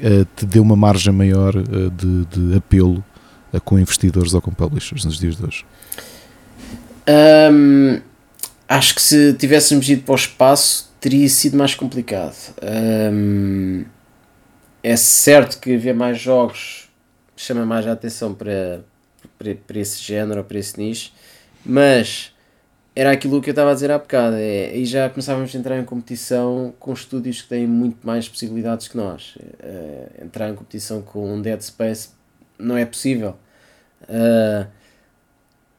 eh, 0.00 0.24
te 0.34 0.46
dê 0.46 0.58
uma 0.58 0.74
margem 0.74 1.12
maior 1.12 1.54
eh, 1.54 1.60
de, 1.94 2.24
de 2.24 2.56
apelo 2.56 3.04
eh, 3.52 3.60
com 3.60 3.78
investidores 3.78 4.32
ou 4.32 4.40
com 4.40 4.50
publishers 4.52 5.04
nos 5.04 5.18
dias 5.18 5.36
de 5.36 5.44
hoje? 5.44 5.66
Hum, 7.52 8.00
acho 8.66 8.94
que 8.94 9.02
se 9.02 9.34
tivéssemos 9.34 9.86
ido 9.86 10.00
para 10.02 10.12
o 10.12 10.16
espaço 10.16 10.90
teria 10.98 11.28
sido 11.28 11.58
mais 11.58 11.74
complicado. 11.74 12.54
Hum, 13.12 13.84
é 14.82 14.96
certo 14.96 15.60
que 15.60 15.74
haver 15.74 15.94
mais 15.94 16.18
jogos 16.18 16.88
chama 17.36 17.66
mais 17.66 17.86
a 17.86 17.92
atenção 17.92 18.32
para, 18.32 18.80
para, 19.38 19.54
para 19.54 19.78
esse 19.78 20.02
género 20.02 20.42
para 20.42 20.58
esse 20.58 20.80
nicho, 20.80 21.12
mas 21.66 22.32
era 22.98 23.12
aquilo 23.12 23.40
que 23.40 23.50
eu 23.50 23.52
estava 23.52 23.70
a 23.70 23.74
dizer 23.74 23.92
há 23.92 23.98
bocado. 23.98 24.34
É, 24.36 24.70
aí 24.70 24.84
já 24.84 25.08
começávamos 25.08 25.54
a 25.54 25.58
entrar 25.58 25.78
em 25.78 25.84
competição 25.84 26.74
com 26.80 26.92
estúdios 26.92 27.42
que 27.42 27.48
têm 27.48 27.66
muito 27.66 28.04
mais 28.04 28.28
possibilidades 28.28 28.88
que 28.88 28.96
nós. 28.96 29.38
Eh, 29.60 30.24
entrar 30.24 30.50
em 30.50 30.54
competição 30.56 31.00
com 31.00 31.32
um 31.32 31.40
Dead 31.40 31.60
Space 31.60 32.08
não 32.58 32.76
é 32.76 32.84
possível. 32.84 33.36
Ah, 34.08 34.66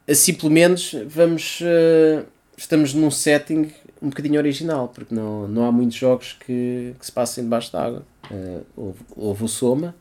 assim 0.08 0.34
pelo 0.34 0.50
menos 0.50 0.94
vamos 1.06 1.60
uh, 1.60 2.26
estamos 2.56 2.94
num 2.94 3.10
setting 3.10 3.72
um 4.02 4.08
bocadinho 4.08 4.38
original 4.38 4.88
porque 4.88 5.14
não, 5.14 5.46
não 5.46 5.64
há 5.64 5.72
muitos 5.72 5.96
jogos 5.96 6.36
que, 6.44 6.94
que 6.98 7.06
se 7.06 7.12
passem 7.12 7.44
debaixo 7.44 7.72
d'água 7.72 8.04
uh, 8.30 8.66
houve, 8.76 8.98
houve 9.16 9.44
o 9.44 9.48
Soma 9.48 9.94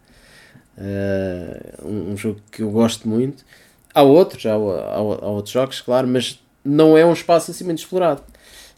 uh, 0.78 1.88
um, 1.88 2.12
um 2.12 2.18
jogo 2.18 2.42
que 2.52 2.62
eu 2.62 2.72
gosto 2.72 3.08
muito 3.08 3.46
há 3.94 4.02
outros 4.02 4.46
há, 4.46 4.54
há, 4.54 4.56
há 4.56 5.00
outros 5.00 5.54
jogos 5.54 5.80
claro 5.82 6.08
mas 6.08 6.42
não 6.70 6.98
é 6.98 7.06
um 7.06 7.14
espaço 7.14 7.52
assim 7.52 7.64
muito 7.64 7.80
explorado 7.80 8.22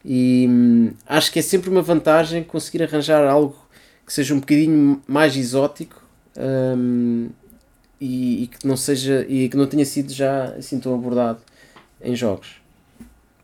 e 0.04 0.48
hum, 0.50 0.92
acho 1.06 1.32
que 1.32 1.40
é 1.40 1.42
sempre 1.42 1.70
uma 1.70 1.82
vantagem 1.82 2.44
conseguir 2.44 2.84
arranjar 2.84 3.28
algo 3.28 3.56
que 4.06 4.14
seja 4.14 4.34
um 4.34 4.40
bocadinho 4.40 5.02
mais 5.08 5.36
exótico 5.36 6.02
hum, 6.38 7.30
e, 8.00 8.44
e 8.44 8.48
que 8.48 8.68
não 8.68 8.76
seja 8.76 9.26
e 9.30 9.48
que 9.48 9.56
não 9.56 9.68
tenha 9.68 9.86
sido 9.86 10.12
já 10.12 10.46
assim 10.58 10.80
tão 10.80 10.94
abordado 10.96 11.40
em 12.02 12.16
jogos. 12.16 12.56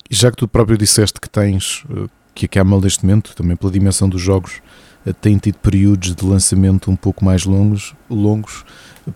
E 0.09 0.15
já 0.15 0.31
que 0.31 0.37
tu 0.37 0.47
próprio 0.47 0.77
disseste 0.77 1.21
que 1.21 1.29
tens, 1.29 1.83
eh, 1.91 2.07
que 2.33 2.45
a 2.45 2.49
Camel 2.49 2.81
neste 2.81 3.05
momento, 3.05 3.35
também 3.35 3.55
pela 3.55 3.71
dimensão 3.71 4.09
dos 4.09 4.21
jogos, 4.21 4.61
eh, 5.05 5.13
tem 5.13 5.37
tido 5.37 5.57
períodos 5.59 6.15
de 6.15 6.25
lançamento 6.25 6.89
um 6.89 6.95
pouco 6.95 7.23
mais 7.23 7.45
longos, 7.45 7.93
longos 8.09 8.65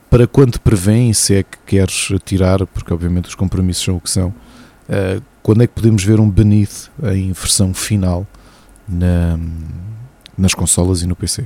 para 0.10 0.28
quando 0.28 0.54
te 0.54 0.60
prevêem, 0.60 1.14
se 1.14 1.36
é 1.36 1.44
que 1.44 1.58
queres 1.66 2.10
tirar, 2.24 2.66
porque 2.68 2.94
obviamente 2.94 3.28
os 3.30 3.36
compromissos 3.36 3.84
são 3.84 3.96
o 3.96 4.02
que 4.02 4.10
são, 4.10 4.34
eh, 4.92 5.22
quando 5.42 5.64
é 5.64 5.68
que 5.68 5.74
podemos 5.74 6.04
ver 6.04 6.20
um 6.20 6.30
Beneath 6.30 6.90
em 7.14 7.32
versão 7.32 7.74
final 7.74 8.28
na- 8.88 9.40
nas 10.38 10.54
consolas 10.54 11.02
e 11.02 11.08
no 11.08 11.16
PC? 11.16 11.46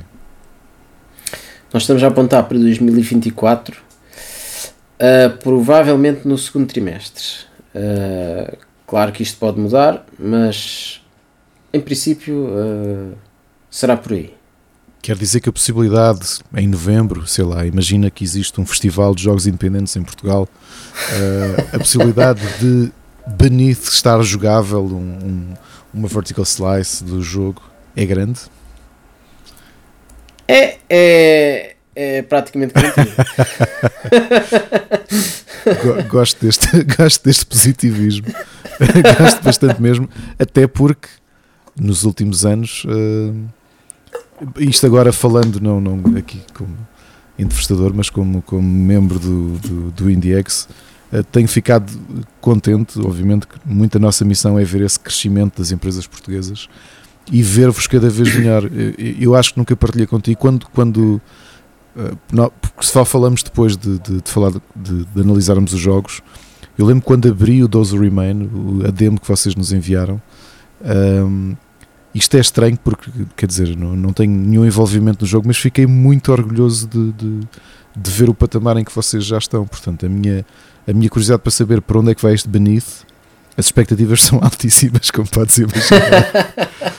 Nós 1.72 1.84
estamos 1.84 2.04
a 2.04 2.08
apontar 2.08 2.44
para 2.44 2.58
2024, 2.58 3.78
uh, 3.78 5.38
provavelmente 5.44 6.28
no 6.28 6.38
segundo 6.38 6.68
trimestre. 6.68 7.24
Uh, 7.76 8.58
claro 8.88 9.12
que 9.12 9.22
isto 9.22 9.38
pode 9.38 9.60
mudar, 9.60 10.06
mas 10.18 11.02
em 11.74 11.80
princípio 11.82 12.50
será 13.70 13.98
por 13.98 14.14
aí. 14.14 14.34
Quer 15.02 15.18
dizer 15.18 15.40
que 15.40 15.50
a 15.50 15.52
possibilidade 15.52 16.40
em 16.56 16.68
novembro, 16.68 17.28
sei 17.28 17.44
lá, 17.44 17.64
imagina 17.66 18.10
que 18.10 18.24
existe 18.24 18.60
um 18.60 18.66
festival 18.66 19.14
de 19.14 19.22
jogos 19.22 19.46
independentes 19.46 19.96
em 19.96 20.02
Portugal, 20.02 20.48
eh, 21.12 21.68
a 21.74 21.78
possibilidade 21.78 22.42
de 22.60 22.92
Beneath 23.28 23.84
estar 23.88 24.22
jogável, 24.24 24.84
um- 24.86 25.18
um- 25.26 25.54
uma 25.94 26.08
vertical 26.08 26.46
slice 26.46 27.04
do 27.04 27.22
jogo, 27.24 27.62
é 27.96 28.06
grande? 28.06 28.40
É, 30.48 30.78
é, 30.90 31.76
é 31.96 32.22
praticamente 32.22 32.74
garantido. 32.74 33.16
Go- 35.84 36.04
Gosto 36.10 36.46
deste, 36.46 36.68
gosto 36.98 37.24
deste 37.26 37.46
positivismo, 37.46 38.28
gosto 39.20 39.42
bastante 39.44 39.82
mesmo, 39.82 40.08
até 40.38 40.68
porque 40.68 41.08
nos 41.80 42.04
últimos 42.04 42.46
anos, 42.46 42.84
eh, 42.88 43.34
isto 44.60 44.86
agora 44.86 45.12
falando 45.12 45.60
não, 45.60 45.82
não 45.82 46.18
aqui 46.18 46.42
como 46.54 46.78
entrevistador, 47.40 47.92
mas 47.96 48.10
como, 48.10 48.42
como 48.44 48.62
membro 48.62 49.18
do, 49.20 49.58
do, 49.58 49.92
do 49.92 50.10
IndieX, 50.12 50.68
tenho 51.24 51.48
ficado 51.48 51.92
contente, 52.42 53.00
obviamente 53.00 53.48
que 53.48 53.56
muita 53.66 53.98
nossa 54.00 54.24
missão 54.26 54.58
é 54.60 54.64
ver 54.64 54.82
esse 54.82 55.00
crescimento 55.00 55.58
das 55.60 55.72
empresas 55.72 56.06
portuguesas 56.08 56.68
e 57.32 57.42
ver-vos 57.42 57.88
cada 57.88 58.10
vez 58.10 58.36
melhor. 58.36 58.64
Eu, 58.74 58.94
eu 59.20 59.36
acho 59.36 59.54
que 59.54 59.60
nunca 59.60 59.76
partilhei 59.76 60.08
contigo 60.08 60.40
quando, 60.40 60.68
quando 60.70 61.22
porque 62.62 62.86
só 62.86 63.06
falamos 63.06 63.42
depois 63.42 63.78
de, 63.78 63.98
de, 64.00 64.22
de 64.22 64.30
falar 64.30 64.52
de, 64.52 65.06
de- 65.06 65.22
analisarmos 65.22 65.74
os 65.74 65.80
jogos. 65.80 66.22
Eu 66.78 66.86
lembro 66.86 67.04
quando 67.06 67.30
abri 67.30 67.64
o 67.64 67.68
12 67.68 67.98
Remain, 67.98 68.50
o- 68.54 68.86
a 68.86 68.92
demo 68.92 69.20
que 69.20 69.28
vocês 69.28 69.56
nos 69.56 69.72
enviaram, 69.72 70.22
um, 70.84 71.56
isto 72.14 72.36
é 72.36 72.40
estranho 72.42 72.78
porque, 72.84 73.10
quer 73.36 73.46
dizer, 73.48 73.76
não, 73.78 73.96
não 73.96 74.12
tenho 74.14 74.32
nenhum 74.32 74.66
envolvimento 74.66 75.22
no 75.24 75.28
jogo, 75.28 75.48
mas 75.48 75.58
fiquei 75.58 75.86
muito 75.86 76.32
orgulhoso 76.32 76.88
de, 76.88 77.12
de, 77.14 77.40
de 77.96 78.12
ver 78.12 78.30
o 78.30 78.34
patamar 78.34 78.76
em 78.78 78.84
que 78.84 78.94
vocês 78.94 79.24
já 79.26 79.38
estão. 79.38 79.66
Portanto, 79.66 80.06
a 80.06 80.10
minha, 80.10 80.46
a 80.88 80.94
minha 80.94 81.10
curiosidade 81.10 81.42
para 81.42 81.52
saber 81.52 81.82
para 81.82 82.00
onde 82.00 82.12
é 82.12 82.16
que 82.16 82.22
vai 82.22 82.34
este 82.34 82.48
Beneath, 82.48 83.06
as 83.58 83.66
expectativas 83.66 84.22
são 84.24 84.40
altíssimas, 84.42 85.12
como 85.12 85.28
podes 85.30 85.58
imaginar. 85.58 86.32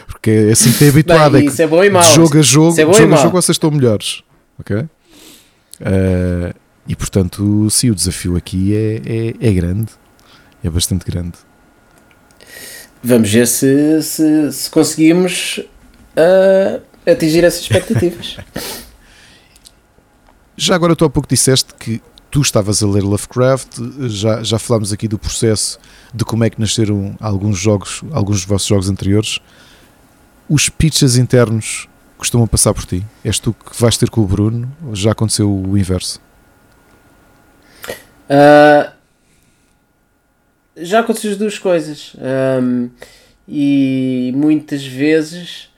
Porque 0.07 0.31
é 0.31 0.53
assim 0.53 0.73
que 0.73 0.85
é 0.85 0.89
habituado. 0.89 1.33
Bem, 1.33 1.47
é 1.47 1.51
isso 1.51 1.63
é 1.63 1.67
bom 1.67 1.85
e 1.85 1.91
mau. 1.91 2.03
jogo 2.03 2.39
a 2.39 2.43
jogo, 2.43 2.71
Isso 2.71 2.81
é 2.81 2.85
jogo 2.85 3.15
a 3.15 3.17
jogo 3.17 3.33
vocês 3.33 3.55
estão 3.55 3.71
melhores. 3.71 4.23
Ok? 4.59 4.85
Eh, 5.81 6.55
e 6.89 6.97
portanto, 6.97 7.69
sim, 7.71 7.91
o 7.91 7.95
desafio 7.95 8.37
aqui 8.37 8.75
é, 8.75 9.03
é, 9.05 9.49
é 9.49 9.53
grande. 9.53 9.93
É 10.65 10.71
bastante 10.71 11.05
grande. 11.05 11.35
Vamos 13.03 13.31
ver 13.31 13.47
se, 13.47 14.03
se, 14.03 14.53
se 14.53 14.71
conseguimos 14.71 15.61
ah, 16.17 16.81
atingir 17.07 17.45
essas 17.45 17.61
expectativas. 17.61 18.39
Já 20.57 20.75
agora 20.75 20.97
tu 20.97 21.05
há 21.05 21.11
pouco 21.11 21.29
disseste 21.29 21.75
que 21.79 22.01
tu 22.37 22.43
estavas 22.43 22.83
a 22.83 22.87
ler 22.87 23.03
Lovecraft, 23.03 23.79
já, 24.09 24.43
já 24.43 24.59
falámos 24.59 24.93
aqui 24.93 25.09
do 25.09 25.19
processo 25.19 25.79
de 26.13 26.23
como 26.23 26.45
é 26.45 26.51
que 26.51 26.61
nasceram 26.61 27.17
alguns 27.19 27.57
jogos, 27.59 28.03
alguns 28.13 28.41
dos 28.41 28.45
vossos 28.45 28.69
jogos 28.69 28.91
anteriores. 28.91 29.39
Os 30.47 30.69
pitches 30.69 31.17
internos 31.17 31.89
costumam 32.19 32.47
passar 32.47 32.75
por 32.75 32.85
ti? 32.85 33.03
És 33.25 33.39
tu 33.39 33.55
que 33.55 33.81
vais 33.81 33.97
ter 33.97 34.11
com 34.11 34.21
o 34.21 34.27
Bruno? 34.27 34.71
Já 34.93 35.13
aconteceu 35.13 35.51
o 35.51 35.79
inverso? 35.79 36.21
Ah, 38.29 38.93
já 40.77 41.01
aconteceu 41.01 41.31
as 41.31 41.39
duas 41.39 41.59
coisas. 41.59 42.15
Ahm, 42.21 42.91
e 43.49 44.31
muitas 44.37 44.85
vezes 44.85 45.71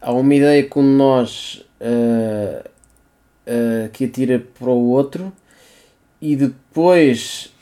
há 0.00 0.10
uma 0.10 0.34
ideia 0.34 0.66
com 0.66 0.82
nós 0.82 1.64
ah, 1.80 2.68
ah, 3.46 3.88
que 3.92 4.06
atira 4.06 4.44
para 4.58 4.70
o 4.70 4.88
outro 4.88 5.32
e 6.20 6.36
depois 6.36 7.52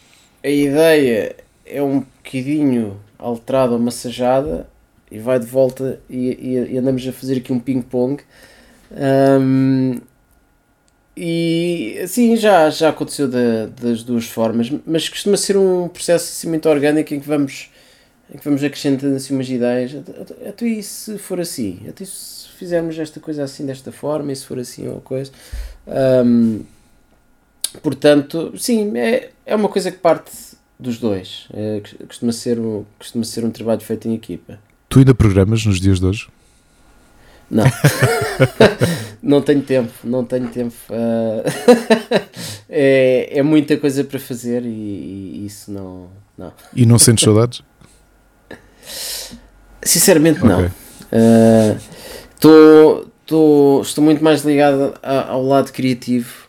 a 0.43 0.48
ideia 0.48 1.36
é 1.66 1.82
um 1.82 2.01
bocadinho 2.01 3.01
alterada 3.18 3.72
ou 3.72 3.78
massajada 3.78 4.68
e 5.10 5.18
vai 5.18 5.39
de 5.39 5.47
volta 5.47 6.01
e, 6.09 6.28
e- 6.28 6.72
e 6.74 6.78
andamos 6.78 7.06
a 7.06 7.12
fazer 7.12 7.39
aqui 7.39 7.52
um 7.52 7.59
ping-pong. 7.60 8.22
Ahm, 8.93 10.01
e 11.16 11.98
assim 12.02 12.36
já, 12.36 12.70
já 12.70 12.90
aconteceu 12.90 13.26
da- 13.28 13.66
das 13.66 14.02
duas 14.05 14.26
formas, 14.26 14.70
mas 14.86 15.09
costuma 15.09 15.36
ser 15.36 15.56
um 15.56 15.89
processo 15.89 16.30
assim, 16.32 16.48
muito 16.48 16.68
orgânico 16.68 17.12
em 17.12 17.18
que 17.20 17.26
vamos, 17.26 17.70
em 18.32 18.39
que 18.39 18.44
vamos 18.44 18.62
acrescentando 18.62 19.16
assim, 19.16 19.35
umas 19.35 19.48
ideias. 19.51 19.97
Até- 20.48 20.66
e 20.66 20.82
se 20.82 21.18
for 21.18 21.40
assim? 21.40 21.80
Até 21.89 22.05
se 22.05 22.48
fizermos 22.56 22.97
esta 22.98 23.18
coisa 23.20 23.43
assim 23.44 23.66
desta 23.66 23.90
forma 23.90 24.32
e 24.32 24.36
se 24.36 24.44
for 24.44 24.59
assim 24.59 24.86
ou 24.89 25.01
coisa. 25.01 25.32
Ahm, 25.86 26.60
portanto, 27.82 28.53
sim, 28.59 28.97
é, 28.97 29.31
é 29.47 29.55
uma 29.55 29.69
coisa 29.69 29.90
que 29.90 29.99
parte 29.99 30.31
dos 30.78 30.99
dois. 30.99 31.47
É, 31.53 31.82
costuma, 32.07 32.32
ser 32.32 32.59
um, 32.59 32.85
costuma 32.99 33.24
ser 33.24 33.45
um 33.45 33.51
trabalho 33.51 33.81
feito 33.81 34.09
em 34.09 34.15
equipa. 34.15 34.59
Tu 34.89 35.01
ainda 35.01 35.15
programas 35.15 35.65
nos 35.66 35.81
dias 35.81 36.01
de 36.01 36.07
hoje? 36.07 36.28
Não. 37.51 37.65
não 39.23 39.43
tenho 39.43 39.62
tempo, 39.62 39.93
não 40.05 40.24
tenho 40.24 40.49
tempo. 40.49 40.74
ah, 40.90 41.43
é, 42.69 43.39
é 43.39 43.43
muita 43.43 43.77
coisa 43.77 44.05
para 44.05 44.19
fazer 44.19 44.62
e, 44.65 44.69
e 44.69 45.47
isso 45.47 45.70
não. 45.73 46.09
não. 46.36 46.53
E 46.74 46.86
não 46.86 46.99
sentes 46.99 47.24
saudades? 47.24 47.62
Sinceramente, 49.82 50.45
não. 50.45 50.59
Ok. 50.61 50.70
Ah, 51.12 51.77
tô- 52.39 53.07
tô- 53.27 53.81
estou 53.82 54.05
muito 54.05 54.23
mais 54.23 54.43
ligado 54.45 54.95
a- 55.03 55.28
ao 55.31 55.43
lado 55.43 55.73
criativo 55.73 56.47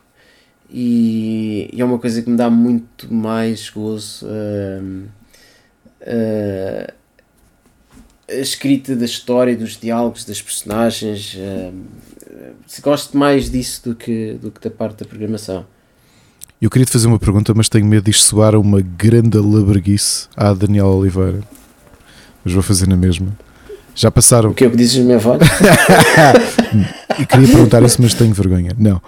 e, 0.71 1.69
e 1.73 1.81
é 1.81 1.85
uma 1.85 1.99
coisa 1.99 2.21
que 2.21 2.29
me 2.29 2.37
dá 2.37 2.49
muito 2.49 3.11
mais 3.13 3.69
gozo. 3.69 4.27
ah, 4.27 5.07
ah, 6.01 6.93
a 8.29 8.35
escrita 8.35 8.95
da 8.95 9.05
história, 9.05 9.57
dos 9.57 9.75
diálogos, 9.75 10.23
das 10.23 10.39
personagens. 10.39 11.35
se 12.67 12.81
gosto 12.81 13.17
mais 13.17 13.49
disso 13.49 13.89
do 13.89 13.95
que, 13.95 14.33
do 14.33 14.51
que 14.51 14.61
da 14.61 14.69
parte 14.69 15.03
da 15.03 15.05
programação. 15.05 15.65
Eu 16.61 16.69
queria 16.69 16.85
te 16.85 16.91
fazer 16.91 17.07
uma 17.07 17.17
pergunta, 17.17 17.53
mas 17.55 17.69
tenho 17.69 17.85
medo 17.85 18.03
de 18.03 18.11
isto 18.11 18.25
soar 18.25 18.53
uma 18.55 18.81
grande 18.81 19.37
alabreguice 19.37 20.27
à 20.35 20.53
Daniela 20.53 20.89
Oliveira. 20.89 21.39
Mas 22.43 22.53
vou 22.53 22.61
fazer 22.61 22.85
na 22.87 22.97
mesma. 22.97 23.35
Já 23.95 24.11
passaram 24.11 24.51
O 24.51 24.53
que 24.53 24.63
é 24.63 24.67
o 24.67 24.71
que 24.71 24.77
dizes 24.77 24.97
na 24.99 25.05
minha 25.05 25.19
voz? 25.19 25.39
Queria 27.29 27.47
perguntar 27.47 27.81
isso, 27.83 28.01
mas 28.01 28.13
tenho 28.13 28.33
vergonha. 28.33 28.73
Não. 28.77 29.01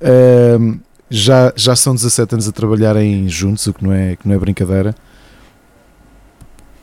Ahm, 0.00 0.78
já, 1.12 1.52
já 1.54 1.76
são 1.76 1.94
17 1.94 2.34
anos 2.34 2.48
a 2.48 2.52
trabalharem 2.52 3.28
juntos, 3.28 3.66
o 3.66 3.74
que 3.74 3.84
não 3.84 3.92
é, 3.92 4.16
que 4.16 4.26
não 4.26 4.34
é 4.34 4.38
brincadeira. 4.38 4.94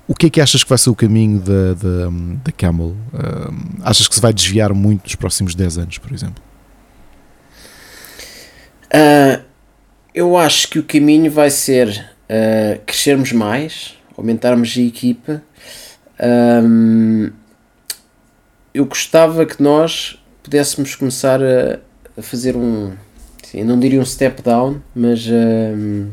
O 0.08 0.14
que 0.14 0.28
é 0.28 0.30
que 0.30 0.42
achas 0.42 0.64
que 0.64 0.70
vai 0.70 0.78
ser 0.78 0.90
o 0.90 0.96
caminho 0.96 1.40
da, 1.40 1.74
da, 1.74 2.10
da 2.44 2.52
Camel? 2.52 2.96
Ahm, 3.14 3.80
achas 3.82 4.08
que 4.08 4.16
se 4.16 4.22
vai 4.22 4.34
desviar 4.34 4.74
muito 4.74 5.04
nos 5.04 5.16
próximos 5.16 5.56
10 5.56 5.78
anos, 5.80 5.98
por 5.98 6.14
exemplo? 6.14 6.44
Ah, 8.92 9.42
eu 10.14 10.38
acho 10.38 10.68
que 10.70 10.80
o 10.80 10.84
caminho 10.84 11.32
vai 11.32 11.50
ser 11.50 12.12
ah, 12.30 12.80
crescermos 12.86 13.32
mais, 13.32 13.96
aumentarmos 14.18 14.76
a 14.78 14.82
equipa. 14.82 15.44
Ahm, 16.20 17.32
eu 18.74 18.86
gostava 18.86 19.46
que 19.46 19.62
nós 19.62 20.20
pudéssemos 20.44 20.96
começar 20.96 21.40
a, 21.42 21.80
a 22.18 22.22
fazer 22.22 22.56
um, 22.56 22.94
sim, 23.52 23.64
não 23.64 23.80
diria 23.80 24.00
um 24.00 24.06
step 24.06 24.42
down, 24.42 24.82
mas 24.96 25.26
ahm, 25.28 26.10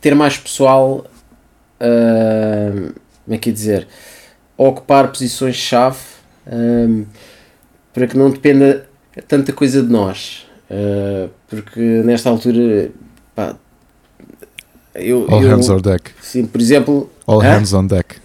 ter 0.00 0.14
mais 0.14 0.36
pessoal, 0.36 1.06
ahm, 1.80 2.92
como 3.24 3.34
é 3.34 3.38
que 3.38 3.50
é 3.50 3.52
dizer, 3.52 3.86
ocupar 4.56 5.08
posições-chave 5.10 5.98
ahm, 6.46 7.04
para 7.92 8.06
que 8.06 8.16
não 8.16 8.30
dependa 8.30 8.86
tanta 9.28 9.52
coisa 9.52 9.82
de 9.82 9.88
nós. 9.90 10.46
Uh, 10.70 11.28
porque 11.48 11.80
nesta 12.02 12.30
altura 12.30 12.90
pá, 13.34 13.54
eu, 14.94 15.26
All 15.30 15.42
eu- 15.42 15.50
hands 15.50 15.68
on 15.68 15.76
deck. 15.82 16.12
sim, 16.22 16.46
por 16.46 16.58
exemplo 16.62 17.10
All 17.26 17.42
Hã? 17.42 17.58
hands 17.58 17.74
on 17.74 17.86
deck. 17.86 18.16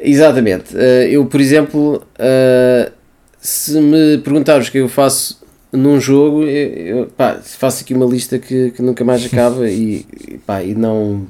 exatamente 0.00 0.74
uh, 0.74 0.78
eu 1.10 1.26
por 1.26 1.38
exemplo 1.42 2.02
uh, 2.18 2.90
se 3.38 3.78
me 3.78 4.16
perguntares 4.24 4.68
o 4.68 4.72
que 4.72 4.78
eu 4.78 4.88
faço 4.88 5.41
num 5.72 6.00
jogo 6.00 6.42
eu, 6.44 6.98
eu, 6.98 7.06
pá, 7.06 7.40
faço 7.42 7.82
aqui 7.82 7.94
uma 7.94 8.06
lista 8.06 8.38
que, 8.38 8.70
que 8.72 8.82
nunca 8.82 9.04
mais 9.04 9.24
acaba 9.24 9.68
e, 9.70 10.06
e, 10.28 10.38
pá, 10.38 10.62
e 10.62 10.74
não 10.74 11.26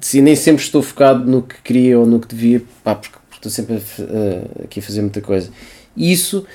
sim, 0.00 0.20
nem 0.22 0.36
sempre 0.36 0.62
estou 0.62 0.82
focado 0.82 1.30
no 1.30 1.42
que 1.42 1.56
queria 1.62 1.98
ou 1.98 2.06
no 2.06 2.20
que 2.20 2.28
devia 2.28 2.62
pá, 2.82 2.94
porque, 2.94 3.16
porque 3.28 3.46
estou 3.46 3.50
sempre 3.50 3.76
a 3.76 4.64
aqui 4.64 4.80
a 4.80 4.82
fazer 4.82 5.00
muita 5.02 5.20
coisa. 5.20 5.50
Isso 5.96 6.46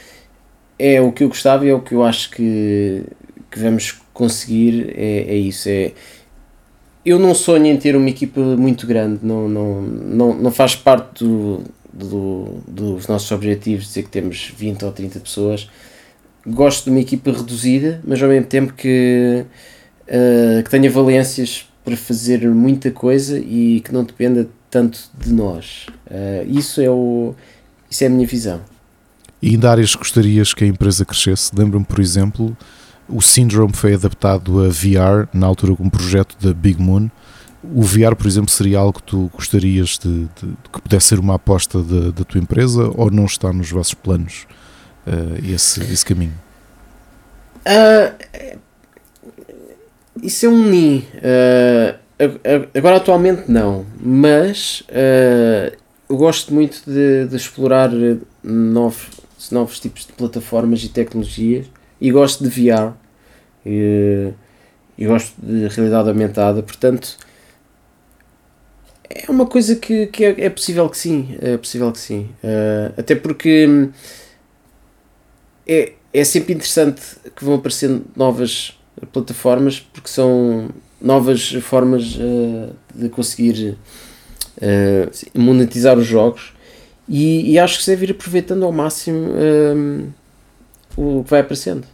é 0.80 1.00
o 1.02 1.12
que 1.12 1.24
eu 1.24 1.28
gostava 1.30 1.66
e 1.66 1.70
é 1.70 1.74
o 1.74 1.82
que 1.82 1.94
eu 1.94 2.04
acho 2.04 2.32
que, 2.32 3.04
que 3.52 3.60
vamos 3.60 3.98
conseguir 4.14 4.94
é, 4.96 5.26
é 5.30 5.36
isso 5.36 5.70
é 5.70 5.92
eu 7.06 7.20
não 7.20 7.36
sonho 7.36 7.68
em 7.68 7.78
ter 7.78 7.96
uma 7.96 8.10
equipa 8.10 8.42
muito 8.42 8.88
grande 8.88 9.20
não, 9.24 9.48
não, 9.48 9.82
não, 9.82 10.34
não 10.34 10.52
faz 10.52 10.76
parte 10.76 11.24
do, 11.24 11.62
do- 11.94 12.58
dos 12.68 13.08
nossos 13.08 13.32
objetivos 13.32 13.86
dizer 13.88 14.04
que 14.04 14.10
temos 14.10 14.52
20 14.58 14.84
ou 14.86 14.92
30 14.92 15.20
pessoas 15.20 15.70
gosto 16.48 16.86
de 16.86 16.90
uma 16.92 17.00
equipa 17.00 17.32
reduzida 17.32 18.02
mas 18.06 18.22
ao 18.22 18.30
mesmo 18.30 18.46
tempo 18.48 18.74
que, 18.74 19.46
eh, 20.08 20.62
que 20.64 20.70
tenha 20.70 20.90
valências 20.90 21.68
para 21.84 21.96
fazer 21.98 22.48
muita 22.50 22.92
coisa 22.92 23.38
e 23.40 23.82
que 23.82 23.94
não 23.94 24.04
dependa 24.04 24.48
tanto 24.70 25.00
de 25.18 25.32
nós 25.34 25.86
Eh, 26.10 26.46
isso 26.48 26.82
é 26.82 26.90
o 26.90 27.34
isso 27.90 28.04
é 28.04 28.08
a 28.08 28.10
minha 28.10 28.28
visão 28.28 28.62
E 29.42 29.50
ainda 29.50 29.72
áreas 29.72 29.92
que 29.94 29.98
gostarias 30.00 30.54
que 30.54 30.64
a 30.64 30.68
empresa 30.68 31.04
crescesse? 31.06 31.52
Lembro-me, 31.56 31.86
por 31.86 32.00
exemplo, 32.00 32.56
o 33.08 33.22
Syndrome 33.22 33.74
foi 33.74 33.94
adaptado 33.94 34.64
a 34.64 34.70
VR, 34.70 35.28
na 35.34 35.46
altura 35.48 35.76
com 35.76 35.84
um 35.84 35.90
projeto 35.90 36.36
da 36.42 36.52
Big 36.54 36.82
Moon. 36.82 37.10
O 37.64 37.82
VR, 37.84 38.16
por 38.16 38.26
exemplo, 38.28 38.50
seria 38.50 38.80
algo 38.80 38.94
que 39.00 39.04
tu 39.04 39.30
gostarias 39.34 40.00
de, 40.04 40.22
de- 40.24 40.58
que 40.74 40.82
pudesse 40.82 41.08
ser 41.10 41.20
uma 41.20 41.36
aposta 41.36 41.82
da- 41.84 42.10
da 42.12 42.24
tua 42.24 42.40
empresa 42.42 42.92
ou 42.96 43.12
não 43.12 43.26
está 43.26 43.52
nos 43.54 43.70
vossos 43.70 43.94
planos 43.94 44.46
eh, 45.08 45.54
esse, 45.54 45.82
esse 45.82 46.06
caminho? 46.06 46.34
É- 47.64 48.58
isso 50.22 50.46
é 50.46 50.50
um 50.50 50.70
ni. 50.70 51.08
A- 52.18 52.78
agora 52.78 52.96
atualmente 52.98 53.52
não, 53.52 53.86
mas 54.00 54.84
ah, 54.90 55.72
eu 56.10 56.18
gosto 56.18 56.54
muito 56.54 56.82
de, 56.86 57.28
de 57.28 57.36
explorar 57.36 57.92
eh, 57.94 58.18
novos, 58.44 59.10
novos 59.52 59.80
tipos 59.80 60.06
de 60.06 60.14
plataformas 60.14 60.84
e 60.84 60.90
tecnologias 60.90 61.66
e 62.00 62.12
gosto 62.12 62.44
de 62.44 62.50
VR 62.50 62.94
e, 63.66 64.32
gosto 65.00 65.34
de 65.42 65.68
realidade 65.68 66.10
aumentada, 66.10 66.62
portanto 66.62 67.18
é 69.10 69.30
uma 69.30 69.46
coisa 69.46 69.76
que, 69.76 70.08
que 70.08 70.26
é, 70.26 70.46
é, 70.46 70.50
possível 70.50 70.90
que 70.90 70.98
sim, 70.98 71.36
é 71.40 71.58
possível 71.58 71.92
que 71.92 72.00
sim. 72.00 72.30
Uh, 72.44 72.94
até 72.98 73.16
porque 73.16 73.90
é, 75.68 75.94
é 76.14 76.24
sempre 76.24 76.54
interessante 76.54 77.02
que 77.36 77.44
vão 77.44 77.56
aparecendo 77.56 78.06
novas 78.16 78.78
plataformas 79.12 79.80
porque 79.94 80.10
são 80.10 80.70
novas 81.02 81.52
formas 81.62 82.16
uh, 82.16 82.74
de 82.94 83.10
conseguir 83.10 83.78
uh, 84.58 85.40
monetizar 85.40 85.98
os 85.98 86.06
jogos 86.06 86.54
e, 87.08 87.52
e, 87.52 87.60
acho 87.60 87.78
que 87.78 87.84
se 87.84 87.92
deve 87.92 88.08
ir 88.08 88.12
aproveitando 88.12 88.66
ao 88.66 88.72
máximo 88.72 89.30
um, 89.30 90.08
o 90.98 91.24
que 91.24 91.30
vai 91.30 91.42
aparecendo. 91.42 91.86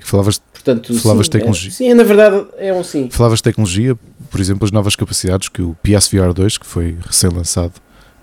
Falavas, 0.00 0.40
Portanto, 0.66 0.98
falavas 0.98 1.26
sim, 1.26 1.32
tecnologia. 1.32 1.68
É, 1.68 1.72
sim, 1.72 1.94
na 1.94 2.02
verdade 2.02 2.46
é 2.56 2.72
um 2.72 2.82
sim. 2.82 3.08
Falavas 3.10 3.38
de 3.38 3.44
tecnologia, 3.44 3.96
por 4.30 4.40
exemplo, 4.40 4.64
as 4.64 4.72
novas 4.72 4.96
capacidades 4.96 5.48
que 5.48 5.62
o 5.62 5.76
PSVR 5.82 6.32
2, 6.34 6.58
que 6.58 6.66
foi 6.66 6.96
recém-lançado 7.06 7.74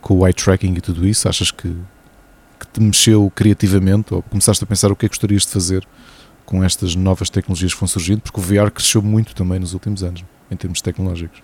com 0.02 0.18
o 0.18 0.28
eye 0.28 0.34
tracking 0.34 0.74
e 0.74 0.82
tudo 0.82 1.07
isso, 1.07 1.30
achas 1.30 1.52
que, 1.52 1.74
que 2.65 2.73
te 2.73 2.81
mexeu 2.81 3.31
criativamente 3.35 4.14
ou 4.14 4.22
começaste 4.23 4.64
a 4.64 4.68
pensar 4.68 4.91
o 4.91 4.95
que 4.95 5.06
é 5.06 5.10
que 5.10 5.14
gostarias 5.14 5.44
de 5.44 5.49
fazer 5.49 5.88
com 6.45 6.64
estas 6.64 6.95
novas 6.95 7.30
tecnologias 7.30 7.73
que 7.73 7.80
vão 7.80 7.88
surgindo? 7.88 8.22
Porque 8.22 8.40
o 8.40 8.44
VR 8.44 8.72
cresceu 8.72 9.02
muito 9.02 9.35
também 9.35 9.60
nos 9.60 9.73
últimos 9.73 10.03
anos, 10.03 10.23
em 10.52 10.56
termos 10.56 10.81
tecnológicos. 10.81 11.41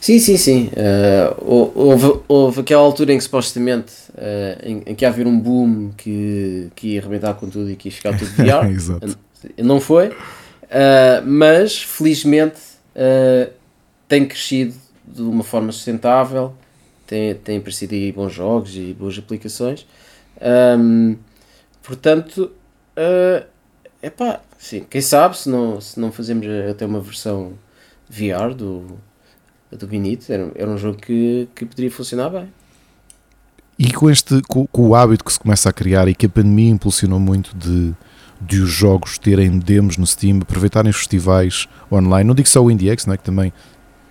Sim, 0.00 0.18
sim, 0.18 0.36
sim. 0.36 0.70
Uh, 0.72 1.70
houve, 1.74 2.20
houve 2.26 2.60
aquela 2.60 2.82
altura 2.82 3.12
em 3.12 3.18
que 3.18 3.24
supostamente 3.24 3.92
uh, 4.10 4.66
em, 4.66 4.82
em, 4.86 4.94
que 4.94 5.04
ia 5.04 5.08
haver 5.08 5.26
um 5.26 5.38
boom 5.38 5.90
que, 5.96 6.70
que 6.74 6.88
ia 6.88 7.00
arrebentar 7.00 7.34
com 7.34 7.48
tudo 7.48 7.70
e 7.70 7.76
que 7.76 7.88
ia 7.88 7.92
ficar 7.92 8.16
tudo 8.16 8.30
VR. 8.32 8.66
Exato. 8.70 9.16
Não 9.56 9.80
foi, 9.80 10.08
uh, 10.08 10.14
mas 11.24 11.78
felizmente 11.82 12.58
tem 14.06 14.26
crescido 14.26 14.74
de 15.06 15.22
uma 15.22 15.42
forma 15.42 15.72
sustentável, 15.72 16.52
tem, 17.10 17.34
tem 17.34 17.58
aparecido 17.58 17.92
aí 17.92 18.12
bons 18.12 18.32
jogos 18.32 18.76
e 18.76 18.94
boas 18.94 19.18
aplicações. 19.18 19.84
Um, 20.40 21.16
portanto, 21.82 22.52
uh, 22.96 23.44
epá, 24.00 24.40
sim, 24.56 24.86
quem 24.88 25.00
sabe 25.00 25.36
se 25.36 25.48
não, 25.48 25.80
se 25.80 25.98
não 25.98 26.12
fazemos 26.12 26.46
até 26.70 26.86
uma 26.86 27.00
versão 27.00 27.54
VR 28.08 28.54
do, 28.54 28.96
do 29.72 29.86
Benito, 29.88 30.32
era, 30.32 30.52
era 30.54 30.70
um 30.70 30.78
jogo 30.78 30.98
que, 30.98 31.48
que 31.52 31.66
poderia 31.66 31.90
funcionar 31.90 32.30
bem. 32.30 32.48
E 33.76 33.92
com, 33.92 34.08
este, 34.08 34.40
com, 34.42 34.64
com, 34.68 34.88
o 34.88 34.94
hábito 34.94 35.24
que 35.24 35.32
se 35.32 35.40
começa 35.40 35.68
a 35.68 35.72
criar 35.72 36.06
e 36.06 36.14
que 36.14 36.26
a 36.26 36.28
pandemia 36.28 36.70
impulsionou 36.70 37.18
muito 37.18 37.56
de, 37.56 37.92
de 38.40 38.60
os 38.60 38.70
jogos 38.70 39.18
terem 39.18 39.58
demos 39.58 39.96
no 39.96 40.06
Steam, 40.06 40.38
aproveitarem 40.42 40.90
os 40.90 40.96
festivais 40.96 41.66
online, 41.90 42.28
não 42.28 42.36
digo 42.36 42.48
só 42.48 42.62
o 42.62 42.70
IndieX, 42.70 43.04
não 43.04 43.14
é? 43.14 43.16
que 43.16 43.24
também, 43.24 43.52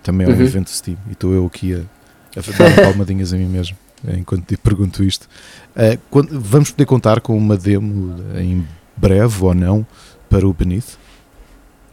também 0.02 0.26
é 0.26 0.30
um 0.30 0.34
uhum. 0.34 0.42
evento 0.42 0.68
Steam, 0.68 0.98
e 1.08 1.12
estou 1.12 1.32
eu 1.32 1.46
aqui 1.46 1.74
a, 1.74 1.99
a 2.36 2.40
dar 2.40 2.74
palmadinhas 2.82 3.32
a 3.32 3.36
mim 3.36 3.46
mesmo 3.46 3.76
enquanto 4.08 4.46
te 4.46 4.56
pergunto 4.56 5.04
isto. 5.04 5.28
Uh, 5.76 5.98
quando, 6.10 6.40
vamos 6.40 6.70
poder 6.70 6.86
contar 6.86 7.20
com 7.20 7.36
uma 7.36 7.56
demo 7.56 8.16
em 8.38 8.66
breve 8.96 9.44
ou 9.44 9.54
não 9.54 9.86
para 10.28 10.46
o 10.46 10.52
Beneath? 10.52 10.98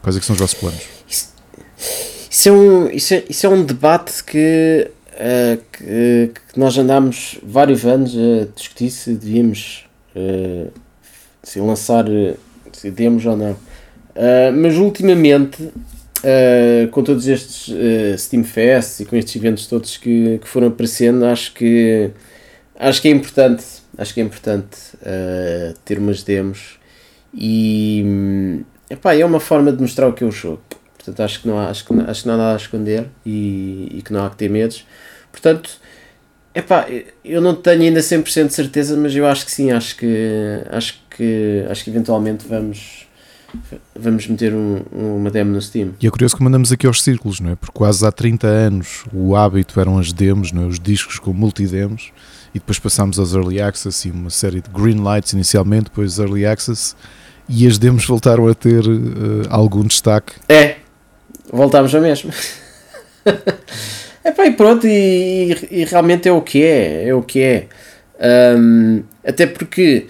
Quais 0.01 0.15
é 0.15 0.19
que 0.19 0.25
são 0.25 0.33
os 0.33 0.39
vossos 0.39 0.57
planos? 0.57 0.81
Isso, 1.07 1.33
isso, 2.29 2.49
é, 2.49 2.51
um, 2.51 2.89
isso, 2.89 3.13
é, 3.13 3.23
isso 3.29 3.45
é 3.45 3.49
um 3.49 3.63
debate 3.63 4.23
que, 4.23 4.89
uh, 5.13 5.61
que, 5.71 6.31
que, 6.33 6.59
nós 6.59 6.77
andámos 6.77 7.39
vários 7.43 7.85
anos 7.85 8.15
a 8.15 8.45
discutir 8.55 8.89
se 8.89 9.13
devíamos 9.13 9.85
uh, 10.15 10.71
se 11.43 11.59
lançar 11.59 12.05
se 12.73 12.91
demos 12.91 13.25
ou 13.25 13.35
não. 13.35 13.57
mas 14.61 14.75
ultimamente 14.75 15.71
Uh, 16.23 16.87
com 16.89 17.03
todos 17.03 17.27
estes 17.27 17.67
uh, 17.67 18.17
Steam 18.17 18.43
Fests 18.43 19.01
e 19.01 19.05
com 19.05 19.15
estes 19.15 19.35
eventos 19.35 19.67
todos 19.67 19.97
que, 19.97 20.39
que 20.39 20.47
foram 20.47 20.67
aparecendo, 20.67 21.23
acho 21.25 21.53
que 21.53 22.09
acho 22.79 23.01
que 23.01 23.07
é 23.07 23.11
importante, 23.11 23.63
acho 23.97 24.15
que 24.15 24.19
é 24.19 24.23
importante 24.23 24.77
uh, 24.95 25.77
ter 25.85 25.99
umas 25.99 26.23
demos 26.23 26.79
e 27.33 28.03
epá, 28.89 29.13
é 29.13 29.23
uma 29.23 29.39
forma 29.39 29.71
de 29.71 29.79
mostrar 29.79 30.07
o 30.07 30.13
que 30.13 30.23
é 30.23 30.27
o 30.27 30.31
jogo. 30.31 30.61
Portanto, 30.95 31.21
acho 31.21 31.41
que 31.41 31.47
não 31.47 31.59
há, 31.59 31.69
acho 31.69 31.85
que, 31.85 31.93
acho 31.93 32.21
que 32.21 32.27
não 32.27 32.35
há 32.35 32.37
nada 32.37 32.53
a 32.53 32.57
esconder 32.57 33.05
e, 33.25 33.87
e 33.99 34.01
que 34.01 34.11
não 34.11 34.25
há 34.25 34.29
que 34.29 34.37
ter 34.37 34.49
medos. 34.49 34.85
Portanto, 35.31 35.69
epá, 36.53 36.87
eu 37.23 37.39
não 37.41 37.55
tenho 37.55 37.83
ainda 37.83 37.99
100% 37.99 38.47
de 38.47 38.53
certeza, 38.53 38.97
mas 38.97 39.15
eu 39.15 39.25
acho 39.25 39.45
que 39.45 39.51
sim, 39.51 39.71
acho 39.71 39.95
que 39.95 40.63
acho 40.69 41.01
que 41.09 41.65
acho 41.69 41.83
que 41.83 41.89
eventualmente 41.89 42.45
vamos 42.47 43.06
vamos 43.95 44.27
meter 44.27 44.53
um, 44.53 44.81
uma 44.91 45.29
demo 45.29 45.51
no 45.51 45.61
Steam. 45.61 45.93
E 46.01 46.07
é 46.07 46.09
curioso 46.09 46.35
que 46.35 46.43
mandamos 46.43 46.71
aqui 46.71 46.87
aos 46.87 47.01
círculos, 47.01 47.39
não 47.39 47.51
é? 47.51 47.55
Porque 47.55 47.73
quase 47.73 48.05
há 48.05 48.11
30 48.11 48.47
anos 48.47 49.05
o 49.13 49.35
hábito 49.35 49.79
eram 49.79 49.97
as 49.97 50.11
demos, 50.11 50.51
não 50.51 50.63
é? 50.63 50.65
os 50.65 50.79
discos 50.79 51.19
com 51.19 51.33
multidemos, 51.33 52.11
e 52.53 52.59
depois 52.59 52.79
passámos 52.79 53.19
aos 53.19 53.33
Early 53.33 53.61
Access 53.61 54.07
e 54.07 54.11
uma 54.11 54.29
série 54.29 54.61
de 54.61 54.69
green 54.69 55.01
lights 55.03 55.33
inicialmente, 55.33 55.85
depois 55.85 56.19
Early 56.19 56.45
Access, 56.45 56.95
e 57.49 57.65
as 57.65 57.77
demos 57.77 58.05
voltaram 58.05 58.47
a 58.47 58.53
ter 58.53 58.85
uh, 58.85 59.43
algum 59.49 59.83
destaque. 59.83 60.33
É, 60.49 60.77
voltámos 61.51 61.93
a 61.95 61.99
mesmo. 61.99 62.31
é 64.23 64.31
pá, 64.31 64.45
e 64.45 64.51
pronto, 64.51 64.85
e, 64.87 65.53
e, 65.71 65.81
e, 65.81 65.85
realmente 65.85 66.27
é 66.27 66.31
o 66.31 66.41
que 66.41 66.63
é, 66.63 67.09
é 67.09 67.13
o 67.13 67.21
que 67.21 67.41
é. 67.41 67.67
Um, 68.57 69.03
até 69.23 69.45
porque 69.45 70.07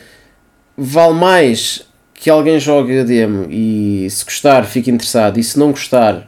vale 0.77 1.13
mais 1.13 1.86
que 2.17 2.31
alguém 2.31 2.59
jogue 2.59 2.99
a 2.99 3.03
demo 3.03 3.45
e 3.47 4.09
se 4.09 4.25
gostar 4.25 4.63
fique 4.63 4.89
interessado 4.89 5.39
e 5.39 5.43
se 5.43 5.57
não 5.57 5.69
gostar 5.69 6.27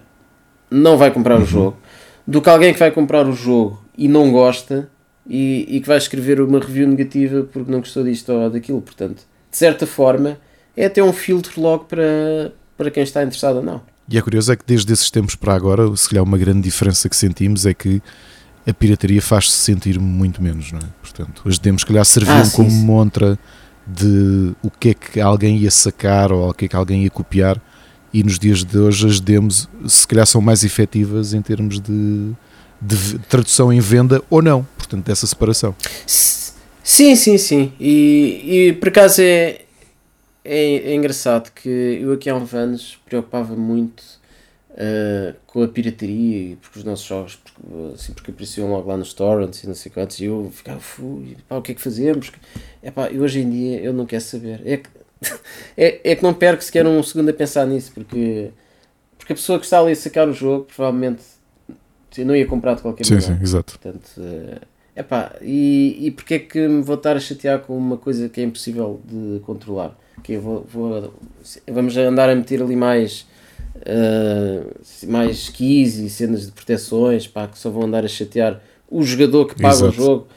não 0.69 0.97
vai 0.97 1.09
comprar 1.09 1.37
uhum. 1.37 1.43
o 1.43 1.45
jogo 1.47 1.77
do 2.27 2.39
que 2.39 2.49
alguém 2.49 2.71
que 2.71 2.79
vai 2.79 2.91
comprar 2.91 3.27
o 3.27 3.33
jogo 3.33 3.83
e 3.97 4.07
não 4.07 4.31
gosta 4.31 4.87
e, 5.27 5.65
e, 5.67 5.81
que 5.81 5.87
vai 5.87 5.97
escrever 5.97 6.39
uma 6.39 6.59
review 6.59 6.87
negativa 6.87 7.43
porque 7.51 7.71
não 7.71 7.79
gostou 7.79 8.03
disto 8.03 8.31
ou 8.31 8.49
daquilo. 8.51 8.81
Portanto, 8.81 9.23
de 9.49 9.57
certa 9.57 9.87
forma, 9.87 10.37
é 10.77 10.85
até 10.85 11.03
um 11.03 11.11
filtro 11.11 11.59
logo 11.59 11.85
para, 11.85 12.53
para 12.77 12.91
quem 12.91 13.01
está 13.01 13.23
interessado 13.23 13.57
ou 13.57 13.63
não. 13.63 13.81
E 14.07 14.17
é 14.17 14.21
curioso 14.21 14.51
é 14.51 14.55
que 14.55 14.63
desde 14.65 14.93
esses 14.93 15.09
tempos 15.09 15.35
para 15.35 15.55
agora, 15.55 15.95
se 15.95 16.07
calhar 16.07 16.23
uma 16.23 16.37
grande 16.37 16.61
diferença 16.61 17.09
que 17.09 17.15
sentimos 17.15 17.65
é 17.65 17.73
que 17.73 18.01
a 18.65 18.73
pirataria 18.73 19.21
faz-se 19.21 19.57
sentir 19.57 19.99
muito 19.99 20.41
menos, 20.41 20.71
não 20.71 20.79
é? 20.79 20.89
Portanto, 21.01 21.43
as 21.47 21.57
demos, 21.57 21.81
se 21.81 21.87
calhar, 21.87 22.05
serviam 22.05 22.41
ah, 22.41 22.51
como 22.55 22.71
montra 22.71 23.39
de 23.95 24.53
o 24.61 24.69
que 24.69 24.89
é 24.89 24.93
que 24.93 25.19
alguém 25.19 25.57
ia 25.57 25.71
sacar 25.71 26.31
ou 26.31 26.49
o 26.49 26.53
que 26.53 26.65
é 26.65 26.67
que 26.67 26.75
alguém 26.75 27.03
ia 27.03 27.09
copiar. 27.09 27.59
E 28.13 28.23
nos 28.23 28.39
dias 28.39 28.63
de 28.63 28.77
hoje 28.77 29.07
as 29.07 29.19
demos 29.19 29.69
se 29.87 30.07
calhar 30.07 30.25
são 30.25 30.41
mais 30.41 30.63
efetivas 30.63 31.33
em 31.33 31.41
termos 31.41 31.79
de, 31.79 32.31
de 32.81 33.19
tradução 33.29 33.71
em 33.71 33.79
venda 33.79 34.21
ou 34.29 34.41
não, 34.41 34.65
portanto 34.77 35.05
dessa 35.05 35.27
separação. 35.27 35.75
Sim, 36.05 37.15
sim, 37.15 37.37
sim. 37.37 37.71
E, 37.79 38.41
e 38.45 38.73
por 38.73 38.89
acaso 38.89 39.21
é, 39.21 39.61
é, 40.43 40.91
é 40.91 40.95
engraçado 40.95 41.51
que 41.51 41.69
eu 41.69 42.13
aqui 42.13 42.29
há 42.29 42.35
uns 42.35 42.53
anos 42.53 42.97
preocupava 43.05 43.55
muito 43.55 44.18
uh, 44.79 45.35
com 45.45 45.61
a 45.61 45.67
pirataria, 45.67 46.55
porque 46.61 46.79
os 46.79 46.85
nossos 46.85 47.05
jogos, 47.05 47.35
porque, 47.35 47.93
assim, 47.93 48.13
porque 48.13 48.31
apareciam 48.31 48.69
logo 48.69 48.87
lá 48.87 48.97
nos 48.97 49.13
torrents 49.13 49.63
e 49.63 49.67
não 49.67 49.75
sei 49.75 49.91
quantos, 49.91 50.19
e 50.19 50.25
eu 50.25 50.49
ficava, 50.53 50.79
fui, 50.79 51.37
pá, 51.47 51.57
o 51.57 51.61
que 51.61 51.73
é 51.73 51.75
que 51.75 51.81
fazemos? 51.81 52.31
É 52.81 52.89
pá, 52.89 53.09
e 53.09 53.19
hoje 53.19 53.41
em 53.41 53.49
dia 53.49 53.81
eu 53.81 53.93
não 53.93 54.05
quero 54.05 54.23
saber. 54.23 54.61
É 54.65 54.77
que, 54.77 54.89
é, 55.77 56.11
é 56.11 56.15
que 56.15 56.23
não 56.23 56.33
perco 56.33 56.63
sequer 56.63 56.85
um 56.87 57.03
segundo 57.03 57.29
a 57.29 57.33
pensar 57.33 57.65
nisso, 57.65 57.91
porque, 57.93 58.51
porque 59.17 59.33
a 59.33 59.35
pessoa 59.35 59.59
que 59.59 59.65
está 59.65 59.79
ali 59.79 59.91
a 59.91 59.95
sacar 59.95 60.27
o 60.27 60.33
jogo, 60.33 60.65
provavelmente 60.65 61.23
não 62.17 62.35
ia 62.35 62.45
comprar 62.45 62.75
de 62.75 62.81
qualquer 62.81 63.03
maneira. 63.03 63.21
Sim, 63.21 63.37
sim, 63.37 63.43
exato. 63.43 63.77
Portanto, 63.77 64.21
é 64.95 65.03
pá, 65.03 65.35
e, 65.41 66.07
e 66.07 66.11
porque 66.11 66.33
é 66.33 66.39
que 66.39 66.67
me 66.67 66.81
vou 66.81 66.95
estar 66.95 67.15
a 67.15 67.19
chatear 67.19 67.59
com 67.59 67.77
uma 67.77 67.97
coisa 67.97 68.27
que 68.27 68.41
é 68.41 68.43
impossível 68.43 68.99
de 69.05 69.39
controlar? 69.41 69.97
Que 70.23 70.37
vou, 70.37 70.67
vou, 70.69 71.13
vamos 71.69 71.95
andar 71.95 72.29
a 72.29 72.35
meter 72.35 72.61
ali 72.61 72.75
mais 72.75 73.25
uh, 73.79 75.11
mais 75.11 75.49
keys 75.49 75.95
e 75.95 76.09
cenas 76.09 76.45
de 76.45 76.51
proteções 76.51 77.27
pá, 77.27 77.47
que 77.47 77.57
só 77.57 77.69
vão 77.69 77.83
andar 77.83 78.05
a 78.05 78.07
chatear 78.07 78.61
o 78.89 79.03
jogador 79.03 79.45
que 79.45 79.55
paga 79.55 79.75
Exato. 79.75 79.89
o 79.89 79.91
jogo. 79.91 80.27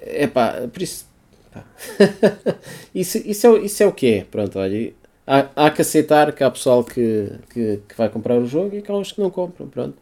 É 0.00 0.26
pá, 0.26 0.68
por 0.72 0.82
isso. 0.82 1.06
isso, 2.94 3.18
isso, 3.18 3.46
é, 3.46 3.60
isso 3.60 3.82
é 3.82 3.86
o 3.86 3.92
que 3.92 4.06
é. 4.06 4.24
Pronto, 4.24 4.58
olha. 4.58 4.92
Há, 5.26 5.48
há 5.54 5.70
que 5.70 5.82
aceitar 5.82 6.32
que 6.32 6.42
há 6.42 6.50
pessoal 6.50 6.82
que, 6.82 7.30
que, 7.50 7.80
que 7.88 7.96
vai 7.96 8.08
comprar 8.08 8.36
o 8.38 8.46
jogo 8.46 8.76
e 8.76 8.82
que 8.82 8.90
há 8.90 8.94
uns 8.94 9.12
que 9.12 9.20
não 9.20 9.30
compram. 9.30 9.68
Pronto. 9.68 9.96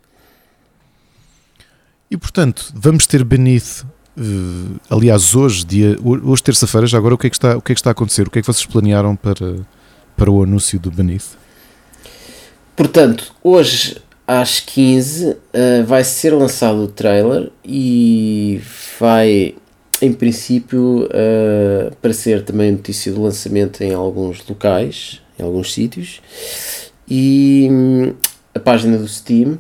E 2.11 2.17
portanto, 2.17 2.73
vamos 2.75 3.07
ter 3.07 3.23
Beneath. 3.23 3.85
Uh, 4.19 4.81
aliás, 4.91 5.35
hoje, 5.35 5.65
dia, 5.65 5.97
hoje 6.03 6.43
terça-feira, 6.43 6.87
já 6.87 6.99
agora 6.99 7.15
o 7.15 7.19
que, 7.19 7.29
é 7.29 7.31
que 7.31 7.37
está, 7.37 7.57
o 7.57 7.63
que 7.63 7.73
é 7.73 7.75
que 7.75 7.81
está 7.81 7.91
a 7.91 7.93
acontecer? 7.93 8.27
O 8.27 8.31
que 8.31 8.41
é 8.41 8.43
que 8.43 8.47
vocês 8.47 8.67
planearam 8.67 9.15
para, 9.15 9.57
para 10.17 10.31
o 10.31 10.43
anúncio 10.43 10.81
do 10.81 10.91
Beneath? 10.91 11.39
Portanto, 12.81 13.35
hoje 13.45 13.99
às 14.27 14.59
15 14.59 15.33
uh, 15.33 15.37
vai 15.85 16.03
ser 16.03 16.33
lançado 16.33 16.79
o 16.79 16.89
trailer 16.89 17.51
e 17.63 18.59
vai, 18.99 19.55
em 20.01 20.11
princípio, 20.15 21.05
uh, 21.05 21.89
aparecer 21.89 22.43
também 22.43 22.73
notícia 22.73 23.13
do 23.13 23.21
lançamento 23.21 23.83
em 23.83 23.93
alguns 23.93 24.43
locais, 24.49 25.21
em 25.39 25.43
alguns 25.43 25.75
sítios. 25.75 26.23
E 27.07 27.69
hum, 27.71 28.15
a 28.55 28.59
página 28.59 28.97
do 28.97 29.07
Steam 29.07 29.59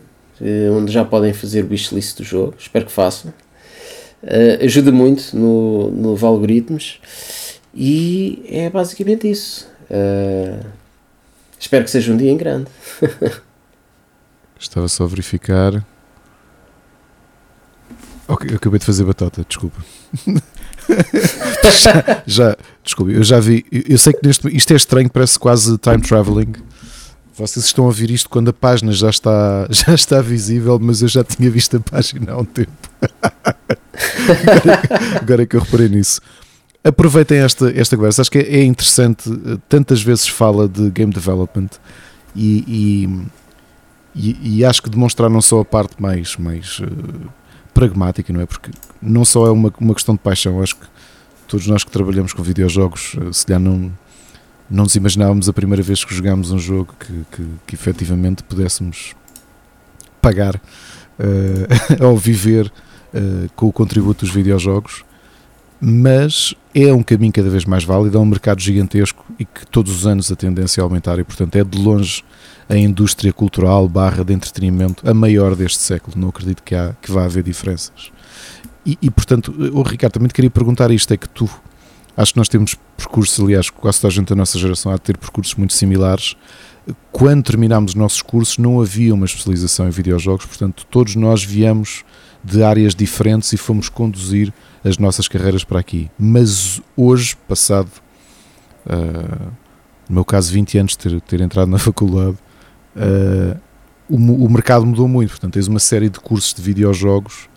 onde 0.74 0.90
já 0.90 1.04
podem 1.04 1.34
fazer 1.34 1.66
o 1.66 1.68
wishlist 1.68 2.16
do 2.16 2.24
jogo. 2.24 2.54
Espero 2.58 2.86
que 2.86 2.92
façam. 2.92 3.34
Uh, 4.22 4.64
ajuda 4.64 4.90
muito 4.90 5.36
no, 5.36 5.90
nos 5.90 6.24
algoritmos 6.24 6.98
e 7.74 8.42
é 8.48 8.70
basicamente 8.70 9.30
isso. 9.30 9.68
Espero 11.60 11.84
que 11.84 11.90
seja 11.90 12.10
um 12.10 12.16
dia 12.16 12.30
em 12.30 12.38
grande. 12.38 12.70
Estava 14.58 14.88
só 14.88 15.04
a 15.04 15.06
verificar. 15.06 15.84
Ok, 18.26 18.50
eu 18.50 18.56
acabei 18.56 18.78
de 18.78 18.86
fazer 18.86 19.04
batata, 19.04 19.44
desculpa. 19.46 19.84
já, 21.78 22.22
já, 22.26 22.56
desculpa, 22.82 23.12
eu 23.12 23.22
já 23.22 23.38
vi. 23.40 23.66
Eu 23.70 23.98
sei 23.98 24.14
que 24.14 24.26
neste, 24.26 24.48
isto 24.56 24.72
é 24.72 24.76
estranho, 24.76 25.10
parece 25.10 25.38
quase 25.38 25.76
time 25.76 26.00
traveling. 26.00 26.52
Vocês 27.34 27.66
estão 27.66 27.84
a 27.84 27.88
ouvir 27.88 28.10
isto 28.10 28.28
quando 28.30 28.48
a 28.48 28.52
página 28.52 28.92
já 28.92 29.10
está, 29.10 29.66
já 29.70 29.94
está 29.94 30.22
visível, 30.22 30.78
mas 30.80 31.02
eu 31.02 31.08
já 31.08 31.22
tinha 31.22 31.50
visto 31.50 31.76
a 31.76 31.80
página 31.80 32.32
há 32.32 32.38
um 32.38 32.44
tempo. 32.44 32.72
agora, 34.46 34.82
agora 35.20 35.42
é 35.42 35.46
que 35.46 35.56
eu 35.56 35.60
reparei 35.60 35.88
nisso. 35.88 36.20
Aproveitem 36.82 37.38
esta, 37.38 37.70
esta 37.78 37.96
conversa, 37.96 38.22
acho 38.22 38.30
que 38.30 38.38
é, 38.38 38.62
interessante. 38.62 39.30
Tantas 39.68 40.02
vezes 40.02 40.28
fala 40.28 40.66
de 40.66 40.90
game 40.90 41.12
development 41.12 41.68
e, 42.34 42.64
e, 44.14 44.28
e, 44.32 44.58
e 44.58 44.64
acho 44.64 44.82
que 44.82 44.88
demonstrar 44.88 45.28
não 45.28 45.42
só 45.42 45.60
a 45.60 45.64
parte 45.64 46.00
mais, 46.00 46.36
mais 46.36 46.78
uh, 46.78 47.30
pragmática, 47.74 48.32
não 48.32 48.40
é? 48.40 48.46
Porque 48.46 48.70
não 49.00 49.24
só 49.24 49.46
é 49.46 49.50
uma, 49.50 49.72
uma 49.78 49.94
questão 49.94 50.14
de 50.14 50.20
paixão, 50.20 50.62
acho 50.62 50.76
que 50.76 50.86
todos 51.46 51.66
nós 51.66 51.84
que 51.84 51.90
trabalhamos 51.90 52.32
com 52.32 52.42
videojogos, 52.42 53.14
uh, 53.14 53.32
se 53.32 53.44
calhar 53.44 53.60
não 53.60 53.92
não 54.70 54.84
nos 54.84 54.94
imaginávamos 54.94 55.48
a 55.48 55.52
primeira 55.52 55.82
vez 55.82 56.04
que 56.04 56.14
jogámos 56.14 56.52
um 56.52 56.58
jogo 56.58 56.94
que, 57.00 57.26
que, 57.32 57.46
que 57.66 57.74
efetivamente 57.74 58.44
pudéssemos 58.44 59.16
pagar 60.22 60.54
uh, 61.18 62.04
ou 62.06 62.16
viver 62.16 62.72
uh, 63.12 63.50
com 63.56 63.66
o 63.66 63.72
contributo 63.72 64.24
dos 64.24 64.32
videojogos, 64.32 65.04
mas 65.80 66.54
é 66.74 66.92
um 66.92 67.02
caminho 67.02 67.32
cada 67.32 67.48
vez 67.48 67.64
mais 67.64 67.84
válido, 67.84 68.16
é 68.16 68.20
um 68.20 68.24
mercado 68.26 68.60
gigantesco 68.60 69.24
e 69.38 69.44
que 69.44 69.66
todos 69.66 69.94
os 69.94 70.06
anos 70.06 70.30
a 70.30 70.36
tendência 70.36 70.80
é 70.80 70.82
aumentar 70.82 71.18
e 71.18 71.24
portanto 71.24 71.56
é 71.56 71.64
de 71.64 71.78
longe 71.78 72.22
a 72.68 72.76
indústria 72.76 73.32
cultural 73.32 73.88
barra 73.88 74.24
de 74.24 74.32
entretenimento 74.32 75.08
a 75.08 75.14
maior 75.14 75.56
deste 75.56 75.78
século, 75.78 76.16
não 76.16 76.28
acredito 76.28 76.62
que, 76.62 76.74
há, 76.74 76.94
que 77.00 77.10
vá 77.10 77.24
haver 77.24 77.42
diferenças. 77.42 78.12
E, 78.84 78.96
e 79.02 79.10
portanto, 79.10 79.54
o 79.72 79.82
Ricardo, 79.82 80.14
também 80.14 80.28
te 80.28 80.34
queria 80.34 80.50
perguntar 80.50 80.90
isto, 80.90 81.12
é 81.12 81.16
que 81.16 81.28
tu 81.28 81.50
Acho 82.16 82.34
que 82.34 82.38
nós 82.38 82.48
temos 82.50 82.76
percursos, 82.98 83.42
aliás, 83.42 83.70
quase 83.70 84.00
toda 84.00 84.12
a 84.12 84.14
gente 84.14 84.28
da 84.28 84.36
nossa 84.36 84.58
geração 84.58 84.92
há 84.92 84.96
de 84.96 85.00
ter 85.00 85.16
percursos 85.16 85.54
muito 85.54 85.72
similares. 85.72 86.36
Quando 87.10 87.44
terminámos 87.44 87.92
os 87.92 87.94
nossos 87.94 88.20
cursos, 88.20 88.58
não 88.58 88.80
havia 88.80 89.14
uma 89.14 89.24
especialização 89.24 89.86
em 89.86 89.90
videojogos, 89.90 90.44
portanto, 90.44 90.86
todos 90.90 91.14
nós 91.14 91.42
viemos 91.42 92.04
de 92.42 92.62
áreas 92.62 92.94
diferentes 92.94 93.52
e 93.54 93.56
fomos 93.56 93.88
conduzir 93.88 94.52
as 94.84 94.98
nossas 94.98 95.28
carreiras 95.28 95.64
para 95.64 95.78
aqui. 95.78 96.10
Mas 96.18 96.80
hoje, 96.96 97.36
passado, 97.48 97.90
uh, 98.86 99.50
no 100.08 100.16
meu 100.16 100.24
caso, 100.24 100.52
20 100.52 100.78
anos 100.78 100.92
de 100.92 100.98
ter, 100.98 101.20
ter 101.20 101.40
entrado 101.40 101.68
na 101.70 101.78
faculdade, 101.78 102.36
uh, 102.96 103.60
o, 104.08 104.16
o, 104.16 104.50
mercado 104.50 104.86
mudou 104.86 105.06
muito. 105.06 105.30
Portanto, 105.30 105.54
tens 105.54 105.68
uma 105.68 105.78
série 105.78 106.08
de 106.08 106.18
cursos 106.18 106.54
de 106.54 106.62
videojogos. 106.62 107.48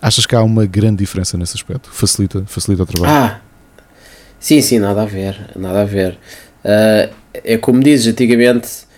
Achas 0.00 0.24
que 0.24 0.34
há 0.34 0.42
uma 0.42 0.64
grande 0.66 0.98
diferença 0.98 1.36
nesse 1.36 1.56
aspecto? 1.56 1.90
Facilita, 1.90 2.44
facilita 2.46 2.82
o 2.82 2.86
trabalho? 2.86 3.12
Ah, 3.12 3.40
Sim, 4.38 4.62
sim, 4.62 4.78
nada 4.78 5.02
a 5.02 5.04
ver, 5.04 5.50
nada 5.54 5.82
a 5.82 5.84
ver. 5.84 6.18
Uh, 6.64 7.14
é 7.34 7.58
como 7.58 7.82
dizes, 7.82 8.06
antigamente 8.06 8.88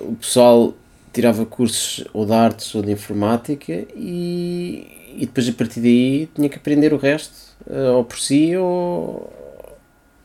o 0.00 0.14
pessoal 0.14 0.74
tirava 1.12 1.44
cursos 1.44 2.04
ou 2.12 2.24
de 2.24 2.32
artes 2.32 2.74
ou 2.74 2.82
de 2.82 2.90
informática 2.90 3.84
e, 3.94 4.99
e 5.16 5.26
depois 5.26 5.48
a 5.48 5.52
partir 5.52 5.80
daí 5.80 6.28
tinha 6.34 6.48
que 6.48 6.56
aprender 6.56 6.92
o 6.92 6.96
resto, 6.96 7.34
uh, 7.66 7.96
ou 7.96 8.04
por 8.04 8.18
si 8.18 8.56
ou, 8.56 9.32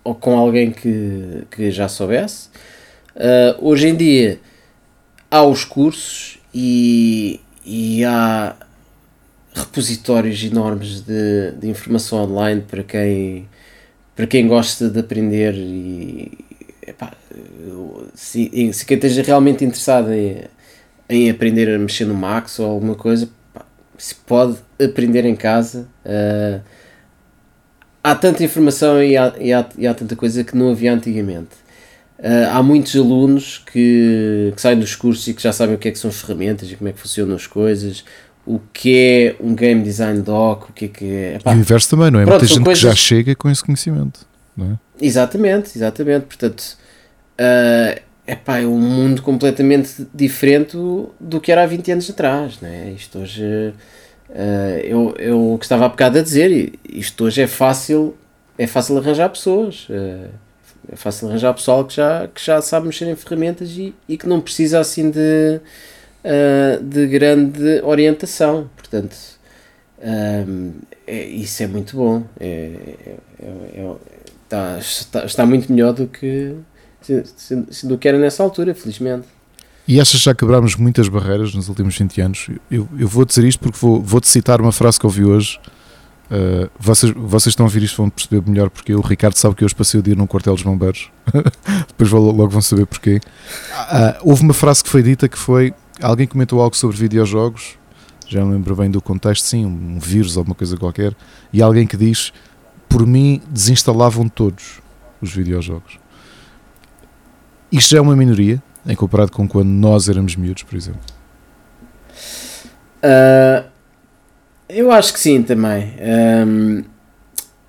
ou 0.03 0.15
com 0.15 0.37
alguém 0.37 0.71
que, 0.71 1.43
que 1.51 1.71
já 1.71 1.87
soubesse. 1.87 2.49
hoje 3.59 3.87
em 3.87 3.95
dia 3.95 4.39
há 5.31 5.43
os 5.43 5.63
cursos 5.63 6.37
e, 6.53 7.39
e 7.65 8.03
há 8.05 8.55
repositórios 9.53 10.43
enormes 10.43 11.01
de, 11.01 11.51
de 11.59 11.67
informação 11.67 12.23
online 12.23 12.61
para 12.61 12.83
quem 12.83 13.47
para 14.15 14.27
quem 14.27 14.47
gosta 14.47 14.89
de 14.89 14.99
aprender 14.99 15.53
e 15.55 16.37
epá, 16.87 17.11
se, 18.13 18.71
se 18.73 18.85
quem 18.85 18.95
esteja 18.95 19.23
realmente 19.23 19.65
interessado 19.65 20.13
em, 20.13 20.43
em 21.09 21.29
aprender 21.29 21.73
a 21.73 21.77
mexer 21.77 22.05
no 22.05 22.13
Max 22.13 22.59
ou 22.59 22.71
alguma 22.71 22.95
coisa, 22.95 23.29
se 23.97 24.15
pode 24.15 24.57
aprender 24.79 25.25
em 25.25 25.35
casa. 25.35 25.87
Uh, 26.05 26.61
há 28.03 28.15
tanta 28.15 28.43
informação 28.43 29.01
e 29.01 29.17
há, 29.17 29.33
e, 29.39 29.51
há, 29.51 29.65
e 29.77 29.87
há 29.87 29.93
tanta 29.93 30.15
coisa 30.15 30.43
que 30.43 30.55
não 30.55 30.71
havia 30.71 30.93
antigamente. 30.93 31.65
Uh, 32.19 32.49
há 32.51 32.63
muitos 32.63 32.95
alunos 32.95 33.61
que, 33.71 34.53
que, 34.55 34.61
saem 34.61 34.79
dos 34.79 34.95
cursos 34.95 35.27
e 35.27 35.33
que 35.33 35.41
já 35.41 35.51
sabem 35.51 35.75
o 35.75 35.77
que 35.77 35.87
é 35.87 35.91
que 35.91 35.99
são 35.99 36.09
as 36.09 36.21
ferramentas 36.21 36.71
e 36.71 36.75
como 36.75 36.89
é 36.89 36.93
que 36.93 36.99
funcionam 36.99 37.35
as 37.35 37.45
coisas, 37.47 38.05
o 38.45 38.59
que 38.71 38.95
é 38.97 39.35
um 39.39 39.53
game 39.53 39.83
design 39.83 40.21
doc, 40.21 40.69
o 40.69 40.73
que 40.73 40.85
é 40.85 40.87
que 40.87 41.05
é. 41.05 41.35
Epá, 41.35 41.53
e 41.53 41.57
o 41.57 41.59
inverso 41.59 41.89
também, 41.89 42.11
não 42.11 42.19
é? 42.19 42.25
Pronto, 42.25 42.39
Muita 42.39 42.53
gente 42.53 42.63
coisas... 42.63 42.83
que 42.83 42.89
já 42.89 42.95
chega 42.95 43.35
com 43.35 43.49
esse 43.49 43.63
conhecimento, 43.63 44.25
não 44.55 44.73
é? 44.73 44.79
Exatamente, 45.01 45.77
exatamente. 45.77 46.25
Portanto, 46.25 46.77
uh, 47.39 48.01
epá, 48.25 48.59
é 48.59 48.65
um 48.65 48.79
mundo 48.79 49.21
completamente 49.21 50.07
diferente 50.13 50.77
do 51.19 51.41
que 51.41 51.51
era 51.51 51.63
há 51.63 51.65
20 51.65 51.91
anos 51.91 52.09
atrás, 52.09 52.59
não 52.61 52.69
é? 52.69 52.91
Isto 52.91 53.19
hoje. 53.19 53.43
Uh, 53.43 53.73
eu, 54.83 55.13
eu 55.17 55.53
o 55.53 55.57
que 55.57 55.65
estava 55.65 55.85
há 55.85 55.89
bocado 55.89 56.19
a 56.19 56.21
dizer, 56.21 56.73
isto 56.87 57.25
hoje 57.25 57.41
é 57.41 57.47
fácil, 57.47 58.15
é 58.57 58.67
fácil 58.67 58.97
arranjar 58.97 59.29
pessoas. 59.29 59.87
Uh, 59.89 60.29
é 60.91 60.95
fácil 60.95 61.27
arranjar 61.27 61.53
pessoal 61.53 61.83
que 61.85 61.95
já, 61.95 62.27
que 62.27 62.43
já 62.43 62.61
sabe 62.61 62.87
mexer 62.87 63.07
em 63.07 63.15
ferramentas 63.15 63.71
e, 63.71 63.93
e 64.07 64.17
que 64.17 64.27
não 64.27 64.39
precisa 64.39 64.79
assim 64.79 65.09
de 65.09 65.59
uh, 66.23 66.83
de 66.83 67.07
grande 67.07 67.81
orientação. 67.83 68.69
Portanto, 68.75 69.15
um, 70.47 70.73
é, 71.07 71.25
isso 71.25 71.63
é 71.63 71.67
muito 71.67 71.95
bom. 71.95 72.23
É, 72.39 72.45
é, 73.39 73.49
é 73.79 73.95
está, 74.43 74.77
está, 74.77 75.25
está, 75.25 75.45
muito 75.45 75.71
melhor 75.71 75.93
do 75.93 76.07
que, 76.07 76.55
do 77.83 77.97
que 77.97 78.07
era 78.07 78.17
nessa 78.17 78.43
altura, 78.43 78.75
felizmente. 78.75 79.27
E 79.87 80.01
achas 80.01 80.19
que 80.19 80.25
já 80.25 80.33
quebrámos 80.33 80.75
muitas 80.75 81.07
barreiras 81.07 81.53
nos 81.53 81.69
últimos 81.69 81.97
20 81.97 82.21
anos? 82.21 82.49
Eu, 82.71 82.87
eu 82.97 83.07
vou 83.07 83.23
dizer 83.23 83.43
isto 83.43 83.59
porque 83.59 83.77
vou, 83.79 84.01
vou-te 84.01 84.27
citar 84.27 84.59
uma 84.59 84.71
frase 84.71 84.99
que 84.99 85.05
ouvi 85.05 85.23
hoje. 85.23 85.59
Uh, 86.25 86.67
vocês, 86.79 87.13
vocês 87.15 87.51
estão 87.51 87.65
a 87.65 87.67
ouvir 87.67 87.83
isto 87.83 87.97
vão 87.97 88.09
perceber 88.09 88.49
melhor 88.49 88.71
porque 88.71 88.95
o 88.95 89.01
Ricardo 89.01 89.35
sabe 89.35 89.53
que 89.53 89.63
hoje 89.63 89.75
passei 89.75 89.99
o 89.99 90.03
dia 90.03 90.15
num 90.15 90.25
quartel 90.25 90.55
dos 90.55 90.63
bombeiros. 90.63 91.11
Depois 91.87 92.09
logo 92.09 92.49
vão 92.49 92.61
saber 92.61 92.87
porquê. 92.87 93.21
Uh, 93.71 94.19
houve 94.23 94.41
uma 94.41 94.53
frase 94.53 94.83
que 94.83 94.89
foi 94.89 95.03
dita 95.03 95.29
que 95.29 95.37
foi 95.37 95.73
alguém 96.01 96.27
comentou 96.27 96.61
algo 96.61 96.75
sobre 96.75 96.97
videojogos, 96.97 97.77
já 98.27 98.41
não 98.41 98.51
lembro 98.51 98.75
bem 98.75 98.89
do 98.89 99.01
contexto, 99.01 99.45
sim, 99.45 99.65
um 99.65 99.99
vírus 99.99 100.37
alguma 100.37 100.55
coisa 100.55 100.75
qualquer, 100.77 101.15
e 101.53 101.61
alguém 101.61 101.85
que 101.85 101.95
diz: 101.95 102.33
por 102.89 103.05
mim 103.05 103.41
desinstalavam 103.49 104.27
todos 104.27 104.81
os 105.21 105.31
videojogos. 105.31 105.99
Isto 107.71 107.91
já 107.91 107.97
é 107.97 108.01
uma 108.01 108.15
minoria 108.15 108.61
em 108.87 108.95
comparado 108.95 109.31
com 109.31 109.47
quando 109.47 109.69
nós 109.69 110.09
éramos 110.09 110.35
miúdos, 110.35 110.63
por 110.63 110.75
exemplo. 110.75 111.01
Uh, 113.03 113.65
eu 114.69 114.91
acho 114.91 115.13
que 115.13 115.19
sim 115.19 115.43
também. 115.43 115.93
Um, 116.47 116.83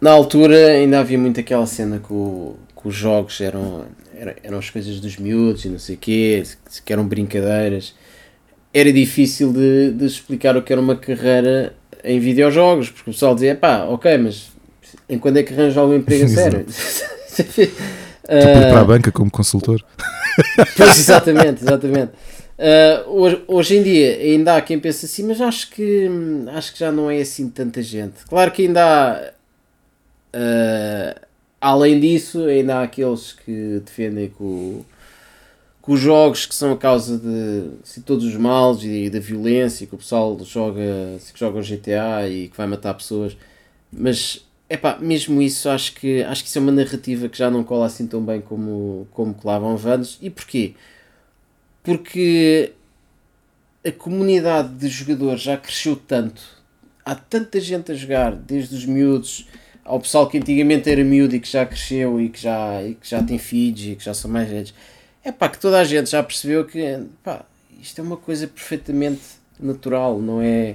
na 0.01 0.10
altura 0.10 0.56
ainda 0.68 1.01
havia 1.01 1.18
muito 1.18 1.40
aquela 1.40 1.66
cena 1.66 1.98
que, 1.98 2.12
o, 2.12 2.56
que 2.80 2.88
os 2.88 2.94
jogos 2.94 3.40
eram, 3.40 3.86
eram, 4.43 4.59
as 4.59 4.70
coisas 4.70 5.01
dos 5.01 5.16
miúdos 5.16 5.64
e 5.64 5.68
não 5.68 5.78
sei 5.78 5.97
o 5.97 5.98
quê, 5.98 6.43
que 6.84 6.93
eram 6.93 7.06
brincadeiras 7.06 7.94
era 8.76 8.93
difícil 8.93 9.55
de, 9.55 9.93
de 9.93 10.05
explicar 10.05 10.55
o 10.55 10.60
que 10.60 10.70
era 10.70 10.78
uma 10.78 10.97
carreira 10.97 11.72
em 12.05 12.20
videojogos, 12.20 12.90
porque 12.90 13.10
o 13.10 13.12
pessoal 13.14 13.34
dizia, 13.34 13.56
pá, 13.56 13.84
ok, 13.84 14.18
mas 14.18 14.48
em 15.09 15.18
quando 15.18 15.38
é 15.38 15.43
que 15.43 15.55
arranja 15.55 15.80
algum 15.80 15.94
emprego 15.94 16.26
a 16.26 16.28
sério? 16.28 16.66
tipo 17.34 17.60
ir 17.62 17.70
para 18.28 18.80
a 18.80 18.84
banca 18.84 19.10
como 19.10 19.30
consultor. 19.30 19.82
Pois, 20.76 20.98
exatamente, 20.98 21.62
exatamente. 21.62 22.12
Uh, 22.58 23.10
hoje, 23.10 23.44
hoje 23.46 23.76
em 23.76 23.82
dia 23.82 24.16
ainda 24.16 24.56
há 24.56 24.62
quem 24.62 24.80
pense 24.80 25.04
assim, 25.04 25.24
mas 25.24 25.40
acho 25.40 25.70
que, 25.70 26.08
acho 26.54 26.72
que 26.72 26.78
já 26.78 26.90
não 26.90 27.10
é 27.10 27.20
assim 27.20 27.50
tanta 27.50 27.82
gente. 27.82 28.24
Claro 28.28 28.50
que 28.50 28.66
ainda 28.66 28.82
há, 28.82 29.32
uh, 30.34 31.20
além 31.60 32.00
disso, 32.00 32.44
ainda 32.44 32.76
há 32.76 32.82
aqueles 32.84 33.32
que 33.32 33.82
defendem 33.84 34.28
que 34.28 34.42
o, 34.42 34.86
com 35.82 35.92
os 35.92 36.00
jogos 36.00 36.46
que 36.46 36.54
são 36.54 36.72
a 36.72 36.76
causa 36.78 37.18
de 37.18 37.70
assim, 37.82 38.00
todos 38.00 38.24
os 38.24 38.36
males 38.36 38.82
e 38.82 39.10
da 39.10 39.20
violência, 39.20 39.86
que 39.86 39.94
o 39.94 39.98
pessoal 39.98 40.38
joga, 40.42 40.82
que 41.32 41.38
joga 41.38 41.58
o 41.58 41.62
GTA 41.62 42.26
e 42.28 42.48
que 42.48 42.56
vai 42.56 42.66
matar 42.66 42.94
pessoas, 42.94 43.36
mas 43.92 44.45
é 44.68 44.76
pá, 44.76 44.98
mesmo 45.01 45.40
isso 45.40 45.68
acho 45.68 45.94
que, 45.94 46.22
acho 46.24 46.43
que 46.43 46.48
isso 46.48 46.59
é 46.59 46.60
uma 46.60 46.72
narrativa 46.72 47.28
que 47.28 47.38
já 47.38 47.51
não 47.51 47.62
cola 47.62 47.86
assim 47.86 48.06
tão 48.06 48.22
bem 48.24 48.40
como, 48.40 49.06
como 49.12 49.34
colavam 49.34 49.78
antes. 49.86 50.18
E 50.20 50.28
porquê? 50.28 50.74
Porque 51.82 52.72
a 53.86 53.93
comunidade 53.93 54.74
de 54.74 54.88
jogadores 54.88 55.43
já 55.43 55.56
cresceu 55.56 55.94
tanto, 55.94 56.43
há 57.05 57.14
tanta 57.14 57.60
gente 57.60 57.93
a 57.93 57.94
jogar, 57.94 58.34
desde 58.34 58.74
os 58.74 58.84
miúdos 58.84 59.47
ao 59.84 60.01
pessoal 60.01 60.28
que 60.28 60.36
antigamente 60.36 60.90
era 60.90 61.05
miúdo 61.05 61.36
e 61.36 61.40
que 61.40 61.48
já 61.48 61.64
cresceu 61.64 62.20
e 62.20 62.28
que 62.28 62.40
já, 62.40 62.82
e 62.82 62.94
que 62.94 63.09
já 63.09 63.22
tem 63.22 63.38
filhos 63.38 63.82
e 63.86 63.94
que 63.94 64.05
já 64.05 64.12
são 64.12 64.28
mais 64.28 64.48
velhos. 64.48 64.74
É 65.22 65.30
pá, 65.30 65.48
que 65.48 65.59
toda 65.59 65.78
a 65.78 65.84
gente 65.84 66.10
já 66.10 66.22
percebeu 66.22 66.64
que 66.64 67.05
pá, 67.22 67.44
isto 67.80 68.01
é 68.01 68.02
uma 68.02 68.16
coisa 68.16 68.48
perfeitamente 68.48 69.22
natural, 69.60 70.20
não 70.20 70.43
é, 70.43 70.74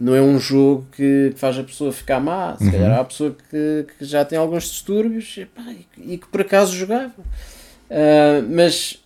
não 0.00 0.16
é 0.16 0.22
um 0.22 0.40
jogo 0.40 0.86
que 0.92 1.34
faz 1.36 1.58
a 1.58 1.62
pessoa 1.62 1.92
ficar 1.92 2.18
má. 2.18 2.56
Se 2.56 2.64
uhum. 2.64 2.70
calhar 2.72 2.92
há 2.92 3.00
a 3.00 3.04
pessoa 3.04 3.36
que, 3.50 3.86
que 3.98 4.04
já 4.04 4.24
tem 4.24 4.38
alguns 4.38 4.64
distúrbios 4.64 5.36
e, 5.36 5.44
pá, 5.44 5.62
e, 5.70 6.14
e 6.14 6.18
que 6.18 6.26
por 6.26 6.40
acaso 6.40 6.74
jogava. 6.74 7.12
Uh, 7.90 8.42
mas 8.50 8.98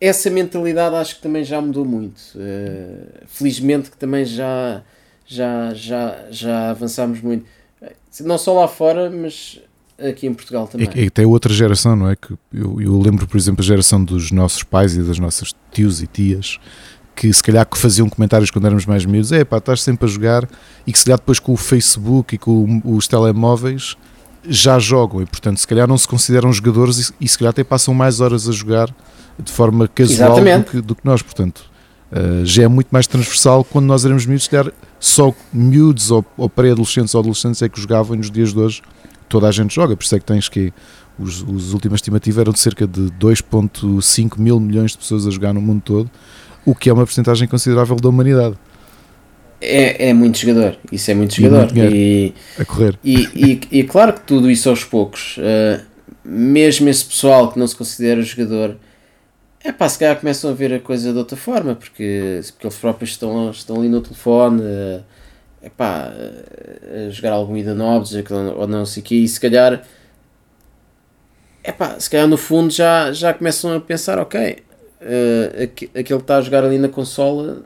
essa 0.00 0.28
mentalidade 0.30 0.96
acho 0.96 1.16
que 1.16 1.22
também 1.22 1.44
já 1.44 1.60
mudou 1.60 1.84
muito. 1.84 2.20
Uh, 2.34 3.24
felizmente 3.28 3.88
que 3.88 3.96
também 3.96 4.24
já, 4.24 4.82
já, 5.24 5.72
já, 5.72 6.26
já 6.28 6.70
avançámos 6.70 7.20
muito. 7.20 7.46
Não 8.20 8.36
só 8.36 8.60
lá 8.60 8.66
fora, 8.66 9.08
mas 9.08 9.60
aqui 9.96 10.26
em 10.26 10.34
Portugal 10.34 10.66
também. 10.66 10.88
E, 10.92 11.08
tem 11.08 11.24
outra 11.24 11.54
geração, 11.54 11.94
não 11.94 12.10
é? 12.10 12.16
Que 12.16 12.32
eu, 12.52 12.80
eu, 12.80 13.00
lembro, 13.00 13.28
por 13.28 13.36
exemplo, 13.36 13.62
a 13.62 13.64
geração 13.64 14.04
dos 14.04 14.32
nossos 14.32 14.64
pais 14.64 14.96
e 14.96 15.02
das 15.02 15.20
nossas 15.20 15.54
tios 15.70 16.02
e 16.02 16.06
tias 16.08 16.58
que 17.14 17.32
se 17.32 17.42
calhar 17.42 17.64
que 17.66 17.78
faziam 17.78 18.08
comentários 18.08 18.50
quando 18.50 18.66
éramos 18.66 18.86
mais 18.86 19.04
miúdos, 19.04 19.32
é 19.32 19.44
pá, 19.44 19.58
estás 19.58 19.82
sempre 19.82 20.06
a 20.06 20.08
jogar 20.08 20.48
e 20.86 20.92
que 20.92 20.98
se 20.98 21.04
calhar 21.04 21.18
depois 21.18 21.38
com 21.38 21.52
o 21.52 21.56
Facebook 21.56 22.34
e 22.34 22.38
com 22.38 22.82
os 22.84 23.06
telemóveis 23.06 23.96
já 24.46 24.78
jogam 24.78 25.22
e 25.22 25.26
portanto 25.26 25.58
se 25.58 25.66
calhar 25.66 25.88
não 25.88 25.96
se 25.96 26.06
consideram 26.06 26.52
jogadores 26.52 27.10
e, 27.20 27.24
e 27.24 27.28
se 27.28 27.38
calhar 27.38 27.50
até 27.50 27.64
passam 27.64 27.94
mais 27.94 28.20
horas 28.20 28.48
a 28.48 28.52
jogar 28.52 28.94
de 29.38 29.50
forma 29.50 29.88
casual 29.88 30.36
do 30.36 30.64
que, 30.64 30.80
do 30.80 30.94
que, 30.94 31.04
nós, 31.04 31.22
portanto 31.22 31.64
uh, 32.12 32.44
já 32.44 32.64
é 32.64 32.68
muito 32.68 32.88
mais 32.90 33.06
transversal 33.06 33.64
quando 33.64 33.86
nós 33.86 34.04
éramos 34.04 34.26
miúdos, 34.26 34.44
se 34.44 34.50
calhar 34.50 34.72
só 35.00 35.32
miúdos 35.52 36.10
ou, 36.10 36.24
ou 36.36 36.48
pré-adolescentes 36.48 37.14
ou 37.14 37.20
adolescentes 37.20 37.62
é 37.62 37.68
que 37.68 37.80
jogavam 37.80 38.14
e 38.14 38.18
nos 38.18 38.30
dias 38.30 38.52
de 38.52 38.58
hoje 38.58 38.82
toda 39.28 39.48
a 39.48 39.52
gente 39.52 39.74
joga, 39.74 39.96
por 39.96 40.04
isso 40.04 40.14
é 40.14 40.18
que 40.18 40.26
tens 40.26 40.48
que 40.48 40.72
os, 41.18 41.42
os 41.42 41.72
últimas 41.72 41.98
estimativas 41.98 42.40
eram 42.40 42.52
de 42.52 42.58
cerca 42.58 42.86
de 42.86 43.02
2.5 43.20 44.38
mil 44.38 44.58
milhões 44.58 44.92
de 44.92 44.98
pessoas 44.98 45.26
a 45.26 45.30
jogar 45.30 45.52
no 45.52 45.60
mundo 45.60 45.82
todo, 45.84 46.10
o 46.64 46.74
que 46.74 46.88
é 46.88 46.92
uma 46.92 47.04
porcentagem 47.04 47.46
considerável 47.46 47.96
da 47.96 48.08
humanidade. 48.08 48.56
É, 49.60 50.10
é 50.10 50.12
muito 50.12 50.38
jogador, 50.38 50.76
isso 50.92 51.10
é 51.10 51.14
muito 51.14 51.34
jogador. 51.34 51.70
E, 51.74 51.80
muito 51.80 51.94
e 51.94 52.34
a 52.58 52.64
correr. 52.64 52.98
E, 53.02 53.14
e, 53.34 53.60
e, 53.80 53.84
claro 53.84 54.12
que 54.12 54.20
tudo 54.20 54.50
isso 54.50 54.68
aos 54.68 54.84
poucos, 54.84 55.38
uh, 55.38 55.82
mesmo 56.22 56.88
esse 56.88 57.04
pessoal 57.04 57.50
que 57.50 57.58
não 57.58 57.66
se 57.66 57.74
considera 57.74 58.20
jogador, 58.20 58.76
é 59.62 59.72
pá, 59.72 59.88
se 59.88 59.98
calhar 59.98 60.16
começam 60.20 60.50
a 60.50 60.52
ver 60.52 60.74
a 60.74 60.80
coisa 60.80 61.12
de 61.12 61.18
outra 61.18 61.36
forma, 61.36 61.74
porque, 61.74 62.40
porque 62.52 62.66
eles 62.66 62.76
próprios 62.76 63.10
estão, 63.10 63.50
estão 63.50 63.76
ali 63.76 63.88
no 63.88 64.02
telefone, 64.02 64.60
uh, 64.60 65.02
é 65.62 65.70
pá, 65.70 66.12
uh, 66.12 67.06
a 67.06 67.10
jogar 67.10 67.32
algum 67.32 67.56
Ida 67.56 67.74
Nobres 67.74 68.12
ou 68.54 68.68
não 68.68 68.84
sei 68.84 69.02
o 69.02 69.06
quê, 69.06 69.14
e 69.14 69.28
se 69.28 69.40
calhar, 69.40 69.82
é 71.62 71.72
pá, 71.72 71.98
se 71.98 72.10
calhar 72.10 72.28
no 72.28 72.36
fundo 72.36 72.70
já, 72.70 73.10
já 73.12 73.32
começam 73.32 73.74
a 73.74 73.80
pensar, 73.80 74.18
ok, 74.18 74.62
uh, 75.04 75.62
aquele 75.62 76.02
que 76.02 76.14
está 76.14 76.38
a 76.38 76.42
jogar 76.42 76.64
ali 76.64 76.78
na 76.78 76.88
consola 76.88 77.62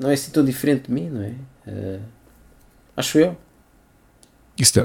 não 0.00 0.10
é 0.10 0.14
assim 0.14 0.30
tão 0.30 0.44
diferente 0.44 0.86
de 0.86 0.92
mim, 0.92 1.08
não 1.08 1.22
é? 1.22 1.32
Uh, 1.66 2.00
acho 2.96 3.18
eu. 3.18 3.36
Isso, 4.58 4.80
é, 4.80 4.84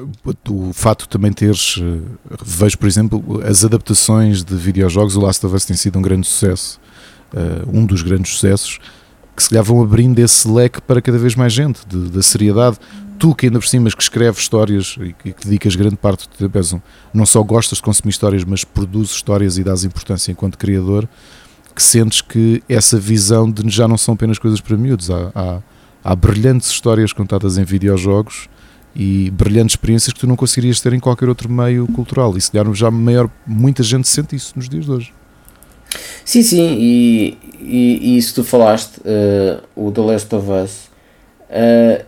o 0.50 0.72
fato 0.72 1.04
de 1.04 1.10
também 1.10 1.34
teres, 1.34 1.80
eh, 1.82 2.36
vejo 2.44 2.78
por 2.78 2.88
exemplo, 2.88 3.42
as 3.44 3.66
adaptações 3.66 4.44
de 4.44 4.56
videojogos, 4.56 5.16
o 5.16 5.20
Last 5.22 5.44
of 5.48 5.56
Us 5.56 5.66
tem 5.66 5.76
sido 5.76 5.98
um 5.98 6.02
grande 6.02 6.28
sucesso, 6.28 6.80
uh, 7.34 7.68
um 7.76 7.84
dos 7.84 8.04
grandes 8.04 8.34
sucessos, 8.34 8.80
que 9.36 9.42
se 9.42 9.50
calhar 9.50 9.64
vão 9.64 9.82
abrindo 9.82 10.20
esse 10.20 10.48
leque 10.48 10.80
para 10.80 11.02
cada 11.02 11.18
vez 11.18 11.34
mais 11.34 11.52
gente, 11.54 11.80
da 11.88 12.22
seriedade. 12.22 12.78
Tu 13.18 13.34
que 13.34 13.48
ainda 13.48 13.58
por 13.58 13.68
cima 13.68 13.90
que 13.90 14.04
escreves 14.04 14.42
histórias 14.42 14.96
e 15.00 15.14
que, 15.14 15.34
que 15.34 15.46
dedicas 15.46 15.76
grande 15.76 15.96
parte 15.96 16.30
do 16.30 16.50
tempo, 16.50 16.84
não 17.12 17.26
só 17.26 17.42
gostas 17.42 17.80
de 17.80 17.84
consumir 17.84 18.12
histórias, 18.12 18.44
mas 18.44 18.64
produzes 18.64 19.16
histórias 19.16 19.58
e 19.58 19.64
dás 19.64 19.84
importância 19.84 20.32
enquanto 20.32 20.56
criador, 20.56 21.10
que 21.74 21.82
sentes 21.82 22.22
que 22.22 22.64
essa 22.70 23.00
visão 23.00 23.50
de 23.50 23.70
já 23.70 23.88
não 23.88 23.98
são 23.98 24.14
apenas 24.14 24.38
coisas 24.38 24.62
para 24.62 24.78
miúdos, 24.78 25.10
há, 25.10 25.32
há, 25.34 25.60
há 26.04 26.16
brilhantes 26.16 26.70
histórias 26.70 27.12
contadas 27.12 27.58
em 27.58 27.64
videojogos 27.64 28.48
e 28.96 29.32
brilhantes 29.32 29.74
experiências 29.74 30.14
que 30.14 30.20
tu 30.20 30.28
não 30.28 30.36
conseguirias 30.36 30.80
ter 30.80 30.94
em 30.94 31.00
qualquer 31.00 31.28
outro 31.28 31.50
meio 31.50 31.88
cultural. 31.88 32.38
E 32.38 32.42
se 32.42 32.52
calhar 32.52 32.72
já 32.74 32.92
maior, 32.92 33.30
muita 33.46 33.82
gente 33.82 34.08
sente 34.08 34.36
isso 34.36 34.54
nos 34.56 34.70
dias 34.70 34.86
de 34.86 34.92
hoje. 34.92 35.14
Sim, 36.24 36.42
sim, 36.42 36.78
e, 36.80 37.38
e, 37.60 38.18
e 38.18 38.24
tu 38.34 38.44
falaste, 38.44 38.98
uh, 39.00 39.62
o 39.76 39.92
The 39.92 40.02
Last 40.02 40.36
of 40.36 40.50
Us, 40.50 40.90
uh, 41.50 42.06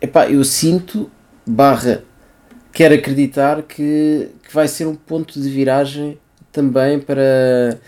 epá, 0.00 0.30
eu 0.30 0.44
sinto, 0.44 1.10
barra, 1.46 2.02
quero 2.72 2.94
acreditar 2.94 3.62
que, 3.62 4.28
que 4.46 4.54
vai 4.54 4.68
ser 4.68 4.86
um 4.86 4.94
ponto 4.94 5.40
de 5.40 5.50
viragem 5.50 6.18
também 6.52 7.00
para 7.00 7.78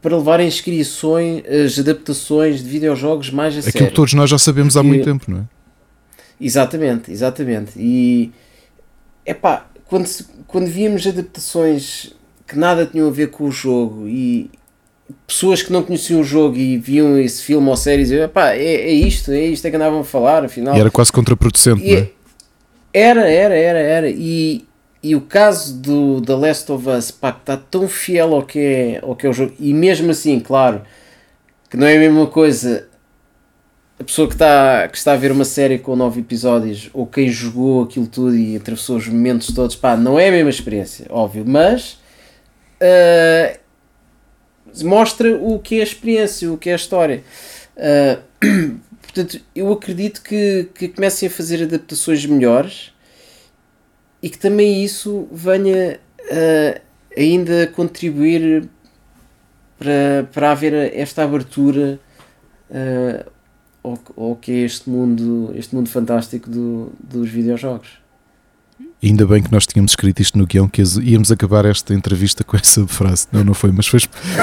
para 0.00 0.16
levar 0.16 0.40
inscrições, 0.40 1.42
as 1.46 1.78
adaptações 1.78 2.62
de 2.62 2.68
videojogos 2.68 3.30
mais 3.30 3.54
a 3.54 3.58
Aquilo 3.58 3.72
sério. 3.72 3.88
que 3.88 3.94
todos 3.94 4.14
nós 4.14 4.30
já 4.30 4.38
sabemos 4.38 4.76
há 4.76 4.82
muito 4.82 5.04
tempo, 5.04 5.30
não 5.30 5.38
é? 5.38 5.42
Exatamente, 6.40 7.12
exatamente. 7.12 7.72
E 7.76 8.32
é 9.26 9.34
pá, 9.34 9.66
quando, 9.86 10.08
quando 10.46 10.66
víamos 10.66 11.06
adaptações 11.06 12.14
que 12.46 12.58
nada 12.58 12.86
tinham 12.86 13.08
a 13.08 13.10
ver 13.10 13.30
com 13.30 13.44
o 13.44 13.52
jogo 13.52 14.08
e 14.08 14.50
pessoas 15.26 15.62
que 15.62 15.72
não 15.72 15.82
conheciam 15.82 16.20
o 16.20 16.24
jogo 16.24 16.56
e 16.56 16.78
viam 16.78 17.18
esse 17.18 17.42
filme 17.42 17.68
ou 17.68 17.76
série 17.76 18.02
e 18.02 18.28
pá, 18.28 18.52
é, 18.52 18.62
é 18.62 18.92
isto, 18.92 19.30
é 19.32 19.44
isto 19.44 19.66
é 19.66 19.70
que 19.70 19.76
andavam 19.76 20.00
a 20.00 20.04
falar, 20.04 20.44
afinal. 20.44 20.76
E 20.76 20.80
era 20.80 20.90
quase 20.90 21.12
contraproducente, 21.12 21.82
e, 21.82 21.94
não 21.94 22.00
é? 22.00 22.10
Era, 22.92 23.30
era, 23.30 23.54
era, 23.54 23.78
era. 23.78 24.10
E, 24.10 24.64
e 25.02 25.16
o 25.16 25.20
caso 25.20 25.78
do 25.78 26.20
The 26.20 26.34
Last 26.34 26.72
of 26.72 26.88
Us, 26.88 27.10
pá, 27.10 27.30
está 27.30 27.56
tão 27.56 27.88
fiel 27.88 28.34
ao 28.34 28.42
que, 28.42 28.58
é, 28.58 29.00
ao 29.02 29.16
que 29.16 29.26
é 29.26 29.30
o 29.30 29.32
jogo, 29.32 29.54
e 29.58 29.72
mesmo 29.72 30.10
assim, 30.10 30.38
claro, 30.40 30.82
que 31.70 31.76
não 31.76 31.86
é 31.86 31.96
a 31.96 32.00
mesma 32.00 32.26
coisa 32.26 32.88
a 34.00 34.04
pessoa 34.04 34.26
que 34.26 34.34
está, 34.34 34.88
que 34.88 34.96
está 34.96 35.12
a 35.12 35.16
ver 35.16 35.30
uma 35.30 35.44
série 35.44 35.78
com 35.78 35.94
nove 35.94 36.20
episódios, 36.20 36.88
ou 36.94 37.06
quem 37.06 37.28
jogou 37.28 37.82
aquilo 37.82 38.06
tudo 38.06 38.34
e 38.34 38.56
atravessou 38.56 38.96
os 38.96 39.06
momentos 39.06 39.52
todos, 39.54 39.76
pá, 39.76 39.94
não 39.94 40.18
é 40.18 40.28
a 40.28 40.32
mesma 40.32 40.48
experiência, 40.48 41.06
óbvio, 41.10 41.44
mas 41.46 41.98
uh, 42.80 43.58
mostra 44.82 45.36
o 45.36 45.58
que 45.58 45.76
é 45.76 45.80
a 45.80 45.82
experiência, 45.82 46.50
o 46.50 46.56
que 46.56 46.70
é 46.70 46.72
a 46.72 46.76
história. 46.76 47.22
Uh, 47.76 48.78
portanto, 49.02 49.38
eu 49.54 49.70
acredito 49.70 50.22
que, 50.22 50.70
que 50.74 50.88
comecem 50.88 51.28
a 51.28 51.30
fazer 51.30 51.62
adaptações 51.62 52.24
melhores 52.24 52.89
e 54.22 54.28
que 54.28 54.38
também 54.38 54.84
isso 54.84 55.26
venha 55.32 55.98
uh, 56.20 56.80
ainda 57.16 57.66
contribuir 57.68 58.68
para, 59.78 60.28
para 60.32 60.52
haver 60.52 60.94
esta 60.94 61.24
abertura 61.24 61.98
uh, 62.70 63.30
ao, 63.82 63.98
ao 64.16 64.36
que 64.36 64.52
é 64.52 64.58
este 64.64 64.88
mundo, 64.90 65.52
este 65.54 65.74
mundo 65.74 65.88
fantástico 65.88 66.50
do, 66.50 66.92
dos 67.02 67.30
videojogos. 67.30 68.00
Ainda 69.02 69.26
bem 69.26 69.42
que 69.42 69.50
nós 69.50 69.66
tínhamos 69.66 69.92
escrito 69.92 70.20
isto 70.20 70.36
no 70.36 70.46
guião, 70.46 70.68
que 70.68 70.82
íamos 71.02 71.32
acabar 71.32 71.64
esta 71.64 71.94
entrevista 71.94 72.44
com 72.44 72.56
essa 72.56 72.86
frase. 72.86 73.26
Não, 73.32 73.42
não 73.42 73.54
foi, 73.54 73.72
mas 73.72 73.86
foi 73.86 74.00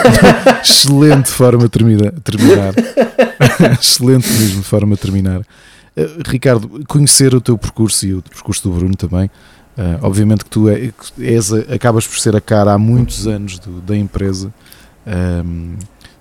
excelente 0.64 1.30
forma 1.30 1.64
de 1.64 1.70
terminar. 1.70 2.14
excelente 3.80 4.28
mesmo 4.28 4.64
forma 4.64 4.96
de 4.96 5.02
terminar. 5.02 5.42
Uh, 5.42 6.24
Ricardo, 6.28 6.84
conhecer 6.88 7.36
o 7.36 7.42
teu 7.42 7.56
percurso 7.56 8.06
e 8.08 8.16
o 8.16 8.22
percurso 8.24 8.68
do 8.68 8.76
Bruno 8.76 8.96
também, 8.96 9.30
Uh, 9.78 10.00
obviamente 10.02 10.44
que 10.44 10.50
tu 10.50 10.68
é, 10.68 10.92
és, 11.20 11.54
acabas 11.54 12.08
por 12.08 12.18
ser 12.18 12.36
a 12.36 12.42
cara 12.42 12.74
há 12.74 12.80
muitos 12.80 13.28
anos 13.28 13.60
do, 13.60 13.80
da 13.80 13.96
empresa, 13.96 14.52
um, 15.46 15.76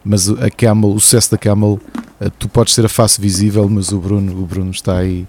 mas 0.04 0.28
a 0.28 0.50
Camel, 0.50 0.90
o 0.90 1.00
sucesso 1.00 1.30
da 1.30 1.38
Camel, 1.38 1.80
uh, 2.20 2.30
tu 2.38 2.50
podes 2.50 2.74
ser 2.74 2.84
a 2.84 2.88
face 2.88 3.18
visível, 3.18 3.66
mas 3.66 3.92
o 3.92 3.98
Bruno, 3.98 4.42
o 4.42 4.44
Bruno 4.44 4.70
está 4.70 4.98
aí 4.98 5.26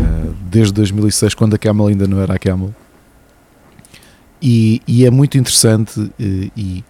uh, 0.00 0.34
desde 0.50 0.72
2006, 0.74 1.32
quando 1.34 1.54
a 1.54 1.58
Camel 1.58 1.86
ainda 1.86 2.08
não 2.08 2.20
era 2.20 2.34
a 2.34 2.38
Camel. 2.40 2.74
E, 4.42 4.82
e 4.84 5.06
é 5.06 5.10
muito 5.10 5.38
interessante 5.38 6.10
e, 6.18 6.82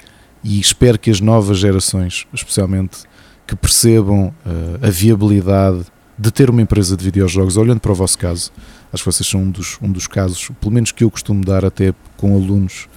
e, 0.43 0.61
espero 0.61 0.99
que 0.99 1.11
as 1.11 1.21
novas 1.21 1.59
gerações, 1.59 2.27
especialmente, 2.33 3.01
que 3.45 3.57
percebam 3.57 4.33
a 4.81 4.89
viabilidade 4.89 5.85
de 6.17 6.31
ter 6.31 6.49
uma 6.49 6.63
empresa 6.63 6.97
de 6.97 7.05
videojogos, 7.05 7.57
olhando 7.57 7.81
para 7.81 7.91
o 7.91 7.95
vosso 7.95 8.17
caso, 8.17 8.53
Acho 8.93 9.05
que 9.05 9.13
vocês 9.13 9.29
são 9.29 9.43
um 9.43 9.51
dos, 9.51 9.79
um 9.81 9.91
dos 9.91 10.07
casos, 10.07 10.51
pelo 10.61 10.73
menos 10.73 10.91
que 10.93 11.05
eu 11.05 11.11
costumo 11.11 11.45
dar 11.45 11.65
até 11.65 11.95
com 12.17 12.35
alunos, 12.35 12.89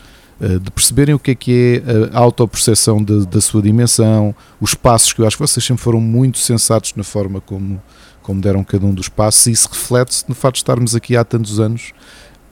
eh, 0.42 0.58
de 0.58 0.72
perceberem 0.72 1.14
o 1.14 1.20
que 1.20 1.32
é 1.32 1.36
que 1.36 1.84
é 1.86 2.16
a 2.16 2.20
autoperceção 2.20 3.02
da, 3.02 3.26
da 3.26 3.40
sua 3.40 3.62
dimensão, 3.62 4.36
os 4.60 4.74
passos 4.74 5.14
que 5.14 5.22
eu 5.22 5.28
acho 5.28 5.38
que 5.38 5.42
vocês 5.42 5.64
sempre 5.64 5.84
foram 5.84 6.02
muito 6.02 6.40
sensatos 6.40 6.94
na 6.96 7.04
forma 7.04 7.40
como, 7.40 7.82
como 8.22 8.42
deram 8.42 8.64
cada 8.64 8.86
um 8.86 8.94
dos 8.94 9.08
passos, 9.08 9.48
e 9.48 9.52
isso 9.52 9.70
reflete-se 9.72 10.26
no 10.28 10.34
fato 10.34 10.56
de 10.56 10.60
estarmos 10.60 10.96
aqui 10.96 11.16
há 11.16 11.24
tantos 11.24 11.60
anos 11.60 11.94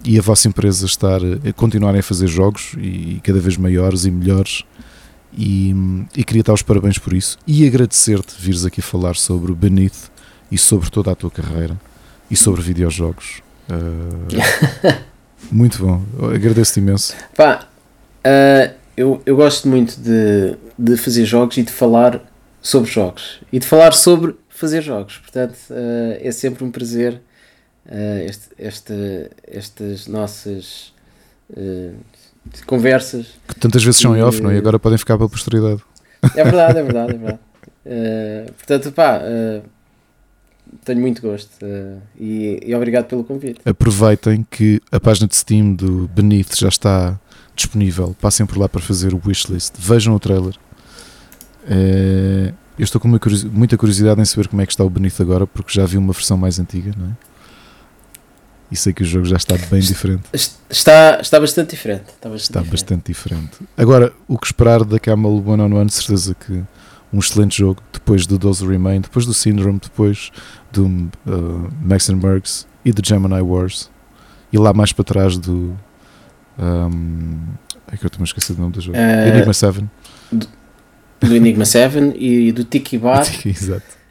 e 0.05 0.18
a 0.18 0.22
vossa 0.22 0.47
empresa 0.47 0.85
estar 0.85 1.19
a 1.23 1.53
continuarem 1.53 1.99
a 1.99 2.03
fazer 2.03 2.27
jogos 2.27 2.76
e, 2.77 3.19
cada 3.23 3.39
vez 3.39 3.57
maiores 3.57 4.05
e 4.05 4.11
melhores. 4.11 4.63
E, 5.34 5.73
e 6.15 6.26
queria 6.26 6.43
dar 6.43 6.53
os 6.53 6.61
parabéns 6.61 6.97
por 6.97 7.13
isso 7.13 7.38
e 7.47 7.65
agradecer-te 7.65 8.35
vires 8.38 8.65
aqui 8.65 8.81
falar 8.81 9.15
sobre 9.15 9.49
o 9.49 9.55
Beneath 9.55 10.11
e 10.51 10.57
sobre 10.57 10.89
toda 10.89 11.09
a 11.09 11.15
tua 11.15 11.31
carreira 11.31 11.80
e 12.31 12.35
sobre 12.37 12.61
videojogos. 12.61 13.43
Uh, 13.69 14.97
muito 15.51 15.85
bom, 15.85 16.01
agradeço-te 16.33 16.79
imenso. 16.79 17.13
Pá, 17.35 17.67
uh, 18.25 18.73
eu, 18.95 19.21
eu 19.25 19.35
gosto 19.35 19.67
muito 19.67 19.99
de, 19.99 20.55
de 20.79 20.95
fazer 20.95 21.25
jogos 21.25 21.57
e 21.57 21.63
de 21.63 21.71
falar 21.71 22.21
sobre 22.61 22.89
jogos 22.89 23.41
e 23.51 23.59
de 23.59 23.67
falar 23.67 23.93
sobre 23.93 24.35
fazer 24.47 24.81
jogos, 24.81 25.17
portanto 25.17 25.55
uh, 25.71 26.17
é 26.19 26.31
sempre 26.31 26.63
um 26.63 26.71
prazer 26.71 27.21
este, 28.25 28.47
este, 28.59 28.93
estas 29.45 30.07
nossas 30.07 30.93
conversas. 32.67 33.25
Que 33.47 33.55
tantas 33.55 33.83
vezes 33.83 33.99
são 33.99 34.15
em 34.15 34.21
off, 34.21 34.39
não 34.39 34.51
é? 34.51 34.55
E 34.55 34.57
agora 34.59 34.79
podem 34.79 34.99
ficar 34.99 35.17
para 35.17 35.25
a 35.25 35.29
posteridade. 35.29 35.81
É 36.35 36.43
verdade, 36.43 36.77
é 36.77 36.83
verdade, 36.83 37.15
é 37.15 37.17
verdade. 37.17 37.39
portanto, 38.55 38.91
pá 38.93 39.19
tenho 40.85 40.99
muito 41.02 41.22
gosto 41.22 41.52
uh, 41.64 42.02
e, 42.19 42.60
e, 42.65 42.76
obrigado 42.76 43.06
pelo 43.06 43.23
convite. 43.23 43.60
Aproveitem 43.65 44.45
que 44.49 44.81
a 44.91 44.99
página 44.99 45.27
de 45.27 45.35
Steam 45.35 45.73
do 45.73 46.07
Beneath 46.07 46.56
já 46.56 46.69
está 46.69 47.19
disponível. 47.56 48.15
Passem 48.19 48.45
por 48.45 48.57
lá 48.57 48.68
para 48.68 48.81
fazer 48.81 49.14
o 49.14 49.22
wishlist. 49.26 49.73
Vejam 49.77 50.15
o 50.15 50.19
trailer. 50.19 50.56
Uh, 51.64 52.53
eu 52.80 52.84
estou 52.84 52.99
com 52.99 53.07
muita 53.07 53.77
curiosidade 53.77 54.19
em 54.19 54.26
saber 54.26 54.48
como 54.48 54.61
é 54.61 54.65
que 54.65 54.72
está 54.72 54.84
o 54.84 54.89
Beneath 54.89 55.22
agora, 55.22 55.45
porque 55.45 55.72
já 55.72 55.85
vi 55.85 55.98
uma 55.98 56.14
versão 56.14 56.38
mais 56.38 56.60
antiga, 56.60 56.93
não 56.98 57.07
é? 57.07 57.31
E 58.72 58.76
sei 58.76 58.93
que 58.93 59.03
o 59.03 59.06
jogo 59.06 59.26
já 59.26 59.35
está 59.35 59.57
bem 59.69 59.81
diferente. 59.81 60.23
Está, 60.31 61.19
está 61.22 61.39
bastante 61.39 61.72
diferente. 61.72 62.06
Está, 62.07 62.30
bastante, 62.30 62.41
está 62.41 62.60
diferente. 62.61 62.72
bastante 62.72 63.07
diferente. 63.07 63.52
Agora, 63.76 64.14
o 64.30 64.38
que 64.38 64.48
esperar 64.48 64.85
da 64.85 64.98
Camel 64.98 65.43
One 65.45 65.61
on 65.61 65.73
One, 65.77 65.89
certeza 65.89 66.34
que 66.34 66.64
um 67.13 67.19
excelente 67.19 67.57
jogo, 67.57 67.81
depois 67.91 68.25
do 68.25 68.39
Those 68.39 68.65
Remain, 68.65 69.01
depois 69.01 69.25
do 69.25 69.33
Syndrome, 69.33 69.79
depois 69.79 70.31
do 70.71 70.85
uh, 70.85 71.69
Max 71.81 72.09
and 72.09 72.17
Mercs 72.17 72.67
e 72.85 72.91
do 72.91 73.05
Gemini 73.05 73.41
Wars. 73.41 73.89
E 74.51 74.57
lá 74.57 74.73
mais 74.73 74.91
para 74.91 75.03
trás 75.03 75.38
do. 75.38 75.77
Um, 76.57 77.39
é 77.91 77.97
que 77.97 78.05
eu 78.05 78.07
estou-me 78.07 78.23
a 78.23 78.25
esquecer 78.25 78.53
do 78.53 78.61
nome 78.61 78.73
do 78.73 78.81
jogo. 78.81 78.97
Uh, 78.97 79.27
Enigma 79.27 79.53
7. 79.53 79.85
Do, 80.31 80.47
do 81.19 81.35
Enigma 81.35 81.65
7 81.65 82.13
e 82.15 82.51
do 82.51 82.63
Tiki 82.63 82.97
Bar. 82.99 83.25
Exato. 83.45 84.01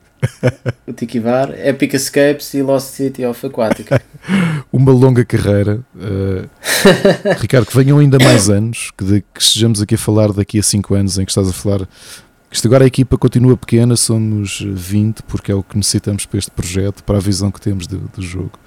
o 0.87 0.93
Tiki 0.93 1.19
Bar, 1.19 1.51
Epic 1.59 1.95
Escapes 1.95 2.53
e 2.53 2.63
Lost 2.63 2.89
City 2.89 3.25
of 3.25 3.47
Aquatica. 3.47 4.03
Uma 4.73 4.93
longa 4.93 5.25
carreira. 5.25 5.81
Uh, 5.95 6.49
Ricardo, 7.41 7.67
que 7.67 7.77
venham 7.77 7.99
ainda 7.99 8.19
mais 8.19 8.51
anos, 8.51 8.91
que, 8.97 9.05
de, 9.05 9.25
que 9.35 9.41
estejamos 9.41 9.81
aqui 9.81 9.95
a 9.95 9.99
falar 9.99 10.33
daqui 10.33 10.59
a 10.59 10.63
5 10.63 10.95
anos 10.95 11.19
em 11.19 11.25
que 11.25 11.31
estás 11.31 11.49
a 11.49 11.53
falar 11.53 11.89
isto 12.51 12.67
agora 12.67 12.85
a 12.85 12.87
equipa 12.87 13.17
continua 13.17 13.57
pequena, 13.57 13.95
somos 13.95 14.61
20, 14.61 15.23
porque 15.23 15.53
é 15.53 15.55
o 15.55 15.63
que 15.63 15.77
necessitamos 15.77 16.27
para 16.27 16.39
este 16.39 16.51
projeto, 16.51 17.05
para 17.05 17.19
a 17.19 17.21
visão 17.21 17.51
que 17.51 17.61
temos 17.61 17.87
do, 17.87 17.99
do 17.99 18.23
jogo. 18.23 18.59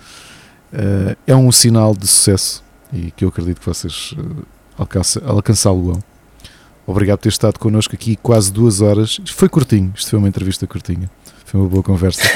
Uh, 0.72 1.15
é 1.27 1.35
um 1.35 1.51
sinal 1.51 1.93
de 1.93 2.07
sucesso 2.07 2.64
e 2.93 3.11
que 3.11 3.26
eu 3.26 3.30
acredito 3.30 3.60
que 3.60 3.65
vocês 3.65 4.14
uh, 4.14 4.45
alcançá-lo-ão. 5.26 6.01
Obrigado 6.88 7.18
por 7.19 7.23
ter 7.23 7.30
estado 7.30 7.60
connosco 7.60 7.93
aqui 7.93 8.15
quase 8.15 8.51
duas 8.51 8.80
horas. 8.80 9.19
Isto 9.23 9.35
foi 9.35 9.49
curtinho, 9.49 9.91
isto 9.95 10.10
foi 10.10 10.19
uma 10.19 10.27
entrevista 10.27 10.65
curtinha. 10.65 11.10
Foi 11.45 11.60
uma 11.60 11.69
boa 11.69 11.84
conversa. 11.84 12.22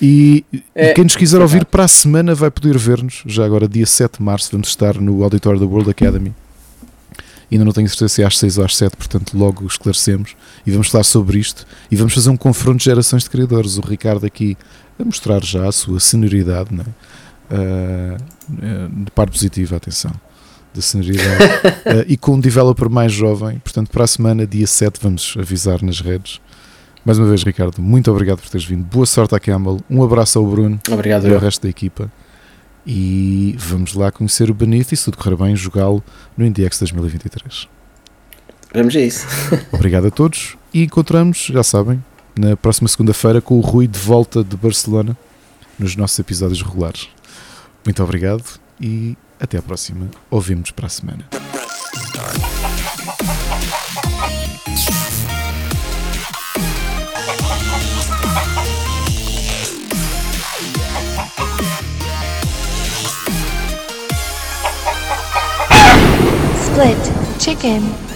E, 0.00 0.44
é, 0.74 0.92
quem 0.92 1.04
nos 1.04 1.16
quiser 1.16 1.40
ouvir 1.40 1.64
para 1.64 1.84
a 1.84 1.88
semana 1.88 2.34
vai 2.34 2.50
poder 2.50 2.76
ver-nos. 2.76 3.22
Já 3.24 3.46
agora, 3.46 3.66
dia 3.66 3.86
7 3.86 4.18
de 4.18 4.22
março, 4.22 4.52
vamos 4.52 4.68
estar 4.68 5.00
no 5.00 5.24
Auditório 5.24 5.58
da 5.58 5.64
World 5.64 5.88
Academy 5.88 6.34
ainda 7.54 7.64
não 7.64 7.72
tenho 7.72 7.88
certeza 7.88 8.08
se 8.08 8.22
é 8.22 8.26
às 8.26 8.38
6 8.38 8.58
ou 8.58 8.64
às 8.64 8.76
7, 8.76 8.96
portanto 8.96 9.36
logo 9.36 9.66
esclarecemos 9.66 10.34
e 10.66 10.70
vamos 10.70 10.88
falar 10.88 11.04
sobre 11.04 11.38
isto 11.38 11.66
e 11.90 11.96
vamos 11.96 12.12
fazer 12.12 12.30
um 12.30 12.36
confronto 12.36 12.78
de 12.78 12.84
gerações 12.84 13.22
de 13.24 13.30
criadores. 13.30 13.78
O 13.78 13.80
Ricardo 13.80 14.26
aqui 14.26 14.56
a 14.98 15.04
mostrar 15.04 15.44
já 15.44 15.68
a 15.68 15.72
sua 15.72 16.00
senioridade, 16.00 16.74
né? 16.74 16.84
uh, 17.50 19.04
de 19.04 19.10
parte 19.12 19.30
positiva, 19.30 19.76
atenção, 19.76 20.12
da 20.74 20.80
senioridade, 20.80 21.44
uh, 21.44 22.04
e 22.08 22.16
com 22.16 22.34
um 22.34 22.40
developer 22.40 22.90
mais 22.90 23.12
jovem, 23.12 23.58
portanto 23.58 23.90
para 23.90 24.04
a 24.04 24.06
semana, 24.06 24.46
dia 24.46 24.66
7, 24.66 24.98
vamos 25.02 25.36
avisar 25.38 25.82
nas 25.82 26.00
redes. 26.00 26.40
Mais 27.04 27.18
uma 27.18 27.28
vez, 27.28 27.44
Ricardo, 27.44 27.80
muito 27.80 28.10
obrigado 28.10 28.38
por 28.38 28.48
teres 28.48 28.66
vindo. 28.66 28.82
Boa 28.82 29.06
sorte 29.06 29.32
à 29.32 29.38
Campbell. 29.38 29.80
Um 29.88 30.02
abraço 30.02 30.40
ao 30.40 30.44
Bruno 30.44 30.80
obrigado, 30.90 31.28
e 31.28 31.32
ao 31.32 31.38
resto 31.38 31.62
da 31.62 31.68
equipa 31.68 32.10
e 32.86 33.56
vamos 33.58 33.94
lá 33.94 34.12
conhecer 34.12 34.50
o 34.50 34.54
Beneath 34.54 34.92
e 34.92 34.96
se 34.96 35.04
tudo 35.04 35.16
correr 35.16 35.36
bem, 35.36 35.56
jogá-lo 35.56 36.02
no 36.36 36.46
IndieX 36.46 36.78
2023. 36.78 37.68
Vamos 38.72 38.94
a 38.94 39.00
isso. 39.00 39.26
Obrigado 39.72 40.06
a 40.06 40.10
todos 40.10 40.56
e 40.72 40.84
encontramos, 40.84 41.38
já 41.52 41.62
sabem, 41.62 42.02
na 42.38 42.56
próxima 42.56 42.88
segunda-feira 42.88 43.40
com 43.40 43.58
o 43.58 43.60
Rui 43.60 43.86
de 43.86 43.98
volta 43.98 44.44
de 44.44 44.56
Barcelona 44.56 45.16
nos 45.78 45.96
nossos 45.96 46.18
episódios 46.18 46.62
regulares. 46.62 47.08
Muito 47.84 48.02
obrigado 48.02 48.44
e 48.80 49.16
até 49.40 49.58
à 49.58 49.62
próxima. 49.62 50.08
Ouvimos 50.30 50.70
para 50.70 50.86
a 50.86 50.90
semana. 50.90 51.28
Split 66.76 67.38
Chicken 67.38 68.15